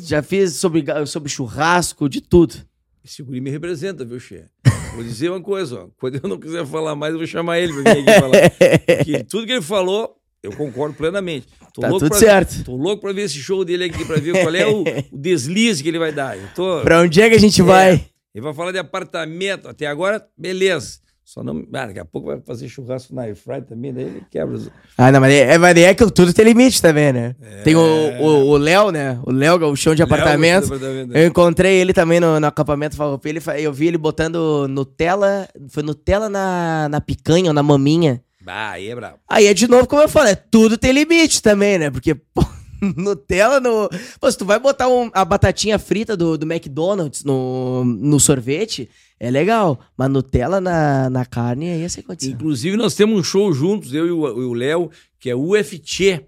Já 0.00 0.22
fiz 0.22 0.54
sobre, 0.54 0.84
sobre 1.06 1.28
churrasco, 1.28 2.08
de 2.08 2.20
tudo. 2.20 2.56
Esse 3.04 3.22
guri 3.22 3.40
me 3.40 3.50
representa, 3.50 4.04
viu, 4.04 4.18
Xê? 4.18 4.46
Vou 4.94 5.04
dizer 5.04 5.30
uma 5.30 5.40
coisa, 5.40 5.82
ó. 5.82 5.88
Quando 5.98 6.18
eu 6.22 6.28
não 6.28 6.38
quiser 6.38 6.66
falar 6.66 6.96
mais, 6.96 7.12
eu 7.12 7.18
vou 7.18 7.26
chamar 7.26 7.60
ele 7.60 7.72
pra 7.72 7.94
vir 7.94 8.00
aqui 8.00 8.20
falar. 8.20 9.04
que 9.04 9.24
tudo 9.30 9.46
que 9.46 9.52
ele 9.52 9.62
falou, 9.62 10.16
eu 10.42 10.50
concordo 10.52 10.96
plenamente. 10.96 11.46
Tô 11.72 11.82
tá 11.82 11.88
tudo 11.88 12.08
pra, 12.08 12.18
certo. 12.18 12.64
Tô 12.64 12.74
louco 12.74 13.02
pra 13.02 13.12
ver 13.12 13.22
esse 13.22 13.38
show 13.38 13.64
dele 13.64 13.84
aqui, 13.84 14.04
pra 14.04 14.16
ver 14.16 14.32
qual 14.32 14.54
é 14.54 14.66
o, 14.66 14.82
o 15.12 15.18
deslize 15.18 15.82
que 15.82 15.88
ele 15.88 15.98
vai 15.98 16.10
dar. 16.10 16.36
Eu 16.36 16.48
tô... 16.54 16.80
Pra 16.80 17.00
onde 17.00 17.20
é 17.20 17.28
que 17.28 17.36
a 17.36 17.40
gente 17.40 17.60
é, 17.60 17.64
vai? 17.64 18.04
Ele 18.36 18.42
vai 18.42 18.52
falar 18.52 18.70
de 18.70 18.78
apartamento. 18.78 19.66
Até 19.66 19.86
agora, 19.86 20.22
beleza. 20.36 20.98
Só 21.24 21.42
não. 21.42 21.66
Ah, 21.72 21.86
daqui 21.86 21.98
a 21.98 22.04
pouco 22.04 22.28
vai 22.28 22.38
fazer 22.38 22.68
churrasco 22.68 23.14
na 23.14 23.22
Airfry 23.22 23.62
também, 23.62 23.94
daí 23.94 24.04
ele 24.04 24.26
quebra 24.30 24.54
os. 24.54 24.70
Ah, 24.98 25.10
não, 25.10 25.20
mas 25.20 25.32
é, 25.32 25.56
mas 25.56 25.74
é 25.74 25.94
que 25.94 26.04
tudo 26.12 26.34
tem 26.34 26.44
limite 26.44 26.82
também, 26.82 27.14
né? 27.14 27.34
É... 27.40 27.62
Tem 27.62 27.74
o 27.74 28.56
Léo, 28.58 28.90
né? 28.90 29.18
O 29.24 29.32
Léo, 29.32 29.56
o 29.70 29.74
chão 29.74 29.94
de 29.94 30.02
apartamento. 30.02 30.66
apartamento. 30.66 31.16
Eu 31.16 31.26
encontrei 31.26 31.80
ele 31.80 31.94
também 31.94 32.20
no, 32.20 32.38
no 32.38 32.46
acampamento 32.46 32.94
Farroupilha. 32.94 33.40
Eu 33.58 33.72
vi 33.72 33.86
ele 33.86 33.98
botando 33.98 34.68
Nutella. 34.68 35.48
Foi 35.70 35.82
Nutella 35.82 36.28
na, 36.28 36.90
na 36.90 37.00
picanha 37.00 37.48
ou 37.48 37.54
na 37.54 37.62
maminha. 37.62 38.22
Ah, 38.46 38.72
aí 38.72 38.88
é 38.88 38.94
brabo. 38.94 39.18
Aí 39.28 39.46
é 39.46 39.54
de 39.54 39.66
novo, 39.66 39.86
como 39.86 40.02
eu 40.02 40.08
falei, 40.08 40.34
é 40.34 40.36
tudo 40.36 40.76
tem 40.76 40.92
limite 40.92 41.42
também, 41.42 41.78
né? 41.78 41.90
Porque, 41.90 42.14
pô, 42.14 42.46
Nutella 42.96 43.60
no. 43.60 43.88
Pô, 44.20 44.30
se 44.30 44.38
tu 44.38 44.44
vai 44.44 44.58
botar 44.58 44.88
um, 44.88 45.10
a 45.12 45.24
batatinha 45.24 45.78
frita 45.78 46.16
do, 46.16 46.36
do 46.36 46.50
McDonald's 46.50 47.24
no, 47.24 47.84
no 47.84 48.20
sorvete, 48.20 48.88
é 49.18 49.30
legal. 49.30 49.80
Mas 49.96 50.10
Nutella 50.10 50.60
na, 50.60 51.10
na 51.10 51.24
carne 51.24 51.70
aí 51.70 51.82
é 51.82 51.88
sem 51.88 52.02
condição. 52.02 52.32
Inclusive, 52.32 52.76
nós 52.76 52.94
temos 52.94 53.18
um 53.18 53.24
show 53.24 53.52
juntos, 53.52 53.92
eu 53.92 54.06
e 54.06 54.10
o 54.10 54.52
Léo, 54.52 54.90
que 55.18 55.30
é 55.30 55.34
o 55.34 55.48
UFC, 55.50 56.26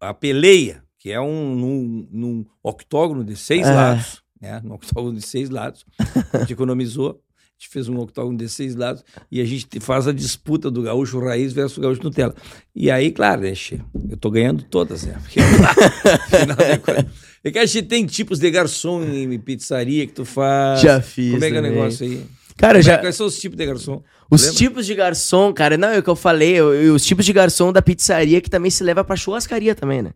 a 0.00 0.14
peleia, 0.14 0.82
que 0.98 1.10
é 1.10 1.20
um 1.20 1.54
num, 1.54 2.08
num 2.10 2.46
octógono 2.62 3.24
de 3.24 3.36
seis 3.36 3.66
é. 3.66 3.74
lados. 3.74 4.22
Né? 4.40 4.60
Um 4.64 4.72
octógono 4.72 5.14
de 5.14 5.26
seis 5.26 5.50
lados. 5.50 5.84
A 6.32 6.38
gente 6.38 6.52
economizou 6.52 7.20
a 7.58 7.58
gente 7.58 7.72
fez 7.72 7.88
um 7.88 7.98
octógono 7.98 8.36
de 8.36 8.50
seis 8.50 8.76
lados 8.76 9.02
e 9.32 9.40
a 9.40 9.44
gente 9.44 9.80
faz 9.80 10.06
a 10.06 10.12
disputa 10.12 10.70
do 10.70 10.82
gaúcho 10.82 11.18
raiz 11.18 11.54
versus 11.54 11.78
o 11.78 11.80
gaúcho 11.80 12.02
Nutella. 12.02 12.34
E 12.74 12.90
aí, 12.90 13.10
claro, 13.10 13.40
né, 13.40 13.54
che, 13.54 13.80
eu 14.10 14.16
tô 14.18 14.30
ganhando 14.30 14.62
todas, 14.64 15.04
né? 15.04 15.18
Porque, 15.22 15.40
é 17.42 17.50
que 17.50 17.58
a 17.58 17.64
gente 17.64 17.86
tem 17.86 18.04
tipos 18.04 18.38
de 18.38 18.50
garçom 18.50 19.02
em 19.02 19.38
pizzaria 19.38 20.06
que 20.06 20.12
tu 20.12 20.26
faz. 20.26 20.82
Já 20.82 21.00
fiz. 21.00 21.32
Como 21.32 21.44
é 21.46 21.50
que 21.50 21.56
é 21.56 21.60
o 21.60 21.62
negócio 21.62 22.06
aí? 22.06 22.26
Cara, 22.58 22.82
já. 22.82 22.98
Quais 22.98 23.16
são 23.16 23.26
os 23.26 23.38
tipos 23.38 23.56
de 23.56 23.64
garçom? 23.64 24.02
Os 24.30 24.42
Lembra? 24.42 24.58
tipos 24.58 24.86
de 24.86 24.94
garçom, 24.94 25.50
cara, 25.54 25.78
não, 25.78 25.88
é 25.88 25.98
o 25.98 26.02
que 26.02 26.10
eu 26.10 26.16
falei, 26.16 26.60
os 26.60 27.06
tipos 27.06 27.24
de 27.24 27.32
garçom 27.32 27.72
da 27.72 27.80
pizzaria 27.80 28.42
que 28.42 28.50
também 28.50 28.70
se 28.70 28.84
leva 28.84 29.02
pra 29.02 29.16
churrascaria 29.16 29.74
também, 29.74 30.02
né? 30.02 30.10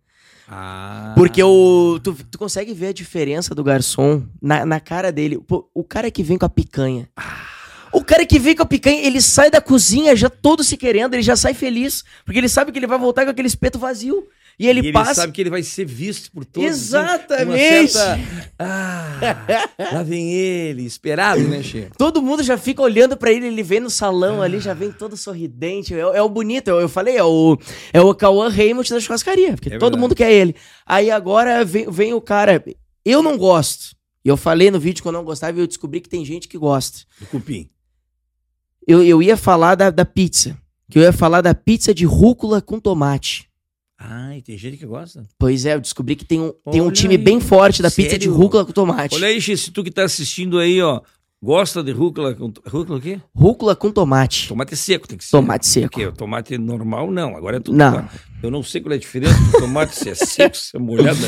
Ah. 0.51 1.13
Porque 1.17 1.41
o, 1.41 2.01
tu, 2.03 2.13
tu 2.29 2.37
consegue 2.37 2.75
ver 2.75 2.89
a 2.89 2.93
diferença 2.93 3.55
do 3.55 3.63
garçom 3.63 4.25
na, 4.43 4.67
na 4.67 4.81
cara 4.81 5.13
dele. 5.13 5.39
Pô, 5.39 5.71
o 5.73 5.85
cara 5.85 6.11
que 6.11 6.25
vem 6.25 6.37
com 6.37 6.45
a 6.45 6.49
picanha. 6.49 7.09
Ah. 7.17 7.47
O 7.93 8.05
cara 8.05 8.27
que 8.27 8.39
vem 8.39 8.57
com 8.57 8.63
a 8.63 8.67
picanha, 8.67 9.01
ele 9.07 9.21
sai 9.21 9.51
da 9.51 9.61
cozinha 9.61 10.15
já 10.17 10.29
todo 10.29 10.63
se 10.65 10.77
querendo, 10.77 11.15
ele 11.15 11.23
já 11.23 11.37
sai 11.37 11.55
feliz. 11.55 12.05
Porque 12.25 12.39
ele 12.39 12.49
sabe 12.49 12.73
que 12.73 12.79
ele 12.79 12.87
vai 12.87 12.99
voltar 12.99 13.25
com 13.25 13.31
aquele 13.31 13.49
espeto 13.49 13.79
vazio. 13.79 14.27
E 14.63 14.69
ele, 14.69 14.81
e 14.81 14.83
ele 14.89 14.93
passa. 14.93 15.15
sabe 15.23 15.33
que 15.33 15.41
ele 15.41 15.49
vai 15.49 15.63
ser 15.63 15.87
visto 15.87 16.31
por 16.31 16.45
todos. 16.45 16.69
Exatamente. 16.69 17.89
certa- 17.93 18.21
Ah, 18.59 19.19
lá 19.95 20.03
vem 20.03 20.33
ele, 20.35 20.85
esperado, 20.85 21.41
né, 21.49 21.63
Che? 21.63 21.89
Todo 21.97 22.21
mundo 22.21 22.43
já 22.43 22.59
fica 22.59 22.83
olhando 22.83 23.17
pra 23.17 23.33
ele, 23.33 23.47
ele 23.47 23.63
vem 23.63 23.81
no 23.81 23.89
salão 23.89 24.43
ali, 24.43 24.61
já 24.61 24.75
vem 24.75 24.93
todo 24.93 25.17
sorridente. 25.17 25.95
É, 25.95 26.07
o- 26.07 26.13
é 26.13 26.21
o 26.23 26.29
bonito, 26.29 26.69
eu, 26.69 26.79
eu 26.79 26.89
falei, 26.91 27.17
é 27.17 27.25
o, 27.25 27.59
é 27.91 28.01
o 28.03 28.15
Cauã 28.15 28.51
Raymond 28.51 28.91
da 28.91 29.01
churrascaria, 29.01 29.55
porque 29.55 29.69
É 29.71 29.73
todo 29.79 29.81
verdade. 29.93 30.01
mundo 30.03 30.15
quer 30.15 30.31
ele. 30.31 30.55
Aí 30.85 31.11
agora 31.11 31.65
vem, 31.65 31.91
vem 31.91 32.13
o 32.13 32.21
cara. 32.21 32.63
Eu 33.03 33.23
não 33.23 33.39
gosto. 33.39 33.97
E 34.23 34.29
eu 34.29 34.37
falei 34.37 34.71
no 34.71 34.79
vídeo 34.79 35.01
que 35.01 35.09
eu 35.09 35.13
não 35.13 35.25
gostava 35.25 35.59
e 35.59 35.63
eu 35.63 35.67
descobri 35.67 36.03
que 36.03 36.09
tem 36.11 36.23
gente 36.23 36.47
que 36.47 36.59
gosta. 36.59 36.99
Do 37.19 37.27
cupim. 37.29 37.71
Eu, 38.87 39.03
eu 39.03 39.23
ia 39.23 39.37
falar 39.37 39.75
da, 39.75 39.89
da 39.91 40.05
pizza. 40.05 40.55
Que 40.91 40.99
eu 40.99 41.03
ia 41.03 41.13
falar 41.13 41.41
da 41.41 41.55
pizza 41.55 41.95
de 41.95 42.05
rúcula 42.05 42.61
com 42.61 42.79
tomate. 42.79 43.49
Ai, 44.03 44.41
tem 44.41 44.57
gente 44.57 44.79
que 44.79 44.87
gosta. 44.87 45.27
Pois 45.39 45.67
é, 45.67 45.75
eu 45.75 45.81
descobri 45.81 46.17
que 46.17 46.25
tem 46.25 46.41
um, 46.41 46.53
tem 46.73 46.81
um 46.81 46.91
time 46.91 47.17
aí. 47.17 47.23
bem 47.23 47.39
forte 47.39 47.83
da 47.83 47.91
pizza 47.91 48.19
de 48.19 48.29
rúcula 48.29 48.65
com 48.65 48.73
tomate. 48.73 49.15
Olha 49.15 49.29
aí, 49.29 49.41
se 49.43 49.71
tu 49.71 49.85
que 49.85 49.91
tá 49.91 50.05
assistindo 50.05 50.59
aí, 50.59 50.81
ó, 50.81 51.03
gosta 51.43 51.83
de 51.83 51.93
rúcula 51.93 52.35
com... 52.35 52.51
Rúcula 52.67 52.97
o 52.97 53.01
quê? 53.01 53.21
Rúcula 53.37 53.77
com 53.77 53.93
tomate. 53.93 54.49
Tomate 54.49 54.75
seco 54.75 55.07
tem 55.07 55.19
que 55.19 55.25
ser. 55.25 55.33
Tomate 55.33 55.67
seco. 55.67 55.91
Porque 55.91 56.07
o 56.07 56.13
tomate 56.13 56.57
normal, 56.57 57.11
não. 57.11 57.37
Agora 57.37 57.59
é 57.59 57.61
tudo. 57.61 57.77
Não. 57.77 58.09
Eu 58.43 58.51
não 58.51 58.63
sei 58.63 58.81
qual 58.81 58.93
é 58.93 58.97
a 58.97 58.99
diferença 58.99 59.39
do 59.39 59.53
tomate, 59.61 59.95
se 59.95 60.09
é 60.09 60.15
seco, 60.15 60.57
se 60.57 60.75
é 60.75 60.81
molhado. 60.81 61.19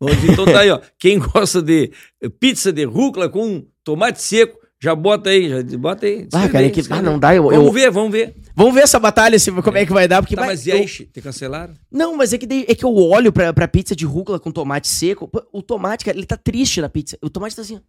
Vamos 0.00 0.16
dizer, 0.16 0.32
então 0.32 0.46
tá 0.46 0.60
aí, 0.60 0.70
ó. 0.70 0.80
Quem 0.98 1.20
gosta 1.20 1.62
de 1.62 1.92
pizza 2.40 2.72
de 2.72 2.84
rúcula 2.84 3.28
com 3.28 3.64
tomate 3.84 4.20
seco, 4.20 4.58
já 4.82 4.94
bota 4.94 5.30
aí, 5.30 5.48
já 5.48 5.62
bota 5.78 6.06
aí. 6.06 6.28
Ah, 6.32 6.46
cara, 6.48 6.58
aí, 6.60 6.66
é 6.66 6.70
que, 6.70 6.82
ah, 6.90 7.00
não 7.02 7.18
dá. 7.18 7.34
Eu, 7.34 7.44
Vamos 7.44 7.66
eu- 7.66 7.72
ver, 7.72 7.90
vamos 7.90 8.12
ver. 8.12 8.34
vamos 8.54 8.74
ver 8.74 8.80
essa 8.82 8.98
batalha, 9.00 9.38
se, 9.38 9.50
como 9.50 9.76
é 9.78 9.86
que 9.86 9.92
vai 9.92 10.06
dar. 10.06 10.20
Porque 10.22 10.34
Tá, 10.34 10.42
vai- 10.42 10.50
mas 10.50 10.66
e 10.66 10.70
eu- 10.70 10.76
aí, 10.76 10.86
Che? 10.88 11.06
Te 11.06 11.20
cancelaram? 11.22 11.74
Não, 11.90 12.14
mas 12.16 12.32
é 12.32 12.38
que, 12.38 12.46
daí- 12.46 12.66
é 12.68 12.74
que 12.74 12.84
eu 12.84 12.94
olho 12.94 13.32
pra, 13.32 13.52
pra 13.52 13.66
pizza 13.66 13.96
de 13.96 14.04
rúcula 14.04 14.38
com 14.38 14.50
tomate 14.52 14.88
seco. 14.88 15.30
O 15.52 15.62
tomate, 15.62 16.04
cara, 16.04 16.16
ele 16.16 16.26
tá 16.26 16.36
triste 16.36 16.80
na 16.80 16.88
pizza. 16.88 17.16
O 17.22 17.30
tomate 17.30 17.56
tá 17.56 17.62
assim. 17.62 17.80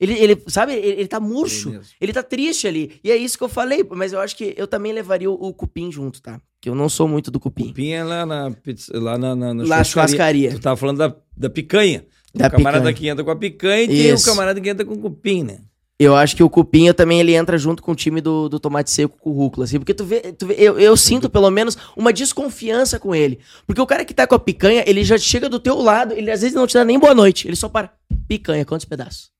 Ele, 0.00 0.12
ele 0.14 0.42
sabe, 0.46 0.74
ele, 0.74 1.00
ele 1.00 1.08
tá 1.08 1.18
murcho. 1.18 1.74
É. 1.74 1.80
Ele 2.00 2.12
tá 2.12 2.22
triste 2.22 2.68
ali. 2.68 3.00
E 3.02 3.10
é 3.10 3.16
isso 3.16 3.36
que 3.36 3.42
eu 3.42 3.48
falei, 3.48 3.84
mas 3.90 4.12
eu 4.12 4.20
acho 4.20 4.36
que 4.36 4.54
eu 4.56 4.66
também 4.68 4.92
levaria 4.92 5.28
o, 5.28 5.34
o 5.34 5.52
cupim 5.52 5.90
junto, 5.90 6.22
tá? 6.22 6.40
Que 6.60 6.68
eu 6.68 6.74
não 6.74 6.88
sou 6.88 7.08
muito 7.08 7.30
do 7.32 7.40
cupim. 7.40 7.72
Pinha 7.72 8.04
lá 8.04 8.24
na, 8.24 8.50
pizza, 8.52 8.92
lá 8.96 9.18
na, 9.18 9.34
na, 9.34 9.54
na 9.54 9.62
Lá 9.64 9.78
na 9.78 9.84
churrascaria. 9.84 10.52
Tu 10.52 10.60
tava 10.60 10.76
falando 10.76 10.98
da, 10.98 11.16
da 11.36 11.50
picanha. 11.50 12.04
Da 12.38 12.48
o 12.48 12.50
camarada 12.50 12.84
picanha. 12.84 12.94
que 12.96 13.08
entra 13.08 13.24
com 13.24 13.30
a 13.30 13.36
picanha 13.36 13.82
e 13.84 13.88
tem 13.88 14.12
o 14.14 14.22
camarada 14.22 14.60
que 14.60 14.68
entra 14.68 14.84
com 14.84 14.94
o 14.94 14.98
cupim, 14.98 15.42
né? 15.44 15.60
Eu 16.00 16.14
acho 16.14 16.36
que 16.36 16.42
o 16.44 16.48
cupim 16.48 16.92
também 16.92 17.18
ele 17.18 17.34
entra 17.34 17.58
junto 17.58 17.82
com 17.82 17.90
o 17.90 17.94
time 17.94 18.20
do, 18.20 18.48
do 18.48 18.60
tomate 18.60 18.88
seco 18.88 19.18
com 19.18 19.30
o 19.30 19.32
rúcula, 19.32 19.64
assim, 19.64 19.80
porque 19.80 19.92
tu 19.92 20.04
vê, 20.04 20.20
tu 20.32 20.46
vê- 20.46 20.54
eu, 20.56 20.78
eu 20.78 20.96
sinto 20.96 21.28
pelo 21.28 21.50
menos 21.50 21.76
uma 21.96 22.12
desconfiança 22.12 23.00
com 23.00 23.12
ele. 23.12 23.40
Porque 23.66 23.80
o 23.80 23.86
cara 23.86 24.04
que 24.04 24.14
tá 24.14 24.24
com 24.24 24.34
a 24.36 24.38
picanha, 24.38 24.84
ele 24.86 25.02
já 25.02 25.18
chega 25.18 25.48
do 25.48 25.58
teu 25.58 25.76
lado, 25.76 26.14
ele 26.14 26.30
às 26.30 26.40
vezes 26.42 26.54
não 26.54 26.68
te 26.68 26.74
dá 26.74 26.84
nem 26.84 27.00
boa 27.00 27.14
noite, 27.14 27.48
ele 27.48 27.56
só 27.56 27.68
para, 27.68 27.92
picanha, 28.28 28.64
quantos 28.64 28.84
pedaços? 28.86 29.32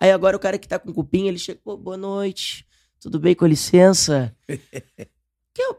Aí 0.00 0.12
agora 0.12 0.36
o 0.36 0.40
cara 0.40 0.58
que 0.58 0.68
tá 0.68 0.78
com 0.78 0.92
cupim, 0.92 1.26
ele 1.26 1.38
chega, 1.38 1.58
pô, 1.64 1.76
boa 1.76 1.96
noite, 1.96 2.64
tudo 3.00 3.18
bem, 3.18 3.34
com 3.34 3.44
licença? 3.46 4.32
que 4.48 5.60
eu, 5.60 5.76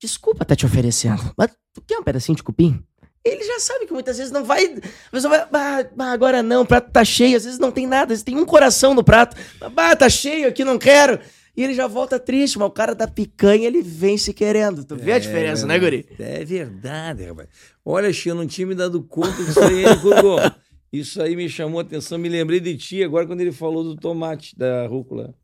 desculpa 0.00 0.42
tá 0.44 0.56
te 0.56 0.64
oferecendo, 0.64 1.34
mas 1.36 1.50
tu 1.74 1.82
quer 1.86 1.98
um 1.98 2.02
pedacinho 2.02 2.34
de 2.36 2.42
cupim? 2.42 2.82
Ele 3.24 3.44
já 3.44 3.60
sabe 3.60 3.86
que 3.86 3.92
muitas 3.92 4.16
vezes 4.16 4.32
não 4.32 4.44
vai. 4.44 4.64
A 4.66 5.10
pessoa 5.10 5.36
vai. 5.36 5.46
"Bah, 5.50 5.90
bah, 5.94 6.12
agora 6.12 6.42
não, 6.42 6.62
o 6.62 6.66
prato 6.66 6.90
tá 6.90 7.04
cheio. 7.04 7.36
Às 7.36 7.44
vezes 7.44 7.58
não 7.58 7.70
tem 7.70 7.86
nada, 7.86 8.04
às 8.04 8.08
vezes 8.08 8.22
tem 8.24 8.36
um 8.36 8.46
coração 8.46 8.94
no 8.94 9.04
prato. 9.04 9.36
Bah, 9.72 9.94
tá 9.94 10.08
cheio 10.08 10.48
aqui, 10.48 10.64
não 10.64 10.78
quero. 10.78 11.18
E 11.56 11.62
ele 11.62 11.74
já 11.74 11.86
volta 11.86 12.18
triste, 12.18 12.58
mas 12.58 12.68
o 12.68 12.70
cara 12.70 12.94
da 12.94 13.06
picanha, 13.06 13.66
ele 13.66 13.82
vem 13.82 14.16
se 14.16 14.32
querendo. 14.32 14.84
Tu 14.84 14.96
vê 14.96 15.12
a 15.12 15.18
diferença, 15.18 15.66
né, 15.66 15.78
Guri? 15.78 16.06
É 16.18 16.42
verdade, 16.44 17.24
rapaz. 17.24 17.48
Olha, 17.84 18.10
Xia, 18.12 18.32
eu 18.32 18.36
não 18.36 18.46
tinha 18.46 18.66
me 18.66 18.74
dado 18.74 19.02
conta 19.02 19.42
disso 19.44 19.60
aí, 19.60 19.84
Curgo? 20.00 20.36
Isso 20.92 21.22
aí 21.22 21.36
me 21.36 21.48
chamou 21.48 21.78
a 21.78 21.82
atenção. 21.82 22.18
Me 22.18 22.28
lembrei 22.28 22.58
de 22.58 22.76
ti 22.76 23.04
agora 23.04 23.24
quando 23.26 23.40
ele 23.42 23.52
falou 23.52 23.84
do 23.84 23.94
tomate, 23.94 24.58
da 24.58 24.86
rúcula. 24.88 25.34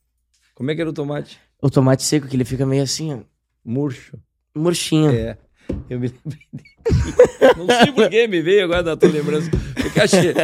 Como 0.55 0.71
é 0.71 0.75
que 0.75 0.81
era 0.81 0.91
o 0.91 0.93
tomate? 0.93 1.39
O 1.63 1.71
tomate 1.71 2.03
seco, 2.03 2.27
que 2.27 2.35
ele 2.35 2.45
fica 2.45 2.67
meio 2.67 2.83
assim, 2.83 3.13
ó, 3.15 3.19
Murcho. 3.65 4.19
murchinho. 4.55 5.11
É. 5.11 5.39
Eu 5.89 6.01
me 6.01 6.09
lembrei 6.09 6.41
de 6.53 6.63
ti. 6.63 6.77
Não 7.57 7.67
sei 7.67 7.93
por 7.93 8.09
que 8.09 8.27
me 8.29 8.41
veio 8.43 8.65
agora 8.65 8.83
da 8.83 8.97
tua 8.97 9.09
lembrança. 9.09 9.51
Porque, 9.75 10.01
achei- 10.01 10.35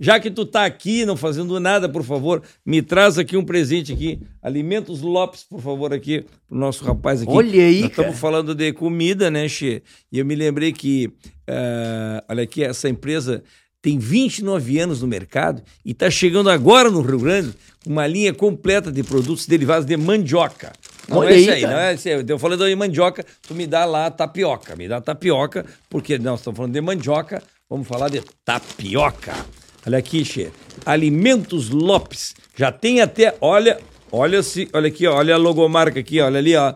já 0.00 0.18
que 0.20 0.30
tu 0.30 0.44
tá 0.46 0.64
aqui 0.64 1.04
não 1.04 1.16
fazendo 1.16 1.58
nada, 1.60 1.88
por 1.88 2.02
favor, 2.02 2.42
me 2.64 2.80
traz 2.82 3.18
aqui 3.18 3.36
um 3.36 3.44
presente 3.44 3.92
aqui. 3.92 4.20
Alimentos 4.42 5.00
Lopes, 5.00 5.44
por 5.44 5.60
favor, 5.60 5.92
aqui, 5.92 6.24
pro 6.48 6.58
nosso 6.58 6.84
rapaz 6.84 7.22
aqui. 7.22 7.30
Olha 7.30 7.64
aí, 7.64 7.82
Nós 7.82 7.90
estamos 7.90 8.18
falando 8.18 8.54
de 8.54 8.72
comida, 8.72 9.30
né, 9.30 9.48
Xê? 9.48 9.82
E 10.10 10.18
eu 10.18 10.24
me 10.24 10.34
lembrei 10.34 10.72
que, 10.72 11.10
ah, 11.48 12.24
olha 12.28 12.42
aqui, 12.42 12.62
essa 12.64 12.88
empresa 12.88 13.42
tem 13.82 13.98
29 13.98 14.78
anos 14.78 15.02
no 15.02 15.06
mercado 15.06 15.62
e 15.84 15.90
está 15.92 16.10
chegando 16.10 16.48
agora 16.48 16.90
no 16.90 17.02
Rio 17.02 17.18
Grande 17.18 17.52
com 17.84 17.90
uma 17.90 18.06
linha 18.06 18.32
completa 18.32 18.90
de 18.90 19.02
produtos 19.02 19.46
derivados 19.46 19.84
de 19.86 19.94
mandioca. 19.94 20.72
Não 21.08 21.18
Olha 21.18 21.34
é 21.34 21.36
isso 21.38 21.50
aí, 21.50 21.62
não 21.62 21.78
é 21.78 21.94
isso 21.94 22.08
aí. 22.08 22.24
Eu 22.26 22.38
falei 22.38 22.56
de 22.58 22.76
mandioca, 22.76 23.24
tu 23.42 23.54
me 23.54 23.66
dá 23.66 23.84
lá 23.84 24.10
tapioca, 24.10 24.74
me 24.74 24.88
dá 24.88 25.00
tapioca, 25.00 25.64
porque 25.88 26.18
nós 26.18 26.40
estamos 26.40 26.56
falando 26.56 26.72
de 26.72 26.80
mandioca, 26.80 27.42
vamos 27.68 27.86
falar 27.86 28.08
de 28.08 28.22
tapioca. 28.44 29.34
Olha 29.86 29.98
aqui, 29.98 30.24
Xê. 30.24 30.50
Alimentos 30.86 31.68
Lopes. 31.68 32.34
Já 32.56 32.72
tem 32.72 33.00
até, 33.00 33.34
olha, 33.40 33.78
olha 34.10 34.42
se, 34.42 34.68
olha 34.72 34.88
aqui, 34.88 35.06
olha 35.06 35.34
a 35.34 35.38
logomarca 35.38 36.00
aqui, 36.00 36.20
olha 36.20 36.38
ali, 36.38 36.56
ó 36.56 36.74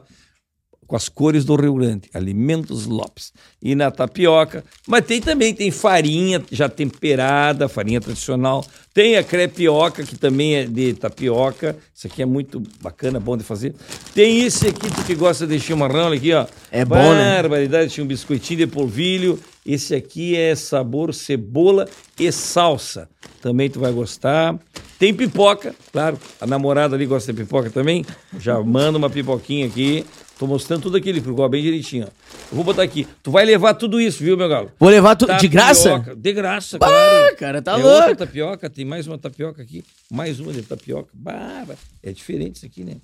com 0.89 0.97
as 0.97 1.09
cores 1.09 1.45
do 1.45 1.55
Rio 1.55 1.75
Grande, 1.75 2.09
Alimentos 2.15 2.87
Lopes. 2.87 3.31
E 3.63 3.75
na 3.75 3.91
tapioca, 3.91 4.65
mas 4.87 5.05
tem 5.05 5.21
também, 5.21 5.55
tem 5.55 5.71
farinha 5.71 6.43
já 6.51 6.69
temperada, 6.69 7.69
farinha 7.69 8.01
tradicional. 8.01 8.65
Tem 8.95 9.17
a 9.17 9.23
crepioca, 9.23 10.03
que 10.03 10.17
também 10.17 10.57
é 10.57 10.65
de 10.65 10.95
tapioca. 10.95 11.77
Isso 11.95 12.07
aqui 12.07 12.23
é 12.23 12.27
muito 12.27 12.63
bacana, 12.81 13.21
bom 13.21 13.37
de 13.37 13.45
fazer. 13.45 13.75
Tem 14.15 14.41
esse 14.41 14.67
aqui, 14.67 14.91
tu 14.91 15.05
que 15.05 15.15
gosta 15.15 15.47
de 15.47 15.61
chimarrão, 15.61 16.07
olha 16.07 16.17
aqui, 16.17 16.33
ó. 16.33 16.47
É 16.73 16.85
bom, 16.85 17.15
né? 17.15 17.37
Barbaridade, 17.43 17.93
tinha 17.93 18.03
um 18.03 18.09
biscoitinho 18.09 18.61
de 18.61 18.67
polvilho. 18.67 19.39
Esse 19.65 19.95
aqui 19.95 20.35
é 20.35 20.55
sabor 20.55 21.13
cebola 21.13 21.87
e 22.19 22.33
salsa. 22.33 23.09
Também 23.43 23.69
tu 23.69 23.79
vai 23.79 23.93
gostar. 23.93 24.59
Tem 24.99 25.15
pipoca, 25.15 25.75
claro. 25.93 26.19
A 26.41 26.47
namorada 26.47 26.97
ali 26.97 27.07
gosta 27.07 27.33
de 27.33 27.39
pipoca 27.39 27.71
também. 27.71 28.05
Já 28.41 28.61
manda 28.61 28.99
uma 28.99 29.11
pipoquinha 29.11 29.67
aqui. 29.67 30.05
Tô 30.39 30.47
mostrando 30.47 30.83
tudo 30.83 30.97
aquele 30.97 31.19
igual 31.19 31.49
bem 31.49 31.63
direitinho. 31.63 32.05
ó. 32.07 32.11
Eu 32.51 32.55
vou 32.57 32.63
botar 32.65 32.83
aqui. 32.83 33.07
Tu 33.23 33.31
vai 33.31 33.45
levar 33.45 33.75
tudo 33.75 34.01
isso, 34.01 34.23
viu, 34.23 34.37
meu 34.37 34.49
galo? 34.49 34.71
Vou 34.79 34.89
levar 34.89 35.17
tudo 35.17 35.37
de 35.37 35.49
graça? 35.49 35.99
De 36.17 36.33
graça, 36.33 36.77
Ah, 36.77 36.79
claro. 36.79 37.37
cara, 37.37 37.63
tá 37.63 37.73
é 37.73 37.77
outra 37.85 38.07
louco. 38.07 38.17
tapioca, 38.17 38.71
tem 38.71 38.85
mais 38.85 39.07
uma 39.09 39.19
tapioca 39.19 39.61
aqui. 39.63 39.85
Mais 40.11 40.39
uma 40.39 40.53
de 40.53 40.63
tapioca. 40.63 41.11
Bah, 41.13 41.67
é 42.03 42.13
diferente 42.13 42.57
isso 42.57 42.67
aqui, 42.67 42.85
né? 42.85 42.97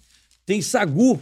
Tem 0.47 0.63
sagu. 0.63 1.21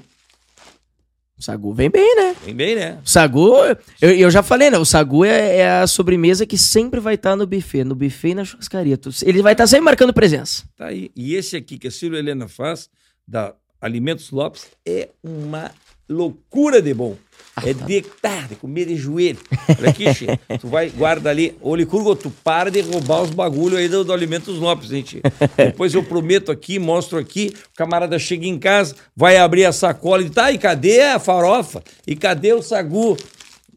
O 1.38 1.42
sagu 1.42 1.72
vem 1.72 1.90
bem, 1.90 2.14
né? 2.14 2.36
Vem 2.44 2.54
bem, 2.54 2.76
né? 2.76 2.98
O 3.04 3.08
sagu, 3.08 3.54
eu, 4.00 4.10
eu 4.10 4.30
já 4.30 4.42
falei, 4.42 4.70
né? 4.70 4.78
O 4.78 4.84
sagu 4.84 5.24
é, 5.24 5.56
é 5.56 5.70
a 5.80 5.86
sobremesa 5.86 6.44
que 6.46 6.58
sempre 6.58 7.00
vai 7.00 7.14
estar 7.14 7.34
no 7.34 7.46
buffet, 7.46 7.84
no 7.84 7.94
buffet 7.96 8.28
e 8.30 8.34
na 8.34 8.44
churrascaria. 8.44 8.98
Ele 9.24 9.42
vai 9.42 9.52
estar 9.54 9.66
sempre 9.66 9.84
marcando 9.86 10.12
presença. 10.12 10.64
Tá 10.76 10.86
aí. 10.88 11.10
E 11.16 11.34
esse 11.34 11.56
aqui 11.56 11.78
que 11.78 11.88
a 11.88 11.90
Silvia 11.90 12.18
Helena 12.18 12.46
faz, 12.48 12.88
da 13.26 13.54
Alimentos 13.80 14.30
Lopes, 14.30 14.66
é 14.86 15.08
uma 15.24 15.72
loucura 16.08 16.80
de 16.80 16.92
bom. 16.92 17.16
É 17.64 17.74
de, 17.74 18.00
tá, 18.00 18.46
de 18.48 18.56
comer 18.56 18.86
de 18.86 18.96
joelho. 18.96 19.38
Olha 19.78 19.90
aqui, 19.90 20.12
Che. 20.14 20.26
Tu 20.58 20.66
vai, 20.68 20.88
guarda 20.88 21.28
ali. 21.28 21.54
Ô, 21.60 21.76
Licurgo, 21.76 22.16
tu 22.16 22.30
para 22.42 22.70
de 22.70 22.80
roubar 22.80 23.22
os 23.22 23.30
bagulho 23.30 23.76
aí 23.76 23.88
do, 23.88 24.02
do 24.02 24.12
Alimentos 24.12 24.58
Lopes, 24.58 24.88
gente. 24.88 25.20
Depois 25.56 25.92
eu 25.92 26.02
prometo 26.02 26.50
aqui, 26.50 26.78
mostro 26.78 27.18
aqui. 27.18 27.52
O 27.72 27.76
camarada 27.76 28.18
chega 28.18 28.46
em 28.46 28.58
casa, 28.58 28.94
vai 29.14 29.36
abrir 29.36 29.66
a 29.66 29.72
sacola 29.72 30.22
e 30.22 30.30
tá, 30.30 30.50
e 30.50 30.56
cadê 30.56 31.02
a 31.02 31.18
farofa? 31.18 31.82
E 32.06 32.16
cadê 32.16 32.54
o 32.54 32.62
sagu? 32.62 33.18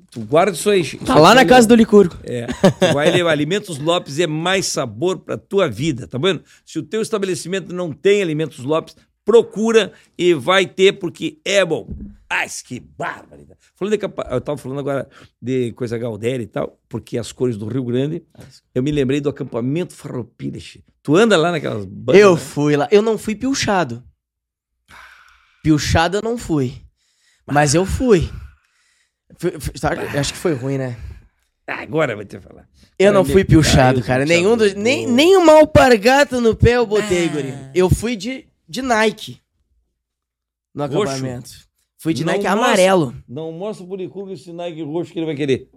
Tu 0.09 0.21
guarda 0.21 0.53
isso 0.53 0.69
aí. 0.69 0.81
Che. 0.81 0.95
Tá 0.97 1.19
lá 1.19 1.35
na 1.35 1.43
casa 1.43 1.67
do 1.67 1.75
Licurgo. 1.75 2.15
É, 2.23 2.47
tu 2.47 2.93
vai 2.93 3.11
levar 3.11 3.31
Alimentos 3.31 3.77
Lopes 3.77 4.17
é 4.17 4.25
mais 4.25 4.67
sabor 4.67 5.19
para 5.19 5.37
tua 5.37 5.67
vida, 5.67 6.07
tá 6.07 6.17
vendo? 6.17 6.41
Se 6.65 6.79
o 6.79 6.83
teu 6.83 7.01
estabelecimento 7.01 7.73
não 7.73 7.91
tem 7.91 8.21
Alimentos 8.21 8.59
Lopes, 8.59 8.95
procura 9.25 9.91
e 10.17 10.33
vai 10.33 10.67
ter 10.67 10.93
porque 10.93 11.39
é 11.43 11.65
bom. 11.65 11.89
Ai, 12.29 12.47
que 12.65 12.79
barbaridade. 12.79 13.59
Falando 13.75 13.91
de 13.93 13.97
capa... 13.97 14.27
Eu 14.31 14.39
tava 14.39 14.57
falando 14.57 14.79
agora 14.79 15.09
de 15.41 15.71
coisa 15.73 15.97
Galdéria 15.97 16.43
e 16.43 16.47
tal, 16.47 16.79
porque 16.87 17.17
as 17.17 17.31
cores 17.31 17.57
do 17.57 17.67
Rio 17.67 17.83
Grande, 17.83 18.23
eu 18.73 18.83
me 18.83 18.91
lembrei 18.91 19.19
do 19.19 19.29
acampamento 19.29 19.93
Farroupilha. 19.93 20.59
Tu 21.01 21.15
anda 21.15 21.35
lá 21.37 21.51
naquelas 21.51 21.85
bandas, 21.85 22.21
Eu 22.21 22.35
né? 22.35 22.39
fui 22.39 22.75
lá. 22.77 22.87
Eu 22.91 23.01
não 23.01 23.17
fui 23.17 23.35
pilchado. 23.35 24.03
Pilchado 25.63 26.17
eu 26.17 26.21
não 26.21 26.37
fui. 26.37 26.73
Mas 27.45 27.73
eu 27.73 27.85
fui. 27.85 28.29
Fui- 29.37 29.59
fui- 29.59 29.73
sabe, 29.77 30.01
eu 30.13 30.19
acho 30.19 30.33
que 30.33 30.39
foi 30.39 30.53
ruim, 30.53 30.77
né? 30.77 30.95
Ah, 31.67 31.81
agora 31.81 32.15
vai 32.15 32.25
ter 32.25 32.39
que 32.39 32.47
falar. 32.47 32.67
Eu 32.97 33.11
não 33.11 33.25
fui 33.25 33.43
pilchado, 33.43 33.99
caiu, 33.99 34.05
cara. 34.05 34.25
Nenhum 34.25 34.55
dos, 34.55 34.73
nem, 34.75 35.07
nem 35.07 35.35
uma 35.35 35.53
alpargata 35.53 36.39
no 36.39 36.55
pé 36.55 36.73
eu 36.77 36.85
botei, 36.85 37.27
guri. 37.27 37.53
Eu 37.73 37.89
fui 37.89 38.15
de, 38.15 38.47
de 38.67 38.81
Nike. 38.81 39.39
No 40.73 40.85
Roxo? 40.85 41.01
acampamento. 41.13 41.49
Fui 41.97 42.13
de 42.13 42.23
Não 42.23 42.33
Nike 42.33 42.45
mostra- 42.45 42.65
amarelo. 42.65 43.15
Não 43.27 43.51
mostra 43.51 43.85
pro 43.85 43.95
Licurgo 43.95 44.31
esse 44.33 44.51
Nike 44.51 44.81
roxo 44.83 45.11
que 45.11 45.19
ele 45.19 45.25
vai 45.25 45.35
querer. 45.35 45.69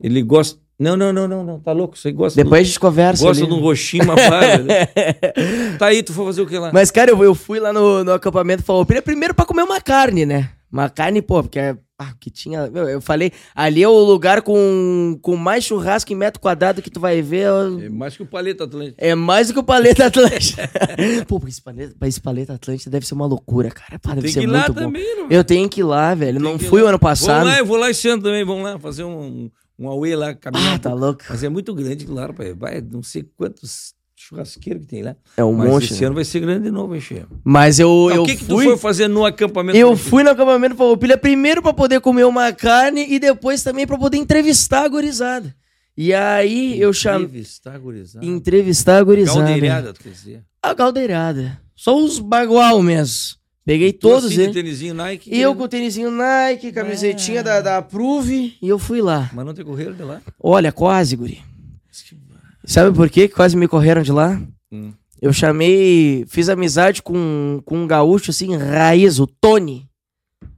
Ele 0.00 0.22
gosta. 0.22 0.60
Não, 0.78 0.96
não, 0.96 1.12
não, 1.12 1.28
não, 1.28 1.44
não. 1.44 1.60
Tá 1.60 1.72
louco? 1.72 1.96
Você 1.96 2.10
gosta 2.12 2.42
Depois 2.42 2.60
a 2.60 2.64
gente 2.64 2.74
do... 2.74 2.80
conversa. 2.80 3.24
Gosta 3.24 3.42
ali. 3.44 3.52
de 3.52 3.58
um 3.58 3.62
roxinho, 3.62 4.04
uma 4.04 4.16
farda. 4.16 4.62
né? 4.64 4.86
Tá 5.78 5.86
aí, 5.86 6.02
tu 6.02 6.12
foi 6.12 6.24
fazer 6.26 6.42
o 6.42 6.46
que 6.46 6.58
lá? 6.58 6.70
Mas, 6.72 6.90
cara, 6.90 7.10
eu, 7.10 7.22
eu 7.24 7.34
fui 7.34 7.58
lá 7.60 7.72
no, 7.72 8.02
no 8.04 8.12
acampamento 8.12 8.62
Farroupilha 8.62 9.00
primeiro 9.02 9.34
pra 9.34 9.44
comer 9.46 9.62
uma 9.62 9.80
carne, 9.80 10.26
né? 10.26 10.50
Uma 10.72 10.88
carne, 10.88 11.20
pô, 11.20 11.42
porque 11.42 11.58
é- 11.58 11.76
ah, 11.98 12.14
que 12.18 12.30
tinha. 12.30 12.68
Meu, 12.70 12.88
eu 12.88 13.00
falei, 13.00 13.30
ali 13.54 13.82
é 13.82 13.88
o 13.88 13.92
lugar 14.00 14.40
com, 14.42 15.18
com 15.20 15.36
mais 15.36 15.62
churrasco 15.64 16.10
em 16.12 16.16
metro 16.16 16.40
quadrado 16.40 16.80
que 16.80 16.90
tu 16.90 16.98
vai 16.98 17.20
ver. 17.20 17.46
É 17.84 17.88
mais 17.90 18.16
que 18.16 18.22
o 18.22 18.26
Paleta 18.26 18.64
Atlântico. 18.64 18.96
É 18.98 19.14
mais 19.14 19.48
do 19.48 19.52
que 19.52 19.58
o 19.60 19.62
Paleta 19.62 20.06
Atlântica. 20.06 20.68
pô, 21.28 21.40
esse 21.46 21.60
paleta, 21.60 21.94
esse 22.08 22.20
paleta 22.20 22.54
Atlântica 22.54 22.90
deve 22.90 23.06
ser 23.06 23.14
uma 23.14 23.26
loucura, 23.26 23.70
cara. 23.70 23.98
Pá, 23.98 24.10
deve 24.14 24.22
Tem 24.22 24.32
ser 24.32 24.40
que 24.40 24.46
ir 24.46 24.48
lá 24.48 24.58
muito 24.60 24.72
bom. 24.74 24.80
também, 24.80 25.16
não. 25.16 25.28
Eu 25.30 25.44
tenho 25.44 25.68
que 25.68 25.80
ir 25.80 25.84
lá, 25.84 26.14
velho. 26.14 26.40
Tem 26.40 26.42
Não 26.50 26.58
que 26.58 26.64
ir 26.64 26.68
fui 26.68 26.80
lá. 26.80 26.86
o 26.86 26.88
ano 26.88 26.98
passado. 26.98 27.36
Vamos 27.40 27.52
lá, 27.52 27.58
eu 27.58 27.66
vou 27.66 27.76
lá 27.76 27.90
esse 27.90 28.08
ano 28.08 28.22
também. 28.22 28.44
Vamos 28.44 28.64
lá 28.64 28.78
fazer 28.78 29.04
um, 29.04 29.50
um 29.78 29.88
auê 29.88 30.16
lá, 30.16 30.34
caminhar. 30.34 30.74
Ah, 30.74 30.78
tá 30.78 30.94
louco. 30.94 31.22
Mas 31.28 31.44
é 31.44 31.48
muito 31.50 31.72
grande, 31.74 32.06
claro, 32.06 32.32
pai. 32.34 32.54
Vai, 32.54 32.80
não 32.80 33.02
sei 33.02 33.22
quantos 33.36 33.94
churrasqueiros 34.32 34.82
que 34.82 34.88
tem 34.88 35.02
lá. 35.02 35.14
É 35.36 35.44
um 35.44 35.52
Mas 35.52 35.68
monte. 35.70 35.92
esse 35.92 36.00
né? 36.00 36.06
ano 36.06 36.14
vai 36.16 36.24
ser 36.24 36.40
grande 36.40 36.64
de 36.64 36.70
novo, 36.70 36.94
hein, 36.94 37.00
Che? 37.00 37.24
Mas 37.44 37.78
eu, 37.78 38.06
Tá, 38.08 38.16
eu 38.16 38.22
o 38.22 38.26
que, 38.26 38.36
que 38.36 38.44
tu 38.44 38.54
fui. 38.54 38.64
foi 38.64 38.76
fazer 38.78 39.08
no 39.08 39.24
acampamento? 39.24 39.76
Eu 39.76 39.88
Farroupilha? 39.88 40.10
fui 40.10 40.22
no 40.24 40.30
acampamento 40.30 40.74
Farroupilha 40.76 41.18
primeiro 41.18 41.62
pra 41.62 41.72
poder 41.72 42.00
comer 42.00 42.24
uma 42.24 42.52
carne 42.52 43.06
e 43.08 43.18
depois 43.18 43.62
também 43.62 43.86
pra 43.86 43.98
poder 43.98 44.16
entrevistar 44.16 44.84
a 44.84 44.88
gurizada. 44.88 45.54
E 45.96 46.14
aí 46.14 46.80
eu 46.80 46.92
chamei. 46.92 47.24
Entrevistar, 47.26 47.78
gurizada. 47.78 48.24
Entrevistar 48.24 48.98
a 48.98 49.02
gurizada. 49.04 49.44
Caldeirada, 49.44 49.92
tu 49.92 50.00
quer 50.00 50.08
dizer. 50.10 50.42
A 50.62 50.74
caldeirada. 50.74 51.60
Só 51.76 51.96
os 52.02 52.18
bagual 52.18 52.80
mesmo. 52.82 53.36
Peguei 53.64 53.92
todos 53.92 54.24
assim, 54.32 54.40
eles. 54.42 54.54
tênisinho 54.54 54.92
Nike. 54.94 55.30
Eu 55.32 55.54
com 55.54 55.62
o 55.64 55.68
tênisinho 55.68 56.10
Nike, 56.10 56.72
camisetinha 56.72 57.40
Ah. 57.40 57.42
da, 57.44 57.60
da 57.60 57.78
Approve, 57.78 58.54
e 58.60 58.68
eu 58.68 58.76
fui 58.78 59.00
lá. 59.00 59.30
Mas 59.32 59.46
não 59.46 59.54
te 59.54 59.62
correram 59.62 59.92
de 59.92 60.02
lá? 60.02 60.20
Olha, 60.42 60.72
quase, 60.72 61.14
guri. 61.14 61.40
Sabe 62.64 62.94
por 62.94 63.08
quê 63.10 63.28
que 63.28 63.34
quase 63.34 63.56
me 63.56 63.68
correram 63.68 64.02
de 64.02 64.12
lá? 64.12 64.40
Hum. 64.70 64.92
Eu 65.20 65.32
chamei, 65.32 66.24
fiz 66.28 66.48
amizade 66.48 67.02
com, 67.02 67.60
com 67.64 67.78
um 67.78 67.86
gaúcho, 67.86 68.30
assim, 68.30 68.56
raiz, 68.56 69.20
o 69.20 69.26
Tony. 69.26 69.88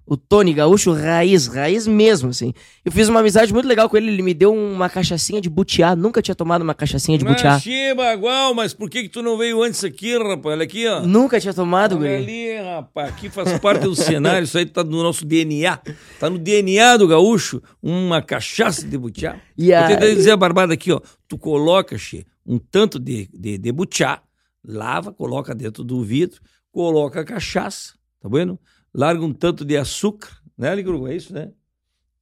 O 0.06 0.16
Tony, 0.18 0.52
gaúcho 0.52 0.92
raiz, 0.92 1.46
raiz 1.46 1.86
mesmo, 1.86 2.28
assim. 2.28 2.52
Eu 2.84 2.92
fiz 2.92 3.08
uma 3.08 3.20
amizade 3.20 3.52
muito 3.54 3.66
legal 3.66 3.88
com 3.88 3.96
ele, 3.96 4.08
ele 4.10 4.22
me 4.22 4.34
deu 4.34 4.52
uma 4.54 4.90
cachaçinha 4.90 5.40
de 5.40 5.48
butiá, 5.48 5.96
nunca 5.96 6.20
tinha 6.20 6.34
tomado 6.34 6.60
uma 6.60 6.74
cachaçinha 6.74 7.16
de 7.16 7.24
butiá. 7.24 7.52
Mas, 7.54 7.62
Che, 7.62 7.94
bagual, 7.94 8.54
mas 8.54 8.74
por 8.74 8.90
que 8.90 9.04
que 9.04 9.08
tu 9.08 9.22
não 9.22 9.38
veio 9.38 9.62
antes 9.62 9.82
aqui, 9.82 10.16
rapaz? 10.18 10.44
Olha 10.54 10.64
aqui, 10.64 10.86
ó. 10.86 11.00
Nunca 11.00 11.40
tinha 11.40 11.54
tomado, 11.54 11.96
Olha 11.98 12.18
ali, 12.18 12.54
rapaz, 12.60 13.08
aqui 13.08 13.30
faz 13.30 13.58
parte 13.58 13.80
do 13.84 13.96
cenário, 13.96 14.44
isso 14.44 14.58
aí 14.58 14.66
tá 14.66 14.84
no 14.84 15.02
nosso 15.02 15.24
DNA. 15.24 15.78
Tá 16.20 16.28
no 16.28 16.38
DNA 16.38 16.98
do 16.98 17.08
gaúcho, 17.08 17.62
uma 17.82 18.20
cachaça 18.20 18.86
de 18.86 18.98
butiá. 18.98 19.36
E 19.56 19.68
Vou 19.68 19.76
aí- 19.76 19.88
tentar 19.88 20.06
dizer 20.14 20.32
a 20.32 20.36
barbada 20.36 20.74
aqui, 20.74 20.92
ó. 20.92 21.00
Tu 21.26 21.38
coloca, 21.38 21.96
Che, 21.96 22.26
um 22.44 22.58
tanto 22.58 22.98
de, 22.98 23.30
de, 23.32 23.56
de 23.56 23.72
butiá, 23.72 24.20
lava, 24.62 25.12
coloca 25.14 25.54
dentro 25.54 25.82
do 25.82 26.02
vidro, 26.02 26.40
coloca 26.70 27.20
a 27.20 27.24
cachaça, 27.24 27.94
tá 28.20 28.28
vendo? 28.30 28.58
Larga 28.94 29.24
um 29.24 29.32
tanto 29.32 29.64
de 29.64 29.76
açúcar, 29.76 30.30
né, 30.56 30.74
Ligrugo? 30.74 31.08
É 31.08 31.16
isso, 31.16 31.32
né? 31.34 31.50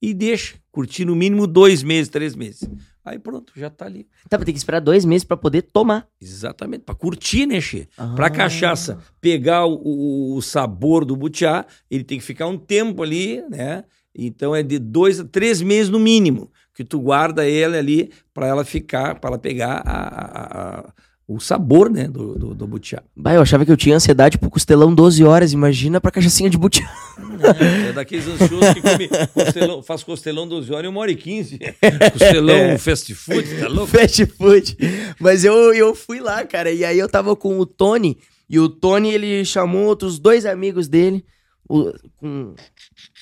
E 0.00 0.12
deixa, 0.12 0.56
curtir 0.72 1.04
no 1.04 1.14
mínimo 1.14 1.46
dois 1.46 1.82
meses, 1.82 2.08
três 2.08 2.34
meses. 2.34 2.68
Aí 3.04 3.18
pronto, 3.18 3.52
já 3.56 3.68
tá 3.70 3.84
ali. 3.86 4.06
Tá, 4.28 4.38
mas 4.38 4.44
tem 4.44 4.54
que 4.54 4.58
esperar 4.58 4.80
dois 4.80 5.04
meses 5.04 5.24
pra 5.24 5.36
poder 5.36 5.62
tomar. 5.62 6.08
Exatamente, 6.20 6.82
pra 6.84 6.94
curtir, 6.94 7.46
né, 7.46 7.60
Che? 7.60 7.88
Ah. 7.96 8.12
Pra 8.14 8.30
cachaça 8.30 8.98
pegar 9.20 9.66
o, 9.66 10.34
o- 10.36 10.42
sabor 10.42 11.04
do 11.04 11.14
butiá, 11.16 11.66
ele 11.90 12.04
tem 12.04 12.18
que 12.18 12.24
ficar 12.24 12.46
um 12.46 12.56
tempo 12.58 13.02
ali, 13.02 13.42
né? 13.50 13.84
Então 14.14 14.54
é 14.54 14.62
de 14.62 14.78
dois 14.78 15.20
a 15.20 15.24
três 15.24 15.60
meses 15.62 15.88
no 15.88 15.98
mínimo 15.98 16.50
que 16.74 16.84
tu 16.84 16.98
guarda 17.00 17.48
ela 17.48 17.76
ali 17.76 18.10
pra 18.32 18.46
ela 18.46 18.64
ficar, 18.64 19.18
pra 19.20 19.30
ela 19.30 19.38
pegar 19.38 19.82
a- 19.84 20.08
a- 20.08 20.78
a- 20.78 20.92
o 21.26 21.38
sabor, 21.40 21.88
né, 21.88 22.08
do, 22.08 22.34
do, 22.38 22.54
do 22.54 22.66
butiá. 22.66 23.02
Bah, 23.16 23.32
eu 23.34 23.40
achava 23.42 23.64
que 23.64 23.70
eu 23.72 23.76
tinha 23.76 23.96
ansiedade 23.96 24.36
pro 24.36 24.50
costelão 24.50 24.94
12 24.94 25.24
horas, 25.24 25.52
imagina 25.52 26.00
pra 26.00 26.10
cachaçinha 26.10 26.50
de 26.50 26.58
butiá. 26.58 26.90
É 27.88 27.92
daqueles 27.92 28.26
ansiosos 28.26 28.74
que 28.74 28.82
come 28.82 29.08
costelão, 29.32 29.82
faz 29.82 30.02
costelão 30.04 30.46
12 30.48 30.72
horas 30.72 30.84
e 30.84 30.88
uma 30.88 31.00
hora 31.00 31.10
e 31.10 31.16
15. 31.16 31.58
Costelão 32.12 32.78
fast 32.78 33.14
food, 33.14 33.60
tá 33.60 33.68
louco? 33.68 33.86
Fast 33.86 34.26
food. 34.26 34.76
Mas 35.20 35.44
eu, 35.44 35.72
eu 35.72 35.94
fui 35.94 36.20
lá, 36.20 36.44
cara, 36.44 36.70
e 36.70 36.84
aí 36.84 36.98
eu 36.98 37.08
tava 37.08 37.34
com 37.36 37.58
o 37.58 37.66
Tony, 37.66 38.18
e 38.50 38.58
o 38.58 38.68
Tony, 38.68 39.12
ele 39.12 39.44
chamou 39.44 39.84
outros 39.86 40.18
dois 40.18 40.44
amigos 40.44 40.88
dele, 40.88 41.24
o- 41.68 41.92
com 42.16 42.54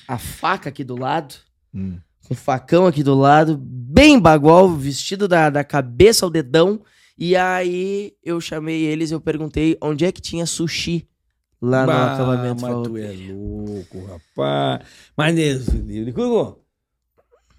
a 0.08 0.18
faca 0.18 0.68
aqui 0.70 0.82
do 0.82 0.98
lado, 0.98 1.34
Hum. 1.72 1.98
com 2.26 2.34
o 2.34 2.36
facão 2.36 2.86
aqui 2.86 3.02
do 3.02 3.14
lado, 3.14 3.56
bem 3.62 4.18
bagual, 4.18 4.68
vestido 4.74 5.28
da, 5.28 5.48
da 5.50 5.62
cabeça 5.62 6.24
ao 6.26 6.30
dedão, 6.30 6.80
e 7.20 7.36
aí 7.36 8.14
eu 8.24 8.40
chamei 8.40 8.82
eles, 8.86 9.10
eu 9.10 9.20
perguntei 9.20 9.76
onde 9.82 10.04
é 10.06 10.10
que 10.10 10.20
tinha 10.22 10.46
sushi 10.46 11.06
lá 11.60 11.82
no 11.82 11.86
Bah, 11.88 12.14
acampamento. 12.14 12.62
mas 12.62 12.88
tu 12.88 12.96
é 12.96 13.12
louco, 13.32 14.06
rapaz. 14.06 14.86
Mas 15.16 15.34
nesse 15.34 15.76
livro, 15.76 16.06
Licurgo, 16.06 16.64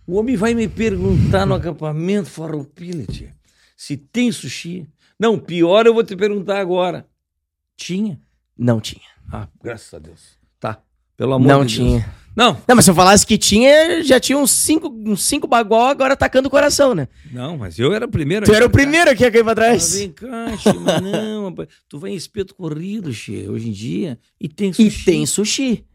o 0.08 0.16
homem 0.18 0.36
vai 0.36 0.56
me 0.56 0.68
perguntar 0.68 1.46
no 1.46 1.54
acampamento 1.54 2.28
Farroupilha, 2.30 3.06
tia, 3.06 3.34
se 3.78 3.96
tem 3.96 4.32
sushi. 4.32 4.90
Não, 5.20 5.38
pior 5.38 5.86
eu 5.86 5.94
vou 5.94 6.04
te 6.04 6.16
perguntar 6.16 6.60
agora. 6.60 7.08
Tinha? 7.78 8.20
Não 8.58 8.82
tinha. 8.82 9.06
Ah, 9.32 9.48
graças 9.64 9.94
a 9.94 10.00
Deus. 10.00 10.41
Pelo 11.22 11.34
amor 11.36 11.48
Não 11.48 11.64
de 11.64 11.76
tinha. 11.76 12.00
Deus. 12.00 12.12
Não, 12.36 12.58
Não, 12.68 12.76
mas 12.76 12.86
se 12.86 12.90
eu 12.90 12.96
falasse 12.96 13.28
que 13.28 13.38
tinha, 13.38 14.02
já 14.04 14.20
tinha 14.20 14.38
uns 14.38 14.50
cinco, 14.50 14.88
uns 15.06 15.22
cinco 15.24 15.46
bagual 15.46 15.86
agora 15.88 16.14
atacando 16.16 16.48
o 16.48 16.50
coração, 16.50 16.96
né? 16.96 17.08
não, 17.32 17.58
mas 17.60 17.78
eu 17.78 17.94
era 17.94 18.06
o 18.06 18.10
primeiro. 18.10 18.46
Tu 18.46 18.54
era 18.56 18.66
o 18.66 18.70
primeiro 18.72 19.16
que 19.16 19.24
ia 19.24 19.30
cair 19.30 19.44
pra 19.44 19.52
Ah, 19.52 19.56
trás. 19.56 19.94
vem 19.94 20.12
cá, 20.12 20.58
Che, 20.58 20.74
mas 20.74 21.00
não, 21.02 21.50
rapaz. 21.50 21.68
Tu 21.88 22.00
vai 22.00 22.10
em 22.12 22.16
espeto 22.16 22.56
corrido, 22.56 23.14
Che, 23.14 23.48
hoje 23.48 23.70
em 23.70 23.72
dia, 23.72 24.18
e 24.40 24.48
tem 24.50 24.72
E 24.72 24.74
sushi. 24.74 25.06
tem 25.06 25.26
sushi. 25.28 25.86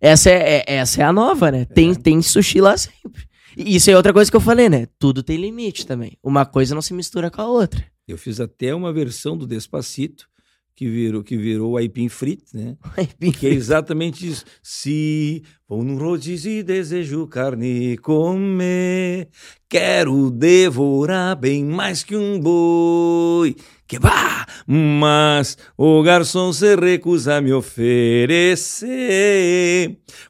Essa 0.00 0.30
é, 0.30 0.64
é- 0.66 0.74
essa 0.78 1.00
é 1.02 1.04
a 1.04 1.12
nova, 1.12 1.52
né? 1.52 1.64
Tem, 1.64 1.94
tem 1.94 2.20
sushi 2.22 2.60
lá 2.60 2.76
sempre. 2.76 3.22
E 3.56 3.76
isso 3.76 3.88
é 3.88 3.96
outra 3.96 4.12
coisa 4.12 4.28
que 4.30 4.36
eu 4.36 4.40
falei, 4.40 4.68
né? 4.68 4.88
Tudo 4.98 5.22
tem 5.22 5.36
limite 5.36 5.86
também. 5.86 6.16
Uma 6.24 6.44
coisa 6.44 6.74
não 6.74 6.82
se 6.82 6.92
mistura 6.92 7.30
com 7.30 7.40
a 7.40 7.46
outra. 7.46 7.84
Eu 8.08 8.18
fiz 8.18 8.40
até 8.40 8.74
uma 8.74 8.92
versão 8.92 9.36
do 9.36 9.46
Despacito, 9.46 10.26
que 10.74 10.88
virou, 10.88 11.22
que 11.22 11.36
virou 11.36 11.76
aipim 11.76 12.08
frito, 12.08 12.44
né? 12.54 12.76
Que 13.38 13.46
é 13.46 13.50
exatamente 13.50 14.26
isso. 14.26 14.44
Se 14.62 15.42
vou 15.68 15.82
num 15.82 15.96
rodízio 15.96 16.50
e 16.50 16.62
desejo 16.62 17.26
carne 17.26 17.96
comer, 17.98 19.28
quero 19.68 20.30
devorar 20.30 21.36
bem 21.36 21.64
mais 21.64 22.02
que 22.02 22.16
um 22.16 22.40
boi. 22.40 23.54
Que 23.86 23.98
vá! 23.98 24.46
Mas 24.66 25.58
o 25.76 26.02
garçom 26.02 26.52
se 26.52 26.74
recusa 26.76 27.36
a 27.36 27.40
me 27.40 27.52
oferecer. 27.52 28.88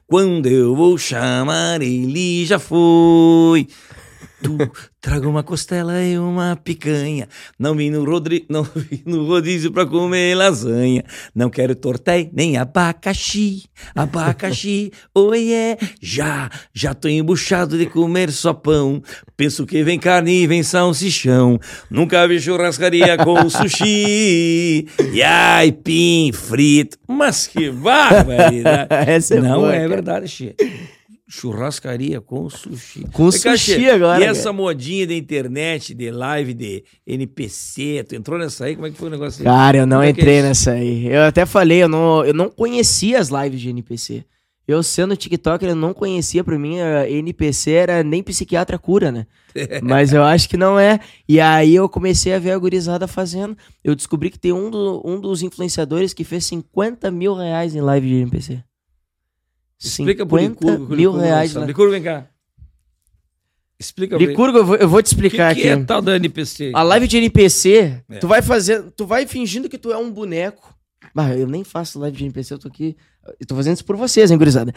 Quando 0.05 0.47
eu 0.47 0.75
vou 0.75 0.97
chamar, 0.97 1.81
ele 1.81 2.45
já 2.45 2.59
foi. 2.59 3.67
Tu 4.43 4.57
traga 4.99 5.27
uma 5.27 5.41
costela 5.41 6.03
e 6.03 6.19
uma 6.19 6.57
picanha. 6.57 7.29
Não 7.57 7.73
vim 7.73 7.89
no, 7.89 8.03
rodri... 8.03 8.45
não 8.51 8.63
vim 8.63 9.01
no 9.05 9.25
rodízio 9.25 9.71
pra 9.71 9.85
comer 9.85 10.35
lasanha. 10.35 11.03
Não 11.33 11.49
quero 11.49 11.73
tortéi 11.75 12.29
nem 12.33 12.57
abacaxi. 12.57 13.63
Abacaxi, 13.95 14.91
oiê. 15.15 15.77
Já, 16.01 16.49
já 16.73 16.93
tô 16.93 17.07
embuchado 17.07 17.77
de 17.77 17.85
comer 17.85 18.31
só 18.33 18.53
pão. 18.53 19.01
Penso 19.37 19.65
que 19.65 19.81
vem 19.81 19.97
carne 19.97 20.43
e 20.43 20.47
vem 20.47 20.61
salsichão. 20.61 21.57
Nunca 21.89 22.27
vi 22.27 22.39
churrascaria 22.41 23.17
com 23.23 23.49
sushi. 23.49 24.87
E 25.13 25.23
aipim 25.23 26.31
frito. 26.33 26.97
Mas 27.07 27.47
que 27.47 27.71
barbaridade. 27.71 28.87
Essa 28.89 29.35
é 29.35 29.41
Não 29.41 29.61
boa, 29.61 29.73
é 29.73 29.77
cara. 29.77 29.87
verdade, 29.87 30.27
Xê. 30.27 30.55
Churrascaria 31.35 32.21
com 32.21 32.47
sushi. 32.49 33.05
Com 33.11 33.31
sushi 33.31 33.57
Xê, 33.81 33.89
agora, 33.89 34.23
E 34.23 34.27
essa 34.27 34.53
modinha 34.53 35.07
da 35.07 35.15
internet, 35.15 35.93
de 35.93 36.11
live, 36.11 36.53
de 36.53 36.83
NPC, 37.07 38.05
tu 38.07 38.15
entrou 38.15 38.37
nessa 38.37 38.65
aí? 38.65 38.75
Como 38.75 38.85
é 38.87 38.91
que 38.91 38.97
foi 38.97 39.07
o 39.07 39.11
negócio 39.11 39.39
aí? 39.41 39.45
Cara, 39.45 39.77
eu 39.77 39.85
não 39.87 39.97
Como 39.97 40.03
é 40.03 40.07
é 40.07 40.11
entrei 40.11 40.35
isso? 40.37 40.47
nessa 40.47 40.71
aí. 40.73 41.07
Eu 41.07 41.23
até 41.23 41.45
falei, 41.45 41.81
eu 41.81 41.89
não, 41.89 42.23
eu 42.23 42.33
não 42.33 42.49
conhecia 42.49 43.19
as 43.19 43.29
lives 43.29 43.59
de 43.59 43.69
NPC. 43.69 44.23
Eu 44.67 44.81
sendo 44.83 45.17
TikToker, 45.17 45.67
eu 45.69 45.75
não 45.75 45.93
conhecia, 45.93 46.43
pra 46.43 46.57
mim, 46.57 46.79
a 46.79 47.09
NPC 47.09 47.71
era 47.71 48.01
nem 48.03 48.23
psiquiatra 48.23 48.77
cura, 48.77 49.11
né? 49.11 49.25
Mas 49.83 50.13
eu 50.13 50.23
acho 50.23 50.47
que 50.47 50.55
não 50.55 50.79
é. 50.79 50.99
E 51.27 51.39
aí 51.39 51.75
eu 51.75 51.89
comecei 51.89 52.33
a 52.33 52.39
ver 52.39 52.51
a 52.51 52.57
gurizada 52.57 53.07
fazendo. 53.07 53.57
Eu 53.83 53.93
descobri 53.95 54.29
que 54.29 54.39
tem 54.39 54.53
um, 54.53 54.69
do- 54.69 55.01
um 55.03 55.19
dos 55.19 55.41
influenciadores 55.41 56.13
que 56.13 56.23
fez 56.23 56.45
50 56.45 57.11
mil 57.11 57.33
reais 57.35 57.75
em 57.75 57.81
live 57.81 58.07
de 58.07 58.15
NPC. 58.21 58.63
Explica 59.83 60.25
pro 60.25 60.39
50 60.39 60.59
Licurgo. 60.71 60.93
o 60.93 60.97
mil 60.97 61.11
reais. 61.13 61.53
Né? 61.53 61.65
Licurgo, 61.65 61.91
vem 61.91 62.03
cá. 62.03 62.27
Explica. 63.79 64.17
Licurgo, 64.17 64.57
eu 64.59 64.65
vou, 64.65 64.75
eu 64.77 64.87
vou 64.87 65.01
te 65.01 65.07
O 65.07 65.09
que, 65.09 65.15
explicar 65.15 65.53
que 65.55 65.61
aqui. 65.61 65.69
é 65.69 65.83
tal 65.83 66.01
da 66.01 66.15
NPC? 66.15 66.71
A 66.73 66.83
live 66.83 67.07
de 67.07 67.17
NPC, 67.17 68.03
É. 68.09 68.17
tu 68.19 68.27
vai 68.27 68.41
fazer, 68.41 68.81
tu 68.91 69.05
vai 69.05 69.27
fingindo 69.27 69.67
que 69.67 69.77
tu 69.77 69.91
é 69.91 69.97
um 69.97 70.09
boneco. 70.11 70.73
Bah, 71.13 71.35
eu 71.35 71.47
nem 71.47 71.63
faço 71.63 71.99
live 71.99 72.15
de 72.15 72.23
NPC, 72.23 72.53
eu 72.53 72.59
tô 72.59 72.67
aqui, 72.69 72.95
eu 73.39 73.45
tô 73.45 73.55
fazendo 73.55 73.73
isso 73.75 73.85
por 73.85 73.97
vocês, 73.97 74.31
hein, 74.31 74.37
gurizada. 74.37 74.73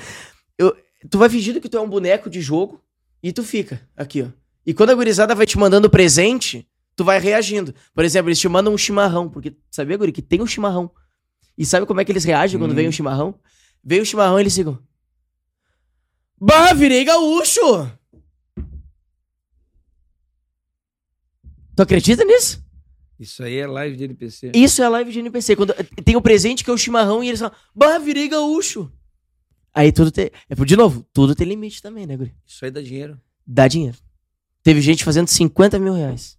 eu, 0.59 0.77
tu 1.09 1.19
vai 1.19 1.29
fingindo 1.29 1.61
que 1.61 1.69
tu 1.69 1.77
é 1.77 1.81
um 1.81 1.89
boneco 1.89 2.29
de 2.29 2.41
jogo 2.41 2.83
e 3.23 3.33
tu 3.33 3.45
fica 3.45 3.81
aqui, 3.97 4.23
ó. 4.23 4.27
E 4.67 4.75
quando 4.75 4.91
a 4.91 4.95
gurizada 4.95 5.35
vai 5.37 5.47
te 5.47 5.57
mandando 5.57 5.89
presente, 5.89 6.67
tu 6.97 7.05
vai 7.05 7.21
reagindo. 7.21 7.73
Por 7.95 8.05
exemplo, 8.05 8.29
eles 8.29 8.41
te 8.41 8.49
mandam 8.49 8.75
um 8.75 8.79
chimarrão, 8.79 9.29
porque 9.29 9.55
sabia, 9.71 9.97
guri, 9.97 10.11
que 10.11 10.23
tem 10.23 10.43
um 10.43 10.47
chimarrão. 10.47 10.91
E 11.57 11.65
sabe 11.65 11.87
como 11.87 12.01
é 12.01 12.05
que 12.05 12.11
eles 12.11 12.25
reagem 12.25 12.59
quando 12.59 12.73
Hum. 12.73 12.75
vem 12.75 12.89
um 12.89 12.93
chimarrão? 12.93 13.37
Vem 13.85 14.01
o 14.01 14.05
chimarrão 14.07 14.39
e 14.39 14.43
eles 14.43 14.57
ficam. 14.57 14.77
Bah, 16.41 16.73
virei 16.73 17.05
gaúcho! 17.05 17.61
Tu 21.75 21.83
acredita 21.83 22.25
nisso? 22.25 22.65
Isso 23.19 23.43
aí 23.43 23.57
é 23.57 23.67
live 23.67 23.97
de 23.97 24.05
NPC. 24.05 24.53
Isso 24.55 24.83
é 24.83 24.89
live 24.89 25.11
de 25.11 25.19
NPC. 25.21 25.57
Quando 25.57 25.75
tem 26.05 26.17
o 26.17 26.23
presente 26.23 26.63
que 26.63 26.71
é 26.71 26.73
o 26.73 26.79
chimarrão 26.79 27.25
e 27.25 27.29
eles 27.29 27.41
falam, 27.41 27.55
bah, 27.75 27.99
virei 27.99 28.29
gaúcho. 28.29 28.93
Aí 29.73 29.93
tudo 29.93 30.11
tem. 30.11 30.31
É, 30.49 30.55
de 30.55 30.77
novo, 30.77 31.07
tudo 31.13 31.35
tem 31.35 31.47
limite 31.47 31.83
também, 31.83 32.07
né, 32.07 32.17
Guri? 32.17 32.35
Isso 32.47 32.65
aí 32.65 32.71
dá 32.71 32.81
dinheiro. 32.81 33.21
Dá 33.47 33.69
dinheiro. 33.69 33.97
Teve 34.63 34.81
gente 34.81 35.05
fazendo 35.05 35.29
50 35.29 35.79
mil 35.79 35.93
reais. 35.93 36.39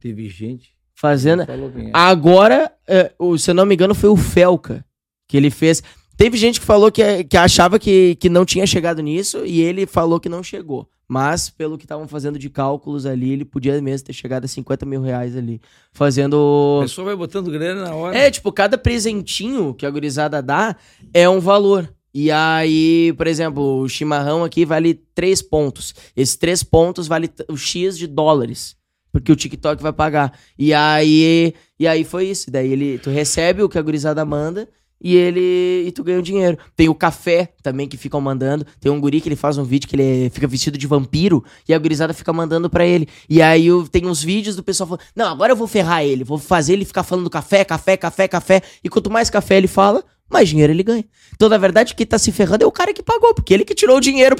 Teve 0.00 0.28
gente. 0.28 0.74
Fazendo. 0.94 1.42
É. 1.42 1.46
Agora, 1.92 2.72
é, 2.86 3.12
se 3.38 3.50
eu 3.50 3.54
não 3.54 3.66
me 3.66 3.74
engano, 3.74 3.94
foi 3.94 4.08
o 4.08 4.16
Felca 4.16 4.84
que 5.26 5.36
ele 5.36 5.50
fez. 5.50 5.82
Teve 6.16 6.36
gente 6.36 6.60
que 6.60 6.66
falou 6.66 6.92
que, 6.92 7.24
que 7.24 7.36
achava 7.36 7.78
que, 7.78 8.16
que 8.16 8.28
não 8.28 8.44
tinha 8.44 8.66
chegado 8.66 9.02
nisso 9.02 9.44
e 9.44 9.60
ele 9.60 9.86
falou 9.86 10.20
que 10.20 10.28
não 10.28 10.42
chegou. 10.42 10.88
Mas, 11.06 11.50
pelo 11.50 11.76
que 11.76 11.84
estavam 11.84 12.08
fazendo 12.08 12.38
de 12.38 12.48
cálculos 12.48 13.04
ali, 13.04 13.30
ele 13.30 13.44
podia 13.44 13.80
mesmo 13.82 14.06
ter 14.06 14.12
chegado 14.12 14.44
a 14.44 14.48
50 14.48 14.86
mil 14.86 15.02
reais 15.02 15.36
ali. 15.36 15.60
A 15.62 15.98
Fazendo. 15.98 16.78
pessoa 16.82 17.04
vai 17.04 17.16
botando 17.16 17.50
grana 17.50 17.84
na 17.84 17.94
hora. 17.94 18.16
É, 18.16 18.30
tipo, 18.30 18.50
cada 18.50 18.78
presentinho 18.78 19.74
que 19.74 19.84
a 19.84 19.90
gurizada 19.90 20.42
dá 20.42 20.76
é 21.12 21.28
um 21.28 21.40
valor. 21.40 21.92
E 22.12 22.30
aí, 22.30 23.12
por 23.18 23.26
exemplo, 23.26 23.80
o 23.80 23.88
chimarrão 23.88 24.44
aqui 24.44 24.64
vale 24.64 24.94
3 25.14 25.42
pontos. 25.42 25.94
Esses 26.16 26.36
3 26.36 26.62
pontos 26.62 27.06
vale 27.06 27.28
o 27.50 27.56
X 27.56 27.98
de 27.98 28.06
dólares. 28.06 28.76
Porque 29.12 29.30
o 29.30 29.36
TikTok 29.36 29.82
vai 29.82 29.92
pagar. 29.92 30.32
E 30.58 30.72
aí, 30.72 31.54
e 31.78 31.86
aí 31.86 32.02
foi 32.02 32.26
isso. 32.26 32.50
Daí 32.50 32.72
ele, 32.72 32.98
tu 32.98 33.10
recebe 33.10 33.62
o 33.62 33.68
que 33.68 33.78
a 33.78 33.82
gurizada 33.82 34.24
manda 34.24 34.68
e 35.00 35.16
ele 35.16 35.84
e 35.86 35.92
tu 35.92 36.02
ganha 36.02 36.18
o 36.18 36.22
dinheiro. 36.22 36.58
Tem 36.74 36.88
o 36.88 36.94
café 36.94 37.52
também 37.62 37.88
que 37.88 37.96
ficam 37.96 38.20
mandando. 38.20 38.66
Tem 38.80 38.90
um 38.90 39.00
guri 39.00 39.20
que 39.20 39.28
ele 39.28 39.36
faz 39.36 39.58
um 39.58 39.64
vídeo 39.64 39.88
que 39.88 39.96
ele 39.96 40.30
fica 40.30 40.46
vestido 40.46 40.78
de 40.78 40.86
vampiro 40.86 41.44
e 41.68 41.74
a 41.74 41.78
gurizada 41.78 42.14
fica 42.14 42.32
mandando 42.32 42.70
pra 42.70 42.86
ele. 42.86 43.08
E 43.28 43.42
aí 43.42 43.68
tem 43.90 44.06
uns 44.06 44.22
vídeos 44.22 44.56
do 44.56 44.62
pessoal 44.62 44.88
falando: 44.88 45.04
"Não, 45.14 45.26
agora 45.28 45.52
eu 45.52 45.56
vou 45.56 45.66
ferrar 45.66 46.04
ele, 46.04 46.24
vou 46.24 46.38
fazer 46.38 46.72
ele 46.74 46.84
ficar 46.84 47.02
falando 47.02 47.28
café, 47.28 47.64
café, 47.64 47.96
café, 47.96 48.28
café". 48.28 48.62
E 48.82 48.88
quanto 48.88 49.10
mais 49.10 49.28
café 49.30 49.56
ele 49.56 49.68
fala, 49.68 50.04
mais 50.30 50.48
dinheiro 50.48 50.72
ele 50.72 50.82
ganha. 50.82 51.04
Então, 51.34 51.48
na 51.48 51.58
verdade, 51.58 51.94
quem 51.94 52.06
tá 52.06 52.18
se 52.18 52.32
ferrando 52.32 52.64
é 52.64 52.66
o 52.66 52.72
cara 52.72 52.92
que 52.92 53.02
pagou, 53.02 53.34
porque 53.34 53.52
ele 53.52 53.64
que 53.64 53.74
tirou 53.74 53.96
o 53.98 54.00
dinheiro. 54.00 54.36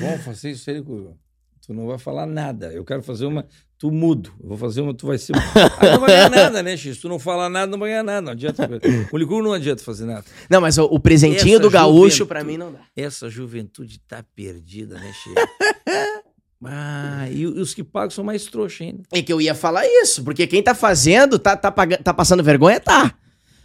Vamos 0.00 0.22
fazer 0.24 0.50
isso 0.50 0.70
aí. 0.70 0.82
Tu 0.82 1.72
não 1.72 1.86
vai 1.86 1.98
falar 1.98 2.26
nada. 2.26 2.72
Eu 2.72 2.84
quero 2.84 3.02
fazer 3.02 3.26
uma. 3.26 3.46
Tu 3.84 3.90
mudo. 3.90 4.32
Eu 4.42 4.48
vou 4.48 4.56
fazer 4.56 4.80
uma, 4.80 4.94
tu 4.94 5.06
vai 5.06 5.18
ser. 5.18 5.34
Aí 5.78 5.90
não 5.90 6.00
vai 6.00 6.08
ganhar 6.08 6.30
nada, 6.32 6.62
né, 6.62 6.74
X? 6.74 6.96
Tu 6.96 7.06
não 7.06 7.18
falar 7.18 7.50
nada, 7.50 7.70
não 7.70 7.78
vai 7.78 7.90
ganhar 7.90 8.02
nada. 8.02 8.22
Não 8.22 8.32
adianta. 8.32 8.66
O 9.12 9.18
Licur 9.18 9.42
não 9.42 9.52
adianta 9.52 9.84
fazer 9.84 10.06
nada. 10.06 10.24
Não, 10.48 10.58
mas 10.58 10.78
o, 10.78 10.84
o 10.84 10.98
presentinho 10.98 11.56
Essa 11.56 11.62
do 11.64 11.68
gaúcho 11.68 12.24
pra 12.24 12.42
mim 12.42 12.56
não 12.56 12.72
dá. 12.72 12.78
Essa 12.96 13.28
juventude 13.28 14.00
tá 14.08 14.24
perdida, 14.34 14.94
né, 14.94 15.12
X? 15.12 15.34
Ah, 16.66 17.28
e, 17.30 17.44
os 17.44 17.74
que 17.74 17.84
pagam 17.84 18.08
são 18.08 18.24
mais 18.24 18.46
trouxa 18.46 18.84
ainda. 18.84 19.02
É 19.12 19.20
que 19.20 19.30
eu 19.30 19.38
ia 19.38 19.54
falar 19.54 19.86
isso, 19.86 20.24
porque 20.24 20.46
quem 20.46 20.62
tá 20.62 20.74
fazendo, 20.74 21.38
tá, 21.38 21.54
tá, 21.54 21.70
tá 21.70 22.14
passando 22.14 22.42
vergonha, 22.42 22.80
tá. 22.80 23.14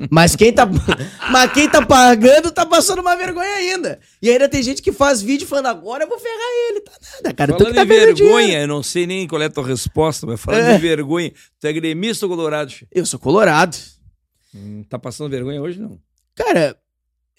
Mas 0.10 0.36
quem 0.36 0.54
tá, 0.54 0.66
mas 1.32 1.52
quem 1.52 1.70
tá 1.70 1.86
pagando 1.86 2.52
tá 2.52 2.66
passando 2.66 3.00
uma 3.00 3.16
vergonha 3.16 3.54
ainda. 3.56 4.00
E 4.22 4.30
ainda 4.30 4.48
tem 4.48 4.62
gente 4.64 4.82
que 4.82 4.92
faz 4.92 5.22
vídeo 5.22 5.48
falando, 5.48 5.66
agora 5.68 6.04
eu 6.04 6.08
vou 6.10 6.20
ferrar 6.20 6.50
ele. 6.70 6.82
Tá 6.82 6.92
nada, 7.16 7.34
cara. 7.34 7.52
tu 7.54 7.58
Falando 7.58 7.70
que 7.74 7.76
tá 7.76 7.84
em 7.84 7.88
vergonha, 7.88 8.46
dinheiro. 8.46 8.64
eu 8.64 8.68
não 8.68 8.82
sei 8.84 9.06
nem 9.06 9.28
qual 9.28 9.42
é 9.42 9.46
a 9.46 9.50
tua 9.50 9.66
resposta, 9.68 10.26
mas 10.26 10.40
falando 10.40 10.68
É. 10.68 10.76
em 10.76 10.80
vergonha, 10.80 11.32
tu 11.60 11.68
é 11.68 11.74
gremista 11.74 12.26
ou 12.26 12.30
colorado? 12.30 12.74
Eu 12.92 13.06
sou 13.06 13.20
colorado. 13.20 13.76
Hum, 14.56 14.84
tá 14.90 14.98
passando 14.98 15.30
vergonha 15.30 15.62
hoje, 15.62 15.80
não? 15.80 16.00
Cara, 16.36 16.76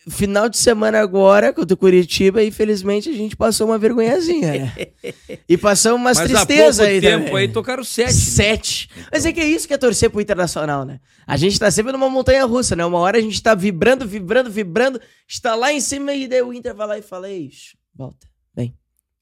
final 0.08 0.48
de 0.48 0.56
semana 0.56 1.00
agora, 1.00 1.52
contra 1.52 1.74
o 1.74 1.76
Curitiba, 1.76 2.42
infelizmente 2.42 3.08
a 3.10 3.12
gente 3.12 3.36
passou 3.36 3.66
uma 3.66 3.78
vergonhazinha, 3.78 4.52
né? 4.52 4.86
E 5.48 5.56
passamos 5.58 6.00
umas 6.00 6.16
Mas 6.18 6.30
há 6.34 6.46
tristezas 6.46 6.76
pouco 6.78 6.90
aí 6.90 7.00
tempo 7.00 7.24
também. 7.26 7.36
aí 7.36 7.48
tocaram 7.48 7.84
sete. 7.84 8.06
né? 8.08 8.12
Sete. 8.12 8.90
Mas 9.12 9.26
é 9.26 9.32
que 9.32 9.40
é 9.40 9.46
isso 9.46 9.66
que 9.66 9.74
é 9.74 9.78
torcer 9.78 10.10
pro 10.10 10.20
Internacional, 10.20 10.84
né? 10.84 11.00
A 11.26 11.36
gente 11.36 11.58
tá 11.58 11.70
sempre 11.70 11.92
numa 11.92 12.08
montanha 12.08 12.44
russa, 12.44 12.74
né? 12.76 12.84
Uma 12.84 12.98
hora 12.98 13.18
a 13.18 13.20
gente 13.20 13.42
tá 13.42 13.54
vibrando, 13.54 14.06
vibrando, 14.06 14.50
vibrando, 14.50 15.00
está 15.28 15.54
lá 15.54 15.72
em 15.72 15.80
cima 15.80 16.14
e 16.14 16.26
daí 16.28 16.42
o 16.42 16.52
Inter 16.52 16.74
vai 16.74 16.86
lá 16.86 16.98
e 16.98 17.02
fala: 17.02 17.28
Ei, 17.30 17.50
volta, 17.94 18.26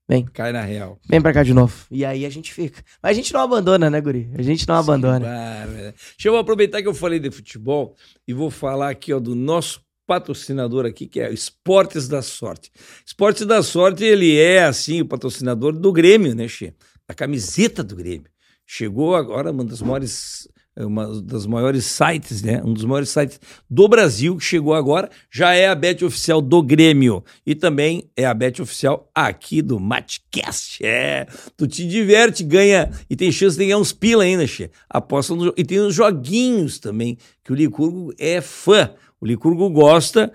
vem, 0.09 0.25
Cai 0.33 0.53
na 0.53 0.63
real. 0.63 0.99
vem 1.09 1.21
pra 1.21 1.33
cá 1.35 1.43
de 1.43 1.53
novo. 1.53 1.75
E 1.91 2.05
aí 2.05 2.25
a 2.25 2.31
gente 2.31 2.53
fica. 2.53 2.83
Mas 3.03 3.11
a 3.11 3.15
gente 3.15 3.33
não 3.33 3.41
abandona, 3.41 3.91
né, 3.91 4.01
Guri? 4.01 4.31
A 4.39 4.43
gente 4.43 4.67
não 4.67 4.77
abandona. 4.77 5.21
Bárbara. 5.21 5.95
Deixa 6.17 6.29
eu 6.29 6.37
aproveitar 6.37 6.81
que 6.81 6.89
eu 6.89 6.95
falei 6.95 7.19
de 7.19 7.31
futebol 7.31 7.95
e 8.27 8.33
vou 8.33 8.51
falar 8.51 8.89
aqui 8.91 9.13
ó, 9.13 9.21
do 9.21 9.35
nosso 9.35 9.83
patrocinador 10.09 10.87
aqui, 10.87 11.07
que 11.07 11.21
é 11.21 11.31
Esportes 11.31 12.09
da 12.09 12.23
Sorte. 12.23 12.73
Esportes 13.05 13.45
da 13.45 13.63
Sorte, 13.63 14.03
ele 14.03 14.39
é, 14.39 14.65
assim, 14.65 15.03
o 15.03 15.07
patrocinador 15.07 15.73
do 15.73 15.93
Grêmio, 15.93 16.35
né, 16.35 16.49
Che? 16.49 16.73
Da 17.07 17.15
camiseta 17.15 17.85
do 17.85 17.95
Grêmio. 17.95 18.31
Chegou 18.67 19.15
agora 19.15 19.51
uma 19.51 19.65
das 19.65 19.83
maiores, 19.83 20.49
uma 20.77 21.21
das 21.23 21.47
maiores 21.47 21.85
sites, 21.85 22.43
né? 22.43 22.63
Um 22.65 22.73
dos 22.73 22.85
maiores 22.85 23.11
sites 23.11 23.39
do 23.69 23.87
Brasil 23.87 24.37
que 24.37 24.45
chegou 24.45 24.73
agora, 24.75 25.11
já 25.31 25.53
é 25.53 25.69
a 25.69 25.75
bet 25.75 26.03
oficial 26.05 26.41
do 26.41 26.63
Grêmio 26.63 27.23
e 27.47 27.55
também 27.55 28.11
é 28.17 28.25
a 28.25 28.33
bet 28.33 28.63
oficial 28.63 29.11
aqui 29.15 29.61
do 29.61 29.79
Matcast. 29.79 30.85
É, 30.85 31.27
tu 31.57 31.67
te 31.67 31.87
diverte, 31.87 32.43
ganha 32.45 32.91
e 33.11 33.17
tem 33.17 33.31
chance 33.31 33.59
de 33.59 33.65
ganhar 33.65 33.79
uns 33.79 33.93
pila 33.93 34.23
ainda, 34.23 34.47
Che. 34.47 34.71
Aposta 34.89 35.35
no, 35.35 35.53
e 35.55 35.65
tem 35.65 35.81
os 35.81 35.95
joguinhos 35.95 36.79
também, 36.79 37.19
que 37.45 37.53
o 37.53 37.55
Licurgo 37.55 38.15
é 38.19 38.41
fã. 38.41 38.91
O 39.21 39.27
Licurgo 39.27 39.69
gosta. 39.71 40.33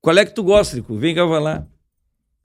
Qual 0.00 0.16
é 0.16 0.24
que 0.24 0.34
tu 0.34 0.42
gosta, 0.42 0.76
Licurgo? 0.76 1.00
Vem 1.00 1.14
cá, 1.14 1.24
vai 1.24 1.40
lá. 1.40 1.66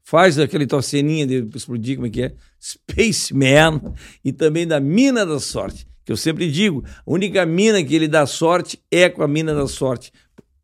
Faz 0.04 0.40
aquele 0.40 0.66
tua 0.66 0.82
ceninha 0.82 1.28
de 1.28 1.46
explodir, 1.56 1.96
como 1.96 2.08
é 2.08 2.10
que 2.10 2.22
é? 2.22 2.36
Spaceman. 2.62 3.94
E 4.24 4.32
também 4.32 4.66
da 4.66 4.80
Mina 4.80 5.26
da 5.26 5.40
Sorte. 5.40 5.88
Que 6.08 6.14
eu 6.14 6.18
sempre 6.18 6.50
digo, 6.50 6.86
a 6.86 7.12
única 7.12 7.46
mina 7.46 7.84
que 7.84 7.94
ele 7.94 8.08
dá 8.08 8.26
sorte 8.26 8.82
é 8.90 9.10
com 9.10 9.22
a 9.22 9.28
Mina 9.28 9.54
da 9.54 9.68
Sorte. 9.68 10.14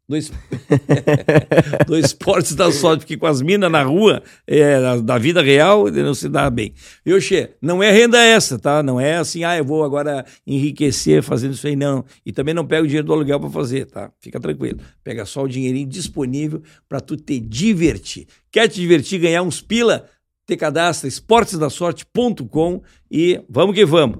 Dois, 0.08 0.30
dois 1.88 2.08
esportes 2.08 2.56
da 2.56 2.70
sorte, 2.74 3.02
porque 3.02 3.16
com 3.16 3.26
as 3.26 3.42
minas 3.42 3.72
na 3.72 3.84
rua, 3.84 4.22
é, 4.46 4.82
da, 4.82 4.98
da 4.98 5.18
vida 5.18 5.42
real, 5.42 5.88
ele 5.88 6.04
não 6.04 6.14
se 6.14 6.28
dá 6.28 6.50
bem. 6.50 6.74
Viu, 7.06 7.20
Xê? 7.22 7.52
Não 7.62 7.82
é 7.82 7.90
renda 7.90 8.22
essa, 8.22 8.60
tá? 8.60 8.84
Não 8.84 9.00
é 9.00 9.16
assim, 9.16 9.46
ah, 9.46 9.58
eu 9.58 9.64
vou 9.64 9.82
agora 9.82 10.26
enriquecer 10.46 11.24
fazendo 11.24 11.54
isso 11.54 11.66
aí, 11.68 11.76
não. 11.76 12.04
E 12.26 12.34
também 12.34 12.54
não 12.54 12.68
pega 12.68 12.84
o 12.84 12.88
dinheiro 12.88 13.08
do 13.08 13.14
aluguel 13.14 13.40
para 13.40 13.50
fazer, 13.50 13.86
tá? 13.86 14.12
Fica 14.20 14.42
tranquilo. 14.42 14.80
Pega 15.02 15.26
só 15.26 15.44
o 15.44 15.48
dinheirinho 15.48 15.88
disponível 15.88 16.62
para 16.90 17.00
tu 17.00 17.16
te 17.16 17.40
divertir. 17.40 18.28
Quer 18.52 18.68
te 18.68 18.82
divertir, 18.82 19.20
ganhar 19.20 19.42
uns 19.42 19.62
pila? 19.62 20.06
Te 20.46 20.58
cadastra 20.58 21.08
esportesdasorte.com 21.08 22.82
e 23.10 23.42
vamos 23.48 23.74
que 23.74 23.86
vamos. 23.86 24.20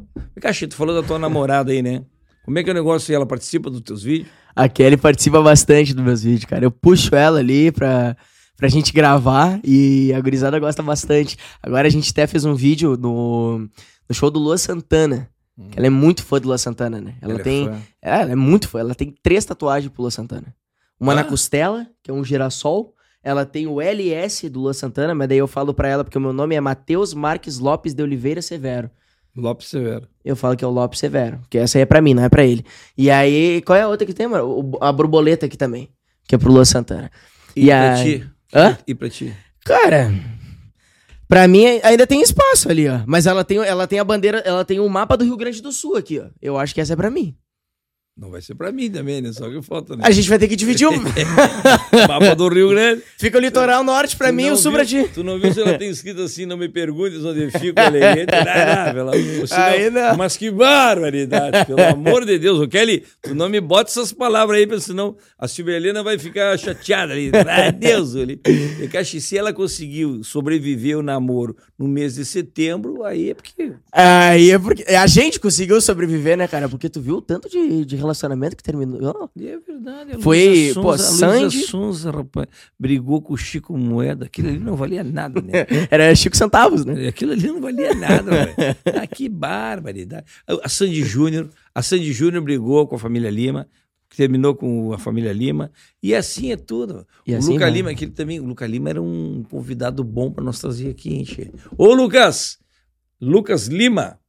Xê, 0.54 0.66
tu 0.66 0.78
falou 0.78 0.96
da 0.96 1.06
tua 1.06 1.20
namorada 1.20 1.74
aí, 1.74 1.82
né? 1.82 2.06
Como 2.46 2.58
é 2.58 2.64
que 2.64 2.70
é 2.70 2.72
o 2.72 2.76
negócio? 2.76 3.14
Ela 3.14 3.26
participa 3.26 3.70
dos 3.70 3.82
teus 3.82 4.04
vídeos? 4.04 4.30
A 4.56 4.70
Kelly 4.70 4.98
participa 4.98 5.42
bastante 5.42 5.94
dos 5.94 6.04
meus 6.04 6.24
vídeos, 6.24 6.46
cara. 6.46 6.64
Eu 6.66 6.72
puxo 6.72 7.16
ela 7.16 7.40
ali 7.40 7.72
pra, 7.72 8.16
pra 8.56 8.68
gente 8.68 8.94
gravar 8.94 9.60
e 9.64 10.14
a 10.14 10.22
gurizada 10.22 10.60
gosta 10.60 10.84
bastante. 10.84 11.38
Agora 11.62 11.88
a 11.88 11.92
gente 11.92 12.10
até 12.12 12.28
fez 12.28 12.46
um 12.46 12.54
vídeo 12.54 12.96
no, 12.98 13.60
no 14.08 14.16
show 14.16 14.30
do 14.30 14.40
Lua 14.40 14.58
Santana. 14.58 15.30
que 15.72 15.78
ela 15.78 15.88
é 15.88 15.90
muito 15.90 16.24
fã 16.24 16.40
do 16.40 16.48
Lua 16.48 16.58
Santana, 16.58 17.02
né? 17.02 17.16
Ela, 17.22 17.34
Ela 17.34 17.42
é 17.42 17.44
tem. 17.44 17.66
fã. 17.68 17.78
É, 18.02 18.22
ela 18.22 18.32
é 18.32 18.36
muito 18.36 18.68
fã. 18.70 18.80
Ela 18.80 18.94
tem 18.96 19.14
três 19.24 19.44
tatuagens 19.46 19.92
pro 19.92 20.02
Lua 20.04 20.12
Santana. 20.12 20.54
Uma 21.00 21.16
na 21.16 21.22
Ah. 21.22 21.26
costela, 21.26 21.88
que 22.04 22.12
é 22.12 22.14
um 22.14 22.24
girassol. 22.24 22.94
Ela 23.24 23.46
tem 23.46 23.66
o 23.68 23.82
LS 23.82 24.50
do 24.50 24.60
Lua 24.60 24.74
Santana, 24.74 25.16
mas 25.16 25.28
daí 25.30 25.38
eu 25.38 25.48
falo 25.48 25.74
pra 25.74 25.88
ela 25.88 26.04
porque 26.04 26.18
o 26.18 26.22
meu 26.22 26.34
nome 26.34 26.56
é 26.56 26.62
Matheus 26.62 27.14
Marques 27.14 27.58
Lopes 27.58 27.94
de 27.94 28.04
Oliveira 28.04 28.42
Severo. 28.42 28.90
Lopes 29.36 29.68
Severo. 29.68 30.08
Eu 30.24 30.36
falo 30.36 30.56
que 30.56 30.64
é 30.64 30.68
o 30.68 30.72
Lopes 30.72 31.00
Severo, 31.00 31.40
que 31.50 31.58
essa 31.58 31.78
aí 31.78 31.82
é 31.82 31.86
pra 31.86 32.02
mim, 32.02 32.14
não 32.14 32.24
é 32.24 32.30
pra 32.30 32.46
ele. 32.46 32.64
E 32.98 33.10
aí, 33.10 33.62
qual 33.64 33.78
é 33.78 33.82
a 33.82 33.88
outra 33.88 34.06
que 34.06 34.14
tem, 34.14 34.28
mano? 34.28 34.46
O- 34.74 34.78
a 34.84 34.92
borboleta 34.92 35.46
aqui 35.48 35.58
também, 35.58 35.90
que 36.28 36.36
é 36.36 36.38
pro 36.38 36.52
Lua 36.52 36.66
Santana. 36.66 37.12
E, 37.56 37.64
E 37.64 37.66
pra 37.68 37.94
a- 37.94 38.04
ti? 38.04 38.28
Hã? 38.54 38.78
E 38.88 38.94
pra 38.96 39.10
ti? 39.10 39.34
Cara, 39.66 40.12
pra 41.28 41.48
mim 41.48 41.66
ainda 41.84 42.06
tem 42.06 42.22
espaço 42.22 42.70
ali, 42.70 42.88
ó. 42.88 43.00
Mas 43.08 43.26
ela 43.26 43.44
tem, 43.44 43.58
ela 43.58 43.88
tem 43.88 44.00
a 44.00 44.04
bandeira, 44.04 44.40
ela 44.40 44.64
tem 44.64 44.80
o 44.80 44.88
mapa 44.90 45.18
do 45.18 45.24
Rio 45.24 45.38
Grande 45.38 45.62
do 45.62 45.72
Sul 45.72 45.96
aqui, 45.98 46.20
ó. 46.20 46.26
Eu 46.42 46.58
acho 46.58 46.74
que 46.74 46.82
essa 46.82 46.94
é 46.94 46.96
pra 46.96 47.10
mim. 47.10 47.36
Não 48.16 48.30
vai 48.30 48.42
ser 48.44 48.54
pra 48.54 48.72
mim 48.72 48.92
também, 48.92 49.22
né? 49.22 49.34
Só 49.34 49.50
que 49.50 49.60
falta, 49.64 49.96
né? 49.96 50.04
A 50.06 50.12
gente 50.12 50.30
vai 50.30 50.38
ter 50.38 50.48
que 50.48 50.56
dividir 50.56 50.86
o 50.88 50.94
Mapa 52.08 52.36
do 52.36 52.48
Rio 52.48 52.70
Grande. 52.70 53.02
Fica 53.18 53.40
o 53.40 53.42
litoral 53.42 53.84
norte 53.84 54.16
pra 54.16 54.28
Tu 54.28 54.34
mim 54.36 54.46
e 54.46 54.52
o 54.52 54.56
sul 54.56 54.72
pra 54.72 54.86
ti. 54.86 55.10
Tu 55.12 55.24
não 55.24 55.40
viu 55.40 55.52
se 55.52 55.60
ela 55.60 55.78
tem 55.80 55.90
escrito 55.90 56.22
assim, 56.22 56.46
não 56.46 56.56
me 56.56 56.70
perguntes 56.70 57.26
onde 57.26 57.50
fica 57.50 57.82
o 57.82 57.86
alegria. 57.86 58.26
Não, 58.44 58.86
não, 58.86 58.94
pelo 58.94 59.10
amor- 59.10 59.48
Aí 59.52 59.90
não. 59.90 60.16
Mas 60.18 60.38
que 60.38 60.52
barbaridade, 60.52 61.66
pelo 61.66 61.82
amor 61.90 62.24
de 62.26 62.38
Deus. 62.38 62.60
Ô, 62.60 62.68
Kelly, 62.68 63.04
tu 63.22 63.34
não 63.34 63.50
me 63.50 63.60
bota 63.60 63.90
essas 63.90 64.14
palavras 64.14 64.60
aí, 64.60 64.68
porque 64.68 64.82
senão 64.82 65.16
a 65.38 65.48
Silvia 65.48 65.76
Helena 65.76 66.04
vai 66.04 66.20
ficar 66.20 66.56
chateada 66.58 67.14
ali. 67.14 67.32
Ah, 67.50 67.72
Deus, 67.72 68.16
ali. 68.16 68.40
E 68.46 68.88
que 68.88 69.04
se 69.22 69.38
ela 69.38 69.52
conseguiu 69.52 70.24
sobreviver 70.24 70.98
o 70.98 71.02
namoro 71.02 71.56
no 71.78 71.88
mês 71.88 72.16
de 72.16 72.26
setembro, 72.26 73.04
aí 73.04 73.32
é 73.32 73.34
porque... 73.34 73.74
Aí 73.92 74.52
é 74.52 74.60
porque. 74.60 74.84
A 74.94 75.08
gente 75.08 75.40
conseguiu 75.40 75.80
sobreviver, 75.82 76.38
né, 76.38 76.48
cara? 76.48 76.70
Porque 76.70 76.90
tu 76.90 77.02
viu 77.02 77.16
o 77.18 77.22
tanto 77.22 77.50
de, 77.50 77.86
de 77.86 78.03
relacionamento 78.04 78.56
que 78.56 78.64
terminou. 78.64 79.30
É 79.40 79.58
verdade. 79.60 80.22
Foi, 80.22 80.48
Luísa 80.48 80.82
pô, 80.82 80.98
Sandy- 80.98 81.62
Sonza, 81.64 82.12
rapaz, 82.12 82.48
brigou 82.80 83.22
com 83.22 83.34
o 83.34 83.38
Chico 83.38 83.78
Moeda. 83.78 84.26
Aquilo 84.26 84.50
ali 84.50 84.60
não 84.60 84.76
valia 84.76 85.04
nada, 85.04 85.42
né? 85.42 85.52
Era 85.90 86.14
Chico 86.16 86.38
Centavos, 86.38 86.86
né? 86.86 87.08
Aquilo 87.08 87.32
ali 87.32 87.48
não 87.48 87.62
valia 87.62 87.94
nada, 87.94 88.24
velho. 88.32 88.56
Ah, 89.02 89.08
que 89.08 89.28
barbaridade. 89.30 90.26
A 90.64 90.70
Sandy 90.70 91.04
Júnior, 91.04 91.50
a 91.74 91.82
Sandy 91.82 92.12
Júnior 92.14 92.44
brigou 92.44 92.88
com 92.88 92.96
a 92.96 93.00
família 93.00 93.30
Lima, 93.30 93.68
terminou 94.16 94.54
com 94.56 94.94
a 94.94 94.98
família 95.00 95.34
Lima, 95.34 95.72
e 96.02 96.14
assim 96.14 96.52
é 96.52 96.56
tudo. 96.56 97.06
E 97.26 97.34
o 97.34 97.38
assim 97.38 97.54
Luca 97.54 97.66
vai. 97.66 97.72
Lima, 97.74 97.90
aquele 97.92 98.12
também, 98.12 98.40
o 98.40 98.46
Luca 98.46 98.66
Lima 98.68 98.90
era 98.90 99.02
um 99.02 99.44
convidado 99.50 100.04
bom 100.04 100.32
para 100.32 100.44
nós 100.44 100.60
trazer 100.60 100.90
aqui, 100.92 101.16
hein, 101.16 101.26
Che? 101.26 101.52
Ô, 101.78 101.94
Lucas! 101.94 102.60
Lucas 103.20 103.68
Lima, 103.68 104.20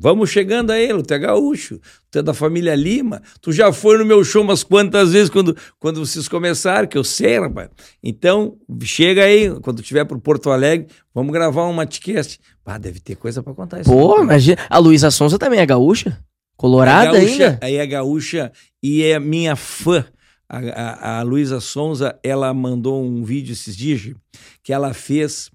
vamos 0.00 0.30
chegando 0.30 0.70
aí, 0.70 0.88
tu 1.02 1.12
é 1.12 1.18
gaúcho, 1.18 1.78
tu 2.10 2.18
é 2.18 2.22
da 2.22 2.32
família 2.32 2.74
Lima, 2.74 3.20
tu 3.40 3.52
já 3.52 3.70
foi 3.70 3.98
no 3.98 4.04
meu 4.06 4.24
show 4.24 4.42
umas 4.42 4.64
quantas 4.64 5.12
vezes 5.12 5.28
quando, 5.28 5.54
quando 5.78 6.04
vocês 6.04 6.26
começaram, 6.26 6.88
que 6.88 6.96
eu 6.96 7.04
sei, 7.04 7.38
rapaz. 7.38 7.68
Então, 8.02 8.56
chega 8.82 9.24
aí, 9.24 9.50
quando 9.60 9.82
tiver 9.82 10.06
pro 10.06 10.18
Porto 10.18 10.50
Alegre, 10.50 10.88
vamos 11.14 11.32
gravar 11.32 11.66
um 11.66 11.72
matcast. 11.74 12.40
Ah, 12.64 12.78
deve 12.78 13.00
ter 13.00 13.16
coisa 13.16 13.42
para 13.42 13.52
contar 13.52 13.80
isso. 13.80 13.90
Pô, 13.90 14.22
imagina. 14.22 14.56
A 14.70 14.78
Luísa 14.78 15.10
Sonza 15.10 15.36
também 15.38 15.58
é 15.58 15.66
gaúcha? 15.66 16.16
Colorada 16.56 17.18
gaúcha, 17.18 17.32
ainda? 17.32 17.58
Aí 17.60 17.74
é 17.74 17.86
gaúcha 17.86 18.52
e 18.80 19.02
é 19.02 19.18
minha 19.18 19.56
fã. 19.56 20.04
A, 20.48 20.58
a, 20.58 21.18
a 21.18 21.22
Luísa 21.22 21.58
Sonza, 21.58 22.16
ela 22.22 22.54
mandou 22.54 23.04
um 23.04 23.24
vídeo 23.24 23.52
esses 23.52 23.76
dias 23.76 24.14
que 24.62 24.72
ela 24.72 24.94
fez 24.94 25.50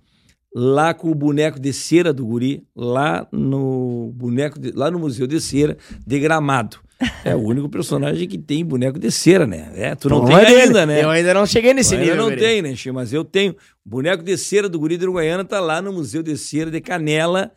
lá 0.58 0.94
com 0.94 1.12
o 1.12 1.16
boneco 1.16 1.60
de 1.60 1.74
cera 1.74 2.14
do 2.14 2.26
guri, 2.26 2.64
lá 2.74 3.28
no 3.30 4.14
boneco 4.16 4.58
de- 4.58 4.72
lá 4.72 4.90
no 4.90 4.98
Museu 4.98 5.28
de 5.28 5.42
Cera 5.42 5.78
de 6.08 6.18
Gramado. 6.20 6.78
É 7.26 7.36
o 7.36 7.40
único 7.40 7.68
personagem 7.68 8.26
que 8.26 8.38
tem 8.38 8.64
boneco 8.66 8.98
de 8.98 9.12
cera, 9.12 9.46
né? 9.46 9.70
É, 9.76 9.94
tu 9.96 10.08
não 10.08 10.22
Pô, 10.22 10.28
tem 10.28 10.36
mas 10.38 10.48
ainda, 10.48 10.86
né? 10.86 11.04
Eu 11.04 11.10
ainda 11.10 11.34
não 11.34 11.46
cheguei 11.46 11.74
nesse 11.74 11.94
Eu 11.96 12.00
nível. 12.00 12.16
não 12.16 12.24
guri. 12.30 12.38
tem, 12.40 12.62
né, 12.62 12.74
Che? 12.74 12.90
Mas 12.90 13.12
eu 13.12 13.26
tenho. 13.26 13.52
O 13.86 13.90
boneco 13.90 14.24
de 14.24 14.38
cera 14.38 14.70
do 14.70 14.80
guri 14.80 14.96
de 14.98 15.04
Uruguaiana 15.04 15.44
tá 15.44 15.60
lá 15.60 15.82
no 15.82 15.92
Museu 15.92 16.24
de 16.24 16.38
Cera 16.38 16.72
de 16.72 16.80
Canela. 16.80 17.52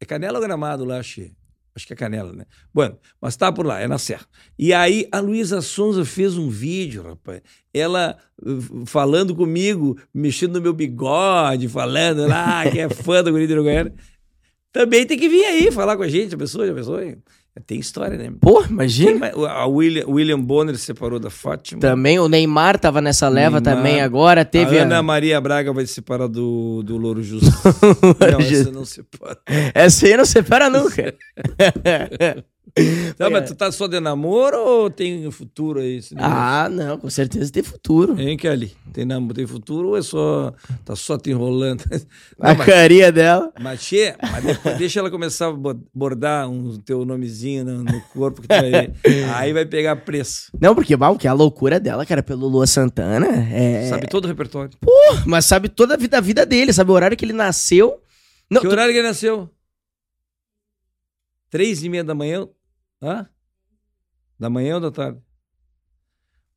É 0.00 0.06
Canela 0.06 0.38
ou 0.38 0.42
Gramado 0.42 0.86
lá, 0.86 1.02
Che? 1.02 1.30
Acho 1.74 1.86
que 1.86 1.92
é 1.92 1.96
Canela, 1.96 2.32
né? 2.32 2.44
Bueno, 2.74 2.98
mas 3.20 3.36
tá 3.36 3.52
por 3.52 3.64
lá, 3.64 3.80
é 3.80 3.86
na 3.86 3.98
Serra. 3.98 4.26
E 4.58 4.72
aí 4.72 5.08
a 5.12 5.20
Luísa 5.20 5.60
Sonza 5.62 6.04
fez 6.04 6.36
um 6.36 6.48
vídeo, 6.48 7.02
rapaz. 7.02 7.40
Ela 7.72 8.18
uh, 8.42 8.86
falando 8.86 9.34
comigo, 9.34 9.96
mexendo 10.12 10.54
no 10.54 10.62
meu 10.62 10.72
bigode, 10.72 11.68
falando 11.68 12.26
lá 12.26 12.68
que 12.68 12.80
é 12.80 12.88
fã 12.88 13.22
do 13.22 13.30
guri 13.30 13.46
de 13.46 13.52
Uruguaiana. 13.52 13.94
Também 14.72 15.06
tem 15.06 15.18
que 15.18 15.28
vir 15.28 15.44
aí 15.44 15.70
falar 15.72 15.96
com 15.96 16.02
a 16.02 16.08
gente, 16.08 16.34
a 16.34 16.38
pessoa, 16.38 16.70
a 16.70 16.74
pessoa. 16.74 17.02
Tem 17.66 17.78
história, 17.78 18.16
né? 18.18 18.30
Pô, 18.40 18.62
imagina. 18.64 19.30
A 19.48 19.66
William, 19.66 20.04
William 20.08 20.40
Bonner 20.40 20.76
se 20.76 20.84
separou 20.84 21.18
da 21.18 21.30
Fátima. 21.30 21.80
Também 21.80 22.18
o 22.18 22.28
Neymar 22.28 22.78
tava 22.78 23.00
nessa 23.00 23.28
leva 23.28 23.60
Neymar. 23.60 23.76
também 23.76 24.00
agora. 24.00 24.44
Teve 24.44 24.78
a 24.78 24.82
a- 24.82 24.84
Ana 24.84 25.02
Maria 25.02 25.40
Braga 25.40 25.72
vai 25.72 25.86
se 25.86 25.94
separar 25.94 26.28
do, 26.28 26.82
do 26.82 26.96
Louro 26.96 27.22
Justo. 27.22 27.50
não, 28.32 28.40
essa 28.40 28.70
não 28.72 28.84
separa. 28.84 29.38
Essa 29.74 30.06
aí 30.06 30.16
não 30.16 30.24
separa 30.24 30.68
nunca. 30.70 31.14
Tá, 33.16 33.28
mas 33.28 33.48
tu 33.48 33.54
tá 33.54 33.70
só 33.72 33.86
de 33.86 33.98
namoro 34.00 34.56
ou 34.58 34.90
tem 34.90 35.30
futuro 35.30 35.80
aí? 35.80 36.00
ah, 36.16 36.68
não, 36.70 36.98
com 36.98 37.10
certeza 37.10 37.50
tem 37.52 37.62
futuro. 37.62 38.18
Hein, 38.20 38.36
Kelly? 38.36 38.72
Tem, 38.92 39.04
namoro, 39.04 39.34
tem 39.34 39.46
futuro 39.46 39.88
ou 39.88 39.96
é 39.96 40.02
só. 40.02 40.52
Tá 40.84 40.94
só 40.96 41.18
te 41.18 41.30
enrolando? 41.30 41.82
A 42.40 42.48
Não, 42.50 42.56
mas, 42.58 42.66
carinha 42.66 43.12
dela. 43.12 43.52
mas, 43.60 43.90
deixa 44.78 45.00
ela 45.00 45.10
começar 45.10 45.48
a 45.48 45.52
bo- 45.52 45.82
bordar 45.94 46.48
um 46.48 46.78
teu 46.78 47.04
nomezinho 47.04 47.64
no, 47.64 47.84
no 47.84 48.00
corpo 48.12 48.40
que 48.42 48.48
tu 48.48 48.54
vai. 48.54 48.92
aí 49.36 49.52
vai 49.52 49.66
pegar 49.66 49.96
preço. 49.96 50.50
Não, 50.60 50.74
porque 50.74 50.96
mal, 50.96 51.16
que 51.18 51.28
a 51.28 51.32
loucura 51.32 51.78
dela, 51.78 52.06
cara, 52.06 52.22
pelo 52.22 52.48
Lua 52.48 52.66
Santana, 52.66 53.26
é. 53.52 53.88
Sabe 53.88 54.06
todo 54.08 54.24
o 54.24 54.28
repertório. 54.28 54.70
Mas 55.26 55.44
sabe 55.44 55.68
toda 55.68 55.94
a 55.94 55.96
vida, 55.96 56.18
a 56.18 56.20
vida 56.20 56.46
dele, 56.46 56.72
sabe 56.72 56.90
o 56.90 56.94
horário 56.94 57.16
que 57.16 57.24
ele 57.24 57.32
nasceu. 57.32 58.00
Não, 58.50 58.60
que 58.60 58.66
tu- 58.66 58.72
horário 58.72 58.92
que 58.92 58.98
ele 58.98 59.06
nasceu? 59.08 59.48
Três 61.50 61.82
e 61.82 61.88
meia 61.88 62.04
da 62.04 62.14
manhã? 62.14 62.48
Hã? 63.02 63.26
Da 64.38 64.48
manhã 64.50 64.74
ou 64.76 64.80
da 64.80 64.90
tarde? 64.90 65.18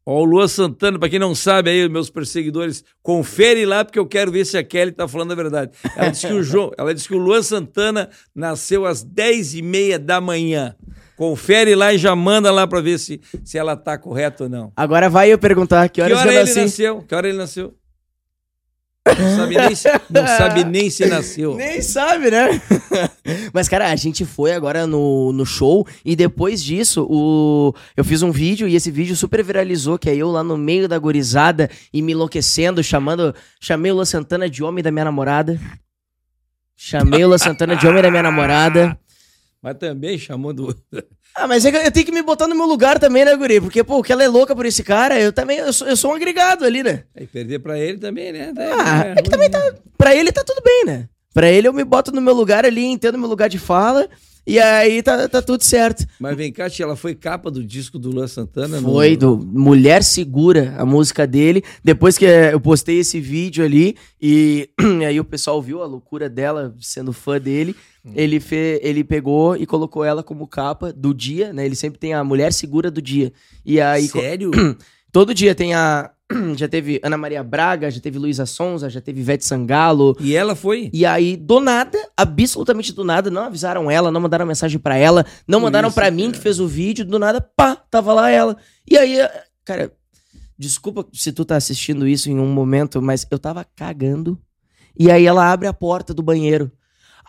Ó, 0.05 0.19
o 0.21 0.25
Luan 0.25 0.47
Santana, 0.49 0.99
pra 0.99 1.07
quem 1.07 1.17
não 1.19 1.33
sabe 1.33 1.69
aí, 1.69 1.87
meus 1.87 2.09
perseguidores, 2.09 2.83
confere 3.01 3.65
lá, 3.65 3.85
porque 3.85 3.97
eu 3.97 4.05
quero 4.05 4.31
ver 4.31 4.45
se 4.45 4.57
a 4.57 4.63
Kelly 4.63 4.91
tá 4.91 5.07
falando 5.07 5.31
a 5.31 5.35
verdade. 5.35 5.71
Ela 5.95 6.09
disse 6.09 6.27
que 6.27 6.33
o, 6.33 6.43
João, 6.43 6.71
ela 6.77 6.93
disse 6.93 7.07
que 7.07 7.15
o 7.15 7.17
Luan 7.17 7.41
Santana 7.41 8.09
nasceu 8.35 8.85
às 8.85 9.01
dez 9.01 9.53
e 9.55 9.61
meia 9.61 9.97
da 9.97 10.19
manhã. 10.19 10.75
Confere 11.15 11.73
lá 11.73 11.93
e 11.93 11.97
já 11.97 12.13
manda 12.17 12.51
lá 12.51 12.67
pra 12.67 12.81
ver 12.81 12.97
se, 12.99 13.21
se 13.45 13.57
ela 13.57 13.77
tá 13.77 13.97
correta 13.97 14.43
ou 14.43 14.49
não. 14.49 14.73
Agora 14.75 15.09
vai 15.09 15.31
eu 15.31 15.37
perguntar 15.39 15.87
que 15.87 15.95
Que 15.95 16.01
horas 16.01 16.17
hora 16.19 16.27
eu 16.27 16.33
ele 16.33 16.39
nasci. 16.41 16.61
nasceu? 16.61 17.01
Que 17.03 17.15
hora 17.15 17.29
ele 17.29 17.37
nasceu? 17.37 17.73
Não 19.05 19.35
sabe 19.35 19.57
nem 19.57 19.75
se, 19.75 19.89
não 20.09 20.27
sabe 20.27 20.63
nem 20.63 20.89
se 20.89 21.05
nasceu. 21.05 21.55
Nem 21.57 21.81
sabe, 21.81 22.31
né? 22.31 22.61
Mas, 23.53 23.67
cara, 23.67 23.91
a 23.91 23.95
gente 23.97 24.23
foi 24.23 24.53
agora 24.53 24.87
no, 24.87 25.33
no 25.33 25.45
show 25.45 25.85
e 26.05 26.15
depois 26.15 26.63
disso, 26.63 27.05
o... 27.09 27.75
eu 27.97 28.03
fiz 28.03 28.21
um 28.21 28.31
vídeo 28.31 28.65
e 28.65 28.75
esse 28.75 28.89
vídeo 28.89 29.15
super 29.15 29.43
viralizou, 29.43 29.99
que 29.99 30.09
é 30.09 30.15
eu 30.15 30.31
lá 30.31 30.41
no 30.41 30.57
meio 30.57 30.87
da 30.87 30.97
gorizada 30.97 31.69
e 31.91 32.01
me 32.01 32.13
enlouquecendo, 32.13 32.81
chamando. 32.81 33.35
Chamei 33.59 33.91
o 33.91 33.95
Lua 33.95 34.05
Santana 34.05 34.49
de 34.49 34.63
homem 34.63 34.83
da 34.83 34.91
minha 34.91 35.05
namorada. 35.05 35.59
Chamei 36.75 37.25
o 37.25 37.27
Lua 37.27 37.37
Santana 37.37 37.75
de 37.75 37.85
homem 37.85 38.01
da 38.01 38.09
minha 38.09 38.23
namorada. 38.23 38.97
Mas 39.61 39.77
também 39.77 40.17
chamou 40.17 40.53
do. 40.53 40.75
Ah, 41.35 41.47
mas 41.47 41.65
é 41.65 41.87
eu 41.87 41.91
tenho 41.91 42.05
que 42.05 42.11
me 42.11 42.21
botar 42.21 42.47
no 42.47 42.55
meu 42.55 42.67
lugar 42.67 42.99
também, 42.99 43.25
né, 43.25 43.35
Guri? 43.35 43.59
Porque, 43.59 43.83
pô, 43.83 44.03
que 44.03 44.11
ela 44.13 44.23
é 44.23 44.27
louca 44.27 44.55
por 44.55 44.65
esse 44.65 44.83
cara, 44.83 45.19
eu 45.19 45.33
também, 45.33 45.57
eu 45.57 45.73
sou, 45.73 45.87
eu 45.87 45.97
sou 45.97 46.11
um 46.11 46.15
agregado 46.15 46.63
ali, 46.63 46.83
né? 46.83 47.03
E 47.19 47.25
perder 47.25 47.59
pra 47.59 47.79
ele 47.79 47.97
também, 47.97 48.31
né? 48.31 48.53
Ah, 48.79 49.13
é 49.17 49.21
que 49.21 49.29
também 49.29 49.49
tá. 49.49 49.59
Pra 49.97 50.15
ele 50.15 50.31
tá 50.31 50.43
tudo 50.43 50.61
bem, 50.63 50.85
né? 50.85 51.09
Pra 51.33 51.49
ele 51.49 51.67
eu 51.67 51.73
me 51.73 51.83
boto 51.83 52.11
no 52.11 52.21
meu 52.21 52.33
lugar 52.35 52.65
ali, 52.65 52.85
entendo 52.85 53.17
meu 53.17 53.27
lugar 53.27 53.49
de 53.49 53.57
fala, 53.57 54.07
e 54.45 54.59
aí 54.59 55.01
tá, 55.01 55.27
tá 55.27 55.41
tudo 55.41 55.63
certo. 55.63 56.05
Mas 56.19 56.37
vem 56.37 56.51
cá, 56.51 56.69
tia, 56.69 56.85
ela 56.85 56.95
foi 56.95 57.15
capa 57.15 57.49
do 57.49 57.63
disco 57.63 57.97
do 57.97 58.11
Luan 58.11 58.27
Santana? 58.27 58.79
no- 58.79 58.91
Foi 58.91 59.17
do 59.17 59.35
Mulher 59.35 60.03
Segura, 60.03 60.75
a 60.77 60.85
música 60.85 61.25
dele. 61.25 61.63
Depois 61.83 62.15
que 62.15 62.27
eh, 62.27 62.53
eu 62.53 62.59
postei 62.59 62.99
esse 62.99 63.19
vídeo 63.19 63.65
ali, 63.65 63.95
e 64.21 64.69
aí 65.07 65.19
o 65.19 65.25
pessoal 65.25 65.59
viu 65.59 65.81
a 65.81 65.87
loucura 65.87 66.29
dela, 66.29 66.75
sendo 66.79 67.11
fã 67.11 67.39
dele. 67.39 67.75
Ele, 68.13 68.39
fe, 68.39 68.79
ele 68.83 69.03
pegou 69.03 69.55
e 69.55 69.65
colocou 69.65 70.03
ela 70.03 70.21
como 70.21 70.45
capa 70.45 70.91
do 70.91 71.13
dia, 71.13 71.53
né? 71.53 71.65
Ele 71.65 71.75
sempre 71.75 71.97
tem 71.97 72.13
a 72.13 72.23
Mulher 72.23 72.51
Segura 72.51 72.91
do 72.91 73.01
dia. 73.01 73.31
E 73.65 73.79
aí. 73.79 74.07
Sério? 74.07 74.51
Todo 75.11 75.33
dia 75.33 75.55
tem 75.55 75.73
a. 75.73 76.11
Já 76.57 76.67
teve 76.67 76.99
Ana 77.03 77.15
Maria 77.15 77.43
Braga, 77.43 77.91
já 77.91 77.99
teve 77.99 78.17
Luísa 78.17 78.45
Sonza, 78.47 78.89
já 78.89 78.99
teve 78.99 79.19
Ivete 79.19 79.45
Sangalo. 79.45 80.15
E 80.19 80.35
ela 80.35 80.55
foi? 80.55 80.89
E 80.91 81.05
aí, 81.05 81.37
do 81.37 81.59
nada, 81.59 81.97
absolutamente 82.17 82.91
do 82.91 83.03
nada, 83.03 83.29
não 83.29 83.43
avisaram 83.43 83.91
ela, 83.91 84.09
não 84.09 84.21
mandaram 84.21 84.45
mensagem 84.45 84.79
pra 84.79 84.97
ela, 84.97 85.23
não 85.47 85.59
Por 85.59 85.65
mandaram 85.65 85.89
isso, 85.89 85.95
pra 85.95 86.09
mim 86.09 86.31
que 86.31 86.39
fez 86.39 86.59
o 86.59 86.67
vídeo, 86.67 87.05
do 87.05 87.19
nada, 87.19 87.39
pá, 87.39 87.75
tava 87.75 88.13
lá 88.13 88.31
ela. 88.31 88.57
E 88.89 88.97
aí, 88.97 89.17
cara, 89.63 89.91
desculpa 90.57 91.05
se 91.13 91.31
tu 91.31 91.45
tá 91.45 91.55
assistindo 91.55 92.07
isso 92.07 92.31
em 92.31 92.39
um 92.39 92.51
momento, 92.51 92.99
mas 92.99 93.27
eu 93.29 93.37
tava 93.37 93.63
cagando. 93.75 94.39
E 94.97 95.11
aí 95.11 95.25
ela 95.25 95.51
abre 95.51 95.67
a 95.67 95.73
porta 95.73 96.15
do 96.15 96.23
banheiro. 96.23 96.71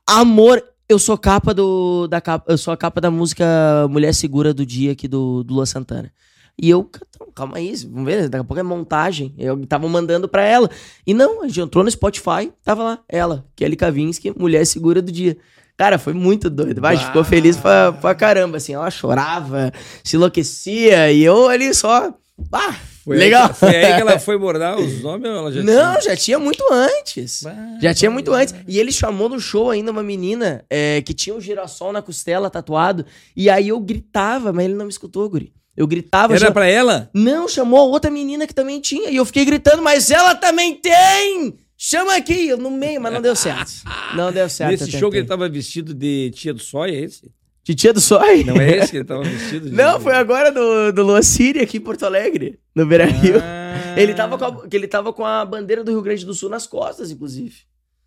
Amor, 0.07 0.63
eu 0.89 0.99
sou 0.99 1.17
capa 1.17 1.55
do 1.55 2.07
da 2.07 2.21
capa, 2.21 2.45
eu 2.51 2.59
sou 2.59 2.73
a 2.73 2.77
capa 2.77 3.01
da 3.01 3.11
música 3.11 3.45
Mulher 3.89 4.13
Segura 4.15 4.53
do 4.53 4.65
dia 4.67 4.93
aqui 4.93 5.09
do 5.09 5.43
do 5.43 5.55
Lua 5.55 5.67
Santana. 5.67 6.13
E 6.61 6.71
eu, 6.71 6.89
"Então, 7.09 7.27
calma 7.35 7.57
aí, 7.57 7.75
vamos 7.91 8.05
ver, 8.05 8.29
daqui 8.29 8.43
a 8.43 8.45
pouco 8.45 8.61
é 8.61 8.63
montagem. 8.63 9.35
Eu 9.39 9.67
tava 9.67 9.89
mandando 9.89 10.29
pra 10.29 10.43
ela. 10.45 10.71
E 11.07 11.13
não, 11.15 11.43
a 11.43 11.49
gente 11.49 11.61
entrou 11.61 11.83
no 11.83 11.91
Spotify, 11.91 12.53
tava 12.63 12.83
lá, 12.85 12.99
ela, 13.09 13.45
Kelly 13.57 13.77
Kavinsky, 13.77 14.33
Mulher 14.39 14.65
Segura 14.67 15.03
do 15.03 15.11
Dia. 15.11 15.37
Cara, 15.77 15.99
foi 15.99 16.13
muito 16.13 16.49
doido. 16.49 16.81
Gente 16.91 17.07
ficou 17.07 17.23
Bah. 17.23 17.29
feliz 17.29 17.57
pra, 17.57 17.91
pra 17.93 18.15
caramba, 18.15 18.59
assim. 18.59 18.75
Ela 18.75 18.89
chorava, 18.93 19.73
se 20.05 20.15
enlouquecia, 20.15 21.11
e 21.11 21.25
eu 21.25 21.49
ali 21.49 21.75
só. 21.75 22.15
Ah, 22.53 22.77
Foi 23.05 23.17
legal. 23.17 23.43
Aí, 23.45 23.49
que- 23.49 23.55
foi 23.55 23.69
aí 23.77 23.95
que 23.95 24.01
ela 24.01 24.19
foi 24.21 24.39
bordar 24.39 24.79
os 24.79 25.03
nomes 25.03 25.29
ou 25.31 25.37
ela 25.37 25.53
já 25.53 25.63
Não, 25.63 25.93
tinha? 25.93 26.01
já 26.03 26.17
tinha 26.17 26.39
muito 26.39 26.65
antes. 26.73 27.43
Bah, 27.43 27.55
Já 27.81 27.93
tinha 27.95 28.11
muito 28.11 28.33
antes. 28.33 28.55
E 28.67 28.79
ele 28.79 28.91
chamou 28.91 29.29
no 29.29 29.39
show 29.39 29.71
ainda 29.71 29.91
uma 29.91 30.03
menina 30.03 30.65
é, 30.71 31.03
que 31.03 31.13
tinha 31.13 31.35
um 31.37 31.41
girassol 31.41 31.93
na 31.93 32.01
costela 32.01 32.49
tatuado. 32.49 33.05
E 33.37 33.51
aí 33.51 33.69
eu 33.69 33.79
gritava, 33.81 34.53
mas 34.53 34.65
ele 34.65 34.75
não 34.75 34.87
me 34.87 34.91
escutou, 34.91 35.29
Guri. 35.29 35.53
Eu 35.77 35.87
gritava. 35.87 36.33
Era 36.35 36.47
já- 36.47 36.51
pra 36.53 36.67
ela? 36.67 37.11
Não, 37.13 37.49
chamou 37.49 37.79
a 37.81 37.83
outra 37.85 38.11
menina 38.11 38.47
que 38.47 38.55
também 38.55 38.81
tinha. 38.81 39.11
E 39.11 39.17
eu 39.17 39.25
fiquei 39.25 39.45
gritando, 39.45 39.83
mas 39.83 40.11
ela 40.11 40.35
também 40.35 40.75
tem! 40.77 41.57
Chama 41.77 42.15
aqui! 42.17 42.47
Eu 42.49 42.57
no 42.57 42.71
meio, 42.71 43.01
mas 43.01 43.13
não 43.13 43.21
deu 43.21 43.35
certo. 43.37 43.73
Não 44.15 44.33
deu 44.33 44.49
certo. 44.49 44.71
Nesse 44.71 44.93
show 44.93 45.11
que 45.11 45.17
ele 45.19 45.27
tava 45.27 45.49
vestido 45.49 45.93
de 45.93 46.31
tia 46.35 46.55
do 46.55 46.63
sóia, 46.63 46.93
é 46.93 47.01
esse? 47.01 47.31
Titia 47.65 47.93
do 47.93 48.01
Sói? 48.01 48.45
Não 48.45 48.57
é 48.57 48.77
esse 48.79 48.91
que 48.91 48.99
ele 48.99 49.05
tava 49.05 49.23
vestido? 49.23 49.71
de- 49.71 49.75
Não, 49.77 49.99
foi 49.99 50.15
agora 50.15 50.53
do, 50.53 50.93
do 50.93 51.03
Lua 51.03 51.23
City 51.23 51.59
aqui 51.61 51.79
em 51.79 51.81
Porto 51.81 52.05
Alegre, 52.05 52.59
no 52.75 52.85
Beira 52.87 53.07
Rio. 53.07 53.37
Ah, 53.43 53.99
Ele 53.99 54.13
tava, 54.15 54.37
com 54.39 54.45
a, 54.45 54.67
ele 54.71 54.87
tava 54.87 55.13
com 55.13 55.25
a 55.25 55.45
bandeira 55.45 55.83
do 55.83 55.91
Rio 55.91 56.03
Grande 56.03 56.25
do 56.27 56.35
Sul 56.35 56.51
nas 56.51 56.67
costas, 56.67 57.11
inclusive. 57.11 57.55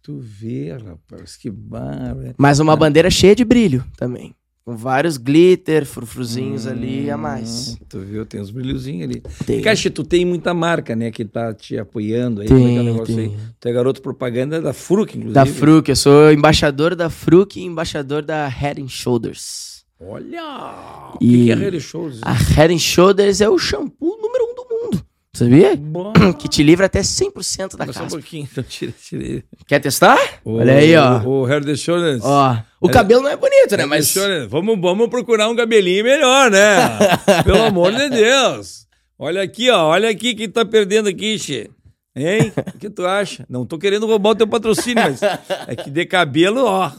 Tu 0.04 0.18
vê, 0.20 0.72
rapaz, 0.74 1.36
que 1.36 1.50
barra. 1.50 2.16
Mas 2.38 2.60
uma 2.60 2.76
bandeira 2.76 3.10
cheia 3.10 3.36
de 3.36 3.44
brilho 3.44 3.84
também. 3.98 4.34
Com 4.68 4.76
vários 4.76 5.15
glitter, 5.15 5.85
frufruzinhos 5.85 6.68
ali 6.68 7.10
a 7.10 7.15
mais. 7.15 7.69
Hum, 7.69 7.85
Tu 7.88 7.99
viu, 8.02 8.26
tem 8.26 8.41
uns 8.41 8.49
brilhozinhos 8.52 9.10
ali. 9.10 9.23
Tem. 9.45 9.61
Caixa, 9.61 9.89
tu 9.89 10.03
tem 10.03 10.26
muita 10.26 10.53
marca, 10.53 10.94
né, 10.94 11.10
que 11.10 11.23
tá 11.23 11.53
te 11.53 11.77
apoiando 11.77 12.41
aí. 12.41 12.49
como 12.49 12.60
é 12.60 12.64
é 12.64 12.65
o 12.65 12.76
Tem, 12.76 12.84
negócio 12.84 13.15
tem. 13.15 13.26
aí? 13.27 13.38
Tu 13.61 13.68
é 13.69 13.72
garoto 13.72 14.02
propaganda 14.02 14.60
da 14.61 14.73
Fruc, 14.73 15.11
inclusive. 15.15 15.34
Da 15.34 15.45
Fruc, 15.45 15.88
eu 15.88 15.95
sou 15.95 16.34
embaixador 16.34 16.95
da 16.95 17.10
Fruc 17.10 17.56
e 17.57 17.64
embaixador 17.64 18.22
da 18.23 18.45
Head 18.49 18.81
and 18.81 18.89
Shoulders. 18.89 19.85
Olha! 20.02 21.14
O 21.14 21.18
E- 21.23 21.27
que, 21.30 21.45
que 21.45 21.52
é 21.52 21.56
Rede 21.56 21.80
Shows? 21.80 22.19
A 22.22 22.34
Head 22.34 22.73
and 22.73 22.77
Shoulders 22.80 23.39
é 23.39 23.48
o 23.49 23.57
shampoo 23.57 24.18
número 24.22 24.44
um 24.52 24.53
do 24.53 24.68
mundo. 24.69 25.06
Sabia? 25.38 25.76
Bom. 25.76 26.14
Que 26.40 26.48
te 26.48 26.64
livra 26.64 26.86
até 26.88 27.02
100% 27.02 27.76
da 27.78 27.86
Mas 27.86 27.96
só 27.96 28.04
um 28.04 28.08
pouquinho, 28.08 28.48
então 28.52 28.64
tira, 28.64 28.92
tira. 28.92 29.44
Quer 29.68 29.80
testar? 29.80 30.18
O- 30.44 30.56
Olha 30.58 30.74
aí, 30.74 30.96
ó. 30.96 31.22
O 31.24 31.46
Hair 31.46 31.64
the 31.64 31.76
Shoulders. 31.76 32.24
Ó, 32.24 32.58
o 32.82 32.90
É. 32.90 32.92
cabelo 32.92 33.22
não 33.22 33.30
é 33.30 33.36
bonito, 33.38 33.72
né? 33.78 33.84
Hair 33.84 33.88
Mas. 33.90 34.16
Vamos, 34.50 34.80
vamos 34.80 35.08
procurar 35.10 35.48
um 35.50 35.56
cabelinho 35.56 36.04
melhor, 36.04 36.50
né? 36.50 36.78
Pelo 37.46 37.62
amor 37.64 37.94
de 37.94 38.10
Deus. 38.10 38.88
Olha 39.20 39.42
aqui, 39.44 39.70
ó. 39.70 39.88
Olha 39.90 40.10
aqui 40.10 40.34
quem 40.36 40.50
tá 40.50 40.66
perdendo 40.66 41.08
aqui, 41.10 41.38
Che. 41.38 41.70
Hein? 42.16 42.52
O 42.74 42.80
que 42.80 42.90
tu 42.90 43.06
acha? 43.06 43.46
Não 43.48 43.64
tô 43.64 43.78
querendo 43.78 44.08
roubar 44.08 44.32
o 44.32 44.36
teu 44.36 44.48
patrocínio, 44.48 45.04
mas 45.04 45.22
é 45.68 45.76
que 45.76 45.92
de 45.92 46.04
cabelo, 46.06 46.64
ó. 46.66 46.92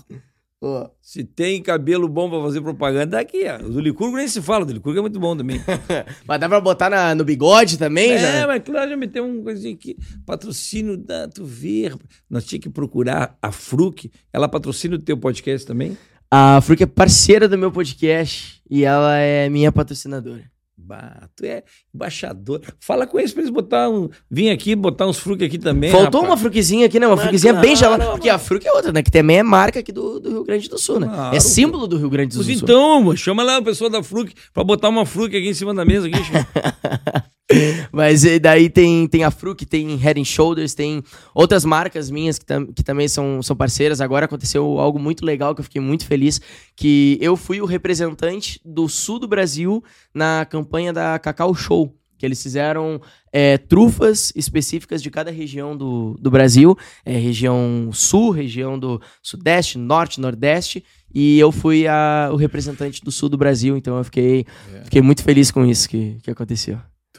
Ó, 0.60 0.88
Se 1.00 1.22
tem 1.22 1.62
cabelo 1.62 2.08
bom 2.08 2.28
pra 2.28 2.40
fazer 2.42 2.60
propaganda, 2.60 3.12
tá 3.16 3.20
aqui, 3.20 3.44
ó. 3.46 3.64
O 3.64 3.70
do 3.70 3.80
Licurgo 3.80 4.16
nem 4.16 4.26
se 4.26 4.42
fala, 4.42 4.64
o 4.64 4.66
do 4.66 4.72
Licurgo 4.72 4.98
é 4.98 5.02
muito 5.02 5.20
bom 5.20 5.36
também. 5.36 5.60
Mas 6.26 6.40
dá 6.40 6.48
pra 6.48 6.60
botar 6.60 6.90
na- 6.90 7.14
no 7.14 7.24
bigode 7.24 7.78
também, 7.78 8.10
É, 8.12 8.20
né? 8.20 8.46
mas 8.46 8.62
claro, 8.64 8.90
já 8.90 8.96
meteu 8.96 9.24
uma 9.24 9.40
coisinha 9.42 9.72
aqui. 9.72 9.96
Patrocínio 10.26 10.96
da 10.96 11.28
Tu 11.28 11.44
rapaz. 11.88 12.10
Nós 12.28 12.44
tínhamos 12.44 12.64
que 12.64 12.70
procurar 12.70 13.38
a 13.40 13.52
Fruc. 13.52 14.10
Ela 14.32 14.48
patrocina 14.48 14.96
o 14.96 14.98
teu 14.98 15.16
podcast 15.16 15.64
também? 15.64 15.96
A 16.30 16.60
Fruc 16.60 16.82
é 16.82 16.86
parceira 16.86 17.48
do 17.48 17.56
meu 17.56 17.70
podcast 17.70 18.60
e 18.68 18.84
ela 18.84 19.16
é 19.16 19.48
minha 19.48 19.70
patrocinadora. 19.70 20.42
Bah, 20.88 21.28
tu 21.36 21.44
é 21.44 21.64
embaixador. 21.94 22.62
Fala 22.80 23.06
com 23.06 23.18
eles 23.18 23.30
pra 23.30 23.42
eles 23.42 23.52
botar 23.52 23.90
um. 23.90 24.08
Vim 24.30 24.48
aqui, 24.48 24.74
botar 24.74 25.06
uns 25.06 25.18
Fruc 25.18 25.44
aqui 25.44 25.58
também. 25.58 25.90
Faltou 25.90 26.22
uma 26.22 26.28
rapaz. 26.28 26.40
Fruquezinha 26.40 26.86
aqui, 26.86 26.98
né? 26.98 27.06
Uma 27.06 27.14
Mas 27.14 27.24
Fruquezinha 27.24 27.52
bem 27.52 27.76
gelada. 27.76 28.06
Porque 28.12 28.30
a 28.30 28.38
Fruc 28.38 28.66
é 28.66 28.72
outra, 28.72 28.90
né? 28.90 29.02
Que 29.02 29.10
também 29.10 29.36
é 29.36 29.42
marca 29.42 29.80
aqui 29.80 29.92
do, 29.92 30.18
do 30.18 30.30
Rio 30.30 30.44
Grande 30.44 30.66
do 30.66 30.78
Sul, 30.78 30.98
né? 30.98 31.06
Claro. 31.06 31.36
É 31.36 31.40
símbolo 31.40 31.86
do 31.86 31.98
Rio 31.98 32.08
Grande 32.08 32.34
do 32.34 32.42
Sul. 32.42 32.50
então, 32.50 33.14
chama 33.14 33.42
lá 33.42 33.58
a 33.58 33.62
pessoa 33.62 33.90
da 33.90 34.02
Fruc 34.02 34.32
pra 34.54 34.64
botar 34.64 34.88
uma 34.88 35.04
Fruc 35.04 35.36
aqui 35.36 35.50
em 35.50 35.54
cima 35.54 35.74
da 35.74 35.84
mesa. 35.84 36.06
Aqui. 36.06 36.16
Mas 37.92 38.24
e 38.24 38.38
daí 38.38 38.68
tem, 38.68 39.06
tem 39.06 39.24
a 39.24 39.30
Fruc, 39.30 39.64
tem 39.64 39.96
Head 39.96 40.20
and 40.20 40.24
Shoulders, 40.24 40.74
tem 40.74 41.02
outras 41.34 41.64
marcas 41.64 42.10
minhas 42.10 42.38
que, 42.38 42.44
tam- 42.44 42.66
que 42.66 42.82
também 42.82 43.08
são, 43.08 43.42
são 43.42 43.56
parceiras. 43.56 44.00
Agora 44.00 44.26
aconteceu 44.26 44.78
algo 44.78 44.98
muito 44.98 45.24
legal 45.24 45.54
que 45.54 45.60
eu 45.60 45.64
fiquei 45.64 45.80
muito 45.80 46.04
feliz, 46.06 46.40
que 46.76 47.16
eu 47.20 47.36
fui 47.36 47.60
o 47.60 47.66
representante 47.66 48.60
do 48.64 48.88
sul 48.88 49.18
do 49.18 49.26
Brasil 49.28 49.82
na 50.14 50.44
campanha 50.44 50.92
da 50.92 51.18
Cacau 51.18 51.54
Show. 51.54 51.94
Que 52.18 52.26
eles 52.26 52.42
fizeram 52.42 53.00
é, 53.32 53.56
trufas 53.56 54.32
específicas 54.34 55.00
de 55.00 55.08
cada 55.08 55.30
região 55.30 55.76
do, 55.76 56.16
do 56.20 56.30
Brasil. 56.32 56.76
É, 57.06 57.16
região 57.16 57.90
sul, 57.92 58.30
região 58.32 58.76
do 58.76 59.00
sudeste, 59.22 59.78
norte, 59.78 60.20
nordeste. 60.20 60.82
E 61.14 61.38
eu 61.38 61.52
fui 61.52 61.86
a- 61.86 62.28
o 62.32 62.36
representante 62.36 63.02
do 63.04 63.12
sul 63.12 63.28
do 63.28 63.38
Brasil, 63.38 63.76
então 63.76 63.96
eu 63.96 64.02
fiquei, 64.04 64.44
É. 64.74 64.82
fiquei 64.84 65.00
muito 65.00 65.22
feliz 65.22 65.50
com 65.52 65.64
isso 65.64 65.88
que, 65.88 66.18
que 66.22 66.30
aconteceu. 66.30 66.78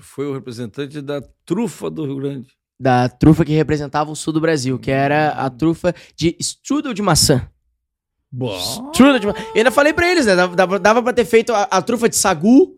Foi 0.09 0.25
o 0.27 0.33
representante 0.33 1.01
da 1.01 1.21
trufa 1.45 1.89
do 1.89 2.05
Rio 2.05 2.17
Grande. 2.17 2.47
da 2.79 3.07
trufa 3.09 3.43
que 3.45 3.53
representava 3.53 4.11
o 4.11 4.15
sul 4.15 4.33
do 4.33 4.41
Brasil, 4.41 4.77
que 4.79 4.91
era 4.91 5.29
a 5.31 5.49
trufa 5.49 5.93
de 6.15 6.35
strudel 6.39 6.93
de 6.93 7.01
maçã. 7.01 7.47
Bom. 8.31 8.57
Strudel 8.93 9.19
de 9.19 9.27
maçã. 9.27 9.39
Eu 9.39 9.57
ainda 9.57 9.71
falei 9.71 9.91
pra 9.93 10.09
eles, 10.09 10.25
né? 10.25 10.35
Dava, 10.35 10.55
dava, 10.55 10.79
dava 10.79 11.03
pra 11.03 11.13
ter 11.13 11.25
feito 11.25 11.51
a, 11.53 11.63
a 11.63 11.81
trufa 11.81 12.07
de 12.07 12.15
sagu, 12.15 12.75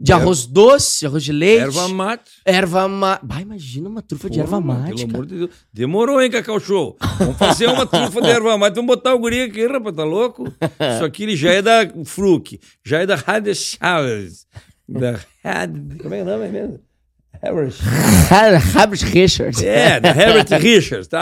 de 0.00 0.12
Erva- 0.12 0.22
arroz 0.24 0.46
doce, 0.46 1.06
arroz 1.06 1.24
de 1.24 1.32
leite. 1.32 1.62
Erva 1.62 1.88
mate. 1.88 2.30
Erva 2.44 2.86
mate. 2.88 3.24
Bah, 3.26 3.40
imagina 3.40 3.88
uma 3.88 4.02
trufa 4.02 4.28
de 4.30 4.38
erva 4.38 4.60
mate. 4.60 4.88
Pelo 4.90 4.98
cara. 5.06 5.14
amor 5.14 5.26
de 5.26 5.38
Deus. 5.38 5.50
Demorou, 5.72 6.20
hein, 6.22 6.30
Cacau 6.30 6.60
Show? 6.60 6.96
Vamos 7.18 7.36
fazer 7.36 7.66
uma 7.68 7.84
trufa 7.86 8.20
de 8.20 8.28
erva 8.28 8.56
mate. 8.58 8.74
Vamos 8.76 8.94
botar 8.94 9.14
o 9.14 9.18
guri 9.18 9.42
aqui, 9.42 9.66
rapaz, 9.66 9.96
tá 9.96 10.04
louco? 10.04 10.44
Isso 10.94 11.04
aqui 11.04 11.22
ele 11.24 11.34
já 11.36 11.50
é 11.52 11.62
da 11.62 11.80
Fruc, 12.04 12.60
já 12.84 12.98
é 13.00 13.06
da 13.06 13.16
Rádio 13.16 13.54
Chaves. 13.54 14.46
Da 14.88 15.18
Rádio... 15.44 15.98
Como 16.00 16.14
é 16.14 16.22
o 16.22 16.24
nome 16.24 16.48
mesmo? 16.48 16.80
Harris. 17.40 17.78
Rabs 18.74 19.02
Richards. 19.02 19.62
É, 19.62 20.00
da 20.00 20.08
Herbert 20.10 20.60
Richards, 20.60 21.06
tá? 21.06 21.20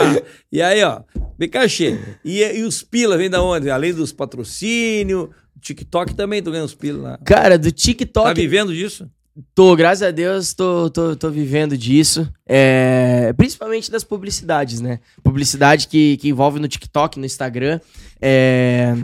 E 0.51 0.61
aí, 0.61 0.83
ó, 0.83 1.01
Becachê. 1.37 1.99
E, 2.25 2.41
e 2.41 2.63
os 2.63 2.81
pila 2.81 3.17
vem 3.17 3.29
da 3.29 3.41
onde? 3.43 3.69
Além 3.69 3.93
dos 3.93 4.11
patrocínios, 4.11 5.29
TikTok 5.61 6.15
também, 6.15 6.41
tô 6.41 6.49
ganhando 6.51 6.65
os 6.67 6.73
pila 6.73 7.09
lá. 7.11 7.19
Cara, 7.23 7.57
do 7.57 7.71
Tá 7.71 7.77
TikTok. 7.77 8.33
vivendo 8.41 8.73
disso? 8.73 9.09
Tô, 9.53 9.75
graças 9.75 10.01
a 10.01 10.09
Deus, 10.09 10.53
tô, 10.55 10.89
tô, 10.89 11.15
tô 11.15 11.29
vivendo 11.29 11.77
disso. 11.77 12.27
É, 12.47 13.31
principalmente 13.37 13.91
das 13.91 14.03
publicidades, 14.03 14.81
né? 14.81 14.99
Publicidade 15.23 15.87
que, 15.87 16.17
que 16.17 16.29
envolve 16.29 16.59
no 16.59 16.67
TikTok, 16.67 17.19
no 17.19 17.25
Instagram. 17.25 17.79
É, 18.19 18.95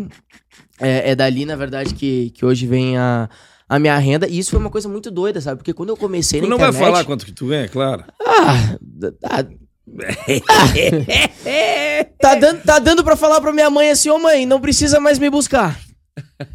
é, 0.81 1.11
é 1.11 1.15
dali, 1.15 1.45
na 1.45 1.55
verdade, 1.55 1.93
que, 1.93 2.31
que 2.31 2.43
hoje 2.43 2.65
vem 2.65 2.97
a, 2.97 3.29
a 3.73 3.79
minha 3.79 3.97
renda. 3.97 4.27
E 4.27 4.37
isso 4.37 4.51
foi 4.51 4.59
uma 4.59 4.69
coisa 4.69 4.87
muito 4.87 5.09
doida, 5.09 5.41
sabe? 5.41 5.57
Porque 5.57 5.73
quando 5.73 5.89
eu 5.89 5.97
comecei 5.97 6.39
Tu 6.39 6.43
na 6.43 6.49
não 6.49 6.57
internet... 6.57 6.79
vai 6.79 6.91
falar 6.91 7.03
quanto 7.05 7.25
que 7.25 7.31
tu 7.31 7.47
ganha, 7.47 7.67
claro. 7.67 8.03
Ah, 8.23 8.77
ah, 9.23 9.43
tá, 12.21 12.35
dando, 12.35 12.61
tá 12.61 12.77
dando 12.77 13.03
pra 13.03 13.15
falar 13.15 13.41
pra 13.41 13.51
minha 13.51 13.71
mãe 13.71 13.89
assim, 13.89 14.11
ô 14.11 14.19
mãe, 14.19 14.45
não 14.45 14.61
precisa 14.61 14.99
mais 14.99 15.17
me 15.17 15.27
buscar. 15.27 15.79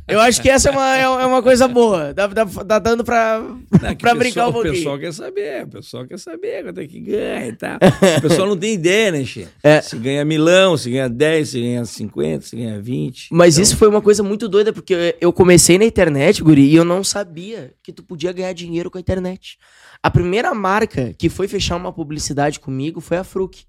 Eu 0.07 0.21
acho 0.21 0.41
que 0.43 0.49
essa 0.49 0.69
é 0.69 0.73
uma, 0.73 0.97
é 0.97 1.27
uma 1.27 1.43
coisa 1.43 1.67
boa. 1.69 2.13
Dá, 2.15 2.27
dá, 2.27 2.47
tá 2.47 2.79
dando 2.79 3.05
pra, 3.05 3.41
Não, 3.41 3.95
que 3.95 3.97
pra 3.97 4.15
o 4.15 4.17
brincar 4.19 4.47
pessoal- 4.47 4.49
um 4.51 4.53
pouquinho. 4.53 4.73
O 4.73 4.77
pessoal 4.77 4.99
quer 4.99 5.13
saber, 5.13 5.65
o 5.65 5.69
pessoal 5.69 6.07
quer 6.07 6.19
saber 6.19 6.65
quanto 6.65 6.81
é 6.81 6.87
que 6.87 7.01
ganha 7.01 7.47
e 7.49 7.53
tal. 7.53 7.77
O 8.19 8.21
pessoal 8.23 8.49
não 8.49 8.57
tem 8.57 8.75
ideia, 8.75 9.11
né, 9.13 9.25
Che? 9.25 9.47
É. 9.63 9.81
Se 9.81 9.97
ganha 9.97 10.25
milão, 10.25 10.77
se 10.77 10.91
ganha 10.91 11.09
10, 11.09 11.49
se 11.51 11.61
ganha 11.61 11.85
50, 11.85 12.45
se 12.47 12.57
ganha 12.57 12.81
20. 12.81 13.29
Mas 13.31 13.55
Então, 13.55 13.63
isso 13.63 13.77
foi 13.77 13.89
uma 13.89 14.01
coisa 14.03 14.23
muito 14.23 14.49
doida, 14.49 14.73
porque 14.73 15.17
eu 15.21 15.33
comecei 15.33 15.79
na 15.79 15.85
internet, 15.85 16.43
Guri, 16.43 16.63
e 16.69 16.75
eu 16.77 16.85
não 16.85 17.03
sabia 17.05 17.73
que 17.83 17.93
tu 17.93 18.03
podia 18.03 18.33
ganhar 18.33 18.53
dinheiro 18.53 18.91
com 18.91 18.99
a 18.99 19.01
internet. 19.01 19.59
A 20.03 20.11
primeira 20.11 20.55
marca 20.55 21.13
que 21.19 21.29
foi 21.29 21.49
fechar 21.49 21.77
uma 21.77 21.93
publicidade 21.93 22.61
comigo 22.61 23.01
foi 23.01 23.17
a 23.17 23.25
Fruc. 23.25 23.63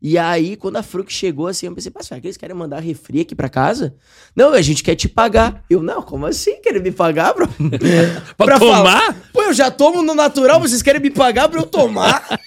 E 0.00 0.16
aí, 0.16 0.56
quando 0.56 0.76
a 0.76 0.82
Fruc 0.82 1.12
chegou 1.12 1.48
assim, 1.48 1.66
eu 1.66 1.74
pensei, 1.74 1.90
pá, 1.90 2.00
será 2.02 2.20
que 2.20 2.28
eles 2.28 2.36
querem 2.36 2.54
mandar 2.54 2.78
refri 2.78 3.20
aqui 3.20 3.34
pra 3.34 3.48
casa? 3.48 3.96
Não, 4.34 4.52
a 4.52 4.62
gente 4.62 4.82
quer 4.82 4.94
te 4.94 5.08
pagar. 5.08 5.64
Eu, 5.68 5.82
não, 5.82 6.00
como 6.02 6.24
assim? 6.24 6.60
Querem 6.62 6.80
me 6.80 6.92
pagar, 6.92 7.34
bro? 7.34 7.48
Pra 8.36 8.58
tomar? 8.60 9.16
Pô, 9.32 9.42
eu 9.42 9.52
já 9.52 9.72
tomo 9.72 10.00
no 10.00 10.14
natural, 10.14 10.60
vocês 10.60 10.82
querem 10.82 11.00
me 11.02 11.10
pagar 11.10 11.48
pra 11.48 11.60
eu 11.60 11.66
tomar? 11.66 12.24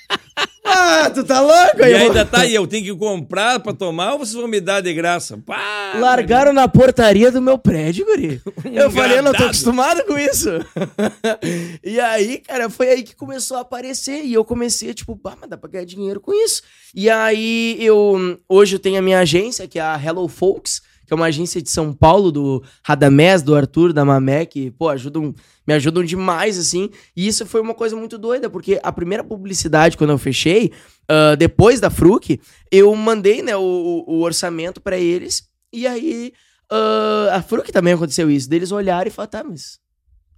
ah, 0.64 1.10
tu 1.14 1.24
tá 1.24 1.42
louco? 1.42 1.80
E 1.80 1.84
Aí 1.84 1.92
eu- 1.94 1.98
ainda 1.98 2.26
tá 2.26 2.42
aí, 2.42 2.54
eu 2.54 2.68
tenho 2.68 2.84
que 2.86 2.96
comprar 2.96 3.60
pra 3.60 3.74
tomar 3.74 4.14
ou 4.14 4.20
vocês 4.20 4.36
vão 4.36 4.48
me 4.48 4.62
dar 4.62 4.82
de 4.82 4.94
graça? 4.94 5.38
Pá! 5.46 5.94
Largaram 6.00 6.54
na 6.54 6.68
portaria 6.68 7.32
do 7.32 7.42
meu 7.42 7.58
prédio, 7.58 8.06
guri. 8.06 8.42
Eu 8.72 8.90
falei, 8.92 9.18
eu 9.20 9.24
não 9.24 9.34
tô 9.34 9.44
acostumado 9.44 10.04
com 10.06 10.18
isso. 10.18 10.50
e 11.84 12.00
aí, 12.00 12.38
cara, 12.40 12.70
foi 12.70 12.90
aí 12.90 13.04
que 13.04 13.16
começou 13.16 13.58
a 13.58 13.62
aparecer. 13.62 14.24
E 14.24 14.34
eu 14.34 14.46
comecei, 14.46 14.94
tipo, 14.94 15.16
pá, 15.18 15.36
mas 15.40 15.50
dá 15.50 15.58
pra 15.58 15.70
ganhar 15.70 15.86
dinheiro 15.86 16.20
com 16.22 16.34
isso. 16.34 16.62
E 16.96 17.10
aí, 17.10 17.76
eu. 17.80 18.40
Hoje 18.48 18.76
eu 18.76 18.80
tenho 18.80 19.00
a 19.00 19.02
minha 19.02 19.20
agência, 19.20 19.68
que 19.68 19.78
é 19.80 19.82
a 19.82 20.00
Hello 20.02 20.28
Folks, 20.28 20.82
que 21.12 21.14
é 21.14 21.18
uma 21.18 21.26
agência 21.26 21.62
de 21.62 21.70
São 21.70 21.92
Paulo, 21.92 22.32
do 22.32 22.64
Radamés, 22.82 23.42
do 23.42 23.54
Arthur, 23.54 23.92
da 23.92 24.06
Mamé, 24.06 24.46
que, 24.46 24.72
pô, 24.72 24.88
ajudam, 24.88 25.36
me 25.68 25.74
ajudam 25.74 26.06
demais, 26.06 26.58
assim. 26.58 26.90
E 27.14 27.28
isso 27.28 27.46
foi 27.46 27.60
uma 27.60 27.74
coisa 27.74 27.98
muito 27.98 28.18
doida, 28.18 28.50
porque 28.50 28.80
a 28.82 28.94
primeira 28.94 29.22
publicidade, 29.22 29.98
quando 29.98 30.12
eu 30.12 30.18
fechei, 30.18 30.72
ah, 31.10 31.36
depois 31.36 31.82
da 31.82 31.90
Fruc, 31.90 32.40
eu 32.72 32.96
mandei, 32.96 33.42
né, 33.42 33.54
o, 33.58 34.06
o- 34.08 34.22
orçamento 34.22 34.80
pra 34.80 34.98
eles. 34.98 35.44
E 35.74 35.86
aí, 35.86 36.32
ah, 36.72 37.32
a 37.34 37.42
Fruc 37.42 37.70
também 37.74 37.92
aconteceu 37.94 38.32
isso. 38.32 38.50
Deles 38.50 38.72
olharam 38.72 39.10
e 39.10 39.12
falaram, 39.12 39.32
tá, 39.32 39.44
mas 39.44 39.80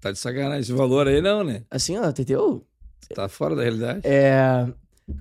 Tá 0.01 0.11
de 0.11 0.17
sacanagem 0.17 0.61
esse 0.61 0.73
valor 0.73 1.07
aí, 1.07 1.21
não, 1.21 1.43
né? 1.43 1.61
assim, 1.69 1.95
ó, 1.99 2.09
entendeu? 2.09 2.65
Tá 3.13 3.29
fora 3.29 3.55
da 3.55 3.61
realidade. 3.61 4.01
É, 4.03 4.65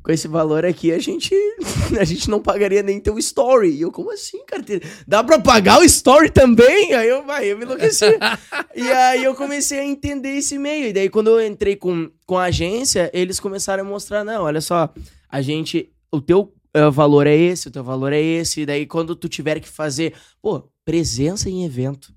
com 0.03 0.13
esse 0.13 0.29
valor 0.29 0.65
aqui, 0.65 0.93
a 0.93 0.99
gente 0.99 1.35
a 1.99 2.05
gente 2.05 2.31
não 2.31 2.41
pagaria 2.41 2.83
nem 2.83 3.01
teu 3.01 3.19
story. 3.19 3.71
E 3.71 3.81
eu, 3.81 3.91
como 3.91 4.13
assim, 4.13 4.45
cara? 4.45 4.63
Dá 5.07 5.23
pra 5.23 5.39
pagar 5.39 5.81
o 5.81 5.85
story 5.85 6.31
também? 6.31 6.95
Aí 6.95 7.09
eu, 7.09 7.25
vai, 7.25 7.47
eu 7.47 7.59
me 7.59 7.65
enlouqueci. 7.65 8.05
e 8.75 8.91
aí 8.91 9.25
eu 9.25 9.35
comecei 9.35 9.81
a 9.81 9.85
entender 9.85 10.37
esse 10.37 10.59
meio. 10.59 10.89
E 10.89 10.93
daí, 10.93 11.09
quando 11.09 11.31
eu 11.31 11.47
entrei 11.47 11.77
com, 11.77 12.11
com 12.27 12.39
a 12.39 12.45
agência, 12.45 13.11
eles 13.13 13.41
começaram 13.41 13.85
a 13.85 13.87
mostrar, 13.87 14.25
não, 14.25 14.45
olha 14.45 14.61
só, 14.61 14.93
a 15.29 15.43
gente, 15.43 15.91
o 16.11 16.21
teu 16.21 16.53
uh, 16.77 16.91
valor 16.91 17.27
é 17.27 17.37
esse, 17.37 17.69
o 17.69 17.71
teu 17.71 17.83
valor 17.85 18.13
é 18.13 18.21
esse. 18.21 18.63
E 18.63 18.67
daí, 18.67 18.87
quando 18.87 19.17
tu 19.17 19.29
tiver 19.29 19.61
que 19.61 19.69
fazer, 19.69 20.15
pô, 20.41 20.69
presença 20.85 21.49
em 21.49 21.65
evento, 21.65 22.13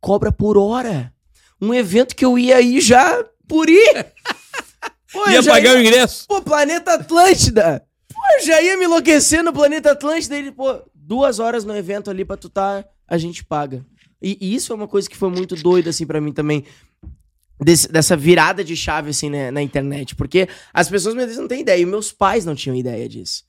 cobra 0.00 0.32
por 0.32 0.56
hora. 0.56 1.12
Um 1.60 1.74
evento 1.74 2.16
que 2.16 2.24
eu 2.24 2.38
ia 2.38 2.56
aí 2.56 2.80
já 2.80 3.24
por 3.46 3.68
ir. 3.68 4.06
Pô, 5.12 5.28
ia 5.28 5.42
pagar 5.42 5.72
ia... 5.72 5.76
o 5.76 5.80
ingresso. 5.80 6.26
Pô, 6.28 6.40
Planeta 6.40 6.94
Atlântida. 6.94 7.84
Pô, 8.12 8.20
eu 8.38 8.46
já 8.46 8.62
ia 8.62 8.76
me 8.76 8.84
enlouquecer 8.84 9.42
no 9.42 9.52
Planeta 9.52 9.92
Atlântida. 9.92 10.36
Ele, 10.36 10.52
pô, 10.52 10.82
duas 10.94 11.38
horas 11.38 11.64
no 11.64 11.76
evento 11.76 12.10
ali 12.10 12.24
pra 12.24 12.36
tu 12.36 12.48
tá, 12.48 12.84
a 13.08 13.18
gente 13.18 13.44
paga. 13.44 13.84
E, 14.22 14.38
e 14.40 14.54
isso 14.54 14.72
é 14.72 14.76
uma 14.76 14.88
coisa 14.88 15.08
que 15.08 15.16
foi 15.16 15.30
muito 15.30 15.56
doida, 15.56 15.90
assim, 15.90 16.06
para 16.06 16.20
mim 16.20 16.32
também. 16.32 16.64
Desse, 17.62 17.92
dessa 17.92 18.16
virada 18.16 18.64
de 18.64 18.74
chave, 18.74 19.10
assim, 19.10 19.28
né, 19.28 19.50
na 19.50 19.60
internet. 19.60 20.14
Porque 20.14 20.48
as 20.72 20.88
pessoas, 20.88 21.14
às 21.14 21.24
vezes, 21.24 21.38
não 21.38 21.48
têm 21.48 21.60
ideia. 21.60 21.80
E 21.80 21.86
meus 21.86 22.12
pais 22.12 22.44
não 22.44 22.54
tinham 22.54 22.76
ideia 22.76 23.08
disso. 23.08 23.44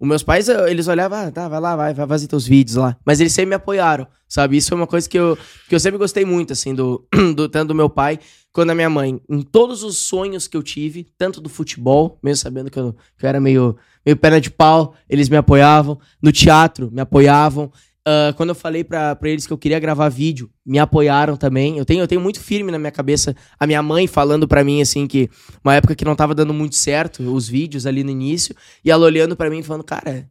Os 0.00 0.08
meus 0.08 0.22
pais, 0.24 0.48
eles 0.48 0.88
olhavam, 0.88 1.16
ah, 1.16 1.30
tá, 1.30 1.48
vai 1.48 1.60
lá, 1.60 1.76
vai, 1.76 1.94
vai 1.94 2.06
fazer 2.08 2.26
teus 2.26 2.44
vídeos 2.44 2.76
lá. 2.76 2.96
Mas 3.04 3.20
eles 3.20 3.32
sempre 3.32 3.50
me 3.50 3.54
apoiaram, 3.54 4.04
sabe? 4.28 4.56
Isso 4.56 4.70
foi 4.70 4.78
uma 4.78 4.86
coisa 4.86 5.08
que 5.08 5.16
eu, 5.16 5.38
que 5.68 5.74
eu 5.74 5.78
sempre 5.78 5.96
gostei 5.96 6.24
muito, 6.24 6.52
assim, 6.52 6.74
do, 6.74 7.06
do 7.36 7.48
tanto 7.48 7.68
do 7.68 7.74
meu 7.74 7.88
pai 7.88 8.18
quanto 8.52 8.68
da 8.68 8.74
minha 8.74 8.90
mãe. 8.90 9.20
Em 9.28 9.42
todos 9.42 9.82
os 9.82 9.96
sonhos 9.96 10.46
que 10.46 10.56
eu 10.56 10.62
tive, 10.62 11.06
tanto 11.16 11.40
do 11.40 11.48
futebol, 11.48 12.18
mesmo 12.22 12.42
sabendo 12.42 12.70
que 12.70 12.78
eu, 12.78 12.94
que 13.16 13.24
eu 13.24 13.28
era 13.28 13.40
meio, 13.40 13.76
meio 14.04 14.16
perna 14.16 14.40
de 14.40 14.50
pau, 14.50 14.94
eles 15.08 15.28
me 15.28 15.36
apoiavam. 15.36 15.98
No 16.20 16.30
teatro, 16.30 16.90
me 16.92 17.00
apoiavam. 17.00 17.72
Uh, 18.06 18.34
quando 18.36 18.48
eu 18.48 18.54
falei 18.54 18.82
para 18.82 19.16
eles 19.22 19.46
que 19.46 19.52
eu 19.52 19.58
queria 19.58 19.78
gravar 19.78 20.08
vídeo, 20.08 20.50
me 20.66 20.78
apoiaram 20.78 21.36
também. 21.36 21.78
Eu 21.78 21.84
tenho, 21.84 22.00
eu 22.00 22.08
tenho 22.08 22.20
muito 22.20 22.40
firme 22.40 22.70
na 22.70 22.78
minha 22.78 22.90
cabeça 22.90 23.34
a 23.58 23.66
minha 23.66 23.82
mãe 23.82 24.06
falando 24.08 24.48
para 24.48 24.64
mim 24.64 24.82
assim 24.82 25.06
que 25.06 25.30
uma 25.62 25.74
época 25.74 25.94
que 25.94 26.04
não 26.04 26.16
tava 26.16 26.34
dando 26.34 26.52
muito 26.52 26.74
certo 26.74 27.22
os 27.32 27.48
vídeos 27.48 27.86
ali 27.86 28.02
no 28.02 28.10
início, 28.10 28.56
e 28.84 28.90
ela 28.90 29.06
olhando 29.06 29.36
para 29.36 29.48
mim 29.48 29.62
falando: 29.62 29.84
"Cara, 29.84 30.28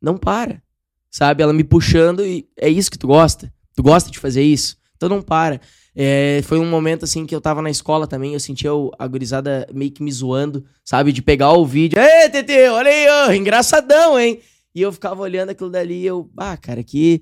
não 0.00 0.16
para". 0.16 0.62
Sabe? 1.10 1.42
Ela 1.42 1.52
me 1.52 1.64
puxando 1.64 2.24
e 2.24 2.46
é 2.56 2.68
isso 2.68 2.90
que 2.90 2.98
tu 2.98 3.08
gosta? 3.08 3.52
Tu 3.74 3.82
gosta 3.82 4.10
de 4.10 4.18
fazer 4.18 4.42
isso? 4.42 4.76
Então 4.96 5.08
não 5.08 5.22
para. 5.22 5.60
É, 6.00 6.42
foi 6.44 6.60
um 6.60 6.70
momento 6.70 7.04
assim 7.04 7.26
que 7.26 7.34
eu 7.34 7.40
tava 7.40 7.60
na 7.60 7.70
escola 7.70 8.06
também, 8.06 8.32
eu 8.32 8.38
sentia 8.38 8.70
a 8.96 9.06
gurizada 9.08 9.66
meio 9.74 9.90
que 9.90 10.00
me 10.00 10.12
zoando, 10.12 10.64
sabe? 10.84 11.10
De 11.10 11.20
pegar 11.20 11.52
o 11.54 11.66
vídeo. 11.66 11.98
Ei, 11.98 12.28
TT, 12.28 12.68
olha 12.68 12.88
aí, 12.88 13.06
ó, 13.08 13.32
engraçadão, 13.32 14.16
hein? 14.16 14.38
E 14.72 14.80
eu 14.80 14.92
ficava 14.92 15.20
olhando 15.20 15.50
aquilo 15.50 15.68
dali 15.68 16.02
e 16.02 16.06
eu, 16.06 16.30
ah, 16.36 16.56
cara, 16.56 16.84
que. 16.84 17.20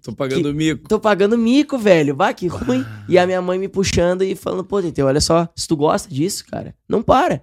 Tô 0.00 0.12
pagando 0.12 0.50
que, 0.50 0.52
mico. 0.52 0.88
Tô 0.88 1.00
pagando 1.00 1.36
mico, 1.36 1.76
velho. 1.76 2.14
Bah, 2.14 2.32
que 2.32 2.46
ruim. 2.46 2.84
E 3.08 3.18
a 3.18 3.26
minha 3.26 3.42
mãe 3.42 3.58
me 3.58 3.66
puxando 3.66 4.22
e 4.22 4.36
falando, 4.36 4.62
pô, 4.62 4.80
Tete, 4.80 5.02
olha 5.02 5.20
só, 5.20 5.48
se 5.56 5.66
tu 5.66 5.76
gosta 5.76 6.08
disso, 6.08 6.44
cara, 6.48 6.76
não 6.88 7.02
para. 7.02 7.42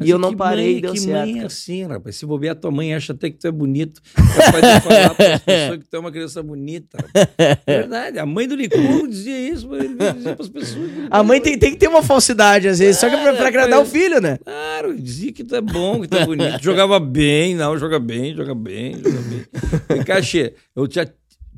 Mas 0.00 0.08
e 0.08 0.12
eu 0.12 0.18
não 0.18 0.34
parei 0.34 0.78
e 0.78 0.80
deu 0.80 0.94
que 0.94 0.98
certo. 0.98 1.26
Que 1.26 1.32
mãe 1.34 1.42
é 1.42 1.44
assim, 1.44 1.84
rapaz. 1.84 2.16
Se 2.16 2.24
bobear, 2.24 2.56
tua 2.56 2.70
mãe 2.70 2.94
acha 2.94 3.12
até 3.12 3.28
que 3.28 3.36
tu 3.36 3.46
é 3.46 3.52
bonito. 3.52 4.00
Capaz 4.14 4.74
de 4.74 4.80
falar 4.80 5.14
para 5.14 5.34
as 5.36 5.42
pessoas 5.42 5.78
que 5.78 5.84
tu 5.90 5.94
é 5.94 5.98
uma 5.98 6.10
criança 6.10 6.42
bonita. 6.42 6.96
É 7.36 7.58
verdade. 7.66 8.18
A 8.18 8.24
mãe 8.24 8.48
do 8.48 8.56
Licurgo 8.56 9.06
dizia 9.06 9.38
isso 9.38 9.68
dizia 9.68 10.34
para 10.34 10.42
as 10.42 10.48
pessoas. 10.48 10.90
A 11.10 11.22
mãe 11.22 11.38
tem, 11.38 11.58
tem 11.58 11.72
que 11.72 11.76
ter 11.76 11.88
uma 11.88 12.02
falsidade, 12.02 12.66
às 12.66 12.78
vezes, 12.78 12.98
só 12.98 13.10
que 13.10 13.14
é 13.14 13.32
pra, 13.34 13.46
agradar 13.46 13.78
o 13.78 13.84
filho, 13.84 14.22
né? 14.22 14.38
Claro, 14.42 14.98
dizia 14.98 15.32
que 15.32 15.44
tu 15.44 15.54
é 15.54 15.60
bom, 15.60 16.00
que 16.00 16.08
tu 16.08 16.16
é 16.16 16.24
bonito. 16.24 16.62
Jogava 16.62 16.98
bem, 16.98 17.54
não, 17.54 17.76
joga 17.76 17.98
bem, 17.98 18.34
joga 18.34 18.54
bem, 18.54 18.94
joga 18.94 19.20
bem. 19.20 20.02
Cachê, 20.02 20.54
eu 20.74 20.90
já, 20.90 21.06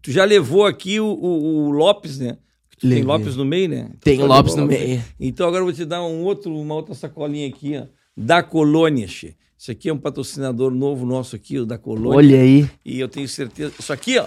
tu 0.02 0.10
já 0.10 0.24
levou 0.24 0.66
aqui 0.66 0.98
o, 0.98 1.06
o, 1.06 1.66
o 1.66 1.70
Lopes, 1.70 2.18
né? 2.18 2.36
Tem 2.80 3.04
Lopes 3.04 3.36
no 3.36 3.44
meio, 3.44 3.68
né? 3.68 3.90
Tem 4.00 4.18
Lopes 4.18 4.56
no 4.56 4.66
meio. 4.66 5.00
Então 5.20 5.46
agora 5.46 5.60
eu 5.60 5.66
vou 5.66 5.72
te 5.72 5.84
dar 5.84 6.02
um 6.02 6.24
outro, 6.24 6.52
uma 6.52 6.74
outra 6.74 6.92
sacolinha 6.92 7.46
aqui, 7.46 7.76
ó 7.76 8.01
da 8.16 8.42
Colônia, 8.42 9.06
che. 9.08 9.36
Isso 9.62 9.70
aqui 9.70 9.88
é 9.88 9.92
um 9.92 9.98
patrocinador 9.98 10.72
novo 10.72 11.06
nosso 11.06 11.36
aqui, 11.36 11.58
o 11.58 11.64
da 11.64 11.78
Colônia. 11.78 12.18
Olha 12.18 12.40
aí. 12.40 12.68
E 12.84 12.98
eu 12.98 13.08
tenho 13.08 13.28
certeza. 13.28 13.72
Isso 13.78 13.92
aqui, 13.92 14.18
ó. 14.18 14.26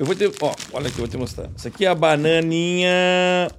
Eu 0.00 0.06
vou 0.06 0.14
ter. 0.14 0.32
Ó, 0.40 0.54
olha 0.72 0.88
aqui, 0.88 0.96
eu 0.96 1.00
vou 1.00 1.08
te 1.08 1.18
mostrar. 1.18 1.50
Isso 1.54 1.68
aqui 1.68 1.84
é 1.84 1.88
a 1.88 1.94
bananinha. 1.94 3.50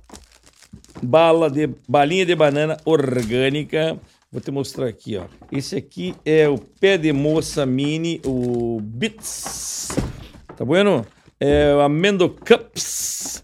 Bala 1.04 1.52
de, 1.52 1.70
balinha 1.88 2.26
de 2.26 2.36
banana 2.36 2.78
orgânica. 2.84 4.00
Vou 4.32 4.42
te 4.42 4.50
mostrar 4.50 4.88
aqui, 4.88 5.18
ó. 5.18 5.26
Esse 5.52 5.76
aqui 5.76 6.16
é 6.26 6.50
o 6.50 6.58
pé 6.58 6.98
de 6.98 7.14
moça 7.14 7.64
mini, 7.64 8.20
o 8.26 8.80
Bits. 8.82 9.90
Tá 10.56 10.66
bueno? 10.66 11.06
É 11.40 11.76
o 11.76 11.82
Amendo 11.82 12.28
Cups. 12.30 13.44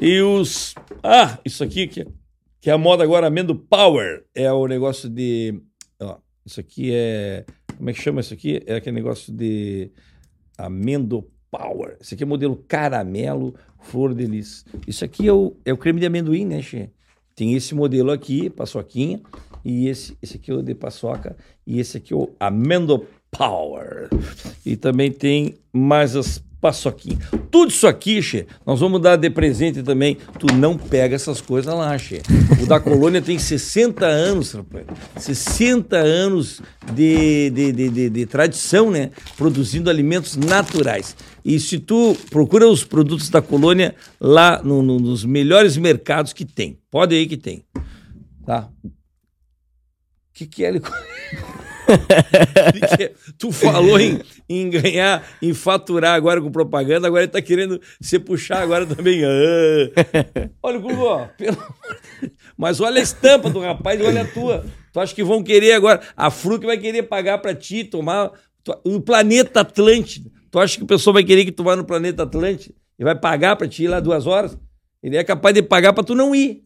E 0.00 0.20
os. 0.22 0.74
Ah, 1.02 1.38
isso 1.44 1.62
aqui 1.62 1.86
que 1.86 2.06
que 2.66 2.70
é 2.70 2.72
a 2.72 2.78
moda 2.78 3.04
agora, 3.04 3.28
Amendo 3.28 3.54
Power. 3.54 4.24
É 4.34 4.52
o 4.52 4.66
negócio 4.66 5.08
de. 5.08 5.62
Ó, 6.02 6.16
isso 6.44 6.58
aqui 6.58 6.90
é. 6.92 7.44
Como 7.76 7.88
é 7.88 7.92
que 7.92 8.02
chama 8.02 8.20
isso 8.20 8.34
aqui? 8.34 8.60
É 8.66 8.74
aquele 8.74 8.96
negócio 8.96 9.32
de 9.32 9.92
Amendo 10.58 11.30
Power. 11.48 11.96
Isso 12.00 12.14
aqui 12.14 12.24
é 12.24 12.26
modelo 12.26 12.56
caramelo, 12.66 13.54
flor 13.82 14.12
de 14.12 14.26
lis. 14.26 14.64
Isso 14.84 15.04
aqui 15.04 15.28
é 15.28 15.32
o, 15.32 15.56
é 15.64 15.72
o 15.72 15.76
creme 15.76 16.00
de 16.00 16.06
amendoim, 16.06 16.44
né, 16.44 16.60
Xê? 16.60 16.90
Tem 17.36 17.54
esse 17.54 17.72
modelo 17.72 18.10
aqui, 18.10 18.50
paçoquinha, 18.50 19.20
e 19.64 19.86
esse, 19.86 20.18
esse 20.20 20.36
aqui 20.36 20.50
é 20.50 20.54
o 20.54 20.60
de 20.60 20.74
paçoca, 20.74 21.36
e 21.64 21.78
esse 21.78 21.96
aqui 21.98 22.12
é 22.12 22.16
o 22.16 22.34
Amendo 22.40 23.06
Power. 23.30 24.08
E 24.64 24.74
também 24.74 25.12
tem 25.12 25.54
mais 25.72 26.16
as 26.16 26.42
paçoquinha. 26.60 27.18
Tudo 27.50 27.70
isso 27.70 27.86
aqui, 27.86 28.20
Xê, 28.22 28.46
nós 28.64 28.80
vamos 28.80 29.00
dar 29.00 29.16
de 29.16 29.30
presente 29.30 29.82
também. 29.82 30.16
Tu 30.38 30.52
não 30.54 30.76
pega 30.76 31.14
essas 31.14 31.40
coisas 31.40 31.72
lá, 31.72 31.96
Xê. 31.98 32.22
O 32.62 32.66
da 32.66 32.80
colônia 32.80 33.20
tem 33.22 33.38
60 33.38 34.04
anos, 34.04 34.52
rapaz. 34.52 34.86
60 35.16 35.96
anos 35.96 36.60
de, 36.92 37.50
de, 37.50 37.72
de, 37.72 37.88
de, 37.88 38.10
de 38.10 38.26
tradição, 38.26 38.90
né? 38.90 39.10
Produzindo 39.36 39.90
alimentos 39.90 40.36
naturais. 40.36 41.16
E 41.44 41.60
se 41.60 41.78
tu 41.78 42.16
procura 42.30 42.68
os 42.68 42.84
produtos 42.84 43.28
da 43.30 43.40
colônia 43.40 43.94
lá 44.20 44.60
no, 44.62 44.82
no, 44.82 44.98
nos 44.98 45.24
melhores 45.24 45.76
mercados 45.76 46.32
que 46.32 46.44
tem. 46.44 46.78
Pode 46.90 47.14
aí 47.14 47.26
que 47.26 47.36
tem. 47.36 47.64
Tá? 48.44 48.68
O 48.84 48.90
que, 50.32 50.46
que 50.46 50.64
é? 50.64 50.72
tu 53.38 53.52
falou 53.52 53.98
em, 53.98 54.20
em, 54.48 54.68
ganhar, 54.70 55.26
em 55.40 55.54
faturar 55.54 56.14
agora 56.14 56.40
com 56.40 56.50
propaganda, 56.50 57.06
agora 57.06 57.24
ele 57.24 57.32
tá 57.32 57.40
querendo 57.40 57.80
se 58.00 58.18
puxar 58.18 58.62
agora 58.62 58.86
também. 58.86 59.22
Ah. 59.24 60.48
Olha 60.62 60.78
Google, 60.78 61.28
pelo 61.36 61.56
Mas 62.56 62.80
olha 62.80 63.00
a 63.00 63.02
estampa 63.02 63.50
do 63.50 63.60
rapaz 63.60 64.00
e 64.00 64.02
olha 64.02 64.22
a 64.22 64.26
tua. 64.26 64.64
Tu 64.92 65.00
acha 65.00 65.14
que 65.14 65.24
vão 65.24 65.42
querer 65.42 65.72
agora? 65.72 66.00
A 66.16 66.30
Fruc 66.30 66.64
vai 66.64 66.78
querer 66.78 67.02
pagar 67.02 67.38
para 67.38 67.54
ti, 67.54 67.84
tomar 67.84 68.32
no 68.84 69.00
planeta 69.00 69.60
Atlântida. 69.60 70.30
Tu 70.50 70.58
acha 70.58 70.78
que 70.78 70.84
o 70.84 70.86
pessoal 70.86 71.14
vai 71.14 71.24
querer 71.24 71.44
que 71.44 71.52
tu 71.52 71.62
vá 71.62 71.76
no 71.76 71.84
planeta 71.84 72.22
Atlântida 72.22 72.74
e 72.98 73.04
vai 73.04 73.14
pagar 73.14 73.56
para 73.56 73.68
ti 73.68 73.84
ir 73.84 73.88
lá 73.88 74.00
duas 74.00 74.26
horas? 74.26 74.56
Ele 75.06 75.16
é 75.16 75.22
capaz 75.22 75.54
de 75.54 75.62
pagar 75.62 75.92
pra 75.92 76.02
tu 76.02 76.16
não 76.16 76.34
ir. 76.34 76.62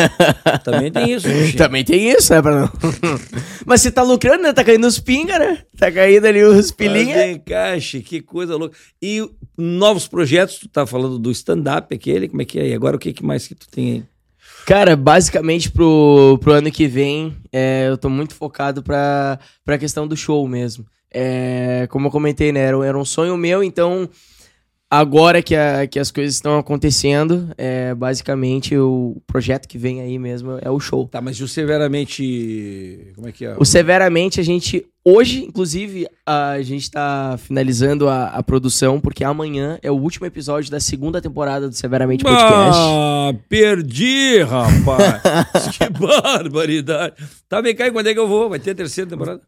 Também 0.64 0.90
tem 0.90 1.12
isso. 1.12 1.28
Também 1.58 1.84
tem 1.84 2.10
isso, 2.10 2.32
é 2.32 2.40
pra 2.40 2.62
não. 2.62 2.72
Mas 3.66 3.82
você 3.82 3.90
tá 3.90 4.02
lucrando, 4.02 4.44
né? 4.44 4.52
Tá 4.54 4.64
caindo 4.64 4.86
os 4.86 4.98
pinga, 4.98 5.38
né? 5.38 5.58
Tá 5.76 5.92
caindo 5.92 6.24
ali 6.24 6.42
os 6.42 6.70
pilinha. 6.70 7.30
encaixe, 7.30 8.00
que 8.00 8.22
coisa 8.22 8.56
louca. 8.56 8.74
E 9.02 9.28
novos 9.58 10.08
projetos, 10.08 10.56
tu 10.56 10.68
tá 10.70 10.86
falando 10.86 11.18
do 11.18 11.30
stand-up, 11.30 11.94
aquele, 11.94 12.30
como 12.30 12.40
é 12.40 12.46
que 12.46 12.58
é? 12.58 12.68
E 12.68 12.74
agora 12.74 12.96
o 12.96 12.98
que, 12.98 13.12
que 13.12 13.22
mais 13.22 13.46
que 13.46 13.54
tu 13.54 13.68
tem 13.68 13.92
aí? 13.92 14.04
Cara, 14.64 14.96
basicamente 14.96 15.70
pro, 15.70 16.38
pro 16.40 16.52
ano 16.52 16.72
que 16.72 16.88
vem, 16.88 17.36
é, 17.52 17.88
eu 17.90 17.98
tô 17.98 18.08
muito 18.08 18.34
focado 18.34 18.82
pra, 18.82 19.38
pra 19.66 19.76
questão 19.76 20.08
do 20.08 20.16
show 20.16 20.48
mesmo. 20.48 20.86
É, 21.12 21.86
como 21.90 22.06
eu 22.06 22.10
comentei, 22.10 22.52
né? 22.52 22.60
Era, 22.60 22.86
era 22.86 22.98
um 22.98 23.04
sonho 23.04 23.36
meu, 23.36 23.62
então 23.62 24.08
agora 24.92 25.42
que, 25.42 25.56
a, 25.56 25.86
que 25.86 25.98
as 25.98 26.10
coisas 26.10 26.34
estão 26.34 26.58
acontecendo, 26.58 27.48
é, 27.56 27.94
basicamente 27.94 28.76
o 28.76 29.16
projeto 29.26 29.66
que 29.66 29.78
vem 29.78 30.02
aí 30.02 30.18
mesmo 30.18 30.58
é 30.60 30.70
o 30.70 30.78
show. 30.78 31.08
Tá, 31.08 31.22
mas 31.22 31.40
o 31.40 31.48
Severamente. 31.48 33.10
Como 33.14 33.26
é 33.26 33.32
que 33.32 33.46
é? 33.46 33.56
O 33.58 33.64
Severamente, 33.64 34.38
a 34.38 34.42
gente. 34.42 34.84
Hoje, 35.04 35.44
inclusive, 35.44 36.06
a 36.24 36.60
gente 36.62 36.88
tá 36.90 37.36
finalizando 37.38 38.08
a, 38.08 38.26
a 38.26 38.42
produção, 38.42 39.00
porque 39.00 39.24
amanhã 39.24 39.78
é 39.82 39.90
o 39.90 39.96
último 39.96 40.26
episódio 40.26 40.70
da 40.70 40.78
segunda 40.78 41.20
temporada 41.20 41.68
do 41.68 41.74
Severamente 41.74 42.22
Podcast. 42.22 42.78
Ah, 42.78 43.32
perdi, 43.48 44.42
rapaz! 44.42 45.68
que 45.76 45.88
barbaridade! 45.88 47.14
Tá, 47.48 47.60
vem 47.60 47.74
cá, 47.74 47.90
quando 47.90 48.06
é 48.06 48.12
que 48.12 48.20
eu 48.20 48.28
vou? 48.28 48.50
Vai 48.50 48.60
ter 48.60 48.72
a 48.72 48.74
terceira 48.74 49.10
temporada? 49.10 49.40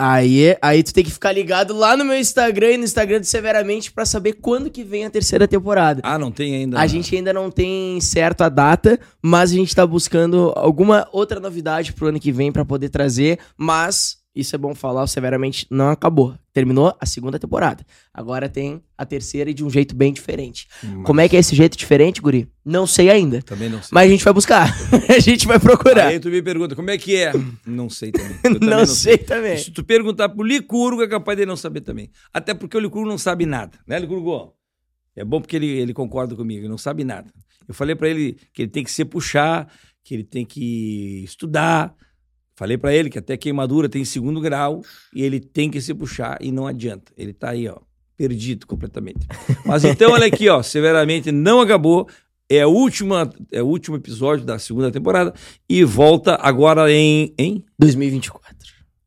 Aí, 0.00 0.56
aí 0.62 0.82
tu 0.84 0.94
tem 0.94 1.02
que 1.02 1.10
ficar 1.10 1.32
ligado 1.32 1.74
lá 1.74 1.96
no 1.96 2.04
meu 2.04 2.16
Instagram 2.16 2.70
e 2.70 2.76
no 2.76 2.84
Instagram 2.84 3.18
do 3.18 3.26
Severamente 3.26 3.90
para 3.90 4.06
saber 4.06 4.34
quando 4.34 4.70
que 4.70 4.84
vem 4.84 5.04
a 5.04 5.10
terceira 5.10 5.48
temporada. 5.48 6.00
Ah, 6.04 6.16
não 6.16 6.30
tem 6.30 6.54
ainda. 6.54 6.78
A 6.78 6.86
gente 6.86 7.16
ainda 7.16 7.32
não 7.32 7.50
tem 7.50 8.00
certo 8.00 8.42
a 8.42 8.48
data, 8.48 9.00
mas 9.20 9.50
a 9.50 9.54
gente 9.54 9.74
tá 9.74 9.84
buscando 9.84 10.52
alguma 10.54 11.08
outra 11.10 11.40
novidade 11.40 11.92
pro 11.92 12.06
ano 12.06 12.20
que 12.20 12.30
vem 12.30 12.52
para 12.52 12.64
poder 12.64 12.90
trazer, 12.90 13.40
mas 13.56 14.18
isso 14.38 14.54
é 14.54 14.58
bom 14.58 14.72
falar, 14.74 15.02
o 15.02 15.06
Severamente 15.06 15.66
não 15.68 15.90
acabou. 15.90 16.34
Terminou 16.52 16.96
a 17.00 17.04
segunda 17.04 17.38
temporada. 17.38 17.84
Agora 18.14 18.48
tem 18.48 18.80
a 18.96 19.04
terceira 19.04 19.50
e 19.50 19.54
de 19.54 19.64
um 19.64 19.70
jeito 19.70 19.96
bem 19.96 20.12
diferente. 20.12 20.68
Mas 20.82 21.04
Como 21.04 21.20
é 21.20 21.28
que 21.28 21.36
é 21.36 21.40
esse 21.40 21.56
jeito 21.56 21.76
diferente, 21.76 22.20
Guri? 22.20 22.48
Não 22.64 22.86
sei 22.86 23.10
ainda. 23.10 23.42
Também 23.42 23.68
não 23.68 23.82
sei. 23.82 23.90
Mas 23.92 24.06
a 24.06 24.10
gente 24.10 24.24
vai 24.24 24.32
buscar. 24.32 24.72
a 25.10 25.18
gente 25.18 25.46
vai 25.46 25.58
procurar. 25.58 26.06
Aí 26.06 26.20
tu 26.20 26.28
me 26.28 26.40
pergunta, 26.40 26.76
como 26.76 26.88
é 26.88 26.96
que 26.96 27.16
é? 27.16 27.32
Não 27.66 27.90
sei 27.90 28.12
também. 28.12 28.38
Também 28.42 28.68
não, 28.68 28.86
sei 28.86 29.18
também. 29.18 29.58
Se 29.58 29.72
tu 29.72 29.82
perguntar 29.82 30.28
pro 30.28 30.44
Licurgo, 30.44 31.02
é 31.02 31.08
capaz 31.08 31.36
de 31.36 31.44
não 31.44 31.56
saber 31.56 31.80
também. 31.80 32.10
Até 32.32 32.54
porque 32.54 32.76
o 32.76 32.80
Licurgo 32.80 33.08
não 33.08 33.18
sabe 33.18 33.44
nada, 33.44 33.76
né, 33.86 33.98
Licurgo? 33.98 34.54
É 35.16 35.24
bom 35.24 35.40
porque 35.40 35.56
ele, 35.56 35.66
ele 35.66 35.92
concorda 35.92 36.36
comigo, 36.36 36.60
ele 36.60 36.68
não 36.68 36.78
sabe 36.78 37.02
nada. 37.02 37.32
Eu 37.66 37.74
falei 37.74 37.96
pra 37.96 38.08
ele 38.08 38.38
que 38.52 38.62
ele 38.62 38.70
tem 38.70 38.84
que 38.84 38.90
se 38.90 39.04
puxar, 39.04 39.68
que 40.04 40.14
ele 40.14 40.24
tem 40.24 40.44
que 40.44 41.22
estudar. 41.24 41.94
Falei 42.58 42.76
pra 42.76 42.92
ele 42.92 43.08
que 43.08 43.20
até 43.20 43.36
queimadura 43.36 43.88
tem 43.88 44.04
segundo 44.04 44.40
grau 44.40 44.82
e 45.14 45.22
ele 45.22 45.38
tem 45.38 45.70
que 45.70 45.80
se 45.80 45.94
puxar 45.94 46.38
e 46.40 46.50
não 46.50 46.66
adianta. 46.66 47.12
Ele 47.16 47.32
tá 47.32 47.50
aí, 47.50 47.68
ó, 47.68 47.76
perdido 48.16 48.66
completamente. 48.66 49.28
Mas 49.64 49.84
então, 49.84 50.10
olha 50.10 50.26
aqui, 50.26 50.48
ó, 50.48 50.60
severamente 50.60 51.30
não 51.30 51.60
acabou. 51.60 52.08
É, 52.50 52.62
a 52.62 52.66
última, 52.66 53.30
é 53.52 53.62
o 53.62 53.66
último 53.66 53.94
episódio 53.94 54.44
da 54.44 54.58
segunda 54.58 54.90
temporada 54.90 55.32
e 55.70 55.84
volta 55.84 56.36
agora 56.42 56.90
em, 56.90 57.32
em 57.38 57.64
2024. 57.78 58.42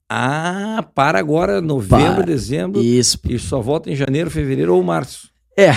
ah, 0.10 0.90
para 0.96 1.20
agora, 1.20 1.60
novembro, 1.60 2.16
Para. 2.16 2.26
dezembro. 2.28 2.82
Isso. 2.82 3.20
E 3.28 3.38
só 3.38 3.60
volta 3.60 3.92
em 3.92 3.98
janeiro, 3.98 4.32
fevereiro 4.32 4.74
ou 4.74 4.82
março. 4.82 5.30
É, 5.60 5.72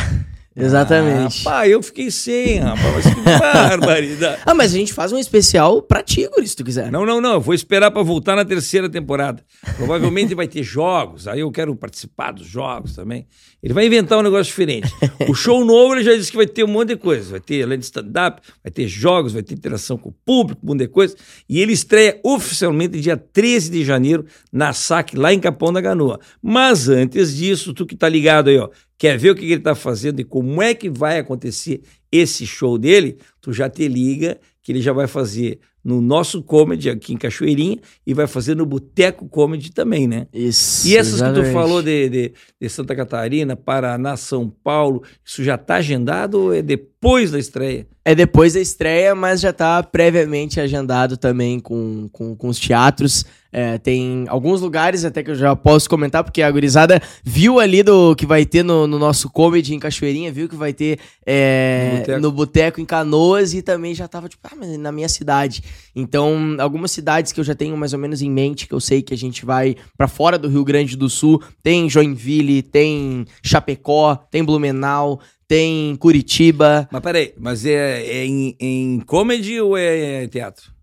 exatamente. 0.57 1.41
Ah, 1.41 1.51
pá, 1.51 1.69
eu 1.69 1.83
fiquei 1.83 2.11
sem, 2.11 2.59
rapaz. 2.59 3.05
Que 3.07 3.21
barbaridade. 3.39 4.43
Ah, 4.45 4.55
mas 4.55 4.75
a 4.75 4.79
gente 4.79 4.93
faz 4.93 5.13
um 5.13 5.19
especial 5.19 5.83
pra 5.83 6.03
ti, 6.03 6.29
Guri, 6.29 6.47
se 6.47 6.57
tu 6.57 6.65
quiser. 6.65 6.91
Não, 6.91 7.05
não, 7.05 7.21
não. 7.21 7.35
Eu 7.35 7.41
vou 7.41 7.55
esperar 7.55 7.91
para 7.91 8.03
voltar 8.03 8.37
na 8.37 8.45
terceira 8.45 8.89
temporada. 8.89 9.43
Provavelmente 9.77 10.35
vai 10.35 10.47
ter 10.47 10.63
jogos. 10.63 11.27
Aí 11.27 11.41
eu 11.41 11.51
quero 11.51 11.75
participar 11.75 12.33
dos 12.33 12.47
jogos 12.47 12.95
também. 12.95 13.27
Ele 13.63 13.73
vai 13.73 13.87
inventar 13.87 14.19
um 14.19 14.23
negócio 14.23 14.45
diferente. 14.45 14.93
O 15.27 15.35
show 15.35 15.65
novo 15.65 15.95
ele 15.95 16.05
já 16.05 16.15
disse 16.15 16.31
que 16.31 16.37
vai 16.37 16.47
ter 16.47 16.65
um 16.65 16.69
monte 16.69 16.89
de 16.89 16.97
coisa. 16.97 17.31
Vai 17.31 17.41
ter 17.41 17.63
além 17.63 17.79
de 17.79 17.87
stand-up, 17.87 18.43
vai 18.63 18.71
ter 18.71 18.87
jogos, 18.87 19.33
vai 19.33 19.43
ter 19.43 19.55
interação 19.55 19.97
com 19.97 20.11
o 20.11 20.15
público, 20.25 20.61
um 20.63 20.69
monte 20.69 20.81
de 20.81 20.89
coisa. 20.89 21.17
E 21.49 21.61
ele 21.61 21.73
estreia 21.73 22.21
oficialmente 22.23 23.01
dia 23.01 23.17
13 23.17 23.71
de 23.71 23.83
janeiro 23.83 24.27
na 24.53 24.75
SAC, 24.75 25.15
lá 25.17 25.33
em 25.33 25.41
Capão 25.41 25.73
da 25.73 25.81
Ganoa. 25.81 26.21
Mas 26.43 26.91
antes 26.91 27.35
disso, 27.35 27.73
tu 27.73 27.87
que 27.87 27.97
tá 27.97 28.07
ligado 28.07 28.51
aí, 28.51 28.59
ó, 28.59 28.69
quer 28.99 29.19
ver 29.19 29.31
o 29.31 29.35
que 29.35 29.51
ele 29.51 29.61
tá 29.61 29.75
fazendo 29.75 30.21
e 30.21 30.25
como 30.25 30.63
é 30.63 30.75
que 30.75 30.89
vai 30.89 31.19
acontecer 31.19 31.83
esse 32.11 32.47
show 32.47 32.79
dele, 32.79 33.19
tu 33.41 33.53
já 33.53 33.69
te 33.69 33.89
liga 33.89 34.39
que 34.63 34.73
ele 34.73 34.81
já 34.81 34.93
vai 34.93 35.07
fazer 35.07 35.61
no 35.85 36.01
nosso 36.01 36.43
comedy 36.43 36.89
aqui 36.89 37.13
em 37.13 37.19
Cachoeirinha 37.19 37.79
e 38.07 38.15
vai 38.15 38.27
fazer 38.27 38.57
no 38.57 38.65
Boteco 38.65 39.29
Comedy 39.29 39.71
também, 39.71 40.09
né? 40.09 40.27
Isso. 40.33 40.89
E 40.89 40.97
essas 40.97 41.15
que 41.15 41.19
tu 41.19 41.25
exatamente. 41.25 41.53
falou 41.53 41.83
de, 41.83 42.09
de, 42.09 42.33
de 42.59 42.69
Santa 42.71 42.97
Catarina, 42.97 43.55
Paraná, 43.55 44.17
São 44.17 44.49
Paulo, 44.49 45.03
isso 45.23 45.45
já 45.45 45.59
tá 45.59 45.77
agendado 45.77 46.41
ou 46.41 46.55
é 46.55 46.63
depois 46.63 47.31
da 47.31 47.39
estreia? 47.39 47.87
É 48.03 48.15
depois 48.15 48.55
da 48.55 48.61
estreia, 48.61 49.15
mas 49.15 49.43
já 49.43 49.53
tá 49.53 49.83
previamente 49.83 50.59
agendado 50.59 51.19
também 51.19 51.61
com, 51.61 52.09
com, 52.11 52.35
com 52.35 52.49
os 52.49 52.59
teatros. 52.59 53.27
É, 53.57 53.79
tem 53.79 54.25
alguns 54.27 54.61
lugares 54.61 55.05
até 55.05 55.23
que 55.23 55.31
eu 55.31 55.35
já 55.37 55.55
posso 55.55 55.89
comentar, 55.89 56.25
porque 56.25 56.43
a 56.43 56.51
gurizada 56.51 57.01
viu 57.23 57.61
ali 57.61 57.85
do 57.85 58.17
que 58.17 58.27
vai 58.27 58.45
ter 58.45 58.65
no, 58.65 58.85
no 58.85 58.99
nosso 58.99 59.31
comedy 59.31 59.73
em 59.73 59.79
Cachoeirinha, 59.79 60.33
viu 60.33 60.49
que 60.49 60.57
vai 60.57 60.73
ter 60.73 60.99
é, 61.25 62.03
No 62.21 62.33
Boteco. 62.33 62.81
em 62.81 62.85
Canoas 62.85 63.55
e 63.55 63.63
também 63.63 63.95
já 63.95 64.09
tava 64.09 64.29
tipo, 64.29 64.43
ah, 64.51 64.57
mas 64.59 64.77
na 64.77 64.91
minha 64.91 65.09
cidade. 65.09 65.63
Então, 65.95 66.57
algumas 66.59 66.91
cidades 66.91 67.31
que 67.31 67.39
eu 67.39 67.45
já 67.45 67.55
tenho 67.55 67.77
mais 67.77 67.93
ou 67.93 67.99
menos 68.01 68.21
em 68.23 68.29
mente, 68.29 68.67
que 68.67 68.75
eu 68.75 68.81
sei 68.81 69.03
que 69.03 69.15
a 69.15 69.17
gente 69.17 69.47
vai 69.47 69.77
pra 69.97 70.09
fora 70.09 70.37
do 70.37 70.49
Rio 70.49 70.65
Grande 70.65 70.97
do 70.97 71.09
Sul, 71.09 71.41
tem 71.63 71.89
Joinville, 71.89 72.61
tem 72.61 73.25
Chapecó, 73.41 74.17
tem 74.33 74.43
Blumenau, 74.43 75.21
tem 75.47 75.95
Curitiba. 75.95 76.89
Mas 76.91 77.03
peraí, 77.03 77.33
mas 77.39 77.65
é, 77.65 78.03
é 78.05 78.27
em, 78.27 78.57
em 78.59 79.01
comedy 79.07 79.61
ou 79.61 79.77
é, 79.77 80.27
teatro? 80.27 80.74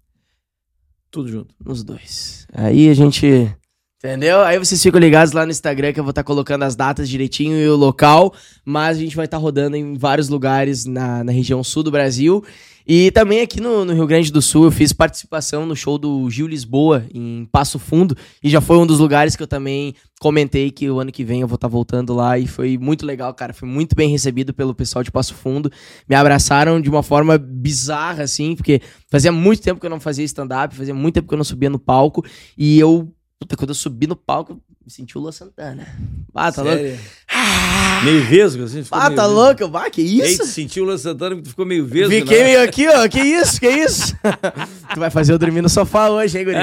Tudo 1.12 1.30
junto. 1.30 1.54
Nos 1.64 1.84
dois. 1.84 2.48
Aí 2.54 2.90
a 2.90 2.94
gente. 2.94 3.54
Entendeu? 4.04 4.42
Aí 4.42 4.58
vocês 4.58 4.82
ficam 4.82 5.00
ligados 5.00 5.34
lá 5.34 5.46
no 5.46 5.52
Instagram 5.52 5.94
que 5.94 6.00
eu 6.00 6.04
vou 6.04 6.10
estar 6.10 6.24
colocando 6.24 6.64
as 6.64 6.76
datas 6.76 7.08
direitinho 7.08 7.56
e 7.56 7.70
o 7.70 7.76
local. 7.76 8.34
Mas 8.66 8.98
a 8.98 9.02
gente 9.02 9.16
vai 9.16 9.26
estar 9.26 9.38
rodando 9.38 9.76
em 9.76 9.94
vários 9.96 10.30
lugares 10.30 10.86
na, 10.86 11.24
na 11.24 11.32
região 11.32 11.64
sul 11.64 11.84
do 11.84 11.92
Brasil. 11.92 12.44
E 12.88 13.12
também 13.12 13.41
aqui 13.41 13.62
no, 13.62 13.86
no 13.86 13.94
Rio 13.94 14.08
Grande 14.08 14.32
do 14.32 14.41
Sul 14.41 14.66
eu 14.66 14.72
fiz 14.72 14.94
participação 14.94 15.66
no 15.66 15.76
show 15.76 15.98
do 15.98 16.30
Gil 16.30 16.48
Lisboa, 16.48 17.06
em 17.14 17.48
Passo 17.52 17.78
Fundo. 17.78 18.16
E 18.44 18.49
já 18.49 18.62
foi 18.62 18.78
um 18.78 18.86
dos 18.86 18.99
lugares 18.99 19.36
que 19.36 19.44
eu 19.44 19.48
também 19.48 19.94
comentei 20.20 20.70
que 20.70 20.90
o 20.90 20.99
ano 20.99 21.12
que 21.12 21.24
vem 21.24 21.41
eu 21.41 21.48
vou 21.48 21.56
estar 21.56 21.68
voltando 21.68 22.14
lá. 22.14 22.38
E 22.38 22.48
foi 22.48 22.78
muito 22.78 23.06
legal, 23.06 23.34
cara. 23.34 23.53
Foi 23.53 23.68
muito 23.68 23.95
bem 23.95 24.10
recebido 24.10 24.53
pelo 24.53 24.76
pessoal 24.76 25.03
de 25.03 25.12
Passo 25.12 25.34
Fundo. 25.34 25.72
Me 26.08 26.16
abraçaram 26.16 26.80
de 26.80 26.90
uma 26.90 27.03
forma 27.03 27.38
bizarra, 27.38 28.24
assim, 28.24 28.56
porque 28.56 28.82
fazia 29.10 29.32
muito 29.32 29.62
tempo 29.62 29.80
que 29.80 29.86
eu 29.86 29.90
não 29.90 29.99
fazia 29.99 30.26
stand-up, 30.26 30.76
fazia 30.76 30.94
muito 30.94 31.16
tempo 31.16 31.28
que 31.28 31.34
eu 31.34 31.38
não 31.38 31.44
subia 31.44 31.70
no 31.70 31.80
palco. 31.80 32.24
E 32.58 32.80
eu, 32.80 33.12
puta, 33.41 33.57
quando 33.57 33.69
eu 33.69 33.76
subi 33.76 34.05
no 34.05 34.15
palco, 34.15 34.61
me 34.85 34.91
senti 34.91 35.18
o 35.18 35.22
Lua 35.22 35.31
Santana. 35.31 35.88
Ah, 36.34 36.51
tá 36.51 36.61
louco? 36.61 36.77
Sério? 36.77 36.99
Ah, 37.27 38.01
Meio 38.05 38.23
vesgo, 38.23 38.63
assim? 38.63 38.84
ficou 38.84 38.99
ah, 38.99 39.05
meio 39.05 39.15
tá 39.15 39.23
vesgo. 39.27 39.39
louco? 39.39 39.77
Ah, 39.77 39.89
que 39.89 40.01
isso? 40.01 40.39
tu 40.43 40.45
sentiu 40.45 40.84
o 40.84 40.88
Lan 40.88 40.97
Santana 40.97 41.35
que 41.35 41.41
tu 41.41 41.49
ficou 41.49 41.65
meio 41.65 41.84
vesgo? 41.85 42.11
Fiquei 42.11 42.38
né? 42.39 42.43
meio 42.45 42.63
aqui, 42.63 42.88
ó. 42.88 43.07
Que 43.09 43.19
isso? 43.19 43.59
Que 43.59 43.68
isso? 43.68 44.15
tu 44.93 44.99
vai 44.99 45.09
fazer 45.09 45.34
eu 45.34 45.39
dormir 45.39 45.61
no 45.61 45.69
sofá 45.69 46.09
hoje, 46.09 46.38
hein, 46.38 46.45
guri? 46.45 46.57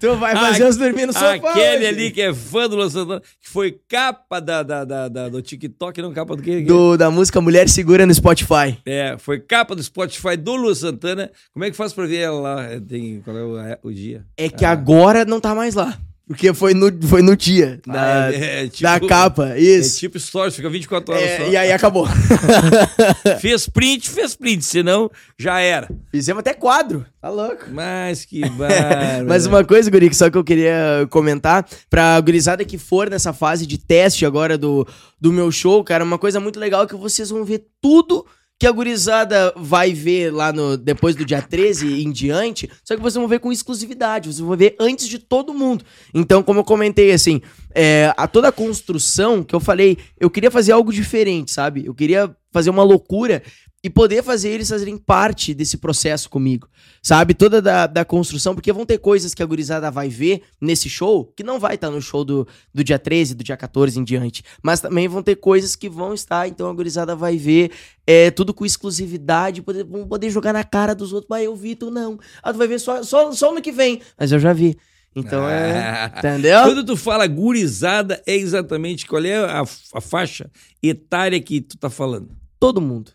tu 0.00 0.16
vai 0.16 0.34
fazer 0.34 0.64
eu 0.64 0.76
dormir 0.76 1.06
no 1.06 1.12
sofá 1.12 1.34
Aquele 1.34 1.76
hoje. 1.78 1.86
ali 1.86 2.10
que 2.10 2.22
é 2.22 2.32
fã 2.32 2.68
do 2.68 2.76
Lan 2.76 2.88
Santana, 2.88 3.20
que 3.20 3.48
foi 3.48 3.78
capa 3.86 4.40
da, 4.40 4.62
da, 4.62 4.84
da, 4.84 5.08
da- 5.08 5.28
do 5.28 5.42
TikTok, 5.42 6.00
não 6.00 6.12
capa 6.12 6.34
do 6.36 6.42
quê? 6.42 6.62
Do, 6.62 6.96
da 6.96 7.10
música 7.10 7.38
Mulher 7.40 7.68
Segura 7.68 8.06
no 8.06 8.14
Spotify. 8.14 8.78
É, 8.86 9.16
foi 9.18 9.40
capa 9.40 9.74
do 9.76 9.82
Spotify 9.82 10.36
do 10.38 10.54
Lu 10.56 10.74
Santana. 10.74 11.30
Como 11.52 11.64
é 11.64 11.70
que 11.70 11.76
faz 11.76 11.92
pra 11.92 12.06
ver 12.06 12.16
ela 12.20 12.40
lá? 12.40 12.62
É, 12.64 12.80
Tem, 12.80 13.20
qual 13.20 13.36
é 13.36 13.42
o, 13.42 13.58
é, 13.58 13.78
o 13.82 13.92
dia? 13.92 14.24
É 14.38 14.48
que 14.48 14.64
agora 14.64 15.24
não 15.26 15.38
tá 15.40 15.54
mais 15.54 15.74
lá. 15.74 15.98
Porque 16.26 16.54
foi 16.54 16.72
no, 16.72 16.90
foi 17.06 17.20
no 17.20 17.36
dia 17.36 17.80
da, 17.86 18.24
Ah, 18.28 18.32
é, 18.32 18.64
é 18.64 18.68
tipo- 18.68 18.82
da 18.82 18.98
capa, 18.98 19.50
É 19.50 19.60
isso. 19.60 19.98
tipo 19.98 20.18
stories, 20.18 20.56
fica 20.56 20.70
24 20.70 21.14
horas 21.14 21.28
É, 21.28 21.36
só. 21.38 21.46
e 21.50 21.56
aí 21.56 21.70
acabou. 21.70 22.06
Fez 23.40 23.68
print, 23.68 24.08
fez 24.10 24.34
print, 24.34 24.64
senão 24.64 25.10
já 25.38 25.60
era. 25.60 25.88
Fizemos 26.10 26.40
até 26.40 26.54
quadro. 26.54 27.04
Tá 27.20 27.28
louco. 27.28 27.64
Mas 27.70 28.24
que 28.24 28.40
bárbaro. 28.50 29.26
Mas 29.28 29.46
uma 29.46 29.64
coisa, 29.64 29.90
Guri, 29.90 30.08
que 30.08 30.16
só 30.16 30.30
que 30.30 30.38
eu 30.38 30.44
queria 30.44 31.06
comentar, 31.10 31.66
pra 31.90 32.18
gurizada 32.20 32.64
que 32.64 32.78
for 32.78 33.10
nessa 33.10 33.32
fase 33.32 33.66
de 33.66 33.78
teste 33.78 34.24
agora 34.26 34.56
do, 34.56 34.86
do 35.20 35.32
meu 35.32 35.50
show, 35.50 35.82
cara, 35.84 36.04
uma 36.04 36.18
coisa 36.18 36.40
muito 36.40 36.58
legal 36.58 36.84
é 36.84 36.86
que 36.86 36.96
vocês 36.96 37.30
vão 37.30 37.44
ver 37.44 37.66
tudo 37.80 38.24
que 38.58 38.66
a 38.66 38.72
gurizada 38.72 39.52
vai 39.56 39.92
ver 39.92 40.32
lá 40.32 40.52
no 40.52 40.76
depois 40.76 41.16
do 41.16 41.24
dia 41.24 41.42
13 41.42 42.02
em 42.02 42.10
diante, 42.10 42.70
só 42.84 42.94
que 42.94 43.02
vocês 43.02 43.14
vão 43.14 43.28
ver 43.28 43.40
com 43.40 43.52
exclusividade, 43.52 44.28
vocês 44.28 44.38
vão 44.38 44.56
ver 44.56 44.76
antes 44.78 45.08
de 45.08 45.18
todo 45.18 45.52
mundo. 45.52 45.84
Então, 46.14 46.42
como 46.42 46.60
eu 46.60 46.64
comentei, 46.64 47.12
assim, 47.12 47.42
é, 47.74 48.12
a 48.16 48.28
toda 48.28 48.48
a 48.48 48.52
construção 48.52 49.42
que 49.42 49.54
eu 49.54 49.60
falei, 49.60 49.98
eu 50.18 50.30
queria 50.30 50.50
fazer 50.50 50.72
algo 50.72 50.92
diferente, 50.92 51.50
sabe? 51.50 51.84
Eu 51.84 51.94
queria 51.94 52.34
fazer 52.52 52.70
uma 52.70 52.84
loucura 52.84 53.42
e 53.84 53.90
poder 53.90 54.22
fazer 54.22 54.48
eles 54.48 54.70
fazerem 54.70 54.96
parte 54.96 55.52
desse 55.52 55.76
processo 55.76 56.30
comigo, 56.30 56.66
sabe? 57.02 57.34
Toda 57.34 57.60
da, 57.60 57.86
da 57.86 58.02
construção, 58.02 58.54
porque 58.54 58.72
vão 58.72 58.86
ter 58.86 58.96
coisas 58.96 59.34
que 59.34 59.42
a 59.42 59.46
gurizada 59.46 59.90
vai 59.90 60.08
ver 60.08 60.40
nesse 60.58 60.88
show 60.88 61.30
que 61.36 61.44
não 61.44 61.60
vai 61.60 61.74
estar 61.74 61.90
no 61.90 62.00
show 62.00 62.24
do, 62.24 62.48
do 62.72 62.82
dia 62.82 62.98
13, 62.98 63.34
do 63.34 63.44
dia 63.44 63.56
14 63.56 64.00
em 64.00 64.02
diante. 64.02 64.42
Mas 64.62 64.80
também 64.80 65.06
vão 65.06 65.22
ter 65.22 65.36
coisas 65.36 65.76
que 65.76 65.88
vão 65.88 66.14
estar, 66.14 66.48
então 66.48 66.68
a 66.68 66.72
gurizada 66.72 67.14
vai 67.14 67.36
ver 67.36 67.70
é, 68.06 68.30
tudo 68.30 68.54
com 68.54 68.64
exclusividade, 68.64 69.60
poder, 69.60 69.84
vão 69.84 70.08
poder 70.08 70.30
jogar 70.30 70.54
na 70.54 70.64
cara 70.64 70.94
dos 70.94 71.12
outros. 71.12 71.28
Mas 71.28 71.44
eu 71.44 71.54
vi, 71.54 71.76
tu 71.76 71.90
não. 71.90 72.18
Ah, 72.42 72.52
tu 72.52 72.58
vai 72.58 72.66
ver 72.66 72.78
só, 72.78 73.02
só, 73.02 73.30
só 73.32 73.54
no 73.54 73.60
que 73.60 73.70
vem. 73.70 74.00
Mas 74.18 74.32
eu 74.32 74.38
já 74.38 74.54
vi. 74.54 74.78
Então 75.14 75.48
é. 75.48 76.10
Entendeu? 76.18 76.62
Quando 76.62 76.84
tu 76.84 76.96
fala 76.96 77.26
gurizada, 77.26 78.22
é 78.26 78.34
exatamente 78.34 79.06
qual 79.06 79.22
é 79.22 79.36
a, 79.36 79.62
a 79.94 80.00
faixa 80.00 80.50
etária 80.82 81.38
que 81.40 81.60
tu 81.60 81.76
tá 81.76 81.90
falando? 81.90 82.34
todo 82.64 82.80
mundo. 82.80 83.12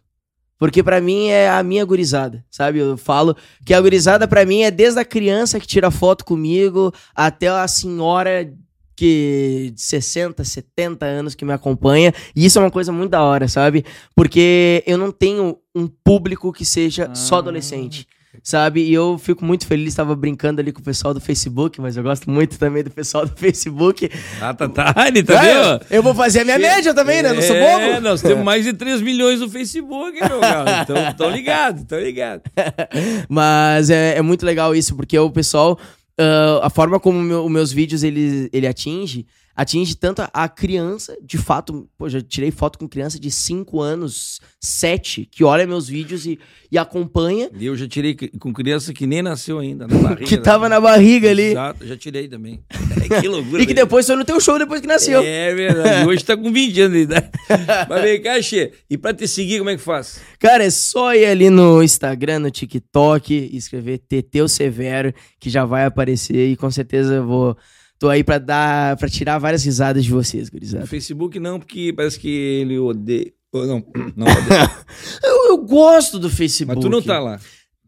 Porque 0.60 0.84
pra 0.84 0.99
mim 0.99 1.30
é 1.30 1.49
a 1.49 1.64
minha 1.64 1.86
gurizada, 1.86 2.45
sabe? 2.52 2.80
Eu 2.80 2.98
falo 2.98 3.36
que 3.65 3.73
a 3.73 3.80
gurizada 3.81 4.27
pra 4.27 4.45
mim 4.45 4.61
é 4.61 4.69
desde 4.69 4.99
a 4.99 5.06
criança 5.06 5.60
que 5.60 5.65
tira 5.65 5.90
foto 5.90 6.26
comigo 6.26 6.94
até 7.15 7.48
a 7.48 7.65
senhora 7.68 8.52
que 8.94 9.72
de 9.73 9.81
60, 9.81 10.44
70 10.44 11.06
anos 11.06 11.34
que 11.34 11.45
me 11.45 11.53
acompanha. 11.53 12.14
E 12.36 12.45
isso 12.45 12.60
é 12.60 12.61
uma 12.61 12.69
coisa 12.69 12.91
muito 12.91 13.11
da 13.11 13.23
hora, 13.23 13.48
sabe? 13.48 13.86
Porque 14.14 14.84
eu 14.86 14.98
não 14.98 15.10
tenho 15.10 15.57
um 15.73 15.88
público 15.88 16.52
que 16.52 16.65
seja 16.65 17.10
só 17.15 17.36
Ah. 17.36 17.40
adolescente. 17.40 18.06
Sabe? 18.44 18.82
E 18.82 18.94
eu 18.94 19.18
fico 19.18 19.44
muito 19.44 19.66
feliz, 19.66 19.96
tava 19.96 20.16
brincando 20.16 20.62
ali 20.62 20.72
com 20.72 20.80
o 20.80 20.84
pessoal 20.84 21.14
do 21.14 21.20
Facebook, 21.20 21.82
mas 21.82 21.98
eu 21.98 22.04
gosto 22.04 22.30
muito 22.30 22.58
também 22.60 22.84
do 22.84 22.92
pessoal 22.92 23.26
do 23.26 23.36
Facebook. 23.36 24.10
Ah, 24.40 24.54
tá, 24.54 24.70
tá. 24.70 24.94
Ele 25.08 25.24
tá 25.24 25.46
É, 25.46 25.80
eu 25.98 26.04
vou 26.04 26.14
fazer 26.14 26.42
a 26.42 26.46
minha 26.46 26.60
média 26.60 26.94
também, 26.94 27.24
né? 27.24 27.34
Não 27.34 27.42
sou 27.42 27.56
É, 27.56 27.90
bobo. 27.90 28.02
nós 28.02 28.22
temos 28.22 28.44
mais 28.46 28.64
de 28.64 28.74
3 28.74 29.02
milhões 29.02 29.40
no 29.40 29.50
Facebook, 29.50 30.18
meu 30.24 30.40
galo. 30.40 30.70
Então, 30.84 31.14
tão 31.18 31.30
ligado, 31.30 31.86
tão 31.86 32.00
ligado. 32.00 32.44
Mas 33.28 33.90
é, 33.90 34.18
é 34.18 34.22
muito 34.22 34.46
legal 34.46 34.76
isso, 34.76 34.96
porque 34.96 35.18
o 35.18 35.30
pessoal 35.32 35.78
uh, 36.20 36.60
a 36.62 36.70
forma 36.70 37.00
como 37.00 37.20
meu, 37.22 37.46
os 37.46 37.52
meus 37.52 37.72
vídeos 37.72 38.04
ele, 38.04 38.50
ele 38.52 38.68
atinge, 38.68 39.26
atinge 39.60 39.94
tanto 39.94 40.23
a, 40.34 40.48
criança, 40.48 41.18
de 41.22 41.38
fato, 41.38 41.90
pô, 41.98 42.07
já 42.07 42.22
tirei 42.22 42.49
foto 42.49 42.80
com 42.80 42.88
criança 42.88 43.19
de 43.19 43.30
5 43.30 43.81
anos, 43.81 44.40
7, 44.57 45.27
que 45.30 45.44
olha 45.44 45.68
meus 45.68 45.86
vídeos 45.86 46.26
e, 46.26 46.40
e 46.72 46.77
acompanha. 46.77 47.49
E 47.53 47.65
eu 47.65 47.76
já 47.76 47.86
tirei 47.86 48.15
com 48.15 48.53
criança 48.53 48.94
que 48.94 49.06
nem 49.06 49.22
nasceu 49.22 49.60
ainda, 49.60 49.86
na 49.86 49.98
barriga. 49.98 50.26
que 50.26 50.38
tava 50.38 50.69
na 50.69 50.80
barriga 50.80 51.30
ali. 51.30 51.52
Exato, 51.52 51.86
já 51.86 51.98
tirei 51.98 52.30
também. 52.30 52.64
que 53.19 53.27
loucura. 53.27 53.61
e 53.61 53.65
que 53.65 53.73
depois 53.73 54.07
foi 54.07 54.15
no 54.15 54.23
teu 54.23 54.40
show 54.40 54.57
depois 54.57 54.80
que 54.80 54.88
nasceu. 54.88 55.22
É 55.22 55.53
verdade, 55.53 56.07
hoje 56.07 56.23
tá 56.23 56.38
com 56.38 56.53
20 56.53 56.81
anos 56.81 56.98
de 56.98 57.03
idade. 57.03 57.30
Mas 57.90 58.02
vem 58.02 58.22
cá, 58.22 58.41
Xê, 58.41 58.72
e 58.90 58.98
pra 58.98 59.14
te 59.14 59.27
seguir, 59.27 59.57
como 59.57 59.72
é 59.72 59.76
que 59.76 59.84
faz? 59.84 60.22
Cara, 60.40 60.64
é 60.64 60.69
só 60.69 61.14
ir 61.14 61.26
ali 61.26 61.49
no 61.49 61.84
Instagram, 61.84 62.40
no 62.40 62.49
TikTok, 62.49 63.49
escrever 63.52 63.98
Teteu 63.98 64.48
Severo, 64.48 65.14
que 65.38 65.49
já 65.49 65.65
vai 65.65 65.84
aparecer 65.84 66.49
e 66.49 66.56
com 66.56 66.72
certeza 66.72 67.15
eu 67.15 67.27
vou 67.27 67.57
Tô 68.00 68.08
aí 68.08 68.24
pra 68.24 68.38
dar, 68.38 68.96
para 68.96 69.10
tirar 69.10 69.38
várias 69.38 69.64
risadas 69.66 70.06
de 70.06 70.10
vocês, 70.10 70.48
gurizada. 70.48 70.86
No 70.86 70.88
Facebook 70.88 71.38
não, 71.38 71.60
porque 71.60 71.92
parece 71.94 72.18
que 72.18 72.30
ele 72.30 72.80
odeia. 72.80 73.34
Não, 73.54 73.84
não 74.16 74.28
eu, 75.24 75.50
eu 75.50 75.58
gosto 75.58 76.18
do 76.18 76.30
Facebook. 76.30 76.78
Mas 76.78 76.86
tu 76.86 76.90
não 76.90 77.02
tá 77.02 77.20
lá. 77.20 77.40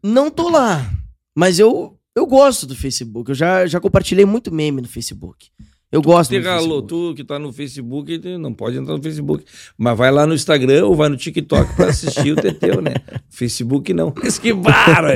Não 0.02 0.30
tô 0.30 0.50
lá. 0.50 0.92
Mas 1.34 1.58
eu, 1.58 1.98
eu 2.14 2.26
gosto 2.26 2.66
do 2.66 2.76
Facebook. 2.76 3.30
Eu 3.30 3.34
já, 3.34 3.66
já 3.66 3.80
compartilhei 3.80 4.26
muito 4.26 4.52
meme 4.52 4.82
no 4.82 4.88
Facebook. 4.88 5.48
Eu 5.92 6.00
gosto 6.00 6.30
Te 6.30 6.40
ralou, 6.40 6.80
tu 6.80 7.12
que 7.14 7.22
tá 7.22 7.38
no 7.38 7.52
Facebook, 7.52 8.18
não 8.38 8.54
pode 8.54 8.78
entrar 8.78 8.96
no 8.96 9.02
Facebook. 9.02 9.44
Mas 9.76 9.98
vai 9.98 10.10
lá 10.10 10.26
no 10.26 10.32
Instagram 10.32 10.86
ou 10.86 10.96
vai 10.96 11.10
no 11.10 11.18
TikTok 11.18 11.76
para 11.76 11.90
assistir 11.90 12.32
o 12.32 12.36
Teteu, 12.36 12.80
né? 12.80 12.94
Facebook 13.28 13.92
não. 13.92 14.10
Mas 14.16 14.38
que 14.38 14.54
barra! 14.54 15.10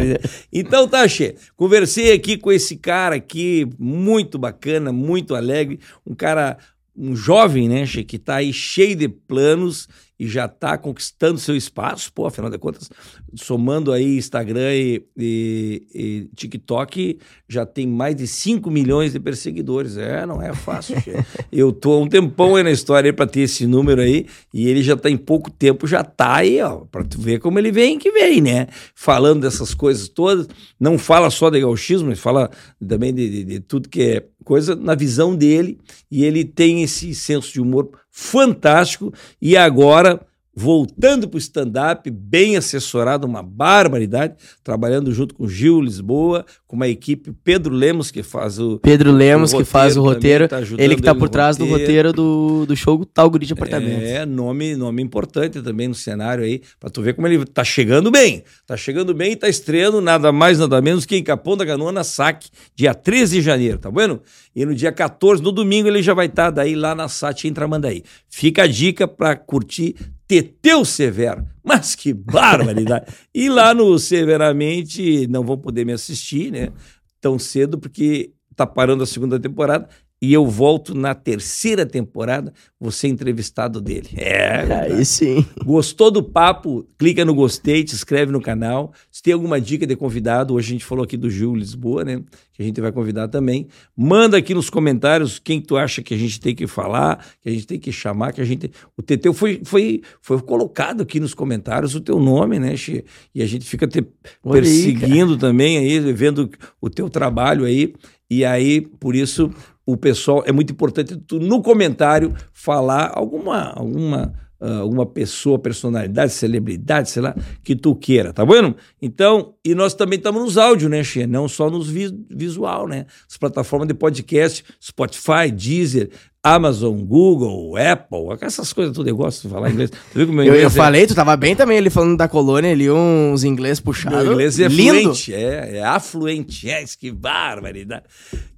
Então 0.52 0.86
tá, 0.86 1.08
Che. 1.08 1.34
Conversei 1.56 2.12
aqui 2.12 2.36
com 2.36 2.52
esse 2.52 2.76
cara 2.76 3.14
aqui, 3.14 3.66
muito 3.78 4.38
bacana, 4.38 4.92
muito 4.92 5.34
alegre. 5.34 5.80
Um 6.06 6.14
cara, 6.14 6.58
um 6.94 7.16
jovem, 7.16 7.70
né, 7.70 7.86
Che, 7.86 8.04
que 8.04 8.18
tá 8.18 8.36
aí 8.36 8.52
cheio 8.52 8.94
de 8.94 9.08
planos 9.08 9.88
e 10.18 10.26
já 10.26 10.46
está 10.46 10.78
conquistando 10.78 11.38
seu 11.38 11.54
espaço, 11.54 12.12
pô, 12.12 12.26
afinal 12.26 12.50
de 12.50 12.58
contas, 12.58 12.90
somando 13.34 13.92
aí 13.92 14.16
Instagram 14.16 14.74
e, 14.74 15.02
e, 15.16 15.86
e, 15.94 16.30
TikTok, 16.34 17.18
já 17.48 17.66
tem 17.66 17.86
mais 17.86 18.16
de 18.16 18.26
5 18.26 18.70
milhões 18.70 19.12
de 19.12 19.20
perseguidores. 19.20 19.96
É, 19.96 20.24
não 20.24 20.40
é 20.40 20.54
fácil. 20.54 20.96
Eu 21.52 21.72
tô 21.72 22.00
um 22.00 22.08
tempão 22.08 22.56
aí 22.56 22.62
na 22.62 22.70
história 22.70 23.12
para 23.12 23.26
ter 23.26 23.40
esse 23.40 23.66
número 23.66 24.00
aí, 24.00 24.26
e 24.52 24.68
ele 24.68 24.82
já 24.82 24.94
está 24.94 25.10
em 25.10 25.16
pouco 25.16 25.50
tempo, 25.50 25.86
já 25.86 26.00
está 26.00 26.36
aí, 26.36 26.60
ó, 26.62 26.78
para 26.90 27.04
tu 27.04 27.20
ver 27.20 27.38
como 27.38 27.58
ele 27.58 27.70
vem 27.70 27.98
que 27.98 28.10
vem, 28.10 28.40
né? 28.40 28.68
Falando 28.94 29.42
dessas 29.42 29.74
coisas 29.74 30.08
todas, 30.08 30.48
não 30.80 30.98
fala 30.98 31.30
só 31.30 31.50
de 31.50 31.60
gauchismo, 31.60 32.08
ele 32.08 32.16
fala 32.16 32.50
também 32.86 33.12
de, 33.12 33.28
de, 33.28 33.44
de 33.44 33.60
tudo 33.60 33.88
que 33.88 34.02
é 34.02 34.26
coisa 34.46 34.76
na 34.76 34.94
visão 34.94 35.34
dele, 35.34 35.76
e 36.08 36.24
ele 36.24 36.44
tem 36.44 36.84
esse 36.84 37.12
senso 37.16 37.52
de 37.52 37.60
humor 37.60 37.90
fantástico. 38.12 39.12
E 39.42 39.56
agora 39.56 40.24
voltando 40.58 41.28
para 41.28 41.36
o 41.36 41.38
stand-up, 41.38 42.10
bem 42.10 42.56
assessorado, 42.56 43.26
uma 43.26 43.42
barbaridade, 43.42 44.36
trabalhando 44.64 45.12
junto 45.12 45.34
com 45.34 45.46
Gil 45.46 45.82
Lisboa, 45.82 46.46
com 46.66 46.76
uma 46.76 46.88
equipe, 46.88 47.30
Pedro 47.44 47.74
Lemos, 47.74 48.10
que 48.10 48.22
faz 48.22 48.58
o. 48.58 48.78
Pedro 48.78 49.12
Lemos, 49.12 49.52
que 49.52 49.64
faz 49.64 49.98
o 49.98 50.02
roteiro. 50.02 50.48
Tá 50.48 50.62
ele 50.78 50.94
que 50.94 51.02
está 51.02 51.14
por 51.14 51.28
trás 51.28 51.58
roteiro. 51.58 51.76
do 51.76 51.80
roteiro 51.80 52.12
do, 52.14 52.66
do 52.66 52.74
show 52.74 53.04
Tal 53.04 53.28
Guri 53.28 53.44
de 53.44 53.52
Apartamento. 53.52 54.02
É, 54.02 54.24
nome, 54.24 54.74
nome 54.74 55.02
importante 55.02 55.60
também 55.60 55.88
no 55.88 55.94
cenário 55.94 56.42
aí, 56.42 56.62
para 56.80 56.88
tu 56.88 57.02
ver 57.02 57.12
como 57.12 57.26
ele 57.26 57.44
tá 57.44 57.62
chegando 57.62 58.10
bem. 58.10 58.42
Tá 58.66 58.78
chegando 58.78 59.12
bem 59.12 59.32
e 59.32 59.36
tá 59.36 59.50
estreando 59.50 60.00
nada 60.00 60.32
mais, 60.32 60.58
nada 60.58 60.80
menos 60.80 61.04
que 61.04 61.16
em 61.16 61.22
Capão 61.22 61.54
da 61.54 61.66
Canoa, 61.66 61.92
na 61.92 62.02
SAC, 62.02 62.46
dia 62.74 62.94
13 62.94 63.36
de 63.36 63.42
janeiro, 63.42 63.78
tá 63.78 63.90
vendo? 63.90 64.22
E 64.54 64.64
no 64.64 64.74
dia 64.74 64.90
14, 64.90 65.42
no 65.42 65.52
domingo, 65.52 65.86
ele 65.86 66.02
já 66.02 66.14
vai 66.14 66.26
estar 66.26 66.44
tá 66.44 66.50
daí 66.50 66.74
lá 66.74 66.94
na 66.94 67.08
SAT 67.08 67.44
em 67.44 67.52
Tramandaí. 67.52 68.02
Fica 68.30 68.62
a 68.62 68.66
dica 68.66 69.06
para 69.06 69.36
curtir 69.36 69.94
Teteu 70.26 70.84
Severo. 70.84 71.46
Mas 71.62 71.94
que 71.94 72.12
barbaridade! 72.12 73.12
e 73.34 73.48
lá 73.48 73.74
no 73.74 73.98
Severamente 73.98 75.26
não 75.28 75.44
vão 75.44 75.58
poder 75.58 75.84
me 75.84 75.92
assistir, 75.92 76.50
né? 76.50 76.72
Tão 77.20 77.38
cedo, 77.38 77.78
porque 77.78 78.32
tá 78.54 78.66
parando 78.66 79.02
a 79.02 79.06
segunda 79.06 79.38
temporada 79.38 79.88
e 80.20 80.32
eu 80.32 80.46
volto 80.46 80.94
na 80.94 81.14
terceira 81.14 81.84
temporada, 81.84 82.52
você 82.80 83.06
entrevistado 83.06 83.82
dele. 83.82 84.08
É, 84.16 84.62
aí 84.84 85.04
sim. 85.04 85.44
Gostou 85.62 86.10
do 86.10 86.22
papo? 86.22 86.86
Clica 86.96 87.22
no 87.22 87.34
gostei, 87.34 87.84
te 87.84 87.94
inscreve 87.94 88.32
no 88.32 88.40
canal. 88.40 88.92
Se 89.10 89.22
tem 89.22 89.34
alguma 89.34 89.60
dica 89.60 89.86
de 89.86 89.94
convidado, 89.94 90.54
hoje 90.54 90.68
a 90.68 90.72
gente 90.72 90.84
falou 90.84 91.04
aqui 91.04 91.18
do 91.18 91.28
Gil 91.28 91.54
Lisboa, 91.54 92.02
né? 92.02 92.22
Que 92.54 92.62
a 92.62 92.64
gente 92.64 92.80
vai 92.80 92.90
convidar 92.90 93.28
também. 93.28 93.68
Manda 93.94 94.38
aqui 94.38 94.54
nos 94.54 94.70
comentários 94.70 95.38
quem 95.38 95.60
tu 95.60 95.76
acha 95.76 96.02
que 96.02 96.14
a 96.14 96.16
gente 96.16 96.40
tem 96.40 96.54
que 96.54 96.66
falar, 96.66 97.22
que 97.42 97.50
a 97.50 97.52
gente 97.52 97.66
tem 97.66 97.78
que 97.78 97.92
chamar, 97.92 98.32
que 98.32 98.40
a 98.40 98.44
gente. 98.44 98.70
O 98.96 99.02
Teteu 99.02 99.34
foi, 99.34 99.60
foi, 99.64 100.00
foi 100.22 100.40
colocado 100.40 101.02
aqui 101.02 101.20
nos 101.20 101.34
comentários 101.34 101.94
o 101.94 102.00
teu 102.00 102.18
nome, 102.18 102.58
né, 102.58 102.74
Xê? 102.74 103.04
E 103.34 103.42
a 103.42 103.46
gente 103.46 103.66
fica 103.66 103.86
te 103.86 104.02
perseguindo 104.42 105.34
aí, 105.34 105.38
também 105.38 105.76
aí, 105.76 106.00
vendo 106.12 106.50
o 106.80 106.88
teu 106.88 107.10
trabalho 107.10 107.66
aí. 107.66 107.92
E 108.28 108.44
aí, 108.44 108.80
por 108.80 109.14
isso, 109.14 109.52
o 109.86 109.96
pessoal, 109.96 110.42
é 110.44 110.50
muito 110.50 110.72
importante 110.72 111.16
tu, 111.16 111.38
no 111.38 111.62
comentário 111.62 112.34
falar 112.52 113.12
alguma, 113.14 113.70
alguma, 113.70 114.34
uh, 114.60 114.80
alguma 114.80 115.06
pessoa, 115.06 115.60
personalidade, 115.60 116.32
celebridade, 116.32 117.08
sei 117.08 117.22
lá, 117.22 117.36
que 117.62 117.76
tu 117.76 117.94
queira, 117.94 118.32
tá 118.32 118.44
vendo? 118.44 118.74
Então, 119.00 119.54
e 119.64 119.76
nós 119.76 119.94
também 119.94 120.18
estamos 120.18 120.42
nos 120.42 120.58
áudios, 120.58 120.90
né, 120.90 121.04
Xê? 121.04 121.24
Não 121.24 121.46
só 121.46 121.70
nos 121.70 121.88
vi 121.88 122.12
visual, 122.28 122.88
né? 122.88 123.06
As 123.30 123.36
plataformas 123.36 123.86
de 123.86 123.94
podcast, 123.94 124.64
Spotify, 124.82 125.52
Deezer, 125.54 126.10
Amazon, 126.42 126.98
Google, 126.98 127.76
Apple, 127.76 128.38
essas 128.40 128.72
coisas 128.72 128.92
tudo 128.92 129.08
eu 129.08 129.16
gosto 129.16 129.42
de 129.42 129.48
falar 129.48 129.70
inglês. 129.70 129.90
Tu 129.90 130.18
viu 130.18 130.26
como 130.26 130.42
eu, 130.42 130.54
eu 130.54 130.66
é... 130.66 130.70
falei, 130.70 131.06
tu 131.06 131.14
tava 131.14 131.36
bem 131.36 131.54
também 131.54 131.78
ali 131.78 131.90
falando 131.90 132.16
da 132.16 132.26
colônia, 132.26 132.72
ali 132.72 132.90
uns 132.90 133.44
inglês 133.44 133.78
puxados. 133.78 134.24
Meu 134.24 134.32
inglês 134.32 134.58
é 134.58 134.66
Lindo. 134.66 135.00
fluente, 135.00 135.32
é, 135.32 135.76
é 135.76 135.84
afluente, 135.84 136.68
é, 136.68 136.84
que 136.98 137.12
barbaridade. 137.12 138.04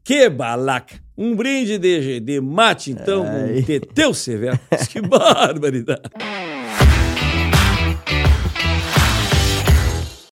Que 0.03 0.29
balaca. 0.31 1.08
Um 1.21 1.35
brinde 1.35 1.79
de, 1.79 2.21
de 2.21 2.41
mate, 2.41 2.93
então, 2.93 3.25
Ai. 3.27 3.59
um 3.59 3.63
teteu 3.65 4.15
severo. 4.15 4.57
que 4.89 5.01
barbaridade. 5.01 6.03